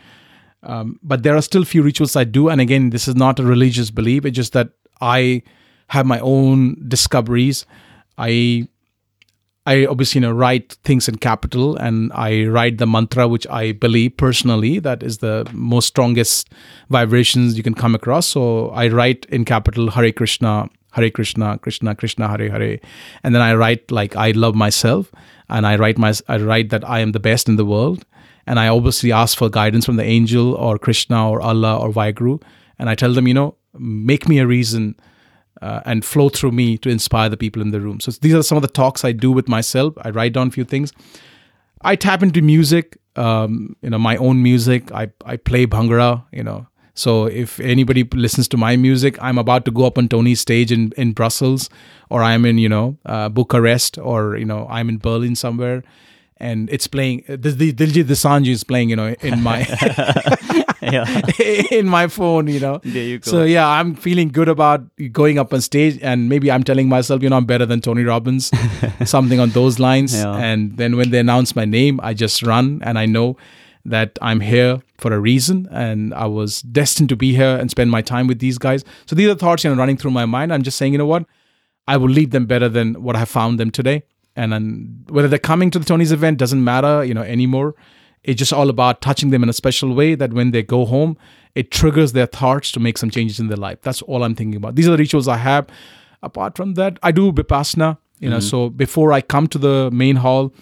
Um, 0.65 0.99
but 1.03 1.23
there 1.23 1.35
are 1.35 1.41
still 1.41 1.63
few 1.63 1.83
rituals 1.83 2.15
I 2.15 2.23
do, 2.23 2.49
and 2.49 2.59
again, 2.59 2.89
this 2.89 3.07
is 3.07 3.15
not 3.15 3.39
a 3.39 3.43
religious 3.43 3.91
belief. 3.91 4.25
It's 4.25 4.35
just 4.35 4.53
that 4.53 4.69
I 5.01 5.43
have 5.87 6.05
my 6.05 6.19
own 6.19 6.75
discoveries. 6.87 7.65
I 8.17 8.67
I 9.67 9.85
obviously 9.87 10.19
you 10.19 10.27
know 10.27 10.31
write 10.31 10.73
things 10.83 11.07
in 11.07 11.17
capital 11.17 11.75
and 11.75 12.11
I 12.13 12.45
write 12.45 12.77
the 12.77 12.85
mantra 12.85 13.27
which 13.27 13.47
I 13.47 13.71
believe 13.71 14.15
personally 14.15 14.77
that 14.79 15.01
is 15.01 15.17
the 15.19 15.47
most 15.53 15.87
strongest 15.87 16.51
vibrations 16.89 17.57
you 17.57 17.63
can 17.63 17.73
come 17.73 17.95
across. 17.95 18.27
So 18.27 18.69
I 18.69 18.87
write 18.89 19.25
in 19.29 19.43
capital 19.43 19.89
Hare 19.89 20.11
Krishna, 20.11 20.69
Hare 20.91 21.09
Krishna, 21.09 21.57
Krishna 21.57 21.95
Krishna 21.95 22.27
Hare 22.27 22.49
Hare, 22.51 22.79
and 23.23 23.33
then 23.33 23.41
I 23.41 23.55
write 23.55 23.89
like 23.89 24.15
I 24.15 24.31
love 24.31 24.53
myself 24.53 25.11
and 25.49 25.65
I 25.65 25.77
write 25.77 25.97
my 25.97 26.13
I 26.27 26.37
write 26.37 26.69
that 26.69 26.87
I 26.87 26.99
am 26.99 27.11
the 27.11 27.19
best 27.19 27.49
in 27.49 27.55
the 27.55 27.65
world, 27.65 28.05
and 28.47 28.59
I 28.59 28.67
obviously 28.67 29.11
ask 29.11 29.37
for 29.37 29.49
guidance 29.49 29.85
from 29.85 29.95
the 29.95 30.03
angel 30.03 30.53
or 30.55 30.77
Krishna 30.77 31.29
or 31.29 31.41
Allah 31.41 31.77
or 31.77 31.91
Vaheguru, 31.91 32.41
and 32.79 32.89
I 32.89 32.95
tell 32.95 33.13
them 33.13 33.27
you 33.27 33.33
know 33.33 33.55
make 33.77 34.27
me 34.27 34.39
a 34.39 34.47
reason 34.47 34.95
uh, 35.61 35.81
and 35.85 36.03
flow 36.03 36.29
through 36.29 36.51
me 36.51 36.77
to 36.79 36.89
inspire 36.89 37.29
the 37.29 37.37
people 37.37 37.61
in 37.61 37.71
the 37.71 37.81
room. 37.81 37.99
So 37.99 38.11
these 38.11 38.33
are 38.33 38.43
some 38.43 38.57
of 38.57 38.61
the 38.61 38.67
talks 38.67 39.03
I 39.03 39.11
do 39.11 39.31
with 39.31 39.47
myself. 39.47 39.93
I 40.01 40.09
write 40.09 40.33
down 40.33 40.47
a 40.47 40.51
few 40.51 40.65
things. 40.65 40.91
I 41.81 41.95
tap 41.95 42.23
into 42.23 42.41
music, 42.41 42.97
um, 43.15 43.75
you 43.81 43.89
know, 43.89 43.99
my 43.99 44.17
own 44.17 44.41
music. 44.41 44.91
I, 44.91 45.11
I 45.25 45.37
play 45.37 45.65
bhangra, 45.65 46.23
you 46.31 46.43
know. 46.43 46.67
So 46.93 47.25
if 47.25 47.59
anybody 47.59 48.03
listens 48.03 48.47
to 48.49 48.57
my 48.57 48.77
music, 48.77 49.17
I'm 49.21 49.37
about 49.37 49.65
to 49.65 49.71
go 49.71 49.85
up 49.85 49.97
on 49.97 50.07
Tony's 50.07 50.39
stage 50.39 50.71
in, 50.71 50.93
in 50.95 51.11
Brussels, 51.11 51.69
or 52.09 52.23
I'm 52.23 52.45
in, 52.45 52.57
you 52.57 52.69
know, 52.69 52.97
uh, 53.05 53.27
Bucharest, 53.27 53.97
or, 53.97 54.37
you 54.37 54.45
know, 54.45 54.65
I'm 54.69 54.87
in 54.87 54.97
Berlin 54.97 55.35
somewhere. 55.35 55.83
And 56.37 56.69
it's 56.69 56.85
playing, 56.85 57.23
uh, 57.29 57.37
the, 57.39 57.51
the 57.51 57.71
Diljit 57.71 58.05
Dosanjh 58.05 58.49
is 58.49 58.63
playing, 58.65 58.89
you 58.89 58.97
know, 58.97 59.15
in 59.21 59.41
my 59.41 59.61
in 61.71 61.87
my 61.87 62.07
phone, 62.07 62.47
you 62.47 62.59
know. 62.59 62.79
There 62.83 63.03
you 63.03 63.19
go. 63.19 63.31
So 63.31 63.43
yeah, 63.43 63.67
I'm 63.67 63.95
feeling 63.95 64.29
good 64.29 64.47
about 64.47 64.83
going 65.11 65.39
up 65.39 65.53
on 65.53 65.61
stage, 65.61 65.99
and 66.01 66.29
maybe 66.29 66.51
I'm 66.51 66.63
telling 66.63 66.87
myself, 66.87 67.23
you 67.23 67.29
know, 67.29 67.37
I'm 67.37 67.45
better 67.45 67.65
than 67.65 67.81
Tony 67.81 68.03
Robbins, 68.03 68.51
something 69.05 69.39
on 69.39 69.49
those 69.49 69.79
lines. 69.79 70.15
Yeah. 70.15 70.35
And 70.35 70.77
then 70.77 70.95
when 70.97 71.09
they 71.09 71.19
announce 71.19 71.55
my 71.55 71.65
name, 71.65 71.99
I 72.03 72.13
just 72.13 72.43
run, 72.43 72.81
and 72.83 72.99
I 72.99 73.05
know 73.05 73.37
that 73.85 74.17
I'm 74.21 74.39
here 74.39 74.81
for 74.97 75.13
a 75.13 75.19
reason, 75.19 75.67
and 75.71 76.13
I 76.13 76.25
was 76.25 76.61
destined 76.61 77.09
to 77.09 77.15
be 77.15 77.33
here 77.33 77.57
and 77.57 77.71
spend 77.71 77.91
my 77.91 78.01
time 78.01 78.27
with 78.27 78.39
these 78.39 78.57
guys. 78.57 78.83
So 79.05 79.15
these 79.15 79.29
are 79.29 79.35
thoughts, 79.35 79.63
you 79.63 79.69
know, 79.69 79.75
running 79.75 79.97
through 79.97 80.11
my 80.11 80.25
mind. 80.25 80.53
I'm 80.53 80.63
just 80.63 80.77
saying, 80.77 80.91
you 80.91 80.97
know 80.97 81.05
what, 81.05 81.25
I 81.87 81.97
will 81.97 82.09
leave 82.09 82.31
them 82.31 82.45
better 82.45 82.69
than 82.69 83.01
what 83.01 83.15
I 83.15 83.25
found 83.25 83.59
them 83.59 83.71
today. 83.71 84.03
And 84.35 84.51
then 84.51 85.05
whether 85.09 85.27
they're 85.27 85.39
coming 85.39 85.71
to 85.71 85.79
the 85.79 85.85
Tony's 85.85 86.11
event 86.11 86.37
doesn't 86.37 86.63
matter, 86.63 87.03
you 87.03 87.13
know, 87.13 87.21
anymore. 87.21 87.75
It's 88.23 88.39
just 88.39 88.51
all 88.51 88.69
about 88.69 89.01
touching 89.01 89.29
them 89.29 89.43
in 89.43 89.49
a 89.49 89.53
special 89.53 89.93
way 89.93 90.15
that 90.15 90.33
when 90.33 90.51
they 90.51 90.63
go 90.63 90.85
home, 90.85 91.17
it 91.53 91.71
triggers 91.71 92.11
their 92.11 92.25
thoughts 92.25 92.71
to 92.73 92.79
make 92.79 92.97
some 92.97 93.09
changes 93.09 93.39
in 93.39 93.47
their 93.47 93.57
life. 93.57 93.79
That's 93.81 94.01
all 94.01 94.23
I'm 94.23 94.35
thinking 94.35 94.57
about. 94.57 94.75
These 94.75 94.87
are 94.87 94.91
the 94.91 94.97
rituals 94.97 95.27
I 95.27 95.37
have. 95.37 95.67
Apart 96.21 96.57
from 96.57 96.73
that, 96.73 96.97
I 97.03 97.11
do 97.11 97.31
vipassana. 97.31 97.97
You 98.19 98.29
know, 98.29 98.37
mm-hmm. 98.37 98.47
so 98.47 98.69
before 98.69 99.13
I 99.13 99.21
come 99.21 99.47
to 99.47 99.57
the 99.57 99.91
main 99.91 100.15
hall, 100.15 100.53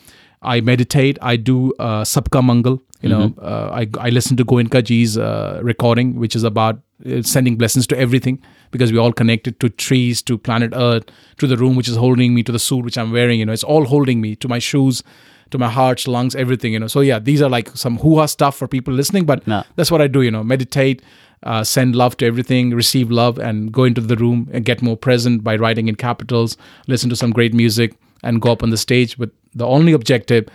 I 0.44 0.62
meditate. 0.62 1.18
I 1.22 1.36
do 1.36 1.74
uh, 1.80 2.04
Sabka 2.04 2.44
Mangal. 2.46 2.82
You 3.02 3.10
know, 3.10 3.34
uh, 3.42 3.70
I, 3.74 3.88
I 4.00 4.10
listen 4.12 4.38
to 4.38 4.46
Goenka 4.46 4.82
Ji's 4.82 5.18
uh, 5.18 5.60
recording, 5.62 6.16
which 6.16 6.38
is 6.38 6.44
about 6.44 6.80
uh, 7.06 7.22
sending 7.22 7.58
blessings 7.58 7.86
to 7.88 7.98
everything 7.98 8.42
because 8.72 8.94
we're 8.94 9.02
all 9.02 9.12
connected 9.12 9.60
to 9.60 9.68
trees, 9.70 10.22
to 10.22 10.38
planet 10.38 10.72
Earth, 10.74 11.04
to 11.40 11.46
the 11.48 11.58
room 11.58 11.76
which 11.76 11.90
is 11.90 11.98
holding 11.98 12.34
me, 12.34 12.44
to 12.44 12.52
the 12.54 12.60
suit 12.60 12.86
which 12.86 12.98
I'm 12.98 13.12
wearing. 13.12 13.40
You 13.42 13.46
know, 13.46 13.52
it's 13.52 13.64
all 13.66 13.84
holding 13.84 14.22
me, 14.22 14.38
to 14.38 14.48
my 14.48 14.58
shoes, 14.60 15.04
to 15.52 15.58
my 15.58 15.68
heart, 15.70 16.08
lungs, 16.08 16.34
everything. 16.34 16.72
You 16.72 16.80
know, 16.80 16.88
so 16.88 17.02
yeah, 17.02 17.20
these 17.20 17.42
are 17.42 17.50
like 17.50 17.68
some 17.76 17.98
hoo-ha 17.98 18.26
stuff 18.28 18.56
for 18.56 18.70
people 18.70 18.94
listening, 18.94 19.26
but 19.26 19.44
Yeah. 19.46 19.64
that's 19.76 19.92
what 19.92 20.02
I 20.02 20.08
do. 20.08 20.22
You 20.22 20.32
know, 20.32 20.42
meditate, 20.44 21.02
uh, 21.44 21.66
send 21.66 21.98
love 21.98 22.16
to 22.18 22.26
everything, 22.26 22.72
receive 22.72 23.12
love, 23.12 23.38
and 23.38 23.70
go 23.74 23.84
into 23.84 24.00
the 24.00 24.16
room 24.16 24.48
and 24.54 24.64
get 24.64 24.82
more 24.82 24.96
present 24.96 25.44
by 25.44 25.58
writing 25.58 25.90
in 25.90 25.96
capitals, 25.96 26.56
listen 26.88 27.10
to 27.10 27.18
some 27.18 27.32
great 27.32 27.54
music, 27.54 27.96
and 28.24 28.42
go 28.42 28.50
up 28.54 28.64
on 28.64 28.70
the 28.70 28.78
stage. 28.78 29.18
But 29.18 29.32
the 29.54 29.66
only 29.66 29.94
objective 29.94 30.48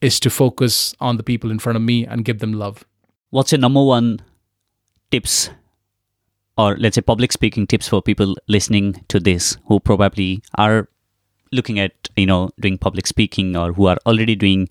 is 0.00 0.18
to 0.20 0.30
focus 0.30 0.94
on 1.00 1.16
the 1.16 1.22
people 1.22 1.50
in 1.50 1.58
front 1.58 1.76
of 1.76 1.82
me 1.82 2.04
and 2.06 2.24
give 2.24 2.40
them 2.40 2.52
love. 2.52 2.84
What's 3.30 3.52
your 3.52 3.60
number 3.60 3.82
one 3.82 4.20
tips 5.10 5.50
or 6.58 6.76
let's 6.76 6.96
say 6.96 7.00
public 7.00 7.32
speaking 7.32 7.66
tips 7.66 7.88
for 7.88 8.02
people 8.02 8.36
listening 8.48 9.04
to 9.08 9.20
this 9.20 9.56
who 9.66 9.80
probably 9.80 10.42
are 10.58 10.88
looking 11.50 11.78
at 11.78 11.92
you 12.16 12.26
know 12.26 12.50
doing 12.60 12.78
public 12.78 13.06
speaking 13.06 13.56
or 13.56 13.72
who 13.72 13.86
are 13.86 13.98
already 14.06 14.34
doing 14.34 14.68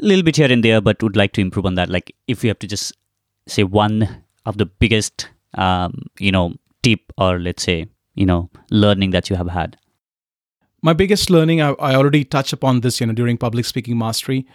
a 0.00 0.04
little 0.04 0.22
bit 0.22 0.36
here 0.36 0.52
and 0.52 0.64
there 0.64 0.80
but 0.80 1.02
would 1.02 1.16
like 1.16 1.32
to 1.32 1.40
improve 1.40 1.66
on 1.66 1.74
that 1.74 1.88
like 1.88 2.14
if 2.26 2.44
you 2.44 2.50
have 2.50 2.58
to 2.58 2.66
just 2.66 2.96
say 3.46 3.64
one 3.64 4.24
of 4.46 4.58
the 4.58 4.66
biggest 4.66 5.28
um, 5.54 6.02
you 6.18 6.32
know 6.32 6.54
tip 6.82 7.00
or 7.18 7.38
let's 7.38 7.62
say 7.62 7.86
you 8.14 8.26
know 8.26 8.50
learning 8.70 9.10
that 9.10 9.30
you 9.30 9.36
have 9.36 9.48
had 9.48 9.76
my 10.82 10.92
biggest 10.92 11.30
learning 11.30 11.60
I, 11.60 11.70
I 11.72 11.94
already 11.94 12.24
touched 12.24 12.52
upon 12.52 12.80
this 12.80 13.00
you 13.00 13.06
know 13.06 13.12
during 13.12 13.36
public 13.36 13.64
speaking 13.64 13.98
mastery 13.98 14.46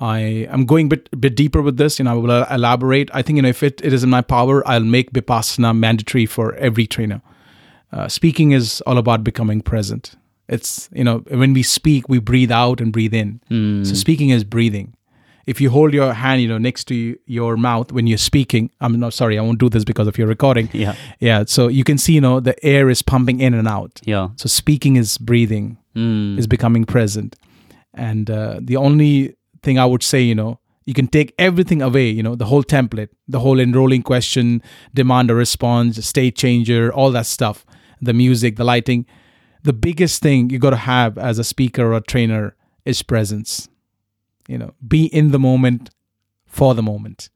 I 0.00 0.18
am 0.50 0.66
going 0.66 0.86
a 0.86 0.88
bit, 0.88 1.20
bit 1.20 1.36
deeper 1.36 1.62
with 1.62 1.76
this, 1.76 1.98
you 1.98 2.04
know 2.04 2.12
I 2.12 2.14
will 2.14 2.42
elaborate. 2.50 3.10
I 3.14 3.22
think 3.22 3.36
you 3.36 3.42
know 3.42 3.48
if 3.48 3.62
it, 3.62 3.80
it 3.84 3.92
is 3.92 4.02
in 4.02 4.10
my 4.10 4.22
power, 4.22 4.66
I'll 4.66 4.80
make 4.80 5.12
vipassana 5.12 5.76
mandatory 5.76 6.26
for 6.26 6.54
every 6.56 6.86
trainer. 6.86 7.22
Uh, 7.92 8.08
speaking 8.08 8.50
is 8.50 8.80
all 8.82 8.98
about 8.98 9.22
becoming 9.22 9.60
present. 9.60 10.16
It's 10.48 10.88
you 10.92 11.04
know 11.04 11.18
when 11.28 11.54
we 11.54 11.62
speak, 11.62 12.08
we 12.08 12.18
breathe 12.18 12.50
out 12.50 12.80
and 12.80 12.92
breathe 12.92 13.14
in. 13.14 13.40
Mm. 13.50 13.86
So 13.86 13.94
speaking 13.94 14.30
is 14.30 14.42
breathing. 14.42 14.94
If 15.46 15.60
you 15.60 15.70
hold 15.70 15.92
your 15.92 16.12
hand, 16.14 16.40
you 16.42 16.48
know, 16.48 16.58
next 16.58 16.84
to 16.84 17.18
your 17.26 17.56
mouth 17.56 17.92
when 17.92 18.06
you're 18.06 18.18
speaking, 18.18 18.70
I'm 18.80 18.98
not 18.98 19.12
sorry, 19.12 19.38
I 19.38 19.42
won't 19.42 19.58
do 19.58 19.68
this 19.68 19.84
because 19.84 20.06
of 20.06 20.16
your 20.16 20.26
recording. 20.26 20.68
Yeah, 20.72 20.94
yeah. 21.20 21.44
So 21.46 21.68
you 21.68 21.84
can 21.84 21.98
see, 21.98 22.14
you 22.14 22.20
know, 22.20 22.40
the 22.40 22.56
air 22.64 22.88
is 22.90 23.02
pumping 23.02 23.40
in 23.40 23.54
and 23.54 23.68
out. 23.68 24.00
Yeah. 24.04 24.28
So 24.36 24.48
speaking 24.48 24.96
is 24.96 25.18
breathing, 25.18 25.78
mm. 25.94 26.38
is 26.38 26.46
becoming 26.46 26.84
present, 26.84 27.36
and 27.92 28.30
uh, 28.30 28.60
the 28.60 28.76
only 28.76 29.36
thing 29.62 29.78
I 29.78 29.86
would 29.86 30.02
say, 30.02 30.20
you 30.20 30.34
know, 30.34 30.60
you 30.84 30.94
can 30.94 31.08
take 31.08 31.34
everything 31.38 31.80
away, 31.82 32.08
you 32.08 32.22
know, 32.22 32.34
the 32.34 32.44
whole 32.44 32.62
template, 32.62 33.08
the 33.26 33.40
whole 33.40 33.58
enrolling 33.58 34.02
question, 34.02 34.62
demand 34.92 35.30
a 35.30 35.34
response, 35.34 36.04
state 36.04 36.36
changer, 36.36 36.92
all 36.92 37.10
that 37.12 37.26
stuff, 37.26 37.64
the 38.00 38.12
music, 38.12 38.56
the 38.56 38.64
lighting. 38.64 39.06
The 39.62 39.72
biggest 39.72 40.20
thing 40.20 40.50
you 40.50 40.58
got 40.58 40.70
to 40.70 40.76
have 40.76 41.16
as 41.16 41.38
a 41.38 41.44
speaker 41.44 41.86
or 41.86 41.94
a 41.94 42.00
trainer 42.02 42.54
is 42.84 43.02
presence. 43.02 43.68
You 44.48 44.58
know, 44.58 44.74
be 44.86 45.06
in 45.06 45.30
the 45.30 45.38
moment 45.38 45.90
for 46.46 46.74
the 46.74 46.82
moment. 46.82 47.30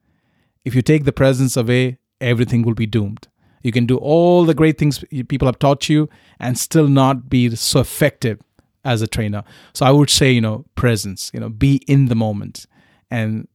If 0.65 0.75
you 0.75 0.83
take 0.83 1.05
the 1.05 1.13
presence 1.13 1.57
away, 1.57 1.99
everything 2.21 2.63
will 2.63 2.75
be 2.75 2.87
doomed. 2.87 3.29
You 3.63 3.73
can 3.73 3.87
do 3.87 3.97
all 3.97 4.45
the 4.45 4.55
great 4.55 4.79
things 4.79 5.05
people 5.29 5.47
have 5.47 5.59
taught 5.59 5.89
you 5.89 6.09
and 6.39 6.59
still 6.59 6.87
not 6.87 7.29
be 7.29 7.55
so 7.57 7.81
effective 7.81 8.41
as 8.85 9.03
a 9.03 9.07
trainer. 9.07 9.43
So 9.73 9.85
I 9.85 9.91
would 9.91 10.11
say, 10.11 10.31
you 10.31 10.41
know, 10.41 10.65
presence, 10.75 11.31
you 11.35 11.41
know, 11.41 11.49
be 11.49 11.83
in 11.87 12.07
the 12.07 12.15
moment. 12.15 12.67
And 13.11 13.49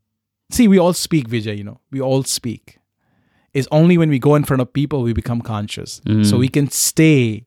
see, 0.51 0.67
we 0.67 0.77
all 0.77 0.93
speak, 0.93 1.29
Vijay, 1.29 1.57
you 1.57 1.63
know, 1.63 1.79
we 1.91 2.01
all 2.01 2.23
speak. 2.23 2.79
It's 3.53 3.67
only 3.71 3.97
when 3.97 4.09
we 4.09 4.19
go 4.19 4.35
in 4.35 4.43
front 4.43 4.61
of 4.61 4.73
people 4.73 5.03
we 5.03 5.13
become 5.13 5.41
conscious. 5.41 6.01
Mm. 6.01 6.25
So 6.25 6.37
we 6.37 6.49
can 6.49 6.69
stay 6.69 7.45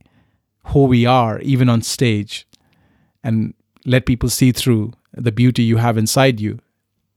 who 0.66 0.84
we 0.84 1.04
are, 1.04 1.40
even 1.40 1.68
on 1.68 1.82
stage, 1.82 2.46
and 3.22 3.54
let 3.84 4.06
people 4.06 4.28
see 4.28 4.52
through 4.52 4.92
the 5.16 5.32
beauty 5.32 5.62
you 5.62 5.78
have 5.78 5.98
inside 5.98 6.40
you. 6.40 6.60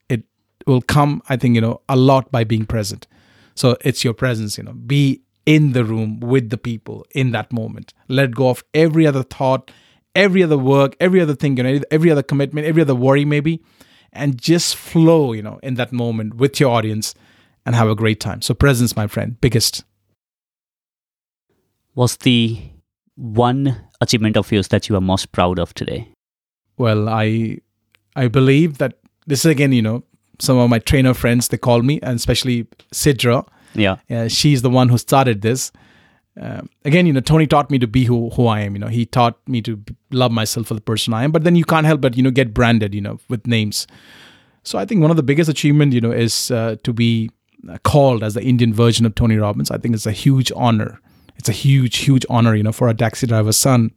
It 0.10 0.24
will 0.66 0.82
come, 0.82 1.22
I 1.30 1.38
think, 1.38 1.56
you 1.56 1.62
know, 1.62 1.82
a 1.88 1.96
lot 1.96 2.32
by 2.32 2.44
being 2.44 2.66
present. 2.66 3.08
So 3.56 3.78
it's 3.82 4.04
your 4.04 4.14
presence, 4.14 4.58
you 4.58 4.64
know, 4.64 4.74
be 4.74 5.22
in 5.46 5.74
the 5.74 5.84
room 5.84 6.20
with 6.20 6.50
the 6.50 6.58
people 6.58 7.06
in 7.12 7.32
that 7.32 7.52
moment. 7.52 7.94
Let 8.08 8.32
go 8.32 8.50
of 8.50 8.64
every 8.74 9.06
other 9.06 9.24
thought, 9.24 9.72
every 10.16 10.44
other 10.44 10.58
work, 10.58 10.96
every 11.00 11.20
other 11.22 11.36
thing, 11.36 11.58
you 11.58 11.64
know, 11.64 11.80
every 11.92 12.12
other 12.12 12.24
commitment, 12.24 12.68
every 12.68 12.82
other 12.82 12.96
worry, 12.96 13.26
maybe, 13.26 13.62
and 14.14 14.40
just 14.40 14.76
flow, 14.76 15.34
you 15.34 15.42
know, 15.42 15.60
in 15.62 15.76
that 15.76 15.92
moment 15.92 16.36
with 16.36 16.60
your 16.60 16.72
audience 16.72 17.14
and 17.66 17.76
have 17.76 17.90
a 17.90 17.96
great 17.96 18.20
time. 18.20 18.42
So, 18.42 18.54
presence, 18.54 18.96
my 18.96 19.08
friend, 19.08 19.40
biggest. 19.42 19.84
What's 21.94 22.18
the 22.18 22.62
one 23.16 23.76
achievement 24.00 24.38
of 24.38 24.52
yours 24.52 24.70
that 24.70 24.88
you 24.88 24.96
are 24.96 25.02
most 25.02 25.32
proud 25.32 25.60
of 25.60 25.74
today? 25.74 26.10
Well, 26.78 27.10
I 27.10 27.60
I 28.16 28.28
believe 28.28 28.78
that 28.78 28.98
this 29.28 29.40
is 29.40 29.52
again, 29.52 29.72
you 29.72 29.82
know, 29.82 30.04
some 30.40 30.58
of 30.58 30.70
my 30.70 30.80
trainer 30.80 31.14
friends 31.14 31.48
they 31.48 31.58
call 31.58 31.82
me, 31.82 32.00
and 32.02 32.16
especially 32.16 32.68
Sidra. 32.94 33.48
Yeah, 33.74 33.98
uh, 34.10 34.28
she's 34.28 34.62
the 34.62 34.70
one 34.70 34.90
who 34.90 34.98
started 34.98 35.42
this 35.42 35.72
um, 36.40 36.70
again, 36.86 37.06
you 37.06 37.12
know, 37.12 37.20
Tony 37.20 37.48
taught 37.48 37.70
me 37.70 37.80
to 37.80 37.88
be 37.88 38.06
who, 38.06 38.30
who 38.30 38.48
I 38.48 38.62
am. 38.62 38.74
You 38.74 38.80
know, 38.80 38.88
he 38.88 39.06
taught 39.06 39.38
me 39.48 39.62
to 39.64 39.84
love 40.12 40.32
myself 40.32 40.68
for 40.68 40.74
the 40.74 40.82
person 40.82 41.14
I 41.14 41.24
am. 41.24 41.32
But 41.32 41.44
then 41.44 41.56
you 41.56 41.66
can't 41.66 41.86
help 41.86 42.02
but 42.02 42.16
you 42.16 42.24
know 42.24 42.32
get 42.32 42.54
branded, 42.54 42.96
you 42.96 43.02
know, 43.02 43.20
with 43.28 43.46
names. 43.46 43.88
So 44.64 44.80
I 44.80 44.86
think 44.86 45.02
one 45.02 45.12
of 45.12 45.18
the 45.18 45.24
biggest 45.24 45.50
achievement, 45.50 45.94
you 45.94 46.02
know, 46.02 46.12
is 46.12 46.50
uh, 46.52 46.78
to 46.84 46.94
be 46.94 47.30
uh, 47.70 47.78
called 47.80 48.24
as 48.24 48.36
the 48.36 48.44
Indian 48.44 48.74
version 48.74 49.06
of 49.06 49.16
Tony 49.16 49.36
Robbins. 49.36 49.70
I 49.70 49.78
think 49.78 49.96
it's 49.96 50.06
a 50.06 50.12
huge 50.12 50.52
honor. 50.56 51.02
It's 51.36 51.50
a 51.50 51.54
huge, 51.54 51.98
huge 51.98 52.26
honor, 52.30 52.56
you 52.56 52.64
know, 52.64 52.72
for 52.72 52.88
a 52.88 52.94
taxi 52.94 53.28
driver's 53.28 53.58
son 53.58 53.92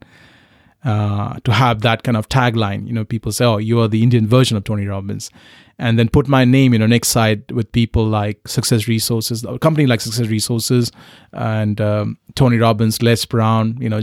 uh, 0.84 1.38
to 1.44 1.52
have 1.52 1.82
that 1.82 2.02
kind 2.02 2.16
of 2.16 2.28
tagline. 2.28 2.86
You 2.86 2.92
know, 2.92 3.04
people 3.04 3.32
say, 3.32 3.44
"Oh, 3.44 3.58
you 3.58 3.80
are 3.80 3.88
the 3.88 4.02
Indian 4.02 4.26
version 4.26 4.56
of 4.56 4.64
Tony 4.64 4.86
Robbins," 4.86 5.30
and 5.78 5.98
then 5.98 6.08
put 6.08 6.28
my 6.28 6.44
name, 6.44 6.72
you 6.72 6.78
know, 6.78 6.86
next 6.86 7.08
side 7.08 7.50
with 7.52 7.70
people 7.72 8.04
like 8.04 8.46
Success 8.46 8.88
Resources, 8.88 9.44
a 9.44 9.58
company 9.58 9.86
like 9.86 10.00
Success 10.00 10.26
Resources, 10.28 10.90
and 11.32 11.80
um, 11.80 12.18
Tony 12.34 12.58
Robbins, 12.58 13.02
Les 13.02 13.24
Brown, 13.24 13.76
you 13.80 13.88
know, 13.88 14.02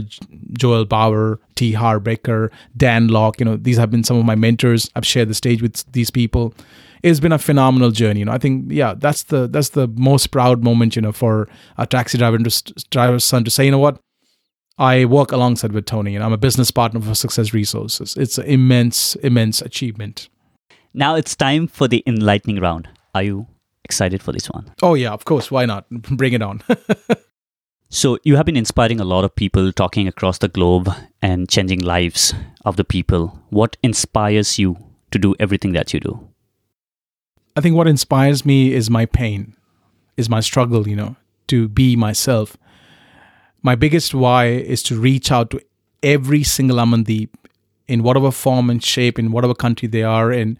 Joel 0.52 0.84
Bauer, 0.84 1.38
T. 1.54 1.72
Harv 1.72 2.04
Eker, 2.04 2.50
Dan 2.76 3.08
Lok. 3.08 3.40
You 3.40 3.44
know, 3.44 3.56
these 3.56 3.76
have 3.76 3.90
been 3.90 4.04
some 4.04 4.16
of 4.16 4.24
my 4.24 4.34
mentors. 4.34 4.90
I've 4.96 5.06
shared 5.06 5.28
the 5.28 5.34
stage 5.34 5.62
with 5.62 5.90
these 5.92 6.10
people. 6.10 6.54
It's 7.02 7.20
been 7.20 7.32
a 7.32 7.38
phenomenal 7.38 7.90
journey. 7.90 8.20
You 8.20 8.26
know, 8.26 8.32
I 8.32 8.38
think 8.38 8.66
yeah, 8.70 8.94
that's 8.94 9.24
the 9.24 9.48
that's 9.48 9.70
the 9.70 9.88
most 9.88 10.28
proud 10.28 10.62
moment. 10.62 10.96
You 10.96 11.02
know, 11.02 11.12
for 11.12 11.48
a 11.78 11.86
taxi 11.86 12.18
driver 12.18 12.38
driver's 12.90 13.24
son 13.24 13.44
to 13.44 13.50
say, 13.50 13.64
you 13.64 13.70
know 13.70 13.78
what, 13.78 14.00
I 14.80 15.04
work 15.04 15.30
alongside 15.30 15.72
with 15.72 15.84
Tony, 15.84 16.14
and 16.14 16.24
I'm 16.24 16.32
a 16.32 16.38
business 16.38 16.70
partner 16.70 17.02
for 17.02 17.14
Success 17.14 17.52
Resources. 17.52 18.16
It's 18.16 18.38
an 18.38 18.46
immense, 18.46 19.14
immense 19.16 19.60
achievement. 19.60 20.30
Now 20.94 21.16
it's 21.16 21.36
time 21.36 21.66
for 21.66 21.86
the 21.86 22.02
enlightening 22.06 22.60
round. 22.60 22.88
Are 23.14 23.22
you 23.22 23.46
excited 23.84 24.22
for 24.22 24.32
this 24.32 24.48
one? 24.48 24.72
Oh, 24.82 24.94
yeah, 24.94 25.10
of 25.10 25.26
course. 25.26 25.50
Why 25.50 25.66
not? 25.66 25.86
Bring 25.90 26.32
it 26.32 26.40
on. 26.40 26.62
so, 27.90 28.16
you 28.24 28.36
have 28.36 28.46
been 28.46 28.56
inspiring 28.56 29.00
a 29.00 29.04
lot 29.04 29.22
of 29.22 29.36
people 29.36 29.70
talking 29.70 30.08
across 30.08 30.38
the 30.38 30.48
globe 30.48 30.88
and 31.20 31.46
changing 31.46 31.80
lives 31.80 32.32
of 32.64 32.76
the 32.76 32.84
people. 32.84 33.38
What 33.50 33.76
inspires 33.82 34.58
you 34.58 34.78
to 35.10 35.18
do 35.18 35.34
everything 35.38 35.72
that 35.72 35.92
you 35.92 36.00
do? 36.00 36.26
I 37.54 37.60
think 37.60 37.76
what 37.76 37.86
inspires 37.86 38.46
me 38.46 38.72
is 38.72 38.88
my 38.88 39.04
pain, 39.04 39.54
is 40.16 40.30
my 40.30 40.40
struggle, 40.40 40.88
you 40.88 40.96
know, 40.96 41.16
to 41.48 41.68
be 41.68 41.96
myself 41.96 42.56
my 43.62 43.74
biggest 43.74 44.14
why 44.14 44.46
is 44.46 44.82
to 44.84 44.98
reach 44.98 45.30
out 45.30 45.50
to 45.50 45.60
every 46.02 46.42
single 46.42 46.78
Amandeep 46.78 47.28
in 47.88 48.02
whatever 48.02 48.30
form 48.30 48.70
and 48.70 48.82
shape, 48.82 49.18
in 49.18 49.32
whatever 49.32 49.54
country 49.54 49.88
they 49.88 50.02
are 50.02 50.32
in, 50.32 50.58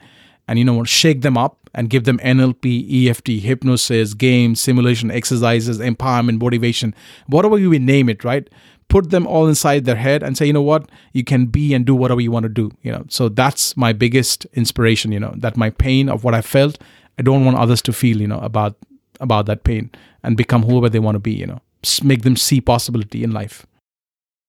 and 0.48 0.58
you 0.58 0.64
know, 0.64 0.82
shake 0.84 1.22
them 1.22 1.38
up 1.38 1.70
and 1.74 1.88
give 1.88 2.04
them 2.04 2.18
NLP, 2.18 3.06
EFT, 3.06 3.28
hypnosis, 3.28 4.14
games, 4.14 4.60
simulation, 4.60 5.10
exercises, 5.10 5.78
empowerment, 5.78 6.40
motivation, 6.40 6.94
whatever 7.28 7.56
you 7.56 7.78
name 7.78 8.08
it, 8.08 8.24
right? 8.24 8.50
Put 8.88 9.10
them 9.10 9.26
all 9.26 9.46
inside 9.46 9.84
their 9.84 9.94
head 9.94 10.24
and 10.24 10.36
say, 10.36 10.46
you 10.46 10.52
know 10.52 10.62
what, 10.62 10.90
you 11.12 11.22
can 11.22 11.46
be 11.46 11.72
and 11.72 11.86
do 11.86 11.94
whatever 11.94 12.20
you 12.20 12.32
want 12.32 12.42
to 12.42 12.48
do. 12.48 12.72
You 12.82 12.90
know, 12.90 13.04
so 13.08 13.28
that's 13.28 13.76
my 13.76 13.92
biggest 13.92 14.46
inspiration. 14.54 15.12
You 15.12 15.20
know, 15.20 15.32
that 15.36 15.56
my 15.56 15.70
pain 15.70 16.08
of 16.08 16.24
what 16.24 16.34
I 16.34 16.42
felt, 16.42 16.78
I 17.16 17.22
don't 17.22 17.44
want 17.44 17.56
others 17.56 17.80
to 17.82 17.92
feel. 17.92 18.20
You 18.20 18.26
know, 18.26 18.40
about 18.40 18.76
about 19.20 19.46
that 19.46 19.62
pain 19.62 19.90
and 20.24 20.36
become 20.36 20.64
whoever 20.64 20.88
they 20.88 20.98
want 20.98 21.14
to 21.14 21.20
be. 21.20 21.32
You 21.32 21.46
know 21.46 21.60
make 22.02 22.22
them 22.22 22.36
see 22.36 22.60
possibility 22.60 23.24
in 23.24 23.30
life. 23.30 23.66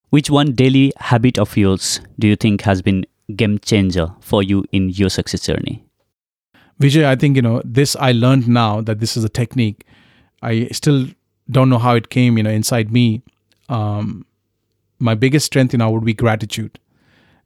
Which 0.10 0.30
one 0.30 0.54
daily 0.54 0.92
habit 0.98 1.38
of 1.40 1.56
yours 1.56 2.02
do 2.20 2.28
you 2.28 2.36
think 2.36 2.62
has 2.62 2.82
been 2.82 3.06
game 3.36 3.60
changer 3.60 4.12
for 4.20 4.44
you 4.44 4.66
in 4.72 4.90
your 4.90 5.10
success 5.10 5.42
journey? 5.46 5.86
Vijay, 6.82 7.06
I 7.06 7.16
think 7.16 7.36
you 7.36 7.42
know 7.42 7.62
this. 7.64 7.96
I 7.96 8.12
learned 8.12 8.48
now 8.48 8.82
that 8.82 9.00
this 9.00 9.16
is 9.16 9.24
a 9.24 9.30
technique. 9.30 9.86
I 10.42 10.68
still 10.72 11.08
don't 11.50 11.70
know 11.70 11.78
how 11.78 11.96
it 11.96 12.10
came, 12.10 12.38
you 12.38 12.44
know, 12.44 12.50
inside 12.50 12.92
me. 12.92 13.22
Um, 13.70 14.26
my 15.00 15.16
biggest 15.16 15.46
strength, 15.46 15.74
you 15.74 15.78
know, 15.80 15.92
would 15.92 16.04
be 16.06 16.14
gratitude. 16.14 16.80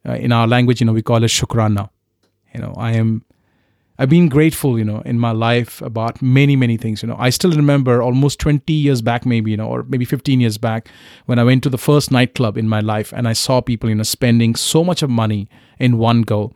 Uh, 0.07 0.13
in 0.13 0.31
our 0.31 0.47
language, 0.47 0.79
you 0.79 0.85
know, 0.85 0.93
we 0.93 1.01
call 1.01 1.23
it 1.23 1.27
shukrana. 1.27 1.89
You 2.53 2.61
know, 2.61 2.73
I 2.77 2.93
am 2.93 3.24
I've 3.97 4.09
been 4.09 4.27
grateful, 4.27 4.77
you 4.77 4.83
know, 4.83 5.01
in 5.01 5.19
my 5.19 5.31
life 5.31 5.81
about 5.81 6.21
many, 6.21 6.57
many 6.57 6.75
things. 6.75 7.01
You 7.01 7.07
know, 7.07 7.15
I 7.17 7.29
still 7.29 7.51
remember 7.51 8.01
almost 8.01 8.39
20 8.39 8.73
years 8.73 9.01
back, 9.01 9.25
maybe, 9.25 9.51
you 9.51 9.57
know, 9.57 9.67
or 9.67 9.83
maybe 9.83 10.03
15 10.03 10.41
years 10.41 10.57
back, 10.57 10.89
when 11.27 11.39
I 11.39 11.45
went 11.45 11.63
to 11.63 11.69
the 11.69 11.77
first 11.77 12.11
nightclub 12.11 12.57
in 12.57 12.67
my 12.67 12.81
life 12.81 13.13
and 13.13 13.27
I 13.27 13.33
saw 13.33 13.61
people, 13.61 13.87
you 13.89 13.95
know, 13.95 14.03
spending 14.03 14.55
so 14.55 14.83
much 14.83 15.01
of 15.01 15.09
money 15.09 15.47
in 15.79 15.97
one 15.97 16.23
go. 16.23 16.51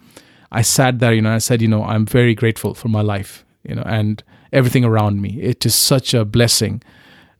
I 0.51 0.63
sat 0.63 0.99
there, 0.99 1.13
you 1.13 1.21
know, 1.21 1.31
I 1.31 1.37
said, 1.37 1.61
you 1.61 1.67
know, 1.67 1.83
I'm 1.83 2.05
very 2.05 2.35
grateful 2.35 2.73
for 2.73 2.89
my 2.89 3.01
life, 3.01 3.45
you 3.63 3.75
know, 3.75 3.83
and 3.85 4.21
everything 4.51 4.83
around 4.83 5.21
me. 5.21 5.39
It 5.41 5.65
is 5.65 5.75
such 5.75 6.13
a 6.13 6.25
blessing 6.25 6.81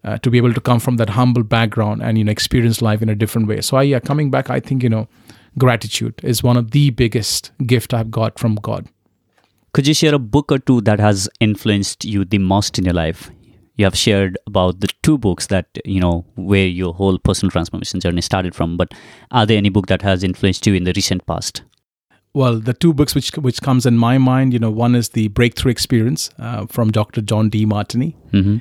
uh, 0.06 0.18
to 0.20 0.30
be 0.30 0.38
able 0.38 0.54
to 0.54 0.62
come 0.62 0.80
from 0.80 0.96
that 0.98 1.10
humble 1.10 1.44
background 1.44 2.02
and, 2.02 2.18
you 2.18 2.24
know, 2.24 2.32
experience 2.32 2.82
life 2.82 3.02
in 3.02 3.10
a 3.10 3.16
different 3.16 3.50
way. 3.50 3.60
So, 3.60 3.76
I, 3.76 3.82
yeah, 3.82 4.00
coming 4.00 4.32
back, 4.32 4.50
I 4.50 4.62
think, 4.62 4.82
you 4.82 4.90
know, 4.90 5.10
gratitude 5.58 6.22
is 6.24 6.42
one 6.42 6.56
of 6.56 6.72
the 6.72 6.92
biggest 6.92 7.52
gift 7.66 7.94
I've 7.94 8.12
got 8.12 8.40
from 8.40 8.56
God. 8.56 8.88
Could 9.74 9.88
you 9.88 9.94
share 9.94 10.16
a 10.16 10.20
book 10.20 10.52
or 10.52 10.60
two 10.60 10.82
that 10.82 11.00
has 11.00 11.30
influenced 11.40 12.06
you 12.06 12.26
the 12.26 12.40
most 12.40 12.78
in 12.78 12.86
your 12.86 12.94
life? 12.94 13.30
you 13.80 13.86
have 13.86 13.96
shared 13.96 14.38
about 14.46 14.82
the 14.82 14.90
two 15.04 15.18
books 15.18 15.48
that 15.48 15.66
you 15.86 16.02
know 16.02 16.26
where 16.36 16.68
your 16.68 16.94
whole 16.94 17.18
personal 17.18 17.50
transformation 17.50 18.02
journey 18.02 18.22
started 18.22 18.54
from 18.54 18.76
but 18.76 18.94
are 19.32 19.46
there 19.46 19.58
any 19.58 19.70
book 19.70 19.88
that 19.88 20.02
has 20.02 20.22
influenced 20.22 20.68
you 20.68 20.74
in 20.74 20.84
the 20.84 20.94
recent 20.98 21.26
past 21.26 21.62
well 22.34 22.60
the 22.60 22.74
two 22.74 22.94
books 22.94 23.16
which 23.16 23.32
which 23.48 23.62
comes 23.62 23.86
in 23.86 23.98
my 23.98 24.18
mind 24.18 24.52
you 24.52 24.60
know 24.60 24.70
one 24.70 24.96
is 24.96 25.10
the 25.20 25.30
breakthrough 25.30 25.72
experience 25.72 26.30
uh, 26.40 26.66
from 26.66 26.92
dr 26.92 27.22
john 27.22 27.50
demartini 27.50 28.14
mm-hmm. 28.32 28.58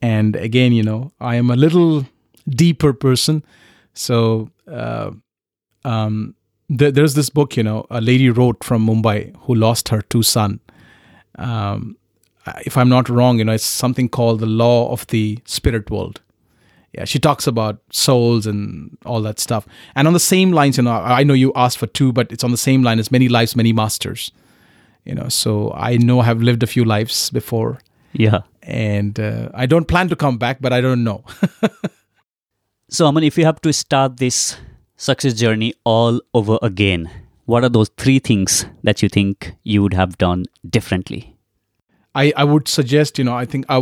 and 0.00 0.36
again 0.36 0.72
you 0.72 0.82
know 0.82 1.12
i 1.20 1.34
am 1.34 1.50
a 1.50 1.56
little 1.56 2.06
deeper 2.48 2.94
person 2.94 3.44
so 3.92 4.48
uh, 4.66 5.10
um, 5.84 6.34
there's 6.78 7.14
this 7.14 7.30
book 7.30 7.56
you 7.56 7.62
know 7.62 7.86
a 7.90 8.00
lady 8.00 8.30
wrote 8.30 8.64
from 8.64 8.86
mumbai 8.86 9.34
who 9.40 9.54
lost 9.54 9.88
her 9.88 10.02
two 10.02 10.22
son. 10.22 10.60
Um, 11.36 11.96
if 12.66 12.76
i'm 12.76 12.88
not 12.88 13.08
wrong 13.08 13.38
you 13.38 13.44
know 13.44 13.52
it's 13.52 13.64
something 13.64 14.08
called 14.08 14.40
the 14.40 14.46
law 14.46 14.90
of 14.90 15.06
the 15.08 15.38
spirit 15.44 15.90
world. 15.90 16.20
Yeah 16.92 17.04
she 17.04 17.18
talks 17.18 17.46
about 17.46 17.80
souls 17.90 18.46
and 18.46 18.98
all 19.06 19.22
that 19.22 19.38
stuff. 19.38 19.66
And 19.94 20.06
on 20.06 20.12
the 20.12 20.20
same 20.20 20.52
lines 20.52 20.76
you 20.76 20.82
know 20.82 20.92
i 20.92 21.22
know 21.22 21.34
you 21.34 21.52
asked 21.54 21.78
for 21.78 21.86
two 21.86 22.12
but 22.12 22.32
it's 22.32 22.44
on 22.44 22.50
the 22.50 22.56
same 22.56 22.82
line 22.82 22.98
as 22.98 23.10
many 23.10 23.28
lives 23.28 23.56
many 23.56 23.72
masters. 23.72 24.30
You 25.04 25.14
know 25.14 25.28
so 25.28 25.72
i 25.72 25.96
know 25.96 26.20
i've 26.20 26.42
lived 26.42 26.62
a 26.62 26.66
few 26.66 26.84
lives 26.84 27.30
before. 27.30 27.80
Yeah. 28.12 28.40
And 28.62 29.18
uh, 29.18 29.48
i 29.54 29.66
don't 29.66 29.88
plan 29.88 30.08
to 30.08 30.16
come 30.16 30.38
back 30.38 30.60
but 30.60 30.72
i 30.72 30.80
don't 30.80 31.04
know. 31.04 31.24
So 32.92 33.06
I 33.06 33.10
mean, 33.10 33.24
if 33.24 33.38
you 33.38 33.46
have 33.46 33.58
to 33.62 33.72
start 33.72 34.18
this 34.18 34.58
success 35.08 35.34
journey 35.44 35.72
all 35.84 36.20
over 36.40 36.58
again 36.70 37.08
what 37.52 37.64
are 37.64 37.74
those 37.76 37.90
three 38.02 38.18
things 38.30 38.66
that 38.88 39.02
you 39.02 39.08
think 39.16 39.52
you 39.62 39.82
would 39.82 39.98
have 40.02 40.16
done 40.26 40.44
differently 40.76 41.22
i 42.14 42.32
i 42.44 42.44
would 42.52 42.68
suggest 42.76 43.18
you 43.22 43.24
know 43.30 43.36
i 43.44 43.44
think 43.54 43.66
i 43.78 43.80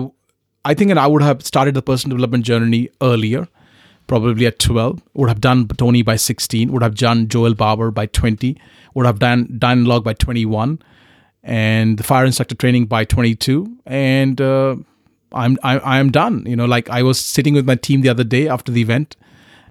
I 0.65 0.75
think 0.75 0.91
and 0.91 1.01
I 1.01 1.07
would 1.07 1.23
have 1.23 1.45
started 1.45 1.75
the 1.75 1.83
personal 1.83 2.17
development 2.17 2.45
journey 2.45 2.91
earlier, 3.01 3.49
probably 4.07 4.47
at 4.47 4.59
12. 4.59 5.03
Would 5.15 5.29
have 5.29 5.41
done 5.41 5.69
Tony 5.69 6.03
by 6.03 6.17
16. 6.17 6.71
Would 6.71 6.83
have 6.83 6.97
done 6.97 7.29
Joel 7.29 7.55
Bauer 7.55 7.91
by 7.91 8.07
20. 8.07 8.57
Would 8.95 9.07
have 9.07 9.19
done 9.19 9.57
Dialogue 9.59 10.05
by 10.05 10.15
21, 10.15 10.81
and 11.43 11.99
the 11.99 12.03
fire 12.03 12.27
instructor 12.27 12.55
training 12.55 12.87
by 12.87 13.05
22. 13.05 13.79
And 13.87 14.41
uh, 14.41 14.77
I'm 15.33 15.57
I, 15.63 15.79
I 15.79 15.99
am 15.99 16.11
done. 16.11 16.45
You 16.47 16.57
know, 16.57 16.67
like 16.67 16.91
I 16.91 17.03
was 17.03 17.19
sitting 17.19 17.55
with 17.55 17.67
my 17.67 17.77
team 17.77 18.03
the 18.03 18.11
other 18.11 18.25
day 18.25 18.47
after 18.47 18.71
the 18.71 18.83
event, 18.83 19.17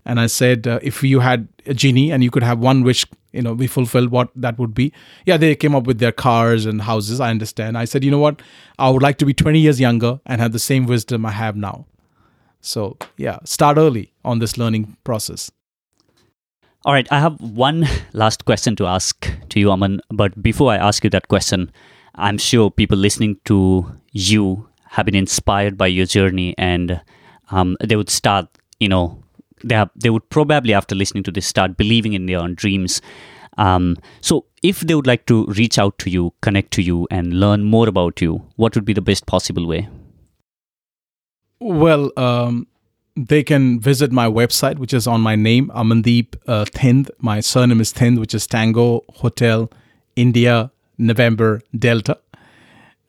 and 0.09 0.19
I 0.19 0.25
said, 0.25 0.67
uh, 0.67 0.79
if 0.81 1.03
you 1.03 1.19
had 1.19 1.47
a 1.67 1.73
genie 1.75 2.11
and 2.11 2.23
you 2.23 2.31
could 2.31 2.41
have 2.41 2.57
one 2.57 2.81
wish, 2.81 3.05
you 3.31 3.43
know, 3.43 3.53
be 3.53 3.67
fulfilled, 3.67 4.09
what 4.09 4.29
that 4.35 4.57
would 4.57 4.73
be. 4.73 4.91
Yeah, 5.27 5.37
they 5.37 5.55
came 5.55 5.75
up 5.75 5.83
with 5.85 5.99
their 5.99 6.11
cars 6.11 6.65
and 6.65 6.81
houses. 6.81 7.19
I 7.19 7.29
understand. 7.29 7.77
I 7.77 7.85
said, 7.85 8.03
you 8.03 8.09
know 8.09 8.17
what? 8.17 8.41
I 8.79 8.89
would 8.89 9.03
like 9.03 9.19
to 9.19 9.25
be 9.27 9.35
20 9.35 9.59
years 9.59 9.79
younger 9.79 10.19
and 10.25 10.41
have 10.41 10.51
the 10.51 10.57
same 10.57 10.87
wisdom 10.87 11.27
I 11.27 11.31
have 11.31 11.55
now. 11.55 11.85
So, 12.59 12.97
yeah, 13.17 13.37
start 13.43 13.77
early 13.77 14.11
on 14.25 14.39
this 14.39 14.57
learning 14.57 14.97
process. 15.03 15.51
All 16.85 16.93
right, 16.93 17.07
I 17.11 17.19
have 17.19 17.39
one 17.39 17.87
last 18.13 18.45
question 18.45 18.75
to 18.77 18.87
ask 18.87 19.31
to 19.49 19.59
you, 19.59 19.69
Aman. 19.69 20.01
But 20.09 20.41
before 20.41 20.71
I 20.71 20.77
ask 20.77 21.03
you 21.03 21.11
that 21.11 21.27
question, 21.27 21.71
I'm 22.15 22.39
sure 22.39 22.71
people 22.71 22.97
listening 22.97 23.37
to 23.45 23.85
you 24.11 24.67
have 24.89 25.05
been 25.05 25.13
inspired 25.13 25.77
by 25.77 25.85
your 25.85 26.07
journey 26.07 26.55
and 26.57 26.99
um, 27.51 27.77
they 27.83 27.95
would 27.95 28.09
start, 28.09 28.47
you 28.79 28.89
know, 28.89 29.18
they 29.63 29.75
have, 29.75 29.89
they 29.95 30.09
would 30.09 30.29
probably 30.29 30.73
after 30.73 30.95
listening 30.95 31.23
to 31.23 31.31
this 31.31 31.45
start 31.45 31.77
believing 31.77 32.13
in 32.13 32.25
their 32.25 32.39
own 32.39 32.55
dreams. 32.55 33.01
Um, 33.57 33.97
so, 34.21 34.45
if 34.63 34.81
they 34.81 34.95
would 34.95 35.07
like 35.07 35.25
to 35.25 35.45
reach 35.47 35.77
out 35.77 35.97
to 35.99 36.09
you, 36.09 36.33
connect 36.41 36.71
to 36.71 36.81
you, 36.81 37.07
and 37.11 37.39
learn 37.39 37.63
more 37.63 37.87
about 37.87 38.21
you, 38.21 38.43
what 38.55 38.75
would 38.75 38.85
be 38.85 38.93
the 38.93 39.01
best 39.01 39.25
possible 39.25 39.67
way? 39.67 39.89
Well, 41.59 42.11
um, 42.15 42.67
they 43.15 43.43
can 43.43 43.79
visit 43.81 44.11
my 44.11 44.27
website, 44.27 44.79
which 44.79 44.93
is 44.93 45.07
on 45.07 45.21
my 45.21 45.35
name, 45.35 45.69
Amandeep 45.75 46.35
uh, 46.47 46.65
Thind. 46.65 47.11
My 47.19 47.41
surname 47.41 47.81
is 47.81 47.91
Thind, 47.91 48.19
which 48.19 48.33
is 48.33 48.47
Tango 48.47 49.03
Hotel 49.15 49.69
India 50.15 50.71
November 50.97 51.61
Delta. 51.77 52.17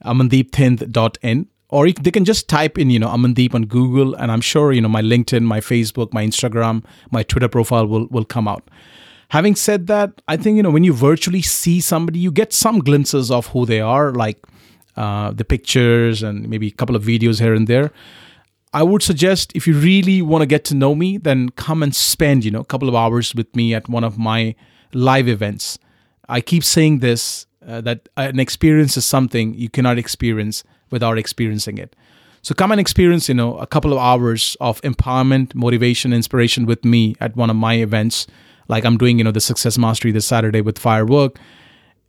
AmandeepThind.in 0.04 1.46
or 1.70 1.90
they 1.90 2.10
can 2.10 2.24
just 2.24 2.48
type 2.48 2.78
in 2.78 2.90
you 2.90 2.98
know 2.98 3.08
amandeep 3.08 3.54
on 3.54 3.64
google 3.64 4.14
and 4.14 4.30
i'm 4.30 4.40
sure 4.40 4.72
you 4.72 4.80
know 4.80 4.88
my 4.88 5.02
linkedin 5.02 5.42
my 5.42 5.60
facebook 5.60 6.12
my 6.12 6.24
instagram 6.24 6.84
my 7.10 7.22
twitter 7.22 7.48
profile 7.48 7.86
will 7.86 8.06
will 8.08 8.24
come 8.24 8.48
out. 8.48 8.70
Having 9.28 9.54
said 9.54 9.86
that 9.86 10.22
i 10.26 10.36
think 10.36 10.56
you 10.56 10.62
know 10.62 10.70
when 10.70 10.84
you 10.84 10.92
virtually 10.92 11.42
see 11.42 11.80
somebody 11.80 12.18
you 12.18 12.32
get 12.32 12.52
some 12.52 12.80
glimpses 12.80 13.30
of 13.30 13.46
who 13.48 13.64
they 13.64 13.80
are 13.80 14.12
like 14.12 14.38
uh, 14.96 15.30
the 15.30 15.44
pictures 15.44 16.22
and 16.22 16.48
maybe 16.48 16.66
a 16.66 16.72
couple 16.72 16.96
of 16.96 17.04
videos 17.04 17.40
here 17.40 17.54
and 17.54 17.68
there. 17.68 17.92
I 18.74 18.82
would 18.82 19.02
suggest 19.02 19.52
if 19.54 19.66
you 19.66 19.74
really 19.74 20.20
want 20.20 20.42
to 20.42 20.46
get 20.46 20.64
to 20.66 20.74
know 20.74 20.94
me 20.94 21.16
then 21.16 21.50
come 21.50 21.82
and 21.82 21.94
spend 21.94 22.44
you 22.44 22.50
know 22.50 22.60
a 22.60 22.64
couple 22.64 22.88
of 22.88 22.94
hours 22.94 23.34
with 23.34 23.54
me 23.54 23.72
at 23.72 23.88
one 23.88 24.04
of 24.04 24.18
my 24.18 24.54
live 24.92 25.28
events. 25.28 25.78
I 26.28 26.40
keep 26.40 26.64
saying 26.64 26.98
this 26.98 27.46
uh, 27.66 27.80
that 27.82 28.08
an 28.16 28.40
experience 28.40 28.96
is 28.96 29.04
something 29.04 29.54
you 29.54 29.68
cannot 29.68 29.98
experience 29.98 30.64
without 30.90 31.18
experiencing 31.18 31.78
it. 31.78 31.94
So 32.42 32.54
come 32.54 32.72
and 32.72 32.80
experience, 32.80 33.28
you 33.28 33.34
know, 33.34 33.58
a 33.58 33.66
couple 33.66 33.92
of 33.92 33.98
hours 33.98 34.56
of 34.60 34.80
empowerment, 34.80 35.54
motivation, 35.54 36.12
inspiration 36.12 36.64
with 36.64 36.84
me 36.84 37.14
at 37.20 37.36
one 37.36 37.50
of 37.50 37.56
my 37.56 37.74
events. 37.74 38.26
Like 38.68 38.84
I'm 38.84 38.96
doing, 38.96 39.18
you 39.18 39.24
know, 39.24 39.32
the 39.32 39.40
Success 39.40 39.76
Mastery 39.76 40.10
this 40.10 40.26
Saturday 40.26 40.62
with 40.62 40.78
Firewalk. 40.78 41.36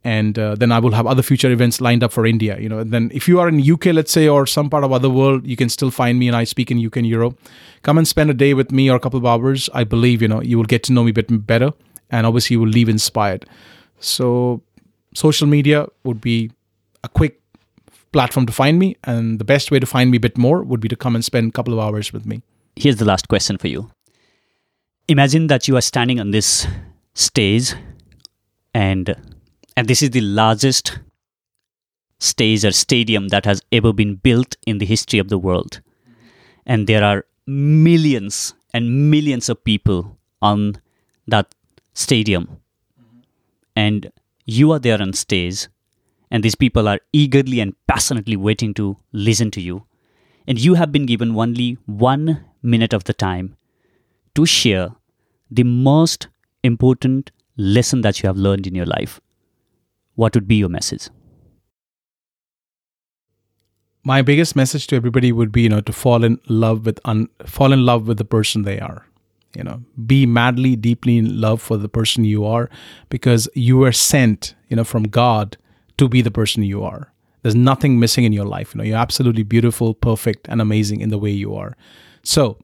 And 0.04 0.36
uh, 0.36 0.56
then 0.56 0.72
I 0.72 0.80
will 0.80 0.92
have 0.92 1.06
other 1.06 1.22
future 1.22 1.50
events 1.50 1.80
lined 1.80 2.02
up 2.02 2.12
for 2.12 2.26
India, 2.26 2.58
you 2.58 2.68
know. 2.68 2.78
And 2.78 2.90
then 2.90 3.10
if 3.14 3.28
you 3.28 3.38
are 3.38 3.48
in 3.48 3.60
UK, 3.70 3.86
let's 3.86 4.10
say, 4.10 4.26
or 4.26 4.46
some 4.46 4.68
part 4.68 4.82
of 4.82 4.90
other 4.90 5.10
world, 5.10 5.46
you 5.46 5.54
can 5.54 5.68
still 5.68 5.92
find 5.92 6.18
me 6.18 6.26
and 6.26 6.36
I 6.36 6.44
speak 6.44 6.70
in 6.72 6.84
UK 6.84 6.96
and 6.96 7.06
Europe. 7.06 7.38
Come 7.82 7.98
and 7.98 8.08
spend 8.08 8.30
a 8.30 8.34
day 8.34 8.52
with 8.54 8.72
me 8.72 8.90
or 8.90 8.96
a 8.96 9.00
couple 9.00 9.18
of 9.18 9.26
hours. 9.26 9.68
I 9.74 9.84
believe, 9.84 10.20
you 10.20 10.28
know, 10.28 10.42
you 10.42 10.56
will 10.56 10.64
get 10.64 10.82
to 10.84 10.92
know 10.92 11.04
me 11.04 11.10
a 11.10 11.14
bit 11.14 11.46
better. 11.46 11.72
And 12.10 12.26
obviously 12.26 12.54
you 12.54 12.60
will 12.60 12.68
leave 12.68 12.88
inspired. 12.88 13.46
So 14.00 14.62
social 15.14 15.46
media 15.46 15.86
would 16.02 16.20
be 16.20 16.50
a 17.04 17.08
quick 17.08 17.41
platform 18.12 18.46
to 18.46 18.52
find 18.52 18.78
me. 18.78 18.96
And 19.04 19.38
the 19.38 19.44
best 19.44 19.70
way 19.70 19.80
to 19.80 19.86
find 19.86 20.10
me 20.10 20.18
a 20.18 20.20
bit 20.20 20.38
more 20.38 20.62
would 20.62 20.80
be 20.80 20.88
to 20.88 20.96
come 20.96 21.14
and 21.14 21.24
spend 21.24 21.48
a 21.48 21.52
couple 21.52 21.72
of 21.72 21.80
hours 21.80 22.12
with 22.12 22.26
me. 22.26 22.42
Here's 22.76 22.96
the 22.96 23.04
last 23.04 23.28
question 23.28 23.58
for 23.58 23.68
you. 23.68 23.90
Imagine 25.08 25.48
that 25.48 25.68
you 25.68 25.76
are 25.76 25.82
standing 25.82 26.20
on 26.20 26.30
this 26.30 26.66
stage 27.14 27.74
and 28.74 29.14
and 29.76 29.88
this 29.88 30.02
is 30.02 30.10
the 30.10 30.20
largest 30.20 30.98
stage 32.18 32.64
or 32.64 32.72
stadium 32.72 33.28
that 33.28 33.44
has 33.44 33.62
ever 33.72 33.92
been 33.92 34.14
built 34.14 34.56
in 34.66 34.78
the 34.78 34.86
history 34.86 35.18
of 35.18 35.28
the 35.28 35.38
world. 35.38 35.80
And 36.64 36.86
there 36.86 37.02
are 37.02 37.24
millions 37.46 38.54
and 38.72 39.10
millions 39.10 39.48
of 39.48 39.64
people 39.64 40.18
on 40.40 40.76
that 41.26 41.54
stadium. 41.94 42.60
And 43.74 44.12
you 44.46 44.70
are 44.72 44.78
there 44.78 45.00
on 45.00 45.12
stage 45.14 45.68
and 46.32 46.42
these 46.42 46.54
people 46.54 46.88
are 46.88 46.98
eagerly 47.12 47.60
and 47.60 47.74
passionately 47.86 48.36
waiting 48.36 48.72
to 48.74 48.96
listen 49.12 49.50
to 49.50 49.60
you. 49.60 49.84
And 50.46 50.58
you 50.58 50.74
have 50.74 50.90
been 50.90 51.04
given 51.04 51.36
only 51.36 51.76
one 51.84 52.46
minute 52.62 52.94
of 52.94 53.04
the 53.04 53.12
time 53.12 53.54
to 54.34 54.46
share 54.46 54.88
the 55.50 55.62
most 55.62 56.28
important 56.64 57.30
lesson 57.58 58.00
that 58.00 58.22
you 58.22 58.28
have 58.28 58.38
learned 58.38 58.66
in 58.66 58.74
your 58.74 58.86
life. 58.86 59.20
What 60.14 60.34
would 60.34 60.48
be 60.48 60.56
your 60.56 60.70
message? 60.70 61.10
My 64.02 64.22
biggest 64.22 64.56
message 64.56 64.86
to 64.86 64.96
everybody 64.96 65.32
would 65.32 65.52
be, 65.52 65.62
you 65.62 65.68
know, 65.68 65.82
to 65.82 65.92
fall 65.92 66.24
in 66.24 66.40
love 66.48 66.86
with 66.86 66.98
un- 67.04 67.28
fall 67.44 67.74
in 67.74 67.84
love 67.84 68.08
with 68.08 68.16
the 68.16 68.24
person 68.24 68.62
they 68.62 68.80
are. 68.80 69.06
You 69.54 69.64
know, 69.64 69.82
be 70.06 70.24
madly, 70.24 70.76
deeply 70.76 71.18
in 71.18 71.38
love 71.38 71.60
for 71.60 71.76
the 71.76 71.90
person 71.90 72.24
you 72.24 72.46
are, 72.46 72.70
because 73.10 73.50
you 73.54 73.76
were 73.76 73.92
sent, 73.92 74.54
you 74.70 74.76
know, 74.76 74.84
from 74.84 75.02
God 75.02 75.58
to 76.02 76.08
be 76.08 76.20
the 76.20 76.32
person 76.32 76.64
you 76.64 76.82
are. 76.82 77.12
There's 77.42 77.54
nothing 77.54 78.00
missing 78.00 78.24
in 78.24 78.32
your 78.32 78.44
life. 78.44 78.74
You 78.74 78.78
know, 78.78 78.84
you're 78.84 78.98
absolutely 78.98 79.44
beautiful, 79.44 79.94
perfect, 79.94 80.48
and 80.48 80.60
amazing 80.60 81.00
in 81.00 81.10
the 81.10 81.18
way 81.18 81.30
you 81.30 81.54
are. 81.54 81.76
So 82.24 82.58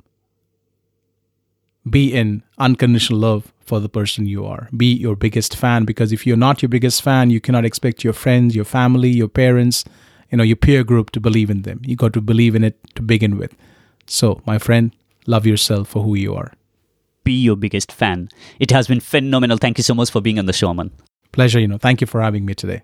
be 1.88 2.12
in 2.12 2.42
unconditional 2.58 3.20
love 3.20 3.52
for 3.60 3.78
the 3.78 3.88
person 3.88 4.26
you 4.26 4.44
are. 4.44 4.68
Be 4.76 4.92
your 4.92 5.14
biggest 5.14 5.54
fan 5.54 5.84
because 5.84 6.10
if 6.10 6.26
you're 6.26 6.36
not 6.36 6.62
your 6.62 6.68
biggest 6.68 7.00
fan, 7.00 7.30
you 7.30 7.40
cannot 7.40 7.64
expect 7.64 8.02
your 8.02 8.12
friends, 8.12 8.56
your 8.56 8.64
family, 8.64 9.08
your 9.08 9.28
parents, 9.28 9.84
you 10.30 10.38
know, 10.38 10.44
your 10.44 10.56
peer 10.56 10.82
group 10.82 11.10
to 11.12 11.20
believe 11.20 11.48
in 11.48 11.62
them. 11.62 11.80
You 11.84 11.94
got 11.94 12.12
to 12.14 12.20
believe 12.20 12.56
in 12.56 12.64
it 12.64 12.76
to 12.96 13.02
begin 13.02 13.38
with. 13.38 13.54
So, 14.06 14.42
my 14.46 14.58
friend, 14.58 14.92
love 15.26 15.46
yourself 15.46 15.88
for 15.88 16.02
who 16.02 16.16
you 16.16 16.34
are. 16.34 16.54
Be 17.22 17.34
your 17.34 17.56
biggest 17.56 17.92
fan. 17.92 18.30
It 18.58 18.72
has 18.72 18.88
been 18.88 19.00
phenomenal. 19.00 19.58
Thank 19.58 19.78
you 19.78 19.84
so 19.84 19.94
much 19.94 20.10
for 20.10 20.20
being 20.20 20.40
on 20.40 20.46
the 20.46 20.52
show, 20.52 20.74
man. 20.74 20.90
Pleasure, 21.30 21.60
you 21.60 21.68
know. 21.68 21.78
Thank 21.78 22.00
you 22.00 22.06
for 22.06 22.20
having 22.20 22.44
me 22.44 22.54
today. 22.54 22.82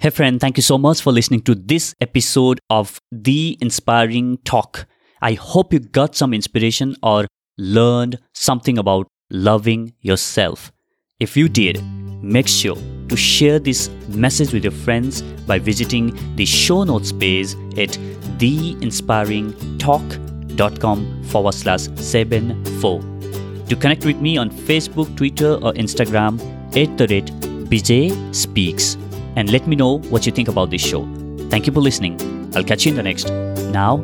Hey, 0.00 0.10
friend, 0.10 0.40
thank 0.40 0.56
you 0.56 0.62
so 0.62 0.78
much 0.78 1.02
for 1.02 1.12
listening 1.12 1.40
to 1.40 1.56
this 1.56 1.92
episode 2.00 2.60
of 2.70 3.00
The 3.10 3.58
Inspiring 3.60 4.38
Talk. 4.44 4.86
I 5.20 5.32
hope 5.32 5.72
you 5.72 5.80
got 5.80 6.14
some 6.14 6.32
inspiration 6.32 6.94
or 7.02 7.26
learned 7.56 8.20
something 8.32 8.78
about 8.78 9.08
loving 9.28 9.94
yourself. 10.00 10.70
If 11.18 11.36
you 11.36 11.48
did, 11.48 11.82
make 12.22 12.46
sure 12.46 12.76
to 13.08 13.16
share 13.16 13.58
this 13.58 13.90
message 14.06 14.52
with 14.52 14.62
your 14.62 14.70
friends 14.70 15.22
by 15.48 15.58
visiting 15.58 16.16
the 16.36 16.46
show 16.46 16.84
notes 16.84 17.10
page 17.10 17.54
at 17.76 17.98
theinspiringtalk.com 18.38 21.24
forward 21.24 21.54
slash 21.54 21.88
74. 21.96 23.00
To 23.00 23.74
connect 23.74 24.04
with 24.04 24.20
me 24.20 24.36
on 24.36 24.50
Facebook, 24.50 25.16
Twitter, 25.16 25.54
or 25.54 25.72
Instagram 25.72 26.38
at 26.76 26.96
the 26.96 27.08
rate 27.08 27.32
Vijay 27.68 28.32
Speaks 28.32 28.96
and 29.38 29.50
let 29.50 29.68
me 29.68 29.76
know 29.76 29.98
what 30.10 30.26
you 30.26 30.32
think 30.32 30.48
about 30.48 30.68
this 30.68 30.84
show. 30.84 31.02
Thank 31.48 31.68
you 31.68 31.72
for 31.72 31.80
listening. 31.80 32.18
I'll 32.56 32.64
catch 32.64 32.84
you 32.84 32.90
in 32.90 32.96
the 32.96 33.04
next. 33.04 33.30
Now, 33.70 33.98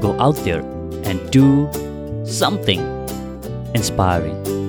go 0.00 0.18
out 0.18 0.34
there 0.44 0.60
and 1.04 1.30
do 1.30 1.70
something 2.26 2.80
inspiring. 3.74 4.61